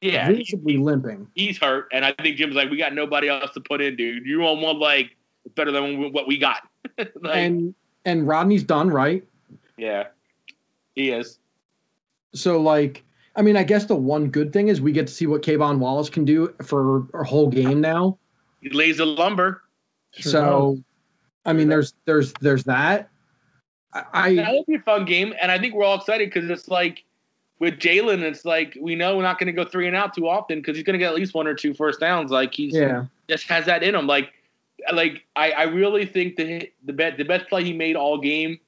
yeah, 0.00 0.28
he- 0.30 0.36
visibly 0.36 0.76
limping 0.76 1.26
he's 1.34 1.58
hurt, 1.58 1.88
and 1.92 2.04
I 2.04 2.12
think 2.20 2.36
Jim's 2.36 2.54
like, 2.54 2.70
we 2.70 2.76
got 2.76 2.94
nobody 2.94 3.28
else 3.28 3.50
to 3.54 3.60
put 3.60 3.80
in, 3.80 3.96
dude. 3.96 4.26
You 4.26 4.42
on 4.46 4.60
one 4.60 4.78
leg, 4.78 5.08
it's 5.44 5.54
better 5.54 5.72
than 5.72 6.12
what 6.12 6.26
we 6.26 6.36
got. 6.38 6.68
like, 6.98 7.08
and 7.24 7.74
and 8.04 8.26
Rodney's 8.26 8.62
done 8.64 8.88
right 8.90 9.24
yeah, 9.78 10.04
he 10.96 11.10
is. 11.10 11.38
so 12.34 12.60
like 12.60 13.04
I 13.36 13.42
mean 13.42 13.56
I 13.56 13.62
guess 13.62 13.84
the 13.84 13.94
one 13.94 14.28
good 14.28 14.52
thing 14.52 14.68
is 14.68 14.80
we 14.80 14.92
get 14.92 15.06
to 15.06 15.12
see 15.12 15.26
what 15.26 15.42
K'Von 15.42 15.78
Wallace 15.78 16.10
can 16.10 16.24
do 16.24 16.52
for 16.62 17.06
a 17.14 17.24
whole 17.24 17.48
game 17.48 17.80
now 17.80 18.18
He 18.60 18.70
lays 18.70 18.96
the 18.96 19.06
lumber. 19.06 19.62
Sure 20.12 20.32
so 20.32 20.78
I 21.44 21.52
mean 21.52 21.68
there's 21.68 21.94
there's 22.04 22.32
there's 22.40 22.64
that 22.64 23.10
I, 24.12 24.34
That 24.34 24.48
I 24.48 24.52
would 24.52 24.66
be 24.66 24.74
a 24.74 24.80
fun 24.80 25.04
game, 25.04 25.32
and 25.40 25.50
I 25.50 25.58
think 25.58 25.74
we're 25.74 25.84
all 25.84 25.96
excited 25.96 26.30
because 26.30 26.50
it's 26.50 26.68
like 26.68 27.04
with 27.58 27.78
Jalen, 27.78 28.20
it's 28.20 28.44
like 28.44 28.76
we 28.80 28.94
know 28.94 29.16
we're 29.16 29.22
not 29.22 29.38
going 29.38 29.46
to 29.46 29.52
go 29.52 29.64
three 29.64 29.86
and 29.86 29.96
out 29.96 30.14
too 30.14 30.28
often 30.28 30.58
because 30.58 30.76
he's 30.76 30.84
going 30.84 30.94
to 30.94 30.98
get 30.98 31.08
at 31.08 31.14
least 31.14 31.34
one 31.34 31.46
or 31.46 31.54
two 31.54 31.72
first 31.72 32.00
downs. 32.00 32.30
Like 32.30 32.52
he's 32.54 32.74
yeah 32.74 33.06
just 33.28 33.48
has 33.48 33.66
that 33.66 33.82
in 33.82 33.94
him. 33.94 34.06
Like, 34.06 34.32
like 34.92 35.24
I, 35.34 35.50
I 35.52 35.62
really 35.64 36.06
think 36.06 36.36
the 36.36 36.70
the 36.84 36.92
bet 36.92 37.16
the 37.16 37.24
best 37.24 37.48
play 37.48 37.64
he 37.64 37.72
made 37.72 37.96
all 37.96 38.18
game 38.18 38.58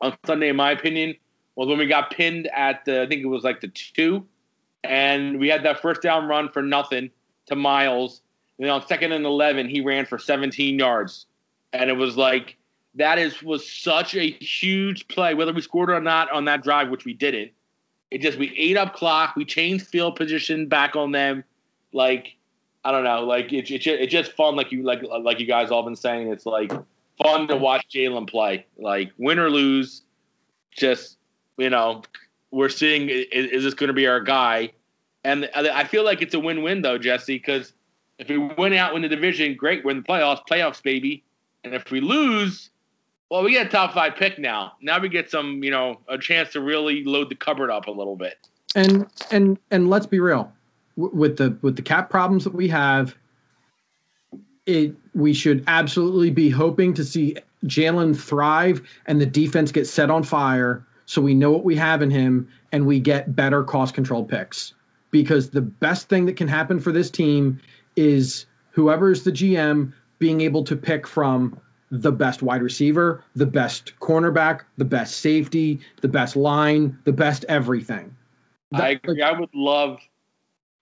on 0.00 0.16
Sunday, 0.24 0.48
in 0.48 0.56
my 0.56 0.70
opinion, 0.70 1.14
was 1.56 1.68
when 1.68 1.78
we 1.78 1.86
got 1.86 2.10
pinned 2.10 2.48
at 2.48 2.84
the 2.84 3.02
I 3.02 3.06
think 3.06 3.22
it 3.22 3.26
was 3.26 3.44
like 3.44 3.60
the 3.60 3.68
two, 3.68 4.24
and 4.82 5.38
we 5.38 5.48
had 5.48 5.64
that 5.64 5.80
first 5.80 6.02
down 6.02 6.26
run 6.26 6.48
for 6.48 6.62
nothing 6.62 7.10
to 7.46 7.56
Miles. 7.56 8.22
And 8.58 8.66
then 8.66 8.72
on 8.72 8.86
second 8.86 9.12
and 9.12 9.24
eleven, 9.24 9.68
he 9.68 9.80
ran 9.80 10.06
for 10.06 10.18
17 10.18 10.78
yards, 10.78 11.26
and 11.72 11.90
it 11.90 11.94
was 11.94 12.16
like 12.16 12.56
that 12.94 13.18
is 13.18 13.42
was 13.42 13.68
such 13.68 14.14
a 14.14 14.30
huge 14.30 15.08
play, 15.08 15.34
whether 15.34 15.52
we 15.52 15.60
scored 15.60 15.90
or 15.90 16.00
not 16.00 16.30
on 16.30 16.44
that 16.46 16.62
drive, 16.62 16.90
which 16.90 17.04
we 17.04 17.12
didn't. 17.12 17.50
It 18.10 18.18
just 18.20 18.38
we 18.38 18.54
ate 18.56 18.76
up 18.76 18.94
clock, 18.94 19.34
we 19.36 19.44
changed 19.44 19.86
field 19.86 20.16
position 20.16 20.68
back 20.68 20.94
on 20.94 21.12
them, 21.12 21.42
like 21.92 22.36
I 22.84 22.92
don't 22.92 23.04
know, 23.04 23.24
like 23.24 23.52
it's 23.52 23.68
just, 23.68 23.86
it's 23.86 24.12
just 24.12 24.32
fun, 24.32 24.56
like 24.56 24.70
you 24.70 24.82
like 24.82 25.02
like 25.02 25.40
you 25.40 25.46
guys 25.46 25.70
all 25.70 25.82
been 25.82 25.96
saying. 25.96 26.28
It's 26.28 26.46
like 26.46 26.72
fun 27.22 27.48
to 27.48 27.56
watch 27.56 27.86
Jalen 27.88 28.28
play, 28.28 28.66
like 28.78 29.10
win 29.18 29.38
or 29.38 29.50
lose. 29.50 30.02
Just 30.76 31.18
you 31.56 31.70
know, 31.70 32.02
we're 32.50 32.68
seeing 32.68 33.08
is, 33.08 33.26
is 33.30 33.64
this 33.64 33.74
going 33.74 33.88
to 33.88 33.94
be 33.94 34.06
our 34.06 34.20
guy? 34.20 34.72
And 35.24 35.48
I 35.54 35.84
feel 35.84 36.04
like 36.04 36.20
it's 36.20 36.34
a 36.34 36.40
win-win 36.40 36.82
though, 36.82 36.98
Jesse, 36.98 37.38
because 37.38 37.72
if 38.18 38.28
we 38.28 38.36
win 38.36 38.74
out, 38.74 38.92
win 38.92 39.02
the 39.02 39.08
division, 39.08 39.54
great, 39.54 39.84
we're 39.84 39.92
in 39.92 39.98
the 39.98 40.02
playoffs, 40.02 40.40
playoffs, 40.48 40.82
baby. 40.82 41.24
And 41.64 41.74
if 41.74 41.90
we 41.90 42.00
lose, 42.00 42.68
well, 43.30 43.42
we 43.42 43.52
get 43.52 43.66
a 43.66 43.70
top 43.70 43.94
five 43.94 44.16
pick 44.16 44.38
now. 44.38 44.74
Now 44.82 45.00
we 45.00 45.08
get 45.08 45.30
some, 45.30 45.64
you 45.64 45.70
know, 45.70 45.98
a 46.08 46.18
chance 46.18 46.52
to 46.52 46.60
really 46.60 47.04
load 47.04 47.30
the 47.30 47.34
cupboard 47.34 47.70
up 47.70 47.86
a 47.86 47.90
little 47.90 48.16
bit. 48.16 48.36
and 48.74 49.06
and 49.30 49.58
and 49.70 49.88
let's 49.88 50.06
be 50.06 50.20
real 50.20 50.52
with 50.96 51.36
the 51.36 51.56
with 51.62 51.76
the 51.76 51.82
cap 51.82 52.10
problems 52.10 52.44
that 52.44 52.54
we 52.54 52.68
have 52.68 53.16
it 54.66 54.94
we 55.14 55.32
should 55.34 55.62
absolutely 55.66 56.30
be 56.30 56.48
hoping 56.48 56.94
to 56.94 57.04
see 57.04 57.36
Jalen 57.66 58.16
thrive 58.18 58.82
and 59.06 59.20
the 59.20 59.26
defense 59.26 59.72
get 59.72 59.86
set 59.86 60.10
on 60.10 60.22
fire 60.22 60.84
so 61.06 61.20
we 61.20 61.34
know 61.34 61.50
what 61.50 61.64
we 61.64 61.76
have 61.76 62.02
in 62.02 62.10
him 62.10 62.48
and 62.72 62.86
we 62.86 63.00
get 63.00 63.34
better 63.36 63.62
cost 63.62 63.94
control 63.94 64.24
picks 64.24 64.74
because 65.10 65.50
the 65.50 65.60
best 65.60 66.08
thing 66.08 66.26
that 66.26 66.36
can 66.36 66.48
happen 66.48 66.80
for 66.80 66.92
this 66.92 67.10
team 67.10 67.60
is 67.96 68.46
whoever 68.70 69.10
is 69.10 69.24
the 69.24 69.30
GM 69.32 69.92
being 70.18 70.40
able 70.40 70.64
to 70.64 70.76
pick 70.76 71.06
from 71.06 71.58
the 71.90 72.10
best 72.10 72.42
wide 72.42 72.62
receiver, 72.62 73.22
the 73.36 73.46
best 73.46 73.92
cornerback, 74.00 74.62
the 74.78 74.84
best 74.84 75.18
safety, 75.18 75.78
the 76.00 76.08
best 76.08 76.34
line, 76.34 76.98
the 77.04 77.12
best 77.12 77.44
everything. 77.48 78.14
I 78.72 78.78
That- 78.78 78.90
agree. 79.04 79.22
I 79.22 79.32
would 79.38 79.54
love 79.54 80.00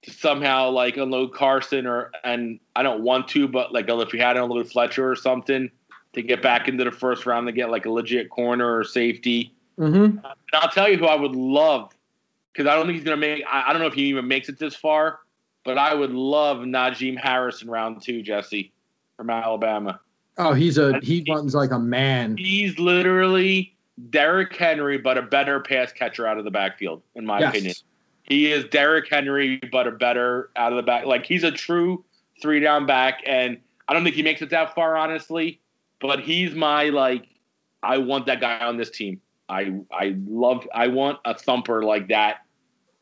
to 0.05 0.11
somehow 0.11 0.71
like 0.71 0.97
unload 0.97 1.35
Carson 1.35 1.87
or 1.87 2.11
and 2.25 2.59
I 2.75 2.83
don't 2.83 3.03
want 3.03 3.29
to, 3.29 3.47
but 3.47 3.73
like 3.73 3.87
if 3.89 4.13
we 4.13 4.19
had 4.19 4.37
unload 4.37 4.71
Fletcher 4.71 5.09
or 5.09 5.15
something 5.17 5.71
to 6.15 6.23
get 6.23 6.43
back 6.43 6.69
into 6.69 6.85
the 6.85 6.91
first 6.91 7.27
round 7.27 7.47
to 7.49 7.53
get 7.53 7.71
like 7.71 7.87
a 7.87 7.91
legit 7.91 8.31
corner 8.31 8.77
or 8.79 8.85
safety. 8.85 9.55
Mm-hmm. 9.79 10.19
And 10.19 10.21
I'll 10.55 10.71
tell 10.71 10.89
you 10.89 10.97
who 10.97 11.07
I 11.07 11.15
would 11.15 11.35
love 11.35 11.93
because 12.53 12.71
I 12.71 12.75
don't 12.75 12.87
think 12.87 12.97
he's 12.97 13.05
gonna 13.05 13.17
make. 13.17 13.45
I, 13.51 13.69
I 13.69 13.73
don't 13.73 13.81
know 13.81 13.89
if 13.89 13.95
he 13.95 14.05
even 14.05 14.29
makes 14.29 14.49
it 14.49 14.59
this 14.59 14.75
far, 14.75 15.21
but 15.65 15.79
I 15.79 15.95
would 15.95 16.13
love 16.13 16.59
Najee 16.59 17.19
Harris 17.19 17.63
in 17.63 17.71
round 17.71 18.03
two, 18.03 18.23
Jesse 18.23 18.73
from 19.17 19.31
Alabama. 19.31 20.01
Oh, 20.39 20.55
he's 20.55 20.79
a 20.79 20.99
he 21.01 21.25
runs 21.29 21.55
like 21.55 21.71
a 21.71 21.79
man. 21.79 22.37
He's 22.37 22.79
literally 22.79 23.75
Derrick 24.11 24.55
Henry, 24.57 24.99
but 24.99 25.19
a 25.19 25.23
better 25.23 25.61
pass 25.61 25.93
catcher 25.93 26.27
out 26.27 26.39
of 26.39 26.45
the 26.45 26.51
backfield, 26.51 27.03
in 27.15 27.27
my 27.27 27.41
Yes. 27.41 27.51
opinion. 27.51 27.75
He 28.23 28.51
is 28.51 28.65
Derrick 28.67 29.09
Henry, 29.11 29.61
but 29.71 29.87
a 29.87 29.91
better 29.91 30.51
out 30.57 30.73
of 30.73 30.77
the 30.77 30.83
back. 30.83 31.05
Like 31.05 31.27
he's 31.27 31.45
a 31.45 31.51
true 31.51 32.05
three 32.41 32.61
down 32.61 32.87
back, 32.87 33.23
and 33.27 33.59
I 33.89 33.95
don't 33.95 34.05
think 34.05 34.17
he 34.17 34.23
makes 34.23 34.43
it 34.43 34.51
that 34.51 34.75
far, 34.75 34.97
honestly. 34.97 35.61
But 36.01 36.21
he's 36.21 36.55
my 36.55 36.85
like, 36.85 37.29
I 37.83 37.99
want 37.99 38.27
that 38.27 38.41
guy 38.41 38.59
on 38.59 38.77
this 38.77 38.91
team. 38.91 39.21
I 39.53 39.81
I 39.93 40.17
love. 40.27 40.67
I 40.75 40.89
want 40.89 41.19
a 41.25 41.35
thumper 41.35 41.85
like 41.85 42.09
that, 42.09 42.39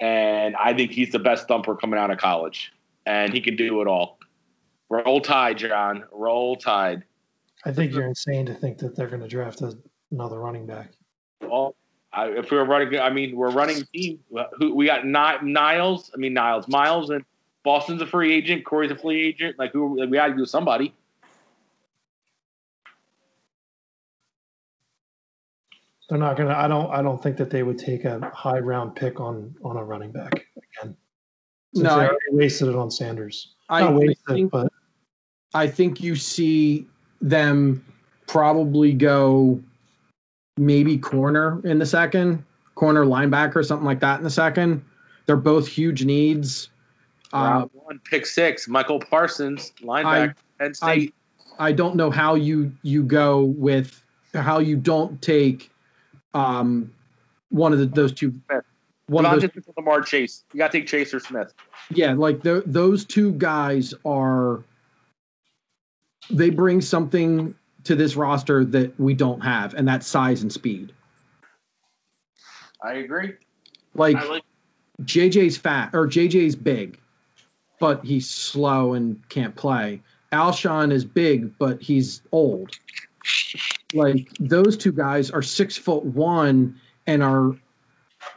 and 0.00 0.56
I 0.56 0.74
think 0.74 0.90
he's 0.90 1.10
the 1.12 1.18
best 1.18 1.46
thumper 1.48 1.76
coming 1.76 1.98
out 1.98 2.10
of 2.10 2.18
college, 2.18 2.72
and 3.06 3.32
he 3.32 3.40
can 3.40 3.56
do 3.56 3.80
it 3.80 3.86
all. 3.86 4.18
Roll 4.88 5.20
Tide, 5.20 5.58
John. 5.58 6.04
Roll 6.12 6.56
Tide. 6.56 7.04
I 7.64 7.72
think 7.72 7.92
you're 7.92 8.06
insane 8.06 8.46
to 8.46 8.54
think 8.54 8.78
that 8.78 8.96
they're 8.96 9.06
going 9.08 9.22
to 9.22 9.28
draft 9.28 9.60
a, 9.60 9.76
another 10.10 10.40
running 10.40 10.66
back. 10.66 10.92
Well, 11.42 11.76
I, 12.12 12.28
if 12.30 12.50
we 12.50 12.56
were 12.56 12.64
running, 12.64 12.98
I 12.98 13.10
mean, 13.10 13.36
we're 13.36 13.50
running 13.50 13.84
team. 13.94 14.18
Who 14.58 14.74
we 14.74 14.86
got? 14.86 15.06
Ni- 15.06 15.52
Niles. 15.52 16.10
I 16.12 16.16
mean, 16.16 16.34
Niles, 16.34 16.66
Miles, 16.68 17.10
and 17.10 17.24
Boston's 17.62 18.02
a 18.02 18.06
free 18.06 18.34
agent. 18.34 18.64
Corey's 18.64 18.90
a 18.90 18.96
free 18.96 19.28
agent. 19.28 19.58
Like, 19.58 19.72
who 19.72 19.94
we 19.94 20.16
got 20.16 20.28
to 20.28 20.36
do 20.36 20.46
somebody. 20.46 20.94
They're 26.10 26.18
not 26.18 26.36
going 26.36 26.48
to. 26.48 26.58
I 26.58 26.66
don't. 26.66 26.90
I 26.90 27.02
don't 27.02 27.22
think 27.22 27.36
that 27.36 27.50
they 27.50 27.62
would 27.62 27.78
take 27.78 28.04
a 28.04 28.18
high 28.34 28.58
round 28.58 28.96
pick 28.96 29.20
on 29.20 29.54
on 29.62 29.76
a 29.76 29.84
running 29.84 30.10
back 30.10 30.32
again. 30.56 30.96
Since 31.72 31.84
No, 31.84 31.98
they 32.00 32.06
I- 32.06 32.16
wasted 32.30 32.68
it 32.68 32.74
on 32.74 32.90
Sanders. 32.90 33.54
I, 33.68 33.82
Not 33.82 34.02
I 34.02 34.14
think 34.26 34.50
but 34.50 34.72
I 35.54 35.68
think 35.68 36.00
you 36.00 36.16
see 36.16 36.84
them 37.22 37.84
probably 38.26 38.92
go 38.92 39.60
maybe 40.56 40.98
corner 40.98 41.60
in 41.64 41.78
the 41.78 41.86
second, 41.86 42.44
corner 42.74 43.04
linebacker, 43.04 43.64
something 43.64 43.86
like 43.86 44.00
that 44.00 44.18
in 44.18 44.24
the 44.24 44.30
second. 44.30 44.84
They're 45.26 45.36
both 45.36 45.68
huge 45.68 46.04
needs. 46.04 46.70
Uh, 47.32 47.36
Round 47.36 47.70
one, 47.74 48.00
pick 48.00 48.26
six. 48.26 48.66
Micah 48.66 48.98
Parsons, 48.98 49.72
linebacker, 49.80 50.34
Penn 50.58 50.74
State. 50.74 51.14
I 51.60 51.70
don't 51.70 51.94
know 51.94 52.10
how 52.10 52.34
you 52.34 52.72
you 52.82 53.04
go 53.04 53.42
with 53.44 54.02
how 54.34 54.58
you 54.58 54.74
don't 54.74 55.22
take 55.22 55.70
um 56.34 56.92
one 57.50 57.72
of 57.72 57.78
the, 57.78 57.86
those 57.86 58.12
two 58.12 58.32
Smith. 58.48 58.64
one 59.06 59.24
Not 59.24 59.34
of 59.34 59.40
those 59.40 59.50
just 59.52 59.66
with 59.66 59.76
Ja'Marr 59.76 60.04
Chase. 60.06 60.44
You 60.52 60.58
got 60.58 60.70
to 60.72 60.78
take 60.78 60.86
Chase 60.86 61.12
or 61.12 61.20
Smith. 61.20 61.52
yeah 61.90 62.12
like 62.12 62.42
tho- 62.42 62.62
those 62.66 63.04
two 63.04 63.32
guys 63.32 63.92
are 64.04 64.62
they 66.30 66.50
bring 66.50 66.80
something 66.80 67.54
to 67.84 67.96
this 67.96 68.14
roster 68.14 68.64
that 68.64 68.98
we 69.00 69.14
don't 69.14 69.40
have 69.40 69.74
and 69.74 69.88
that's 69.88 70.06
size 70.06 70.42
and 70.42 70.52
speed 70.52 70.92
I 72.82 72.94
agree. 72.94 73.34
like 73.94 74.16
I 74.16 74.24
like. 74.24 74.42
JJ's 75.02 75.56
fat 75.56 75.90
or 75.94 76.06
JJ's 76.06 76.54
big, 76.56 76.98
but 77.78 78.04
he's 78.04 78.28
slow 78.28 78.92
and 78.94 79.18
can't 79.30 79.54
play. 79.56 80.00
Alshon 80.32 80.92
is 80.92 81.04
big, 81.04 81.56
but 81.58 81.80
he's 81.80 82.22
old. 82.32 82.70
Like 83.92 84.30
those 84.38 84.76
two 84.76 84.92
guys 84.92 85.30
are 85.30 85.42
six 85.42 85.76
foot 85.76 86.04
one 86.04 86.78
and 87.06 87.22
are 87.22 87.56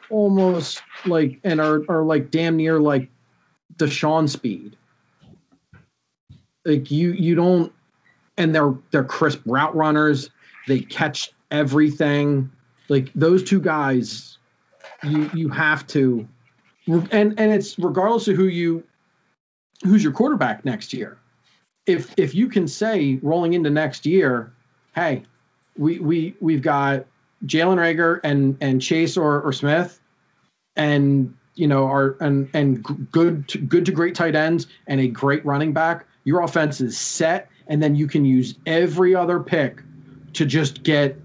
almost 0.09 0.81
like 1.05 1.39
and 1.43 1.59
are 1.59 1.83
are 1.89 2.03
like 2.03 2.31
damn 2.31 2.57
near 2.57 2.79
like 2.79 3.09
DeSean 3.77 4.29
speed. 4.29 4.75
Like 6.65 6.89
you 6.89 7.11
you 7.13 7.35
don't 7.35 7.71
and 8.37 8.53
they're 8.53 8.73
they're 8.91 9.03
crisp 9.03 9.41
route 9.45 9.75
runners. 9.75 10.29
They 10.67 10.79
catch 10.79 11.31
everything. 11.51 12.51
Like 12.89 13.11
those 13.13 13.43
two 13.43 13.61
guys, 13.61 14.37
you 15.03 15.29
you 15.33 15.49
have 15.49 15.85
to 15.87 16.27
and 16.87 17.11
and 17.11 17.39
it's 17.39 17.77
regardless 17.79 18.27
of 18.27 18.35
who 18.35 18.45
you 18.45 18.83
who's 19.83 20.03
your 20.03 20.13
quarterback 20.13 20.65
next 20.65 20.93
year. 20.93 21.17
If 21.85 22.13
if 22.17 22.33
you 22.33 22.47
can 22.47 22.67
say 22.67 23.19
rolling 23.21 23.53
into 23.53 23.69
next 23.69 24.05
year, 24.05 24.53
hey, 24.95 25.23
we 25.77 25.99
we 25.99 26.35
we've 26.39 26.61
got 26.61 27.05
Jalen 27.45 27.77
Reagor 27.77 28.19
and 28.23 28.57
and 28.61 28.81
Chase 28.81 29.17
or 29.17 29.41
or 29.41 29.53
Smith, 29.53 29.99
and 30.75 31.33
you 31.55 31.67
know 31.67 31.85
are 31.85 32.15
and 32.19 32.49
and 32.53 32.83
good 33.11 33.47
to, 33.49 33.57
good 33.57 33.85
to 33.85 33.91
great 33.91 34.15
tight 34.15 34.35
ends 34.35 34.67
and 34.87 34.99
a 35.01 35.07
great 35.07 35.45
running 35.45 35.73
back. 35.73 36.05
Your 36.25 36.41
offense 36.41 36.79
is 36.79 36.97
set, 36.97 37.49
and 37.67 37.81
then 37.83 37.95
you 37.95 38.07
can 38.07 38.23
use 38.25 38.55
every 38.65 39.13
other 39.13 39.39
pick 39.39 39.81
to 40.33 40.45
just 40.45 40.83
get 40.83 41.19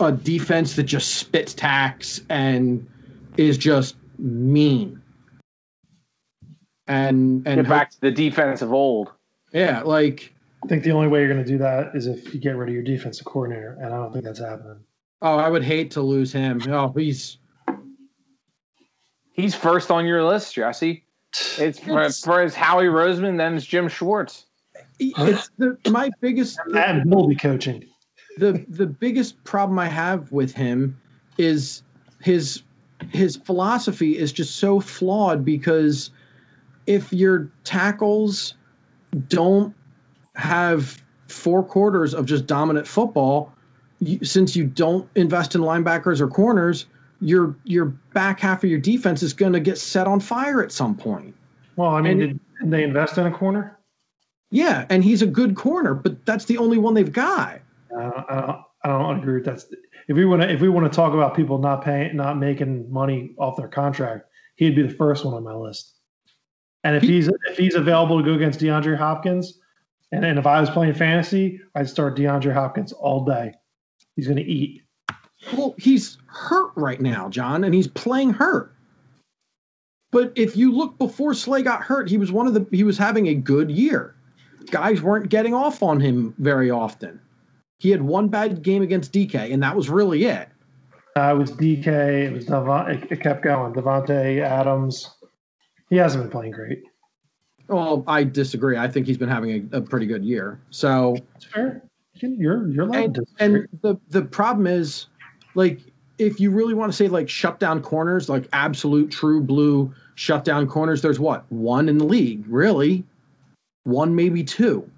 a 0.00 0.12
defense 0.12 0.76
that 0.76 0.84
just 0.84 1.16
spits 1.16 1.54
tacks 1.54 2.20
and 2.28 2.86
is 3.36 3.58
just 3.58 3.96
mean. 4.18 5.00
And 6.86 7.46
and 7.46 7.62
Get 7.62 7.68
back 7.68 7.90
to 7.90 8.00
the 8.00 8.10
defense 8.10 8.62
of 8.62 8.72
old. 8.72 9.12
yeah, 9.52 9.82
like 9.82 10.34
I 10.62 10.66
think 10.66 10.82
the 10.82 10.90
only 10.92 11.08
way 11.08 11.20
you're 11.20 11.32
going 11.32 11.44
to 11.44 11.50
do 11.50 11.58
that 11.58 11.94
is 11.94 12.06
if 12.06 12.34
you 12.34 12.40
get 12.40 12.56
rid 12.56 12.68
of 12.68 12.74
your 12.74 12.82
defensive 12.82 13.24
coordinator, 13.24 13.76
and 13.80 13.92
I 13.94 13.96
don't 13.98 14.12
think 14.12 14.24
that's 14.24 14.40
happening. 14.40 14.78
oh, 15.22 15.36
I 15.36 15.48
would 15.48 15.62
hate 15.62 15.90
to 15.92 16.02
lose 16.02 16.32
him. 16.32 16.60
Oh, 16.68 16.92
he's 16.96 17.38
He's 19.32 19.54
first 19.54 19.90
on 19.92 20.04
your 20.04 20.24
list, 20.24 20.54
Jesse. 20.56 21.04
It's 21.58 21.78
for, 21.78 21.90
It's- 22.00 22.24
for 22.24 22.42
his 22.42 22.54
Howie 22.56 22.86
Roseman, 22.86 23.36
then 23.36 23.54
it's 23.54 23.64
Jim 23.66 23.86
Schwartz. 23.88 24.46
it's 24.98 25.48
the 25.58 25.78
my 25.90 26.10
biggest 26.20 26.58
And 26.74 27.04
he'll 27.08 27.28
be 27.28 27.36
coaching. 27.36 27.84
the 28.38 28.64
the 28.68 28.86
biggest 28.86 29.42
problem 29.44 29.78
I 29.78 29.86
have 29.86 30.32
with 30.32 30.52
him 30.54 30.98
is 31.36 31.82
his 32.20 32.62
his 33.10 33.36
philosophy 33.36 34.18
is 34.18 34.32
just 34.32 34.56
so 34.56 34.80
flawed 34.80 35.44
because 35.44 36.10
if 36.88 37.12
your 37.12 37.48
tackles 37.62 38.54
don't 39.28 39.72
have 40.38 41.02
four 41.26 41.62
quarters 41.62 42.14
of 42.14 42.24
just 42.24 42.46
dominant 42.46 42.86
football, 42.86 43.52
you, 44.00 44.24
since 44.24 44.56
you 44.56 44.64
don't 44.64 45.08
invest 45.16 45.54
in 45.54 45.60
linebackers 45.60 46.20
or 46.20 46.28
corners, 46.28 46.86
your 47.20 47.56
your 47.64 47.86
back 48.14 48.38
half 48.40 48.62
of 48.62 48.70
your 48.70 48.78
defense 48.78 49.22
is 49.22 49.32
going 49.32 49.52
to 49.52 49.60
get 49.60 49.76
set 49.76 50.06
on 50.06 50.20
fire 50.20 50.62
at 50.62 50.70
some 50.72 50.94
point. 50.96 51.34
Well, 51.76 51.90
I 51.90 52.00
mean, 52.00 52.12
And- 52.12 52.20
did, 52.20 52.40
did 52.62 52.70
they 52.70 52.84
invest 52.84 53.18
in 53.18 53.26
a 53.26 53.30
corner? 53.30 53.78
Yeah, 54.50 54.86
and 54.88 55.04
he's 55.04 55.20
a 55.20 55.26
good 55.26 55.56
corner, 55.56 55.92
but 55.92 56.24
that's 56.24 56.46
the 56.46 56.56
only 56.56 56.78
one 56.78 56.94
they've 56.94 57.12
got. 57.12 57.60
Uh, 57.94 58.10
I, 58.28 58.40
don't, 58.40 58.60
I 58.84 58.88
don't 58.88 59.18
agree 59.18 59.34
with 59.34 59.44
that. 59.44 59.62
If 60.08 60.16
we 60.16 60.24
want 60.24 60.40
to, 60.40 60.50
if 60.50 60.62
we 60.62 60.70
want 60.70 60.90
to 60.90 60.96
talk 60.96 61.12
about 61.12 61.34
people 61.36 61.58
not 61.58 61.84
paying, 61.84 62.16
not 62.16 62.38
making 62.38 62.90
money 62.90 63.34
off 63.36 63.58
their 63.58 63.68
contract, 63.68 64.24
he'd 64.56 64.74
be 64.74 64.82
the 64.82 64.94
first 64.94 65.24
one 65.26 65.34
on 65.34 65.42
my 65.44 65.52
list. 65.54 65.96
And 66.84 66.96
if 66.96 67.02
He- 67.02 67.08
he's 67.16 67.28
if 67.50 67.58
he's 67.58 67.74
available 67.74 68.18
to 68.18 68.24
go 68.24 68.34
against 68.34 68.60
DeAndre 68.60 68.96
Hopkins, 68.96 69.58
and, 70.12 70.24
and 70.24 70.38
if 70.38 70.46
I 70.46 70.60
was 70.60 70.70
playing 70.70 70.94
fantasy, 70.94 71.60
I'd 71.74 71.88
start 71.88 72.16
DeAndre 72.16 72.52
Hopkins 72.52 72.92
all 72.92 73.24
day. 73.24 73.52
He's 74.16 74.26
going 74.26 74.38
to 74.38 74.44
eat. 74.44 74.82
Well, 75.52 75.74
he's 75.78 76.18
hurt 76.26 76.72
right 76.76 77.00
now, 77.00 77.28
John, 77.28 77.64
and 77.64 77.74
he's 77.74 77.86
playing 77.86 78.30
hurt. 78.30 78.74
But 80.10 80.32
if 80.36 80.56
you 80.56 80.72
look 80.72 80.98
before 80.98 81.34
Slay 81.34 81.62
got 81.62 81.82
hurt, 81.82 82.08
he 82.08 82.16
was 82.16 82.32
one 82.32 82.46
of 82.46 82.54
the 82.54 82.66
he 82.70 82.82
was 82.82 82.96
having 82.96 83.28
a 83.28 83.34
good 83.34 83.70
year. 83.70 84.14
Guys 84.70 85.02
weren't 85.02 85.28
getting 85.28 85.54
off 85.54 85.82
on 85.82 86.00
him 86.00 86.34
very 86.38 86.70
often. 86.70 87.20
He 87.78 87.90
had 87.90 88.02
one 88.02 88.28
bad 88.28 88.62
game 88.62 88.82
against 88.82 89.12
DK, 89.12 89.52
and 89.52 89.62
that 89.62 89.76
was 89.76 89.88
really 89.88 90.24
it. 90.24 90.48
Uh, 91.16 91.32
it 91.34 91.38
was 91.38 91.52
DK. 91.52 91.86
It 91.86 92.32
was 92.32 92.46
Devon, 92.46 92.90
it, 92.90 93.12
it 93.12 93.20
kept 93.20 93.42
going. 93.42 93.72
Davante 93.74 94.40
Adams. 94.40 95.10
He 95.90 95.96
hasn't 95.96 96.24
been 96.24 96.30
playing 96.30 96.52
great. 96.52 96.82
Well, 97.68 98.02
I 98.06 98.24
disagree. 98.24 98.76
I 98.76 98.88
think 98.88 99.06
he's 99.06 99.18
been 99.18 99.28
having 99.28 99.68
a, 99.72 99.78
a 99.78 99.80
pretty 99.80 100.06
good 100.06 100.24
year. 100.24 100.58
So 100.70 101.16
It's 101.36 101.44
fair. 101.44 101.82
You're 102.14 102.68
you're 102.68 102.86
allowed 102.86 103.16
and, 103.16 103.28
and 103.38 103.68
the 103.82 103.96
the 104.08 104.22
problem 104.22 104.66
is 104.66 105.06
like 105.54 105.80
if 106.18 106.40
you 106.40 106.50
really 106.50 106.74
want 106.74 106.90
to 106.90 106.96
say 106.96 107.06
like 107.06 107.28
shut 107.28 107.60
down 107.60 107.80
corners 107.80 108.28
like 108.28 108.48
absolute 108.52 109.08
true 109.08 109.40
blue 109.40 109.94
shut 110.16 110.42
down 110.44 110.66
corners 110.66 111.00
there's 111.00 111.20
what 111.20 111.44
one 111.52 111.88
in 111.88 111.96
the 111.96 112.04
league 112.04 112.44
really 112.48 113.04
one 113.84 114.16
maybe 114.16 114.42
two 114.42 114.90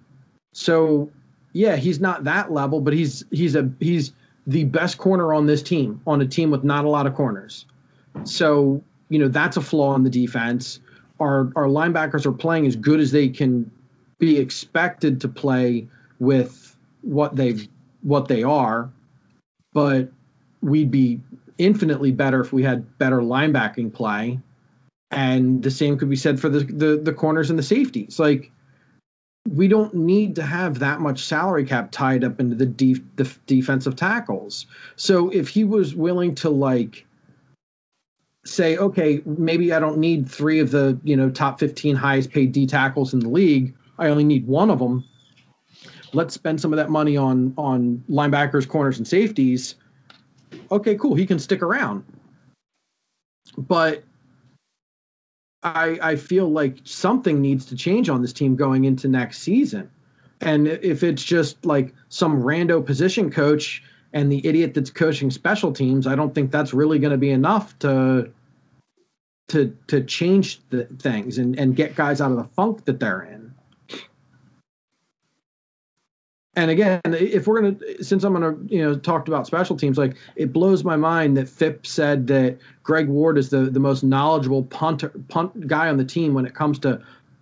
So 0.55 1.10
yeah, 1.52 1.76
he's 1.76 2.01
not 2.01 2.24
that 2.24 2.52
level, 2.52 2.80
but 2.80 2.92
he's 2.92 3.24
he's 3.30 3.55
a 3.55 3.70
he's 3.80 4.12
the 4.47 4.64
best 4.64 4.98
corner 4.98 5.34
on 5.34 5.47
this 5.47 5.62
team, 5.62 6.01
on 6.06 6.20
a 6.20 6.26
team 6.26 6.51
with 6.51 6.64
not 6.64 6.84
a 6.84 6.88
lot 6.88 7.06
of 7.06 7.14
corners. 7.14 7.66
So, 8.24 8.82
you 9.09 9.18
know, 9.18 9.28
that's 9.28 9.56
a 9.56 9.60
flaw 9.60 9.94
in 9.94 10.02
the 10.02 10.10
defense. 10.10 10.80
Our 11.20 11.52
our 11.56 11.66
linebackers 11.66 12.26
are 12.26 12.32
playing 12.32 12.66
as 12.66 12.76
good 12.76 13.01
as 13.01 13.12
they 13.12 13.28
can 13.28 13.70
be 14.18 14.38
expected 14.38 15.20
to 15.20 15.28
play 15.28 15.86
with 16.18 16.76
what 17.02 17.36
they 17.36 17.68
what 18.02 18.28
they 18.28 18.42
are, 18.42 18.90
but 19.72 20.10
we'd 20.62 20.90
be 20.90 21.20
infinitely 21.59 22.12
better 22.12 22.40
if 22.40 22.52
we 22.52 22.62
had 22.62 22.98
better 22.98 23.20
linebacking 23.20 23.92
play. 23.92 24.38
And 25.10 25.62
the 25.62 25.70
same 25.70 25.98
could 25.98 26.09
be 26.09 26.16
said 26.16 26.40
for 26.40 26.48
the 26.48 26.60
the, 26.60 27.01
the 27.02 27.12
corners 27.12 27.51
and 27.51 27.59
the 27.59 27.62
safeties. 27.62 28.18
Like 28.18 28.51
we 29.48 29.68
don't 29.68 29.94
need 29.94 30.36
to 30.36 30.42
have 30.42 30.78
that 30.78 31.01
much 31.01 31.24
salary 31.24 31.64
cap 31.64 31.90
tied 31.90 32.24
up 32.24 32.40
into 32.40 32.55
the, 32.55 32.66
def- 32.66 33.01
the 33.16 33.36
defensive 33.47 33.97
tackles. 33.97 34.66
So 34.97 35.30
if 35.30 35.48
he 35.48 35.64
was 35.64 35.94
willing 35.94 36.34
to 36.36 36.51
like 36.51 37.06
say, 38.51 38.77
okay, 38.77 39.22
maybe 39.24 39.72
I 39.72 39.78
don't 39.78 39.98
need 39.98 40.28
three 40.28 40.59
of 40.59 40.70
the 40.70 40.98
you 41.05 41.16
know 41.16 41.31
top 41.31 41.60
fifteen 41.60 41.94
highest 41.94 42.31
paid 42.31 42.52
D 42.52 42.66
tackles 42.66 43.14
in 43.14 43.20
the 43.20 43.28
league. 43.28 43.74
I 43.98 44.09
only 44.09 44.24
need 44.24 44.47
one 44.47 44.70
of 44.70 44.78
them. 44.78 45.05
Let's 46.12 46.35
spend 46.35 46.60
some 46.60 46.72
of 46.72 46.77
that 46.77 46.90
money 46.90 47.16
on 47.16 47.55
on 47.56 48.02
linebackers, 48.10 48.68
corners, 48.68 48.98
and 48.98 49.06
safeties. 49.06 49.77
Okay, 50.72 50.97
cool. 50.97 51.14
He 51.14 51.27
can 51.27 51.39
stick 51.39 51.62
around. 51.62 52.05
But 53.56 54.05
I 55.62 55.98
I 56.02 56.16
feel 56.16 56.51
like 56.51 56.78
something 56.85 57.40
needs 57.40 57.64
to 57.66 57.77
change 57.77 58.09
on 58.09 58.22
this 58.22 58.32
team 58.32 58.56
going 58.56 58.85
into 58.85 59.09
next 59.09 59.39
season. 59.39 59.89
And 60.40 60.66
if 60.66 61.02
it's 61.02 61.22
just 61.22 61.64
like 61.66 61.94
some 62.09 62.43
rando 62.43 62.85
position 62.85 63.31
coach 63.31 63.82
and 64.12 64.32
the 64.32 64.44
idiot 64.44 64.72
that's 64.74 64.90
coaching 64.90 65.31
special 65.31 65.70
teams, 65.70 66.06
I 66.06 66.16
don't 66.16 66.35
think 66.35 66.51
that's 66.51 66.72
really 66.72 66.98
going 66.98 67.12
to 67.12 67.18
be 67.18 67.31
enough 67.31 67.78
to 67.81 68.32
to 69.51 69.77
to 69.89 70.02
change 70.02 70.60
the 70.70 70.85
things 70.98 71.39
and 71.39 71.59
and 71.59 71.77
get 71.77 71.94
guys 71.94 72.20
out 72.20 72.31
of 72.31 72.36
the 72.36 72.44
funk 72.44 72.85
that 72.86 73.01
they're 73.01 73.22
in. 73.22 73.40
And 76.56 76.70
again, 76.70 77.01
if 77.05 77.47
we're 77.47 77.62
gonna, 77.62 78.02
since 78.02 78.24
I'm 78.24 78.32
gonna, 78.32 78.56
you 78.66 78.82
know, 78.82 78.97
talked 78.97 79.28
about 79.28 79.47
special 79.47 79.77
teams, 79.77 79.97
like 79.97 80.16
it 80.35 80.52
blows 80.52 80.82
my 80.82 80.97
mind 80.97 81.36
that 81.36 81.48
Fipp's 81.48 81.90
said 81.90 82.27
that 82.27 82.59
Greg 82.82 83.09
Ward 83.09 83.39
is 83.39 83.51
the 83.51 83.70
the 83.70 83.81
most 83.81 84.02
knowledgeable 84.02 84.64
punter 84.64 85.10
punt 85.28 85.68
guy 85.68 85.89
on 85.89 85.97
the 85.97 86.05
team 86.05 86.35
when 86.35 86.44
it 86.44 86.55
comes 86.55 86.78
to 86.81 87.01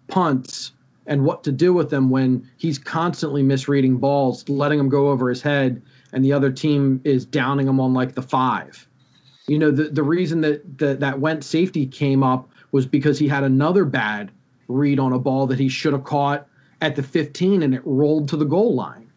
punts 0.08 0.72
and 1.06 1.24
what 1.24 1.42
to 1.44 1.52
do 1.52 1.72
with 1.72 1.88
them 1.88 2.10
when 2.10 2.48
he's 2.58 2.78
constantly 2.78 3.42
misreading 3.42 3.96
balls, 3.96 4.46
letting 4.48 4.76
them 4.76 4.90
go 4.90 5.08
over 5.08 5.30
his 5.30 5.40
head, 5.40 5.82
and 6.12 6.22
the 6.22 6.32
other 6.32 6.52
team 6.52 7.00
is 7.04 7.24
downing 7.24 7.66
him 7.66 7.80
on 7.80 7.94
like 7.94 8.14
the 8.14 8.22
five. 8.22 8.87
You 9.48 9.58
know, 9.58 9.70
the 9.70 9.84
the 9.84 10.02
reason 10.02 10.40
that 10.42 10.78
that 10.78 11.00
that 11.00 11.18
went 11.18 11.42
safety 11.42 11.86
came 11.86 12.22
up 12.22 12.48
was 12.70 12.86
because 12.86 13.18
he 13.18 13.26
had 13.26 13.44
another 13.44 13.84
bad 13.84 14.30
read 14.68 14.98
on 14.98 15.14
a 15.14 15.18
ball 15.18 15.46
that 15.46 15.58
he 15.58 15.68
should 15.68 15.94
have 15.94 16.04
caught 16.04 16.46
at 16.82 16.94
the 16.94 17.02
15 17.02 17.62
and 17.62 17.74
it 17.74 17.82
rolled 17.84 18.28
to 18.28 18.36
the 18.36 18.44
goal 18.44 18.74
line. 18.74 19.10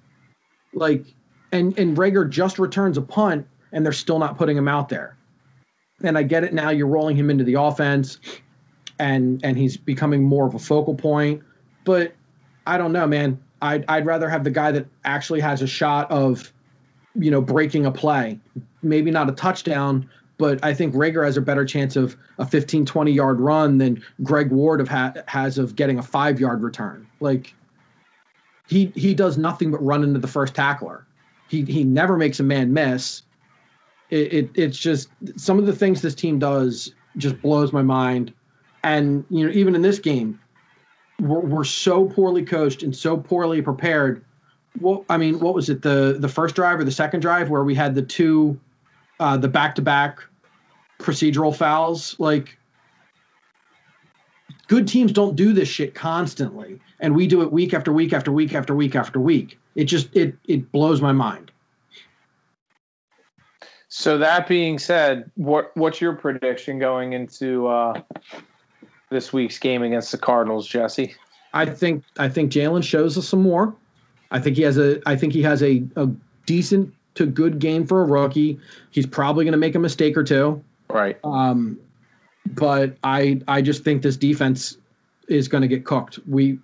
Like, 0.73 1.05
and 1.51 1.77
and 1.77 1.97
Reagor 1.97 2.29
just 2.29 2.57
returns 2.57 2.97
a 2.97 3.01
punt 3.01 3.45
and 3.71 3.85
they're 3.85 3.93
still 3.93 4.19
not 4.19 4.37
putting 4.37 4.57
him 4.57 4.67
out 4.67 4.89
there. 4.89 5.17
And 6.03 6.17
I 6.17 6.23
get 6.23 6.43
it 6.43 6.53
now. 6.53 6.69
You're 6.69 6.87
rolling 6.87 7.15
him 7.15 7.29
into 7.29 7.43
the 7.43 7.55
offense, 7.55 8.17
and 8.99 9.43
and 9.43 9.57
he's 9.57 9.77
becoming 9.77 10.23
more 10.23 10.47
of 10.47 10.55
a 10.55 10.59
focal 10.59 10.95
point. 10.95 11.43
But 11.83 12.13
I 12.65 12.77
don't 12.77 12.91
know, 12.91 13.05
man. 13.05 13.39
I'd 13.61 13.85
I'd 13.87 14.05
rather 14.05 14.29
have 14.29 14.43
the 14.43 14.49
guy 14.49 14.71
that 14.71 14.87
actually 15.03 15.41
has 15.41 15.61
a 15.61 15.67
shot 15.67 16.09
of, 16.09 16.51
you 17.15 17.29
know, 17.29 17.41
breaking 17.41 17.85
a 17.85 17.91
play. 17.91 18.39
Maybe 18.81 19.11
not 19.11 19.29
a 19.29 19.33
touchdown, 19.33 20.09
but 20.41 20.57
I 20.65 20.73
think 20.73 20.95
Reagor 20.95 21.23
has 21.23 21.37
a 21.37 21.41
better 21.41 21.63
chance 21.63 21.95
of 21.95 22.17
a 22.39 22.45
15, 22.47 22.83
20 22.83 23.11
yard 23.11 23.39
run 23.39 23.77
than 23.77 24.01
Greg 24.23 24.49
Ward 24.49 24.79
have 24.79 24.89
ha- 24.89 25.13
has 25.27 25.59
of 25.59 25.75
getting 25.75 25.99
a 25.99 26.01
five 26.01 26.39
yard 26.39 26.63
return. 26.63 27.05
Like 27.19 27.53
he 28.67 28.91
he 28.95 29.13
does 29.13 29.37
nothing 29.37 29.69
but 29.69 29.85
run 29.85 30.03
into 30.03 30.17
the 30.19 30.27
first 30.27 30.55
tackler. 30.55 31.05
He 31.47 31.61
he 31.65 31.83
never 31.83 32.17
makes 32.17 32.39
a 32.39 32.43
man 32.43 32.73
miss. 32.73 33.21
It, 34.09 34.33
it 34.33 34.49
it's 34.55 34.79
just 34.79 35.09
some 35.35 35.59
of 35.59 35.67
the 35.67 35.75
things 35.75 36.01
this 36.01 36.15
team 36.15 36.39
does 36.39 36.91
just 37.17 37.39
blows 37.43 37.71
my 37.71 37.83
mind. 37.83 38.33
And 38.83 39.23
you 39.29 39.45
know, 39.45 39.53
even 39.53 39.75
in 39.75 39.83
this 39.83 39.99
game, 39.99 40.39
we're, 41.19 41.41
we're 41.41 41.63
so 41.63 42.05
poorly 42.05 42.43
coached 42.43 42.81
and 42.81 42.95
so 42.95 43.15
poorly 43.15 43.61
prepared. 43.61 44.25
Well, 44.79 45.05
I 45.07 45.17
mean, 45.17 45.39
what 45.39 45.53
was 45.53 45.69
it 45.69 45.83
the 45.83 46.17
the 46.17 46.29
first 46.29 46.55
drive 46.55 46.79
or 46.79 46.83
the 46.83 46.91
second 46.91 47.19
drive 47.19 47.51
where 47.51 47.63
we 47.63 47.75
had 47.75 47.93
the 47.93 48.01
two, 48.01 48.59
uh, 49.19 49.37
the 49.37 49.47
back 49.47 49.75
to 49.75 49.83
back 49.83 50.23
procedural 51.01 51.55
fouls? 51.55 52.15
Like, 52.19 52.57
good 54.67 54.87
teams 54.87 55.11
don't 55.11 55.35
do 55.35 55.53
this 55.53 55.67
shit 55.67 55.93
constantly, 55.93 56.79
and 56.99 57.15
we 57.15 57.27
do 57.27 57.41
it 57.41 57.51
week 57.51 57.73
after 57.73 57.91
week 57.91 58.13
after 58.13 58.31
week 58.31 58.53
after 58.53 58.73
week 58.75 58.95
after 58.95 59.19
week. 59.19 59.59
It 59.75 59.85
just 59.85 60.15
it 60.15 60.35
it 60.47 60.71
blows 60.71 61.01
my 61.01 61.11
mind. 61.11 61.51
So 63.93 64.17
that 64.19 64.47
being 64.47 64.79
said, 64.79 65.29
what 65.35 65.75
what's 65.75 65.99
your 65.99 66.13
prediction 66.13 66.79
going 66.79 67.11
into 67.11 67.67
uh, 67.67 68.01
this 69.09 69.33
week's 69.33 69.59
game 69.59 69.83
against 69.83 70.11
the 70.13 70.17
Cardinals, 70.17 70.65
Jesse? 70.65 71.13
I 71.53 71.65
think 71.65 72.03
I 72.17 72.29
think 72.29 72.51
Jalen 72.51 72.83
shows 72.83 73.17
us 73.17 73.27
some 73.27 73.41
more. 73.41 73.75
I 74.31 74.39
think 74.39 74.55
he 74.55 74.63
has 74.63 74.77
a 74.77 75.01
I 75.05 75.17
think 75.17 75.33
he 75.33 75.41
has 75.41 75.61
a, 75.61 75.83
a 75.97 76.07
decent 76.45 76.93
to 77.15 77.25
good 77.25 77.59
game 77.59 77.85
for 77.85 78.01
a 78.01 78.05
rookie. 78.05 78.57
He's 78.91 79.05
probably 79.05 79.43
going 79.43 79.51
to 79.51 79.57
make 79.57 79.75
a 79.75 79.79
mistake 79.79 80.15
or 80.15 80.23
two. 80.23 80.63
Right. 80.93 81.17
Um, 81.23 81.79
but 82.45 82.97
I 83.03 83.41
I 83.47 83.61
just 83.61 83.83
think 83.83 84.01
this 84.01 84.17
defense 84.17 84.77
is 85.27 85.47
going 85.47 85.61
to 85.61 85.67
get 85.67 85.85
cooked. 85.85 86.19
We 86.27 86.59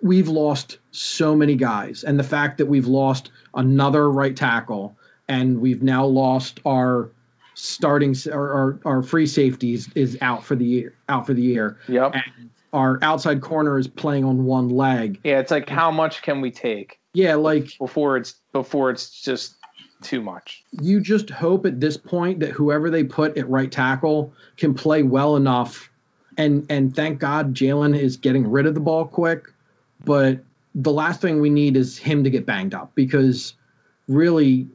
we've 0.00 0.28
lost 0.28 0.78
so 0.90 1.34
many 1.34 1.56
guys, 1.56 2.04
and 2.04 2.18
the 2.18 2.24
fact 2.24 2.58
that 2.58 2.66
we've 2.66 2.86
lost 2.86 3.30
another 3.54 4.10
right 4.10 4.36
tackle 4.36 4.96
and 5.28 5.60
we've 5.60 5.82
now 5.82 6.04
lost 6.04 6.60
our 6.66 7.10
starting 7.54 8.14
our, 8.32 8.52
our, 8.52 8.80
our 8.84 9.02
free 9.02 9.26
safeties 9.26 9.90
is 9.94 10.16
out 10.20 10.44
for 10.44 10.54
the 10.56 10.64
year 10.64 10.94
out 11.08 11.26
for 11.26 11.34
the 11.34 11.42
year. 11.42 11.78
Yep. 11.88 12.14
And 12.14 12.50
our 12.72 12.98
outside 13.02 13.42
corner 13.42 13.78
is 13.78 13.86
playing 13.86 14.24
on 14.24 14.44
one 14.44 14.70
leg. 14.70 15.20
Yeah, 15.24 15.38
it's 15.38 15.50
like 15.50 15.68
how 15.68 15.90
much 15.90 16.22
can 16.22 16.40
we 16.40 16.50
take 16.50 16.98
Yeah, 17.14 17.34
like 17.34 17.76
before 17.78 18.16
it's 18.16 18.36
before 18.52 18.90
it's 18.90 19.20
just 19.20 19.56
too 20.02 20.20
much. 20.20 20.64
you 20.80 21.00
just 21.00 21.30
hope 21.30 21.66
at 21.66 21.80
this 21.80 21.96
point 21.96 22.40
that 22.40 22.50
whoever 22.50 22.90
they 22.90 23.04
put 23.04 23.36
at 23.36 23.48
right 23.48 23.70
tackle 23.70 24.32
can 24.56 24.74
play 24.74 25.02
well 25.02 25.36
enough. 25.36 25.90
And 26.38 26.66
and 26.70 26.94
thank 26.94 27.18
god 27.18 27.54
jalen 27.54 27.98
is 27.98 28.16
getting 28.16 28.50
rid 28.50 28.66
of 28.66 28.74
the 28.74 28.80
ball 28.80 29.04
quick. 29.06 29.46
But 30.04 30.40
the 30.74 30.92
last 30.92 31.20
thing 31.20 31.40
we 31.40 31.50
need 31.50 31.76
is 31.76 31.98
him 31.98 32.24
to 32.24 32.30
get 32.30 32.46
banged 32.46 32.74
up 32.74 32.94
because 32.94 33.54
really 34.08 34.66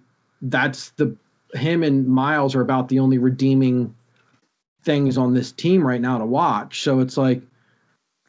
that's 0.41 0.89
the 0.91 1.15
him 1.53 1.83
and 1.83 2.07
miles 2.07 2.55
are 2.55 2.61
about 2.61 2.89
the 2.89 2.99
only 2.99 3.17
redeeming 3.17 3.93
things 4.83 5.17
on 5.17 5.33
this 5.33 5.51
team 5.51 5.85
right 5.85 6.01
now 6.01 6.17
to 6.17 6.25
watch. 6.25 6.81
So 6.81 6.99
it's 6.99 7.17
like 7.17 7.41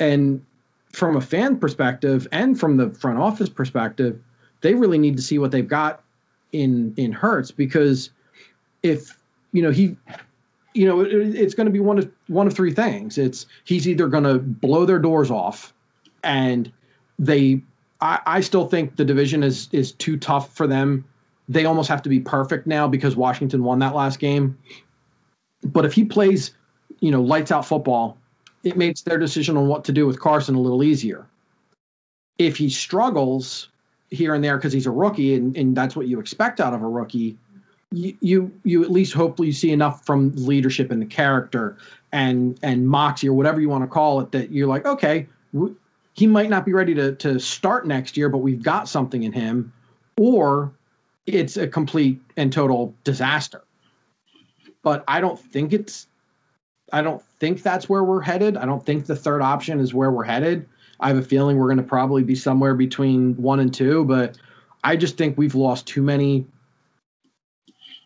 and 0.01 0.45
from 0.93 1.16
a 1.16 1.20
fan 1.20 1.59
perspective 1.59 2.27
and 2.33 2.59
from 2.59 2.77
the 2.77 2.91
front 2.91 3.19
office 3.19 3.49
perspective 3.49 4.19
they 4.61 4.75
really 4.75 4.99
need 4.99 5.16
to 5.16 5.23
see 5.23 5.39
what 5.39 5.51
they've 5.51 5.69
got 5.69 6.03
in 6.53 6.95
in 6.97 7.12
Hurts 7.12 7.51
because 7.51 8.11
if 8.83 9.19
you 9.53 9.62
know 9.62 9.70
he 9.70 9.97
you 10.75 10.87
know 10.87 11.01
it, 11.01 11.12
it's 11.12 11.55
going 11.55 11.66
to 11.66 11.73
be 11.73 11.81
one 11.81 11.99
of 11.99 12.11
one 12.29 12.47
of 12.47 12.55
three 12.55 12.73
things. 12.73 13.19
It's 13.19 13.47
he's 13.65 13.89
either 13.89 14.09
going 14.09 14.25
to 14.25 14.39
blow 14.39 14.85
their 14.85 14.99
doors 14.99 15.31
off 15.31 15.73
and 16.25 16.70
they 17.19 17.62
I, 18.01 18.20
I 18.27 18.41
still 18.41 18.66
think 18.66 18.97
the 18.97 19.05
division 19.05 19.43
is 19.43 19.69
is 19.73 19.93
too 19.93 20.16
tough 20.16 20.55
for 20.55 20.66
them. 20.66 21.05
They 21.49 21.65
almost 21.65 21.89
have 21.89 22.03
to 22.03 22.09
be 22.09 22.20
perfect 22.20 22.66
now 22.66 22.87
because 22.87 23.16
Washington 23.16 23.65
won 23.65 23.79
that 23.79 23.95
last 23.95 24.19
game. 24.19 24.59
But 25.65 25.85
if 25.85 25.93
he 25.93 26.05
plays 26.05 26.53
you 27.01 27.11
know 27.11 27.23
lights 27.23 27.53
out 27.53 27.66
football 27.66 28.19
it 28.65 28.77
makes 28.77 29.03
their 29.03 29.19
decision 29.19 29.57
on 29.57 29.69
what 29.69 29.85
to 29.85 29.93
do 29.93 30.07
with 30.07 30.20
Carson 30.20 30.55
a 30.55 30.61
little 30.61 30.83
easier. 30.83 31.27
If 32.39 32.57
he 32.57 32.69
struggles 32.69 33.69
here 34.11 34.35
and 34.35 34.43
there 34.43 34.57
because 34.57 34.73
he's 34.73 34.87
a 34.87 34.91
rookie 34.91 35.35
and, 35.35 35.57
and 35.57 35.77
that's 35.77 35.95
what 35.95 36.07
you 36.07 36.19
expect 36.21 36.61
out 36.61 36.73
of 36.73 36.83
a 36.83 36.89
rookie 36.89 37.37
you, 37.91 38.17
you 38.21 38.53
you 38.65 38.83
at 38.83 38.91
least 38.91 39.13
hopefully 39.13 39.53
see 39.53 39.71
enough 39.71 40.05
from 40.05 40.33
leadership 40.37 40.91
and 40.91 41.01
the 41.01 41.07
character 41.07 41.77
and 42.13 42.59
and 42.63 42.87
moxie 42.87 43.29
or 43.29 43.33
whatever 43.33 43.61
you 43.61 43.69
want 43.69 43.83
to 43.83 43.89
call 43.89 44.21
it 44.21 44.31
that 44.33 44.51
you're 44.51 44.69
like 44.69 44.87
okay 44.87 45.27
w- 45.55 45.75
he 46.15 46.27
might 46.27 46.51
not 46.51 46.65
be 46.65 46.73
ready 46.73 46.95
to 46.95 47.15
to 47.17 47.39
start 47.39 47.87
next 47.87 48.17
year 48.17 48.29
but 48.29 48.39
we've 48.39 48.63
got 48.63 48.89
something 48.89 49.23
in 49.23 49.33
him 49.33 49.73
or 50.19 50.73
it's 51.27 51.57
a 51.59 51.69
complete 51.69 52.21
and 52.37 52.53
total 52.53 52.95
disaster. 53.05 53.63
But 54.83 55.05
i 55.09 55.21
don't 55.21 55.39
think 55.39 55.73
it's 55.73 56.09
i 56.93 57.03
don't 57.03 57.23
think 57.41 57.63
that's 57.63 57.89
where 57.89 58.05
we're 58.05 58.23
headed. 58.23 58.57
I 58.57 58.65
don't 58.65 58.85
think 58.85 59.07
the 59.07 59.17
third 59.17 59.43
option 59.43 59.81
is 59.81 59.95
where 59.95 60.11
we're 60.11 60.25
headed 60.25 60.67
I 61.01 61.09
have 61.09 61.16
a 61.16 61.23
feeling 61.23 61.57
we're 61.59 61.66
going 61.66 61.77
to 61.79 61.83
probably 61.83 62.23
be 62.25 62.35
somewhere 62.35 62.75
between 62.75 63.35
one 63.37 63.61
and 63.61 63.73
two, 63.73 64.05
but 64.05 64.37
I 64.85 64.97
just 64.97 65.16
think 65.16 65.39
we've 65.39 65.55
lost 65.55 65.87
too 65.87 66.03
many. 66.03 66.47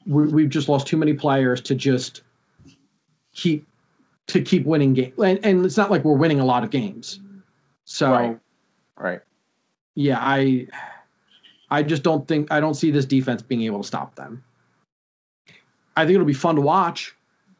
we- 0.06 0.26
We've 0.28 0.48
just 0.48 0.68
lost 0.68 0.86
too 0.86 0.96
many 0.96 1.14
players 1.14 1.60
to 1.62 1.74
just 1.74 2.22
keep 3.34 3.66
to 4.28 4.40
keep 4.40 4.64
winning 4.64 4.94
games, 4.94 5.14
and, 5.18 5.38
and 5.44 5.64
it's 5.66 5.76
not 5.76 5.90
like 5.90 6.04
we're 6.04 6.16
winning 6.16 6.38
a 6.40 6.44
lot 6.44 6.62
of 6.64 6.70
games. 6.70 7.18
So 7.84 8.10
Right. 8.12 8.38
Right. 8.96 9.20
yeah, 9.94 10.18
I 10.20 10.66
I 11.70 11.82
just 11.82 12.02
don't 12.02 12.26
think 12.28 12.50
I 12.52 12.60
don't 12.60 12.74
see 12.74 12.90
this 12.90 13.04
defense 13.04 13.42
being 13.42 13.62
able 13.62 13.80
to 13.80 13.86
stop 13.86 14.14
them. 14.14 14.42
I 15.96 16.04
think 16.04 16.14
it'll 16.14 16.26
be 16.26 16.32
fun 16.34 16.54
to 16.56 16.60
watch. 16.60 17.14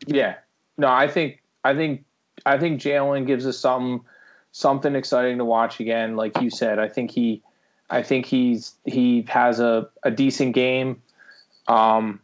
Yeah. 0.07 0.37
No, 0.79 0.89
I 0.89 1.09
think 1.09 1.43
I 1.65 1.75
think 1.75 2.05
I 2.47 2.59
think 2.59 2.81
Jalen 2.81 3.27
gives 3.27 3.47
us 3.47 3.59
some 3.59 4.05
something 4.53 4.95
exciting 4.95 5.39
to 5.39 5.45
watch 5.45 5.81
again. 5.81 6.17
Like 6.17 6.41
you 6.41 6.51
said, 6.51 6.79
I 6.79 6.89
think 6.89 7.11
he 7.11 7.43
I 7.91 8.03
think 8.03 8.27
he's 8.27 8.75
he 8.85 9.25
has 9.29 9.59
a, 9.61 9.89
a 10.05 10.11
decent 10.11 10.55
game. 10.55 11.03
Um 11.67 12.21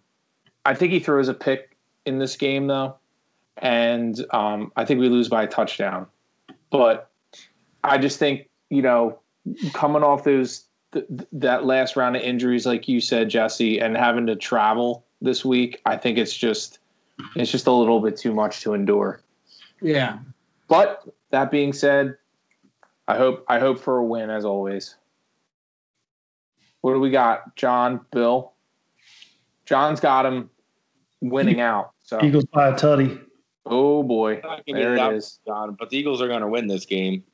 I 0.64 0.74
think 0.74 0.92
he 0.92 1.00
throws 1.00 1.28
a 1.28 1.34
pick 1.34 1.76
in 2.04 2.18
this 2.18 2.36
game 2.36 2.66
though. 2.66 2.96
And 3.56 4.24
um 4.32 4.72
I 4.76 4.84
think 4.84 5.00
we 5.00 5.08
lose 5.08 5.28
by 5.28 5.42
a 5.42 5.48
touchdown. 5.48 6.06
But 6.70 7.10
I 7.82 7.98
just 7.98 8.18
think, 8.18 8.48
you 8.70 8.82
know, 8.82 9.18
coming 9.72 10.02
off 10.02 10.24
those 10.24 10.64
th- 10.92 11.06
that 11.32 11.64
last 11.64 11.96
round 11.96 12.16
of 12.16 12.22
injuries 12.22 12.66
like 12.66 12.88
you 12.88 13.00
said, 13.00 13.30
Jesse, 13.30 13.78
and 13.80 13.96
having 13.96 14.26
to 14.26 14.36
travel 14.36 15.04
this 15.22 15.44
week, 15.44 15.80
I 15.86 15.96
think 15.96 16.18
it's 16.18 16.36
just 16.36 16.78
it's 17.36 17.50
just 17.50 17.66
a 17.66 17.72
little 17.72 18.00
bit 18.00 18.16
too 18.16 18.34
much 18.34 18.60
to 18.62 18.74
endure. 18.74 19.22
Yeah. 19.80 20.18
But 20.68 21.02
that 21.30 21.50
being 21.50 21.72
said, 21.72 22.16
I 23.06 23.16
hope 23.16 23.44
I 23.48 23.58
hope 23.58 23.80
for 23.80 23.98
a 23.98 24.04
win 24.04 24.30
as 24.30 24.44
always. 24.44 24.96
What 26.80 26.92
do 26.92 27.00
we 27.00 27.10
got? 27.10 27.56
John, 27.56 28.00
Bill. 28.12 28.52
John's 29.66 30.00
got 30.00 30.24
him 30.24 30.50
winning 31.20 31.60
out. 31.60 31.92
So 32.02 32.22
Eagles 32.22 32.44
by 32.46 32.68
a 32.68 32.72
tutty. 32.72 33.20
oh 33.66 34.02
boy. 34.02 34.40
There 34.66 34.96
it 34.96 35.14
is. 35.14 35.40
John, 35.46 35.76
but 35.78 35.90
the 35.90 35.98
Eagles 35.98 36.22
are 36.22 36.28
going 36.28 36.40
to 36.40 36.48
win 36.48 36.66
this 36.66 36.86
game. 36.86 37.24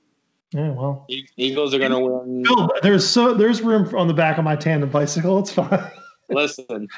Yeah, 0.53 0.71
well, 0.71 1.07
Eagles 1.37 1.75
are 1.75 1.79
going 1.79 1.91
to 1.91 1.99
win. 1.99 2.43
Bill, 2.45 2.71
there's 2.83 3.07
so 3.07 3.35
there's 3.35 3.61
room 3.61 3.93
on 3.97 4.07
the 4.09 4.15
back 4.15 4.39
of 4.39 4.45
my 4.45 4.57
tandem 4.57 4.89
bicycle. 4.91 5.41
It's 5.41 5.53
fine. 5.53 5.91
Listen, 6.31 6.89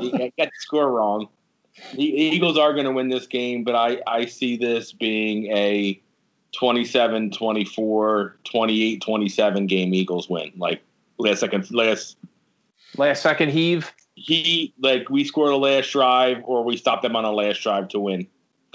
you 0.00 0.10
got 0.10 0.32
the 0.36 0.50
score 0.58 0.90
wrong. 0.90 1.28
The 1.94 2.04
Eagles 2.04 2.58
are 2.58 2.72
going 2.72 2.84
to 2.84 2.92
win 2.92 3.08
this 3.08 3.26
game, 3.26 3.64
but 3.64 3.74
I, 3.74 4.00
I 4.06 4.26
see 4.26 4.56
this 4.56 4.92
being 4.92 5.46
a 5.46 6.00
27 6.56 7.30
24, 7.30 8.36
28 8.44 9.02
27 9.02 9.66
game 9.66 9.94
Eagles 9.94 10.28
win. 10.28 10.52
Like 10.56 10.82
last 11.18 11.40
second, 11.40 11.70
last 11.70 12.16
Last 12.96 13.22
second 13.22 13.50
heave. 13.50 13.92
he 14.14 14.72
like 14.80 15.10
we 15.10 15.24
scored 15.24 15.52
a 15.52 15.56
last 15.56 15.90
drive 15.90 16.38
or 16.44 16.64
we 16.64 16.76
stopped 16.76 17.02
them 17.02 17.16
on 17.16 17.24
a 17.24 17.32
last 17.32 17.60
drive 17.62 17.88
to 17.88 17.98
win 18.00 18.26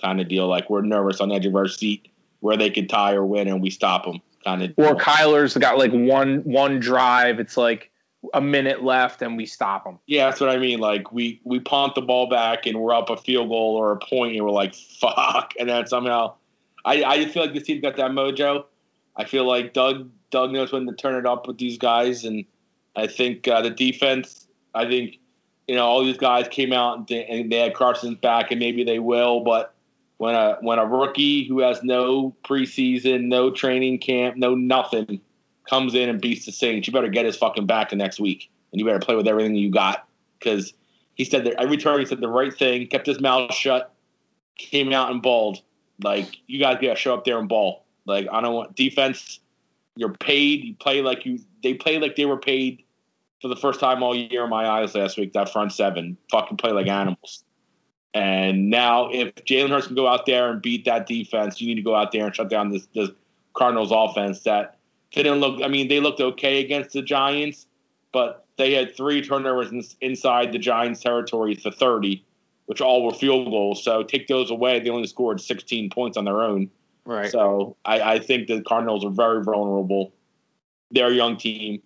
kind 0.02 0.20
of 0.20 0.28
deal. 0.28 0.48
Like 0.48 0.70
we're 0.70 0.82
nervous 0.82 1.22
on 1.22 1.30
the 1.30 1.36
edge 1.36 1.46
of 1.46 1.56
our 1.56 1.68
seat 1.68 2.10
where 2.42 2.58
they 2.58 2.70
could 2.70 2.90
tie 2.90 3.14
or 3.14 3.26
win 3.26 3.48
and 3.48 3.62
we 3.62 3.70
stop 3.70 4.06
them 4.06 4.22
kind 4.44 4.64
of. 4.64 4.74
Or 4.78 4.96
Kyler's 4.96 5.56
got 5.56 5.78
like 5.78 5.92
one 5.92 6.40
one 6.40 6.80
drive. 6.80 7.40
It's 7.40 7.56
like 7.56 7.92
a 8.34 8.42
minute 8.42 8.84
left 8.84 9.22
and 9.22 9.38
we 9.38 9.46
stop 9.46 9.86
them 9.86 9.98
Yeah, 10.06 10.26
that's 10.30 10.42
what 10.42 10.50
I 10.50 10.58
mean. 10.58 10.80
Like 10.80 11.14
we 11.14 11.40
we 11.46 11.62
punt 11.62 11.96
the 11.96 12.02
ball 12.02 12.28
back 12.28 12.66
and 12.66 12.78
we're 12.80 12.94
up 12.94 13.10
a 13.10 13.16
field 13.16 13.48
goal 13.48 13.78
or 13.78 13.94
a 13.94 13.98
point 13.98 14.36
and 14.36 14.44
we're 14.44 14.52
like 14.52 14.76
fuck, 14.76 15.54
and 15.58 15.70
then 15.70 15.88
somehow, 15.88 16.36
I 16.86 17.04
I 17.04 17.26
feel 17.26 17.44
like 17.44 17.54
this 17.54 17.64
team 17.64 17.82
got 17.82 17.96
that 17.98 18.12
mojo. 18.12 18.66
I 19.16 19.26
feel 19.26 19.46
like 19.46 19.74
Doug 19.74 20.10
Doug 20.32 20.52
knows 20.52 20.72
when 20.72 20.86
to 20.88 20.94
turn 20.94 21.16
it 21.16 21.26
up 21.26 21.48
with 21.48 21.58
these 21.58 21.78
guys, 21.78 22.24
and 22.24 22.46
I 22.96 23.08
think 23.08 23.48
uh, 23.48 23.62
the 23.62 23.70
defense. 23.70 24.48
I 24.74 24.88
think 24.88 25.18
you 25.68 25.76
know 25.76 25.86
all 25.86 26.04
these 26.04 26.18
guys 26.18 26.48
came 26.48 26.74
out 26.74 26.98
and 26.98 27.08
they, 27.08 27.26
and 27.26 27.52
they 27.52 27.58
had 27.58 27.74
Carson's 27.74 28.18
back, 28.18 28.52
and 28.52 28.60
maybe 28.60 28.84
they 28.84 29.00
will, 29.00 29.42
but. 29.42 29.74
When 30.18 30.36
a 30.36 30.58
when 30.60 30.80
a 30.80 30.86
rookie 30.86 31.46
who 31.46 31.62
has 31.62 31.82
no 31.82 32.36
preseason, 32.44 33.28
no 33.30 33.52
training 33.52 34.00
camp, 34.00 34.36
no 34.36 34.54
nothing, 34.54 35.22
comes 35.70 35.94
in 35.94 36.10
and 36.10 36.20
beats 36.20 36.46
the 36.46 36.52
Saints, 36.52 36.88
you 36.88 36.94
better 36.94 37.08
get 37.08 37.26
his 37.26 37.38
fucking 37.38 37.68
back 37.68 37.92
the 37.92 37.96
next 37.96 38.20
week, 38.20 38.50
and 38.72 38.80
you 38.80 38.86
better 38.86 39.00
play 39.00 39.16
with 39.16 39.28
everything 39.28 39.56
you 39.56 39.72
got 39.72 40.08
because 40.40 40.74
he 41.16 41.26
said 41.26 41.44
that 41.44 41.62
every 41.62 41.78
turn 41.78 42.00
he 42.00 42.06
said 42.06 42.22
the 42.22 42.28
right 42.28 42.54
thing, 42.54 42.88
kept 42.88 43.06
his 43.06 43.20
mouth 43.20 43.54
shut, 43.54 43.94
came 44.58 44.92
out 44.92 45.12
and 45.12 45.22
balled. 45.22 45.62
Like 46.02 46.38
you 46.48 46.60
guys 46.60 46.78
gotta 46.82 46.96
show 46.96 47.14
up 47.14 47.26
there 47.26 47.40
and 47.40 47.50
ball. 47.50 47.86
Like 48.06 48.28
I 48.32 48.42
don't 48.42 48.54
want 48.54 48.76
defense. 48.76 49.40
You're 49.96 50.14
paid. 50.14 50.64
You 50.64 50.76
play 50.76 51.02
like 51.02 51.26
you. 51.26 51.40
They 51.64 51.74
play 51.74 52.00
like 52.00 52.16
they 52.16 52.26
were 52.26 52.38
paid 52.38 52.84
for 53.42 53.48
the 53.48 53.56
first 53.56 53.80
time 53.80 54.04
all 54.04 54.16
year 54.16 54.44
in 54.44 54.50
my 54.50 54.68
eyes 54.68 54.96
last 54.96 55.18
week. 55.18 55.34
That 55.34 55.52
front 55.52 55.74
seven 55.74 56.18
fucking 56.32 56.58
play 56.58 56.72
like 56.72 56.88
animals. 56.88 57.44
And 58.14 58.70
now, 58.70 59.10
if 59.12 59.36
Jalen 59.36 59.70
Hurts 59.70 59.88
can 59.88 59.96
go 59.96 60.08
out 60.08 60.26
there 60.26 60.50
and 60.50 60.62
beat 60.62 60.86
that 60.86 61.06
defense, 61.06 61.62
you 61.62 61.68
need 61.68 61.76
to 61.76 61.82
go 61.82 61.96
out 61.96 62.12
there 62.12 62.26
and 62.26 62.36
shut 62.36 62.50
down 62.50 62.70
this, 62.70 62.88
this 62.96 63.10
Cardinals 63.54 63.92
offense. 63.92 64.42
That 64.42 64.78
didn't 65.12 65.40
look. 65.40 65.62
I 65.64 65.68
mean, 65.68 65.88
they 65.88 66.00
looked 66.00 66.20
okay 66.20 66.64
against 66.64 66.94
the 66.94 67.02
Giants, 67.02 67.68
but 68.12 68.46
they 68.58 68.74
had 68.74 68.96
three 68.96 69.22
turnovers 69.22 69.72
in, 69.72 69.84
inside 70.02 70.52
the 70.52 70.60
Giants' 70.60 71.02
territory 71.02 71.56
for 71.56 71.70
30, 71.70 72.24
which 72.70 72.82
all 72.82 73.04
were 73.04 73.12
field 73.12 73.50
goals. 73.50 73.84
So 73.84 74.04
take 74.04 74.28
those 74.28 74.52
away, 74.52 74.80
they 74.80 74.92
only 74.92 75.08
scored 75.08 75.42
16 75.42 75.90
points 75.90 76.18
on 76.18 76.26
their 76.26 76.44
own. 76.44 76.70
Right. 77.04 77.32
So 77.32 77.76
I, 77.84 78.00
I 78.02 78.20
think 78.20 78.48
the 78.48 78.62
Cardinals 78.62 79.04
are 79.04 79.10
very 79.10 79.44
vulnerable. 79.44 80.14
They're 80.92 81.08
a 81.08 81.14
young 81.14 81.36
team, 81.36 81.82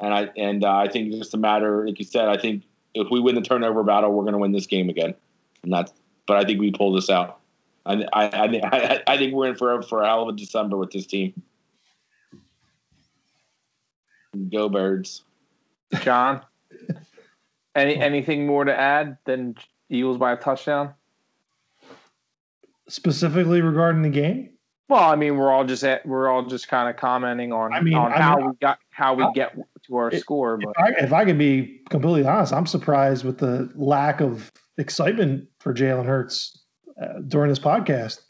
and 0.00 0.12
I 0.12 0.30
and 0.36 0.64
uh, 0.64 0.76
I 0.76 0.88
think 0.88 1.06
it's 1.06 1.18
just 1.18 1.34
a 1.34 1.36
matter, 1.36 1.86
like 1.86 2.00
you 2.00 2.04
said. 2.04 2.28
I 2.28 2.36
think 2.36 2.64
if 2.94 3.06
we 3.12 3.20
win 3.20 3.36
the 3.36 3.42
turnover 3.42 3.84
battle, 3.84 4.12
we're 4.12 4.24
going 4.24 4.32
to 4.32 4.38
win 4.38 4.50
this 4.50 4.66
game 4.66 4.88
again, 4.88 5.14
and 5.62 5.72
that's. 5.72 5.92
But 6.26 6.38
I 6.38 6.44
think 6.44 6.58
we 6.58 6.72
pull 6.72 6.92
this 6.92 7.10
out. 7.10 7.38
I 7.86 8.04
I 8.12 8.24
I, 8.24 8.60
I, 8.64 9.02
I 9.06 9.16
think 9.16 9.34
we're 9.34 9.50
in 9.50 9.54
for 9.54 9.82
for 9.82 10.02
a 10.02 10.06
hell 10.06 10.22
of 10.22 10.34
a 10.34 10.36
December 10.36 10.76
with 10.76 10.90
this 10.90 11.06
team. 11.06 11.40
Go 14.52 14.68
Birds! 14.68 15.22
John. 16.00 16.40
Any 17.76 17.96
anything 17.96 18.46
more 18.46 18.64
to 18.64 18.76
add 18.76 19.18
than 19.26 19.56
Eagles 19.90 20.18
by 20.18 20.32
a 20.32 20.36
touchdown? 20.36 20.94
Specifically 22.88 23.62
regarding 23.62 24.02
the 24.02 24.10
game, 24.10 24.50
Well, 24.90 25.02
I 25.02 25.16
mean, 25.16 25.38
we're 25.38 25.50
all 25.50 25.64
just 25.64 25.82
at, 25.84 26.04
we're 26.04 26.28
all 26.28 26.42
just 26.44 26.68
kind 26.68 26.90
of 26.90 26.96
commenting 26.96 27.50
on 27.52 27.72
I 27.72 27.80
mean, 27.80 27.94
on 27.94 28.12
I 28.12 28.20
how 28.20 28.36
mean, 28.36 28.46
we 28.48 28.52
got 28.60 28.78
how 28.90 29.14
we 29.14 29.24
I- 29.24 29.32
get 29.34 29.56
to 29.86 29.96
our 29.96 30.10
It- 30.10 30.20
score, 30.20 30.58
but 30.58 30.68
if 30.70 30.98
I, 31.00 31.04
if 31.04 31.12
I 31.14 31.24
can 31.24 31.38
be 31.38 31.80
completely 31.88 32.26
honest, 32.28 32.52
I'm 32.52 32.66
surprised 32.66 33.24
with 33.24 33.38
the 33.38 33.70
lack 33.74 34.20
of 34.20 34.52
excitement 34.76 35.48
for 35.60 35.72
Jalen 35.72 36.04
Hurts 36.04 36.62
uh, 37.02 37.20
during 37.26 37.48
this 37.48 37.58
podcast. 37.58 38.20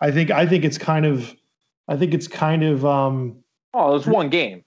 I 0.00 0.10
think 0.10 0.30
I 0.32 0.44
think 0.46 0.64
it's 0.64 0.78
kind 0.78 1.06
of 1.06 1.32
I 1.86 1.96
think 1.96 2.12
it's 2.12 2.26
kind 2.26 2.64
of 2.64 2.84
um, 2.84 3.36
oh, 3.74 3.94
it's 3.94 4.06
one 4.06 4.28
game. 4.28 4.64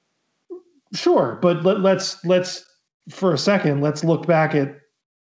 Sure, 0.93 1.37
but 1.41 1.63
let, 1.63 1.81
let's 1.81 2.23
let's 2.23 2.65
for 3.09 3.33
a 3.33 3.37
second 3.37 3.81
let's 3.81 4.05
look 4.05 4.25
back 4.25 4.55
at 4.55 4.77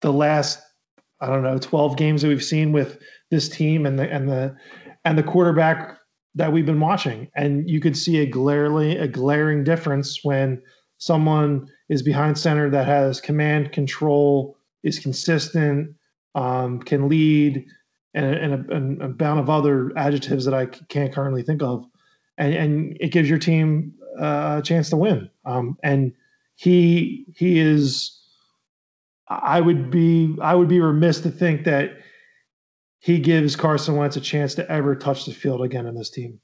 the 0.02 0.12
last 0.12 0.60
I 1.24 1.28
don't 1.28 1.42
know 1.42 1.58
twelve 1.58 1.96
games 1.96 2.20
that 2.22 2.28
we've 2.28 2.44
seen 2.44 2.72
with 2.72 2.98
this 3.30 3.48
team 3.48 3.86
and 3.86 3.98
the 3.98 4.10
and 4.10 4.28
the 4.28 4.54
and 5.04 5.16
the 5.16 5.22
quarterback 5.22 5.96
that 6.34 6.52
we've 6.52 6.66
been 6.66 6.80
watching, 6.80 7.28
and 7.34 7.68
you 7.68 7.80
could 7.80 7.96
see 7.96 8.18
a 8.18 8.26
glaringly 8.26 8.98
a 8.98 9.08
glaring 9.08 9.64
difference 9.64 10.20
when 10.22 10.60
someone 10.98 11.66
is 11.88 12.02
behind 12.02 12.36
center 12.36 12.68
that 12.70 12.86
has 12.86 13.20
command 13.20 13.72
control, 13.72 14.56
is 14.82 14.98
consistent, 14.98 15.94
um, 16.34 16.80
can 16.80 17.08
lead, 17.08 17.64
and, 18.14 18.26
and, 18.26 18.54
a, 18.54 18.76
and 18.76 19.02
a 19.02 19.08
bound 19.08 19.40
of 19.40 19.48
other 19.50 19.96
adjectives 19.96 20.44
that 20.44 20.54
I 20.54 20.66
can't 20.66 21.12
currently 21.12 21.42
think 21.42 21.62
of, 21.62 21.86
and 22.36 22.54
and 22.54 22.96
it 23.00 23.08
gives 23.08 23.30
your 23.30 23.38
team 23.38 23.94
uh, 24.20 24.56
a 24.58 24.62
chance 24.62 24.90
to 24.90 24.96
win. 24.96 25.30
Um, 25.46 25.78
and 25.82 26.12
he 26.56 27.24
he 27.34 27.58
is. 27.58 28.20
I 29.28 29.60
would 29.60 29.90
be 29.90 30.36
I 30.42 30.54
would 30.54 30.68
be 30.68 30.80
remiss 30.80 31.20
to 31.22 31.30
think 31.30 31.64
that 31.64 31.98
he 32.98 33.18
gives 33.18 33.56
Carson 33.56 33.96
Wentz 33.96 34.16
a 34.16 34.20
chance 34.20 34.54
to 34.54 34.70
ever 34.70 34.94
touch 34.94 35.26
the 35.26 35.32
field 35.32 35.62
again 35.62 35.86
in 35.86 35.94
this 35.94 36.10
team. 36.10 36.40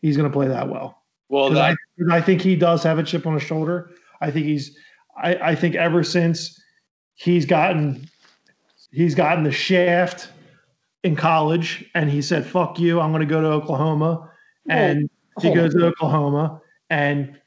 He's 0.00 0.16
going 0.16 0.30
to 0.30 0.32
play 0.32 0.48
that 0.48 0.68
well. 0.68 1.02
Well, 1.30 1.50
that, 1.50 1.70
I, 1.70 1.76
'cause 1.98 2.10
I 2.10 2.20
think 2.20 2.42
he 2.42 2.54
does 2.56 2.82
have 2.82 2.98
a 2.98 3.02
chip 3.02 3.26
on 3.26 3.34
his 3.34 3.42
shoulder. 3.42 3.90
I 4.20 4.30
think 4.30 4.46
he's. 4.46 4.76
I, 5.16 5.34
I 5.36 5.54
think 5.54 5.74
ever 5.74 6.02
since 6.02 6.60
he's 7.14 7.46
gotten 7.46 8.08
he's 8.90 9.14
gotten 9.14 9.44
the 9.44 9.52
shaft 9.52 10.28
in 11.02 11.16
college, 11.16 11.84
and 11.94 12.10
he 12.10 12.20
said, 12.22 12.46
"Fuck 12.46 12.78
you, 12.78 13.00
I'm 13.00 13.10
going 13.10 13.20
to 13.20 13.26
go 13.26 13.40
to 13.40 13.48
Oklahoma," 13.48 14.20
oh, 14.20 14.30
and 14.68 15.08
he 15.40 15.48
hold 15.48 15.56
goes 15.56 15.74
to 15.74 15.86
Oklahoma 15.86 16.60
and 16.90 17.38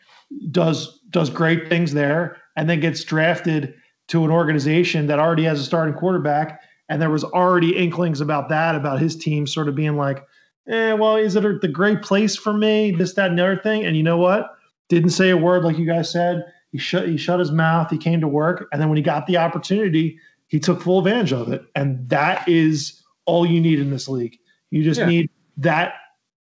does 0.51 0.99
does 1.09 1.30
great 1.30 1.69
things 1.69 1.93
there, 1.93 2.38
and 2.55 2.69
then 2.69 2.80
gets 2.80 3.03
drafted 3.03 3.73
to 4.07 4.23
an 4.23 4.31
organization 4.31 5.07
that 5.07 5.19
already 5.19 5.43
has 5.43 5.59
a 5.59 5.63
starting 5.63 5.93
quarterback, 5.95 6.61
and 6.89 7.01
there 7.01 7.09
was 7.09 7.23
already 7.23 7.75
inklings 7.75 8.21
about 8.21 8.49
that 8.49 8.75
about 8.75 8.99
his 8.99 9.15
team 9.15 9.45
sort 9.45 9.67
of 9.67 9.75
being 9.75 9.97
like, 9.97 10.23
eh, 10.67 10.93
well, 10.93 11.15
is 11.15 11.35
it 11.35 11.61
the 11.61 11.67
great 11.67 12.01
place 12.01 12.35
for 12.35 12.53
me? 12.53 12.91
This, 12.91 13.13
that, 13.15 13.29
and 13.29 13.39
the 13.39 13.43
other 13.43 13.61
thing. 13.61 13.85
And 13.85 13.97
you 13.97 14.03
know 14.03 14.17
what? 14.17 14.55
Didn't 14.89 15.09
say 15.09 15.29
a 15.29 15.38
word 15.38 15.63
like 15.63 15.77
you 15.77 15.85
guys 15.85 16.09
said. 16.11 16.43
He 16.71 16.77
shut 16.77 17.07
he 17.07 17.17
shut 17.17 17.39
his 17.39 17.51
mouth. 17.51 17.89
He 17.89 17.97
came 17.97 18.21
to 18.21 18.27
work, 18.27 18.67
and 18.71 18.81
then 18.81 18.89
when 18.89 18.97
he 18.97 19.03
got 19.03 19.27
the 19.27 19.38
opportunity, 19.38 20.19
he 20.47 20.59
took 20.59 20.81
full 20.81 20.99
advantage 20.99 21.34
of 21.34 21.51
it. 21.51 21.63
And 21.75 22.07
that 22.09 22.47
is 22.47 23.01
all 23.25 23.45
you 23.45 23.59
need 23.59 23.79
in 23.79 23.89
this 23.89 24.07
league. 24.07 24.38
You 24.71 24.84
just 24.84 24.99
Yeah. 24.99 25.07
need 25.07 25.29
that 25.57 25.93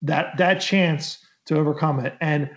that 0.03 0.37
that 0.37 0.61
chance 0.61 1.19
to 1.45 1.57
overcome 1.57 1.99
it. 1.99 2.15
And 2.21 2.49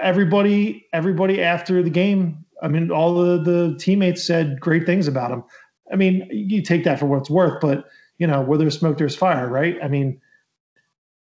everybody 0.00 0.86
everybody 0.92 1.42
after 1.42 1.82
the 1.82 1.90
game, 1.90 2.44
I 2.62 2.68
mean, 2.68 2.90
all 2.90 3.14
the 3.14 3.38
the 3.42 3.76
teammates 3.78 4.22
said 4.24 4.60
great 4.60 4.86
things 4.86 5.08
about 5.08 5.30
him. 5.30 5.44
I 5.92 5.96
mean, 5.96 6.28
you 6.30 6.62
take 6.62 6.84
that 6.84 6.98
for 6.98 7.06
what 7.06 7.18
it's 7.20 7.30
worth, 7.30 7.60
but 7.60 7.86
you 8.18 8.26
know, 8.26 8.40
where 8.42 8.58
there's 8.58 8.78
smoke, 8.78 8.98
there's 8.98 9.16
fire, 9.16 9.48
right? 9.48 9.76
I 9.82 9.88
mean, 9.88 10.20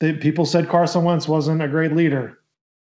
the 0.01 0.15
people 0.15 0.47
said 0.47 0.69
Carson 0.69 1.05
Wentz 1.05 1.29
wasn't 1.29 1.63
a 1.63 1.69
great 1.69 1.93
leader. 1.93 2.39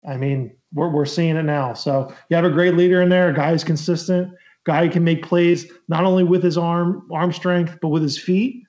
I 0.09 0.16
mean, 0.16 0.56
we're 0.73 0.89
we're 0.89 1.05
seeing 1.06 1.36
it 1.36 1.43
now. 1.43 1.74
So 1.74 2.15
you 2.28 2.36
have 2.36 2.44
a 2.44 2.51
great 2.51 2.74
leader 2.74 3.02
in 3.02 3.09
there, 3.09 3.31
a 3.31 3.35
guy 3.35 3.51
who's 3.51 3.65
consistent, 3.65 4.32
guy 4.65 4.86
who 4.86 4.90
can 4.93 5.05
make 5.05 5.23
plays 5.24 5.70
not 5.89 6.05
only 6.05 6.24
with 6.24 6.43
his 6.43 6.56
arm 6.56 7.06
arm 7.12 7.32
strength 7.32 7.78
but 7.82 7.89
with 7.89 8.02
his 8.02 8.19
feet. 8.19 8.62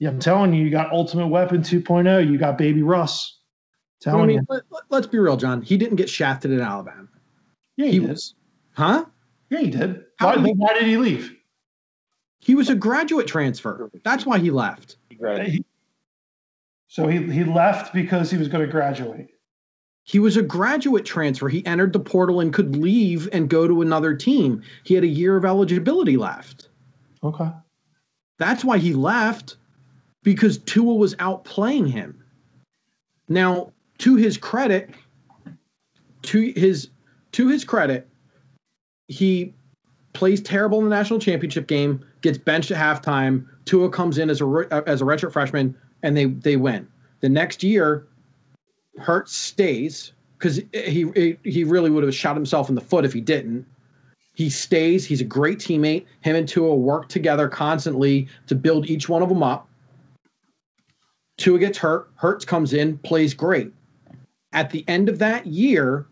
Yeah, 0.00 0.08
I'm 0.10 0.18
telling 0.18 0.52
you, 0.52 0.64
you 0.64 0.70
got 0.70 0.92
ultimate 0.92 1.28
weapon 1.28 1.62
2.0. 1.62 2.28
You 2.30 2.36
got 2.36 2.58
baby 2.58 2.82
Russ. 2.82 3.38
But 4.04 4.14
I 4.14 4.26
mean, 4.26 4.36
you, 4.36 4.46
let, 4.48 4.62
let's 4.90 5.06
be 5.06 5.18
real, 5.18 5.36
John. 5.36 5.62
He 5.62 5.78
didn't 5.78 5.96
get 5.96 6.10
shafted 6.10 6.52
at 6.52 6.60
Alabama. 6.60 7.08
yeah, 7.76 7.86
he 7.86 7.92
he 7.92 8.00
was- 8.00 8.34
Huh? 8.74 9.06
Yeah, 9.50 9.60
he 9.60 9.70
did. 9.70 10.04
How 10.18 10.28
Why, 10.28 10.36
did 10.36 10.46
he- 10.46 10.52
why 10.52 10.74
did 10.74 10.86
he 10.86 10.96
leave? 10.96 11.34
He 12.40 12.54
was 12.54 12.68
a 12.68 12.74
graduate 12.74 13.26
transfer. 13.26 13.90
That's 14.04 14.26
why 14.26 14.38
he 14.38 14.50
left. 14.50 14.96
Right. 15.18 15.64
So 16.88 17.06
he 17.08 17.22
he 17.32 17.42
left 17.42 17.94
because 17.94 18.30
he 18.30 18.36
was 18.36 18.48
going 18.48 18.64
to 18.64 18.70
graduate. 18.70 19.28
He 20.02 20.18
was 20.18 20.36
a 20.36 20.42
graduate 20.42 21.06
transfer. 21.06 21.48
He 21.48 21.64
entered 21.64 21.94
the 21.94 22.00
portal 22.00 22.40
and 22.40 22.52
could 22.52 22.76
leave 22.76 23.28
and 23.32 23.48
go 23.48 23.66
to 23.66 23.80
another 23.80 24.14
team. 24.14 24.62
He 24.84 24.94
had 24.94 25.02
a 25.04 25.08
year 25.08 25.36
of 25.38 25.46
eligibility 25.46 26.18
left. 26.18 26.68
Okay. 27.22 27.50
That's 28.38 28.62
why 28.62 28.76
he 28.76 28.92
left 28.92 29.56
because 30.22 30.58
Tua 30.58 30.94
was 30.94 31.14
outplaying 31.16 31.88
him. 31.90 32.22
Now, 33.28 33.72
to 33.98 34.16
his 34.16 34.36
credit, 34.36 34.90
to 36.22 36.52
his 36.54 36.90
to 37.32 37.48
his 37.48 37.64
credit, 37.64 38.06
he 39.08 39.52
plays 40.12 40.40
terrible 40.40 40.78
in 40.78 40.84
the 40.84 40.90
national 40.90 41.18
championship 41.18 41.66
game, 41.66 42.04
gets 42.22 42.38
benched 42.38 42.70
at 42.70 42.78
halftime. 42.78 43.46
Tua 43.64 43.90
comes 43.90 44.18
in 44.18 44.30
as 44.30 44.40
a 44.40 44.44
re- 44.44 44.66
uh, 44.70 44.82
as 44.86 45.02
a 45.02 45.04
redshirt 45.04 45.32
freshman, 45.32 45.76
and 46.02 46.16
they 46.16 46.26
they 46.26 46.56
win. 46.56 46.86
The 47.20 47.28
next 47.28 47.62
year, 47.62 48.06
Hurts 48.98 49.36
stays 49.36 50.12
because 50.38 50.60
he 50.72 51.36
he 51.44 51.64
really 51.64 51.90
would 51.90 52.04
have 52.04 52.14
shot 52.14 52.36
himself 52.36 52.68
in 52.68 52.74
the 52.74 52.80
foot 52.80 53.04
if 53.04 53.12
he 53.12 53.20
didn't. 53.20 53.66
He 54.34 54.50
stays. 54.50 55.04
He's 55.04 55.20
a 55.20 55.24
great 55.24 55.58
teammate. 55.58 56.06
Him 56.22 56.36
and 56.36 56.48
Tua 56.48 56.74
work 56.74 57.08
together 57.08 57.48
constantly 57.48 58.28
to 58.48 58.54
build 58.54 58.90
each 58.90 59.08
one 59.08 59.22
of 59.22 59.28
them 59.28 59.42
up. 59.42 59.68
Tua 61.36 61.58
gets 61.58 61.78
hurt. 61.78 62.10
Hurts 62.16 62.44
comes 62.44 62.72
in, 62.72 62.98
plays 62.98 63.34
great. 63.34 63.72
At 64.52 64.70
the 64.70 64.84
end 64.88 65.08
of 65.08 65.18
that 65.18 65.46
year, 65.46 66.06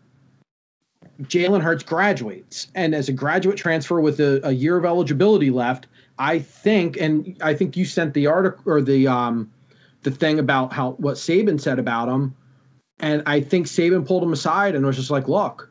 Jalen 1.27 1.61
Hurts 1.61 1.83
graduates. 1.83 2.67
And 2.75 2.93
as 2.95 3.09
a 3.09 3.13
graduate 3.13 3.57
transfer 3.57 3.99
with 4.01 4.19
a, 4.19 4.45
a 4.47 4.51
year 4.51 4.77
of 4.77 4.85
eligibility 4.85 5.49
left, 5.49 5.87
I 6.19 6.39
think, 6.39 6.97
and 6.97 7.37
I 7.41 7.53
think 7.53 7.75
you 7.75 7.85
sent 7.85 8.13
the 8.13 8.27
article 8.27 8.63
or 8.65 8.81
the 8.81 9.07
um 9.07 9.51
the 10.03 10.11
thing 10.11 10.39
about 10.39 10.73
how 10.73 10.91
what 10.93 11.15
Saban 11.15 11.59
said 11.59 11.79
about 11.79 12.09
him. 12.09 12.35
And 12.99 13.23
I 13.25 13.41
think 13.41 13.67
Saban 13.67 14.05
pulled 14.05 14.23
him 14.23 14.33
aside 14.33 14.75
and 14.75 14.85
was 14.85 14.95
just 14.95 15.09
like, 15.09 15.27
look, 15.27 15.69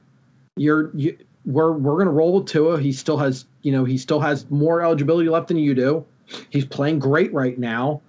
you're 0.56 0.90
you, 0.94 1.16
we're 1.44 1.72
we're 1.72 1.98
gonna 1.98 2.10
roll 2.10 2.34
with 2.34 2.46
Tua. 2.46 2.80
He 2.80 2.92
still 2.92 3.18
has, 3.18 3.46
you 3.62 3.72
know, 3.72 3.84
he 3.84 3.98
still 3.98 4.20
has 4.20 4.50
more 4.50 4.82
eligibility 4.82 5.28
left 5.28 5.48
than 5.48 5.58
you 5.58 5.74
do. 5.74 6.04
He's 6.50 6.64
playing 6.64 6.98
great 6.98 7.32
right 7.32 7.58
now. 7.58 8.00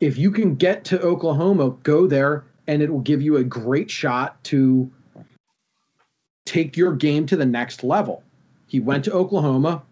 If 0.00 0.16
you 0.16 0.30
can 0.30 0.54
get 0.54 0.84
to 0.86 1.00
Oklahoma, 1.00 1.70
go 1.82 2.06
there, 2.06 2.44
and 2.66 2.82
it 2.82 2.90
will 2.90 3.00
give 3.00 3.20
you 3.20 3.36
a 3.36 3.44
great 3.44 3.90
shot 3.90 4.42
to 4.44 4.90
take 6.50 6.76
your 6.76 6.92
game 6.92 7.26
to 7.26 7.36
the 7.36 7.46
next 7.46 7.84
level. 7.84 8.24
He 8.66 8.80
went 8.80 9.04
to 9.04 9.12
Oklahoma. 9.12 9.82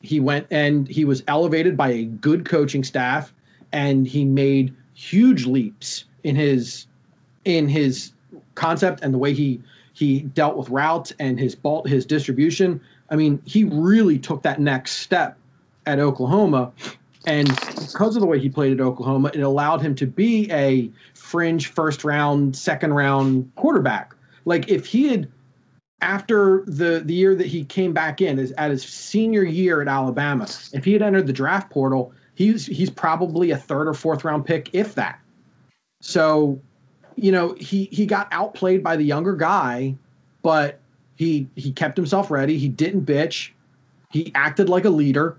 He 0.00 0.18
went 0.18 0.46
and 0.50 0.88
he 0.88 1.04
was 1.04 1.22
elevated 1.28 1.76
by 1.76 1.90
a 1.90 2.04
good 2.04 2.48
coaching 2.48 2.82
staff, 2.82 3.34
and 3.72 4.06
he 4.06 4.24
made 4.24 4.74
huge 4.94 5.44
leaps 5.44 6.04
in 6.24 6.36
his 6.36 6.86
in 7.44 7.68
his 7.68 8.12
concept 8.54 9.02
and 9.02 9.12
the 9.12 9.18
way 9.18 9.34
he 9.34 9.60
he 9.92 10.20
dealt 10.20 10.56
with 10.56 10.70
routes 10.70 11.12
and 11.18 11.38
his 11.38 11.54
ball 11.54 11.84
his 11.84 12.06
distribution. 12.06 12.80
I 13.10 13.16
mean, 13.16 13.42
he 13.44 13.64
really 13.64 14.18
took 14.18 14.42
that 14.42 14.60
next 14.60 14.92
step 14.92 15.36
at 15.86 15.98
Oklahoma. 15.98 16.72
And 17.26 17.48
because 17.48 18.16
of 18.16 18.20
the 18.20 18.26
way 18.26 18.38
he 18.38 18.48
played 18.48 18.72
at 18.72 18.80
Oklahoma, 18.80 19.30
it 19.34 19.40
allowed 19.40 19.82
him 19.82 19.94
to 19.96 20.06
be 20.06 20.50
a 20.50 20.90
fringe 21.14 21.66
first 21.66 22.04
round, 22.04 22.56
second 22.56 22.94
round 22.94 23.50
quarterback. 23.56 24.14
Like 24.44 24.68
if 24.68 24.86
he 24.86 25.08
had 25.08 25.28
after 26.00 26.64
the 26.66 27.02
the 27.04 27.14
year 27.14 27.34
that 27.34 27.46
he 27.46 27.64
came 27.64 27.92
back 27.92 28.20
in 28.20 28.38
as 28.38 28.52
at 28.52 28.70
his 28.70 28.82
senior 28.82 29.44
year 29.44 29.82
at 29.82 29.88
Alabama, 29.88 30.46
if 30.72 30.84
he 30.84 30.92
had 30.92 31.02
entered 31.02 31.26
the 31.26 31.32
draft 31.32 31.70
portal, 31.70 32.12
he's 32.34 32.66
he's 32.66 32.90
probably 32.90 33.50
a 33.50 33.56
third 33.56 33.88
or 33.88 33.94
fourth 33.94 34.24
round 34.24 34.46
pick, 34.46 34.70
if 34.72 34.94
that. 34.94 35.18
So, 36.00 36.60
you 37.16 37.32
know, 37.32 37.54
he 37.54 37.84
he 37.86 38.06
got 38.06 38.28
outplayed 38.30 38.82
by 38.82 38.96
the 38.96 39.04
younger 39.04 39.34
guy, 39.34 39.96
but 40.42 40.80
he 41.16 41.48
he 41.56 41.72
kept 41.72 41.96
himself 41.96 42.30
ready. 42.30 42.58
He 42.58 42.68
didn't 42.68 43.04
bitch. 43.04 43.50
He 44.10 44.32
acted 44.34 44.68
like 44.68 44.84
a 44.84 44.90
leader, 44.90 45.36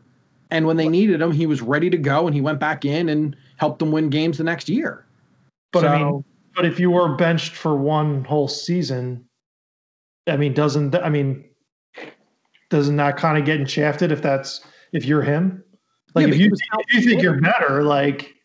and 0.51 0.67
when 0.67 0.77
they 0.77 0.89
needed 0.89 1.21
him, 1.21 1.31
he 1.31 1.45
was 1.45 1.61
ready 1.61 1.89
to 1.89 1.97
go, 1.97 2.27
and 2.27 2.35
he 2.35 2.41
went 2.41 2.59
back 2.59 2.83
in 2.83 3.09
and 3.09 3.35
helped 3.55 3.79
them 3.79 3.91
win 3.91 4.09
games 4.09 4.37
the 4.37 4.43
next 4.43 4.67
year. 4.67 5.05
But 5.71 5.85
I 5.85 6.03
mean, 6.03 6.23
but 6.55 6.65
if 6.65 6.79
you 6.79 6.91
were 6.91 7.15
benched 7.15 7.55
for 7.55 7.75
one 7.75 8.25
whole 8.25 8.49
season, 8.49 9.25
I 10.29 10.37
mean, 10.37 10.53
doesn't 10.53 10.95
I 10.95 11.09
mean, 11.09 11.45
doesn't 12.69 12.97
that 12.97 13.17
kind 13.17 13.37
of 13.37 13.45
getting 13.45 13.65
shafted 13.65 14.11
if 14.11 14.21
that's 14.21 14.61
if 14.93 15.05
you're 15.05 15.21
him? 15.21 15.63
Like 16.15 16.27
Yeah, 16.27 16.33
if 16.33 16.39
you 16.39 16.51
if 16.53 16.93
you 16.93 17.09
think 17.09 17.21
you're 17.21 17.39
better, 17.41 17.83
like 17.83 18.35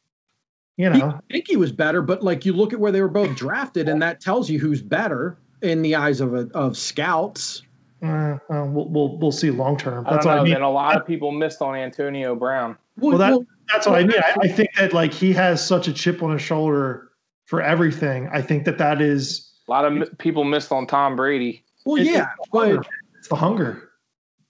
you 0.77 0.91
know, 0.91 1.21
I 1.31 1.33
think 1.33 1.47
he 1.47 1.57
was 1.57 1.73
better, 1.73 2.03
but 2.03 2.23
like 2.23 2.45
you 2.45 2.53
look 2.53 2.73
at 2.73 2.81
where 2.81 2.91
they 2.91 3.01
were 3.01 3.09
both 3.09 3.37
drafted, 3.37 3.89
and 3.89 4.03
that 4.03 4.21
tells 4.21 4.51
you 4.51 4.59
who's 4.59 4.83
better 4.83 5.39
in 5.63 5.83
the 5.83 5.95
eyes 5.95 6.21
of 6.21 6.35
a, 6.35 6.49
of 6.55 6.77
scouts. 6.77 7.63
uh, 8.03 8.07
uh, 8.07 8.39
we'll, 8.67 8.89
we'll 8.89 9.19
we'll 9.19 9.33
see 9.33 9.51
long 9.51 9.77
term. 9.77 10.07
I 10.07 10.15
That's 10.15 10.27
don't 10.27 10.33
what 10.33 10.37
know. 10.37 10.41
I 10.43 10.45
mean. 10.45 10.53
Then 10.55 10.63
a 10.63 10.71
lot 10.71 10.97
of 10.97 11.07
people 11.07 11.31
missed 11.31 11.63
on 11.63 11.75
Antonio 11.75 12.35
Brown. 12.35 12.77
Well, 12.97 13.19
that, 13.19 13.39
that's 13.73 13.87
what 13.87 13.97
I 13.99 14.05
mean. 14.05 14.19
I, 14.19 14.35
I 14.43 14.49
think 14.49 14.71
that 14.77 14.93
like 14.93 15.13
he 15.13 15.33
has 15.33 15.65
such 15.65 15.89
a 15.89 15.93
chip 15.93 16.23
on 16.23 16.33
his 16.33 16.43
shoulder 16.43 17.11
for 17.47 17.63
everything. 17.63 18.29
I 18.33 18.43
think 18.43 18.65
that 18.65 18.79
that 18.79 19.01
is 19.01 19.53
A 19.69 19.71
lot 19.71 19.85
of 19.85 20.19
people 20.19 20.45
missed 20.45 20.73
on 20.73 20.87
Tom 20.87 21.17
Brady. 21.17 21.64
Well, 21.85 21.97
it's- 22.01 22.15
yeah, 22.15 22.27
it's 22.39 22.49
the 22.51 22.57
hunger. 22.59 22.77
but 22.79 22.87
it's 23.19 23.29
the 23.29 23.37
hunger. 23.37 23.89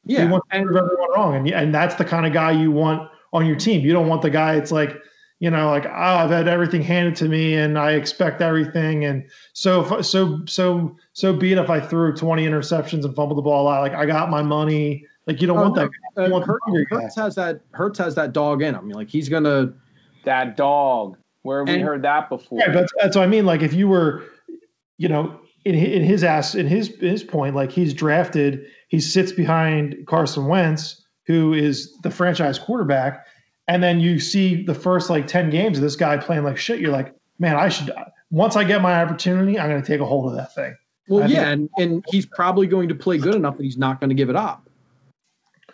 yeah, 0.04 0.24
you 0.24 0.28
want 0.30 0.44
to 0.50 0.56
and 0.56 0.66
prove 0.66 0.76
everyone 0.76 1.10
wrong, 1.14 1.34
and 1.36 1.48
and 1.48 1.74
that's 1.74 1.94
the 1.96 2.04
kind 2.04 2.26
of 2.26 2.32
guy 2.32 2.50
you 2.52 2.70
want 2.70 3.08
on 3.32 3.46
your 3.46 3.56
team. 3.56 3.80
You 3.84 3.92
don't 3.92 4.06
want 4.08 4.22
the 4.22 4.30
guy. 4.30 4.54
It's 4.56 4.70
like 4.72 4.96
you 5.40 5.50
know, 5.50 5.68
like 5.70 5.84
oh, 5.86 5.90
I've 5.90 6.30
had 6.30 6.48
everything 6.48 6.82
handed 6.82 7.16
to 7.16 7.28
me, 7.28 7.54
and 7.54 7.78
I 7.78 7.92
expect 7.92 8.40
everything, 8.40 9.04
and 9.04 9.28
so 9.52 9.84
if, 9.98 10.06
so 10.06 10.40
so 10.46 10.96
so 11.12 11.32
be 11.32 11.52
it 11.52 11.58
if 11.58 11.68
I 11.70 11.80
threw 11.80 12.14
twenty 12.14 12.46
interceptions 12.46 13.04
and 13.04 13.14
fumbled 13.16 13.38
the 13.38 13.42
ball 13.42 13.68
out. 13.68 13.80
Like 13.82 13.94
I 13.94 14.06
got 14.06 14.30
my 14.30 14.42
money. 14.42 15.04
Like 15.26 15.40
you 15.40 15.46
don't 15.46 15.58
Oh, 15.58 15.62
want 15.62 15.74
that. 15.76 15.90
uh, 16.18 16.26
You 16.26 16.32
want 16.32 16.44
the 16.46 16.52
Hurts, 16.52 16.64
hungry 16.64 16.86
guy. 16.90 17.00
Hurts 17.02 17.16
has 17.16 17.34
that 17.36 17.60
Hurts 17.72 17.98
has 17.98 18.14
that 18.14 18.32
dog 18.32 18.62
in 18.62 18.74
him. 18.74 18.90
Like 18.90 19.08
he's 19.08 19.28
gonna 19.28 19.72
That 20.24 20.56
dog. 20.56 21.16
Where 21.42 21.64
have 21.64 21.74
we 21.74 21.80
heard 21.82 22.02
that 22.02 22.28
before? 22.30 22.58
Right, 22.58 22.72
but 22.72 22.86
that's 23.00 23.16
what 23.16 23.22
I 23.22 23.26
mean. 23.26 23.44
Like 23.44 23.60
if 23.62 23.74
you 23.74 23.88
were, 23.88 24.22
you 24.98 25.08
know, 25.08 25.40
in 25.64 25.74
in 25.74 26.02
his 26.02 26.22
ass 26.22 26.54
in 26.54 26.66
his 26.66 26.88
his 27.00 27.22
point, 27.22 27.54
like 27.54 27.72
he's 27.72 27.94
drafted, 27.94 28.64
he 28.88 29.00
sits 29.00 29.32
behind 29.32 29.96
Carson 30.06 30.46
Wentz, 30.46 31.02
who 31.26 31.52
is 31.52 31.92
the 32.02 32.10
franchise 32.10 32.58
quarterback, 32.58 33.26
and 33.66 33.82
then 33.82 34.00
you 34.00 34.18
see 34.18 34.62
the 34.62 34.74
first 34.74 35.10
like 35.10 35.26
ten 35.26 35.50
games 35.50 35.78
of 35.78 35.82
this 35.82 35.96
guy 35.96 36.16
playing 36.16 36.44
like 36.44 36.58
shit. 36.58 36.80
You're 36.80 36.92
like, 36.92 37.14
man, 37.38 37.56
I 37.56 37.68
should. 37.68 37.92
Once 38.30 38.56
I 38.56 38.64
get 38.64 38.82
my 38.82 39.00
opportunity, 39.00 39.58
I'm 39.58 39.70
going 39.70 39.80
to 39.80 39.86
take 39.86 40.00
a 40.00 40.04
hold 40.04 40.30
of 40.30 40.36
that 40.36 40.54
thing. 40.54 40.76
well, 41.08 41.30
yeah, 41.30 41.50
and 41.50 41.70
and 41.78 42.04
he's 42.08 42.26
probably 42.26 42.66
going 42.66 42.88
to 42.88 42.94
play 42.94 43.16
good 43.18 43.34
enough 43.34 43.56
that 43.56 43.64
he's 43.64 43.78
not 43.78 44.00
going 44.00 44.10
to 44.10 44.14
give 44.14 44.28
it 44.28 44.36
up. 44.36 44.68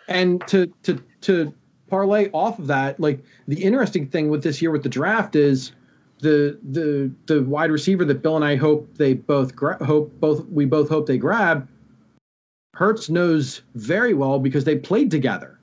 And 0.07 0.45
to 0.47 0.67
to 0.83 1.03
to 1.21 1.53
parlay 1.89 2.29
off 2.31 2.59
of 2.59 2.67
that, 2.67 2.99
like 2.99 3.23
the 3.47 3.61
interesting 3.61 4.07
thing 4.07 4.29
with 4.29 4.43
this 4.43 4.61
year 4.61 4.71
with 4.71 4.83
the 4.83 4.89
draft 4.89 5.35
is 5.35 5.73
the 6.21 6.57
the 6.71 7.11
the 7.25 7.43
wide 7.43 7.71
receiver 7.71 8.05
that 8.05 8.21
Bill 8.21 8.35
and 8.35 8.45
I 8.45 8.55
hope 8.55 8.97
they 8.97 9.13
both 9.13 9.55
gra- 9.55 9.83
hope 9.83 10.11
both 10.19 10.47
we 10.49 10.65
both 10.65 10.87
hope 10.87 11.07
they 11.07 11.17
grab. 11.17 11.67
Hurts 12.73 13.09
knows 13.09 13.61
very 13.75 14.13
well 14.13 14.39
because 14.39 14.63
they 14.63 14.77
played 14.77 15.11
together, 15.11 15.59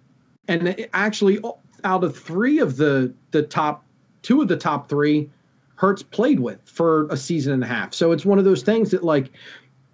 and 0.49 0.87
actually, 0.93 1.41
out 1.85 2.05
of 2.05 2.17
three 2.17 2.59
of 2.59 2.77
the 2.77 3.13
the 3.31 3.43
top 3.43 3.85
two 4.23 4.43
of 4.43 4.49
the 4.49 4.57
top 4.57 4.89
three, 4.89 5.31
Hurts 5.77 6.03
played 6.03 6.41
with 6.41 6.61
for 6.65 7.07
a 7.09 7.17
season 7.17 7.53
and 7.53 7.63
a 7.63 7.67
half. 7.67 7.95
So 7.95 8.13
it's 8.13 8.27
one 8.27 8.39
of 8.39 8.45
those 8.45 8.63
things 8.63 8.91
that 8.91 9.05
like 9.05 9.31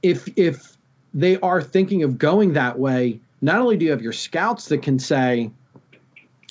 if 0.02 0.26
if 0.36 0.76
they 1.12 1.38
are 1.40 1.62
thinking 1.62 2.02
of 2.02 2.18
going 2.18 2.54
that 2.54 2.78
way, 2.78 3.20
not 3.42 3.60
only 3.60 3.76
do 3.76 3.84
you 3.84 3.90
have 3.90 4.02
your 4.02 4.12
scouts 4.12 4.68
that 4.68 4.82
can 4.82 4.98
say 4.98 5.50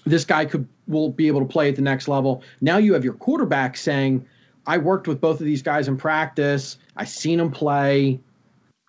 this 0.06 0.24
guy 0.24 0.46
could 0.46 0.68
will 0.88 1.10
be 1.10 1.28
able 1.28 1.40
to 1.40 1.46
play 1.46 1.70
at 1.70 1.76
the 1.76 1.82
next 1.82 2.08
level. 2.08 2.44
Now 2.62 2.78
you 2.78 2.94
have 2.94 3.04
your 3.04 3.14
quarterback 3.14 3.78
saying, 3.78 4.26
I 4.66 4.78
worked 4.78 5.08
with 5.08 5.20
both 5.20 5.40
of 5.40 5.46
these 5.46 5.62
guys 5.62 5.88
in 5.88 5.98
practice. 5.98 6.78
I 6.96 7.06
seen 7.06 7.38
them 7.38 7.52
play. 7.52 8.20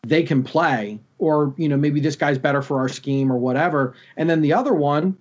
They 0.06 0.22
can 0.22 0.42
play, 0.42 1.00
or 1.18 1.54
you 1.56 1.68
know, 1.68 1.76
maybe 1.76 2.00
this 2.00 2.16
guy's 2.16 2.38
better 2.38 2.62
for 2.62 2.78
our 2.78 2.88
scheme 2.88 3.32
or 3.32 3.38
whatever. 3.38 3.94
And 4.16 4.28
then 4.28 4.42
the 4.42 4.52
other 4.52 4.74
one, 4.74 5.16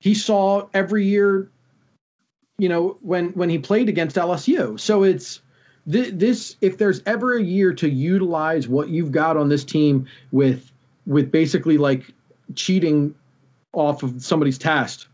he 0.00 0.14
saw 0.14 0.66
every 0.72 1.04
year, 1.04 1.50
you 2.58 2.68
know, 2.68 2.96
when 3.02 3.30
when 3.30 3.50
he 3.50 3.58
played 3.58 3.88
against 3.88 4.16
LSU. 4.16 4.80
So 4.80 5.02
it's 5.02 5.42
th- 5.90 6.14
this. 6.14 6.56
If 6.60 6.78
there's 6.78 7.02
ever 7.04 7.36
a 7.36 7.42
year 7.42 7.74
to 7.74 7.88
utilize 7.88 8.66
what 8.66 8.88
you've 8.88 9.12
got 9.12 9.36
on 9.36 9.50
this 9.50 9.64
team 9.64 10.06
with 10.32 10.72
with 11.06 11.30
basically 11.30 11.76
like 11.76 12.10
cheating 12.54 13.14
off 13.74 14.02
of 14.02 14.22
somebody's 14.22 14.58
test, 14.58 15.08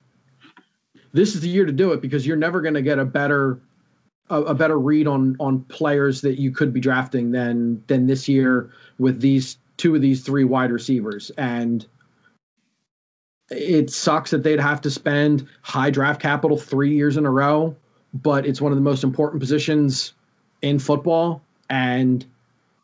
this 1.14 1.34
is 1.34 1.40
the 1.40 1.48
year 1.48 1.64
to 1.64 1.72
do 1.72 1.92
it 1.92 2.02
because 2.02 2.26
you're 2.26 2.36
never 2.36 2.60
going 2.60 2.74
to 2.74 2.82
get 2.82 2.98
a 2.98 3.04
better 3.04 3.58
a, 4.28 4.42
a, 4.42 4.54
better 4.54 4.78
read 4.78 5.06
on 5.06 5.36
on 5.40 5.62
players 5.64 6.20
that 6.20 6.38
you 6.38 6.50
could 6.50 6.72
be 6.72 6.80
drafting 6.80 7.30
than 7.30 7.82
than 7.86 8.06
this 8.06 8.28
year 8.28 8.70
with 8.98 9.20
these 9.20 9.56
two 9.78 9.94
of 9.94 10.02
these 10.02 10.22
three 10.22 10.44
wide 10.44 10.70
receivers. 10.70 11.30
And 11.38 11.86
it 13.50 13.90
sucks 13.90 14.30
that 14.30 14.42
they'd 14.42 14.60
have 14.60 14.80
to 14.82 14.90
spend 14.90 15.46
high 15.62 15.90
draft 15.90 16.20
capital 16.20 16.56
3 16.56 16.94
years 16.94 17.16
in 17.16 17.26
a 17.26 17.30
row 17.30 17.76
but 18.14 18.46
it's 18.46 18.60
one 18.60 18.70
of 18.70 18.76
the 18.76 18.82
most 18.82 19.02
important 19.02 19.40
positions 19.40 20.12
in 20.62 20.78
football. 20.78 21.42
And 21.68 22.24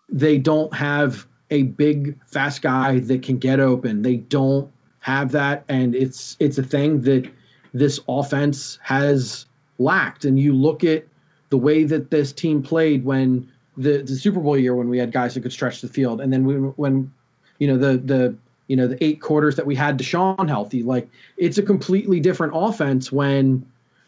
they 0.09 0.39
don't 0.39 0.75
have 0.75 1.27
a 1.51 1.63
big 1.63 2.19
fast 2.27 2.63
guy 2.63 2.99
that 2.99 3.23
can 3.23 3.39
get 3.39 3.61
open. 3.61 4.03
They 4.03 4.17
don't 4.17 4.71
have 4.99 5.31
that. 5.33 5.65
And 5.69 5.95
it's 5.95 6.37
it's 6.41 6.59
a 6.59 6.63
thing 6.63 7.03
that 7.03 7.31
this 7.73 8.01
offense 8.09 8.79
has 8.83 9.47
lacked. 9.79 10.25
And 10.25 10.39
you 10.39 10.53
look 10.53 10.85
at 10.85 11.07
the 11.51 11.59
way 11.59 11.85
that 11.85 12.11
this 12.11 12.33
team 12.33 12.63
played 12.63 13.05
when 13.05 13.51
the, 13.77 14.03
the 14.03 14.15
Super 14.15 14.41
Bowl 14.41 14.57
year 14.57 14.75
when 14.75 14.89
we 14.89 14.99
had 14.99 15.13
guys 15.13 15.35
that 15.35 15.41
could 15.41 15.53
stretch 15.53 15.81
the 15.81 15.89
field, 15.89 16.21
and 16.21 16.33
then 16.33 16.45
we, 16.45 16.55
when 16.55 17.13
you 17.59 17.67
know 17.67 17.79
the 17.79 17.99
the 17.99 18.37
you 18.69 18.77
know 18.77 18.87
the 18.87 19.03
eight 19.03 19.21
quarters 19.21 19.57
that 19.57 19.67
we 19.67 19.75
had 19.75 19.99
DeSean 19.99 20.49
healthy, 20.49 20.83
like 20.83 21.09
it's 21.37 21.59
a 21.59 21.63
completely 21.63 22.21
different 22.21 22.53
offense 22.55 23.11
when 23.11 23.67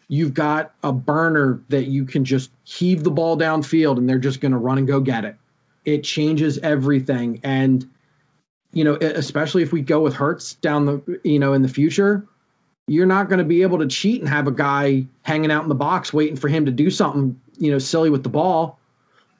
you've 0.09 0.33
got 0.33 0.73
a 0.83 0.91
burner 0.91 1.61
that 1.69 1.85
you 1.85 2.05
can 2.05 2.23
just 2.23 2.51
heave 2.65 3.03
the 3.03 3.11
ball 3.11 3.37
downfield 3.37 3.97
and 3.97 4.07
they're 4.07 4.19
just 4.19 4.41
going 4.41 4.51
to 4.51 4.57
run 4.57 4.77
and 4.77 4.87
go 4.87 4.99
get 4.99 5.25
it. 5.25 5.35
It 5.85 6.03
changes 6.03 6.59
everything, 6.59 7.39
and 7.43 7.89
you 8.73 8.83
know 8.83 8.95
especially 8.95 9.63
if 9.63 9.71
we 9.71 9.81
go 9.81 10.01
with 10.01 10.13
Hurts 10.13 10.53
down 10.55 10.85
the 10.85 11.19
you 11.23 11.39
know 11.39 11.53
in 11.53 11.61
the 11.61 11.69
future 11.69 12.27
you're 12.87 13.05
not 13.05 13.29
going 13.29 13.39
to 13.39 13.45
be 13.45 13.61
able 13.61 13.77
to 13.79 13.87
cheat 13.87 14.21
and 14.21 14.29
have 14.29 14.47
a 14.47 14.51
guy 14.51 15.05
hanging 15.21 15.51
out 15.51 15.63
in 15.63 15.69
the 15.69 15.75
box 15.75 16.13
waiting 16.13 16.35
for 16.35 16.47
him 16.47 16.65
to 16.65 16.71
do 16.71 16.89
something, 16.89 17.39
you 17.57 17.71
know, 17.71 17.79
silly 17.79 18.09
with 18.09 18.23
the 18.23 18.29
ball 18.29 18.79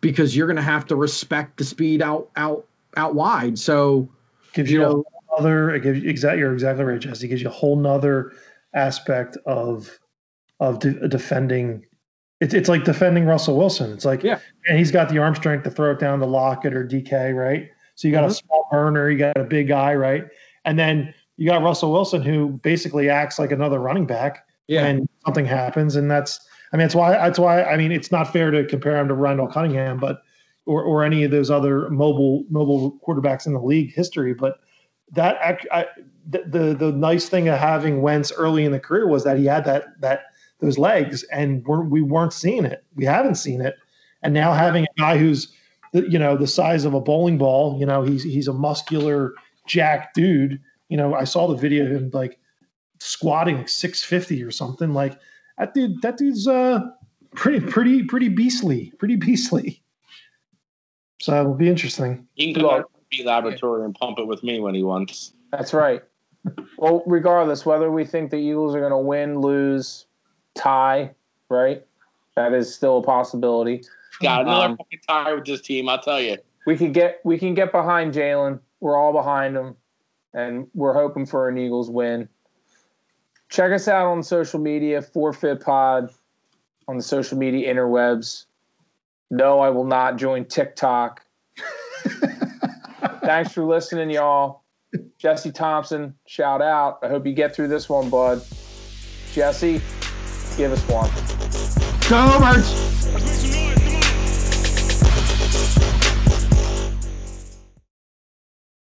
because 0.01 0.35
you're 0.35 0.47
going 0.47 0.57
to 0.57 0.61
have 0.61 0.85
to 0.87 0.95
respect 0.95 1.57
the 1.57 1.63
speed 1.63 2.01
out 2.01 2.29
out 2.35 2.65
out 2.95 3.15
wide. 3.15 3.59
So 3.59 4.07
gives 4.53 4.71
you, 4.71 4.81
you 4.81 4.85
know, 4.85 5.03
other 5.37 5.71
it 5.71 5.81
gives 5.81 6.01
you 6.01 6.09
exactly 6.09 6.39
you're 6.39 6.53
exactly 6.53 6.85
right, 6.85 6.99
Jesse. 6.99 7.25
It 7.25 7.29
gives 7.29 7.41
you 7.41 7.49
a 7.49 7.51
whole 7.51 7.75
nother 7.75 8.31
aspect 8.73 9.37
of 9.45 9.99
of 10.59 10.79
de- 10.79 11.07
defending. 11.07 11.85
It's 12.39 12.53
it's 12.53 12.69
like 12.69 12.85
defending 12.85 13.25
Russell 13.25 13.57
Wilson. 13.57 13.91
It's 13.91 14.05
like 14.05 14.23
yeah, 14.23 14.39
and 14.67 14.77
he's 14.77 14.91
got 14.91 15.09
the 15.09 15.17
arm 15.17 15.35
strength 15.35 15.63
to 15.63 15.71
throw 15.71 15.91
it 15.91 15.99
down 15.99 16.19
to 16.19 16.25
Lockett 16.25 16.73
or 16.73 16.85
DK, 16.85 17.35
right? 17.35 17.69
So 17.95 18.07
you 18.07 18.13
got 18.13 18.21
mm-hmm. 18.21 18.31
a 18.31 18.33
small 18.33 18.67
burner, 18.71 19.09
you 19.09 19.17
got 19.17 19.37
a 19.37 19.43
big 19.43 19.67
guy, 19.67 19.93
right? 19.95 20.25
And 20.65 20.79
then 20.79 21.13
you 21.37 21.47
got 21.47 21.61
Russell 21.61 21.91
Wilson 21.91 22.21
who 22.21 22.49
basically 22.63 23.09
acts 23.09 23.39
like 23.39 23.51
another 23.51 23.79
running 23.79 24.05
back. 24.05 24.45
Yeah. 24.67 24.85
And 24.85 25.09
something 25.25 25.45
happens, 25.45 25.95
and 25.95 26.09
that's 26.09 26.39
I 26.71 26.77
mean 26.77 26.85
that's 26.85 26.95
why 26.95 27.11
that's 27.11 27.37
why 27.37 27.63
I 27.63 27.75
mean 27.75 27.91
it's 27.91 28.11
not 28.11 28.31
fair 28.31 28.49
to 28.51 28.65
compare 28.65 28.97
him 28.97 29.09
to 29.09 29.13
Randall 29.13 29.47
Cunningham, 29.47 29.99
but 29.99 30.21
or 30.65 30.81
or 30.83 31.03
any 31.03 31.23
of 31.23 31.31
those 31.31 31.51
other 31.51 31.89
mobile 31.89 32.45
mobile 32.49 32.97
quarterbacks 33.05 33.45
in 33.45 33.53
the 33.53 33.61
league 33.61 33.93
history, 33.93 34.33
but 34.33 34.59
that 35.11 35.37
I, 35.71 35.85
the, 36.27 36.43
the 36.47 36.73
the 36.73 36.91
nice 36.91 37.29
thing 37.29 37.47
of 37.49 37.59
having 37.59 38.01
Wentz 38.01 38.31
early 38.31 38.65
in 38.65 38.71
the 38.71 38.79
career 38.79 39.07
was 39.07 39.23
that 39.23 39.37
he 39.37 39.45
had 39.45 39.65
that 39.65 39.99
that 39.99 40.23
those 40.59 40.77
legs, 40.77 41.23
and 41.23 41.65
we're, 41.65 41.83
we 41.83 42.01
weren't 42.01 42.33
seeing 42.33 42.65
it. 42.65 42.85
We 42.95 43.05
haven't 43.05 43.35
seen 43.35 43.61
it, 43.61 43.75
and 44.21 44.33
now 44.33 44.53
having 44.53 44.85
a 44.85 44.99
guy 44.99 45.17
who's 45.17 45.51
you 45.93 46.17
know 46.17 46.37
the 46.37 46.47
size 46.47 46.85
of 46.85 46.93
a 46.93 47.01
bowling 47.01 47.37
ball, 47.37 47.77
you 47.79 47.85
know 47.85 48.01
he's 48.03 48.23
he's 48.23 48.47
a 48.47 48.53
muscular 48.53 49.33
jack 49.67 50.13
dude 50.13 50.59
you 50.93 50.97
know, 50.97 51.15
I 51.15 51.23
saw 51.23 51.47
the 51.47 51.55
video 51.55 51.87
of 51.87 51.91
him 51.91 52.11
like 52.13 52.37
squatting 52.99 53.57
like 53.57 53.67
650 53.67 54.43
or 54.43 54.51
something. 54.51 54.93
Like 54.93 55.19
that 55.57 55.73
dude, 55.73 55.99
that 56.03 56.17
dude's 56.17 56.47
uh 56.47 56.81
pretty, 57.33 57.59
pretty, 57.61 58.03
pretty 58.03 58.29
beastly, 58.29 58.93
pretty 58.99 59.15
beastly. 59.15 59.81
So 61.19 61.39
it'll 61.39 61.55
be 61.55 61.67
interesting. 61.67 62.27
He 62.35 62.53
can 62.53 62.61
go 62.61 62.81
to 62.81 62.85
the 63.09 63.23
laboratory 63.23 63.85
and 63.85 63.95
pump 63.95 64.19
it 64.19 64.27
with 64.27 64.43
me 64.43 64.59
when 64.59 64.75
he 64.75 64.83
wants. 64.83 65.33
That's 65.51 65.73
right. 65.73 66.03
well, 66.77 67.01
regardless, 67.07 67.65
whether 67.65 67.91
we 67.91 68.05
think 68.05 68.29
the 68.29 68.37
Eagles 68.37 68.75
are 68.75 68.79
going 68.79 68.91
to 68.91 68.97
win, 68.99 69.39
lose, 69.39 70.05
tie, 70.53 71.09
right? 71.49 71.83
That 72.35 72.53
is 72.53 72.71
still 72.71 72.99
a 72.99 73.01
possibility. 73.01 73.83
Got 74.21 74.41
another 74.41 74.65
um, 74.65 74.77
fucking 74.77 74.99
tie 75.07 75.33
with 75.33 75.45
this 75.45 75.61
team. 75.61 75.89
I'll 75.89 75.99
tell 75.99 76.21
you. 76.21 76.37
We 76.67 76.77
can 76.77 76.91
get 76.91 77.19
we 77.23 77.39
can 77.39 77.55
get 77.55 77.71
behind 77.71 78.13
Jalen. 78.13 78.59
We're 78.79 78.95
all 78.95 79.11
behind 79.11 79.57
him 79.57 79.75
and 80.33 80.67
we're 80.73 80.93
hoping 80.93 81.25
for 81.25 81.49
an 81.49 81.57
Eagles 81.57 81.89
win. 81.89 82.27
Check 83.49 83.71
us 83.71 83.87
out 83.87 84.07
on 84.07 84.23
social 84.23 84.59
media, 84.59 85.01
Forfeit 85.01 85.61
Pod, 85.61 86.09
on 86.87 86.97
the 86.97 87.03
social 87.03 87.37
media 87.37 87.73
interwebs. 87.73 88.45
No, 89.29 89.59
I 89.59 89.69
will 89.69 89.85
not 89.85 90.17
join 90.17 90.45
TikTok. 90.45 91.21
Thanks 93.23 93.51
for 93.51 93.63
listening, 93.63 94.09
y'all. 94.09 94.63
Jesse 95.17 95.51
Thompson, 95.51 96.13
shout 96.25 96.61
out. 96.61 96.99
I 97.01 97.09
hope 97.09 97.25
you 97.25 97.33
get 97.33 97.55
through 97.55 97.67
this 97.69 97.89
one, 97.89 98.09
bud. 98.09 98.41
Jesse, 99.33 99.81
give 100.57 100.71
us 100.71 100.87
one. 100.87 101.09
Go, 102.09 102.39
Birds! 102.39 103.42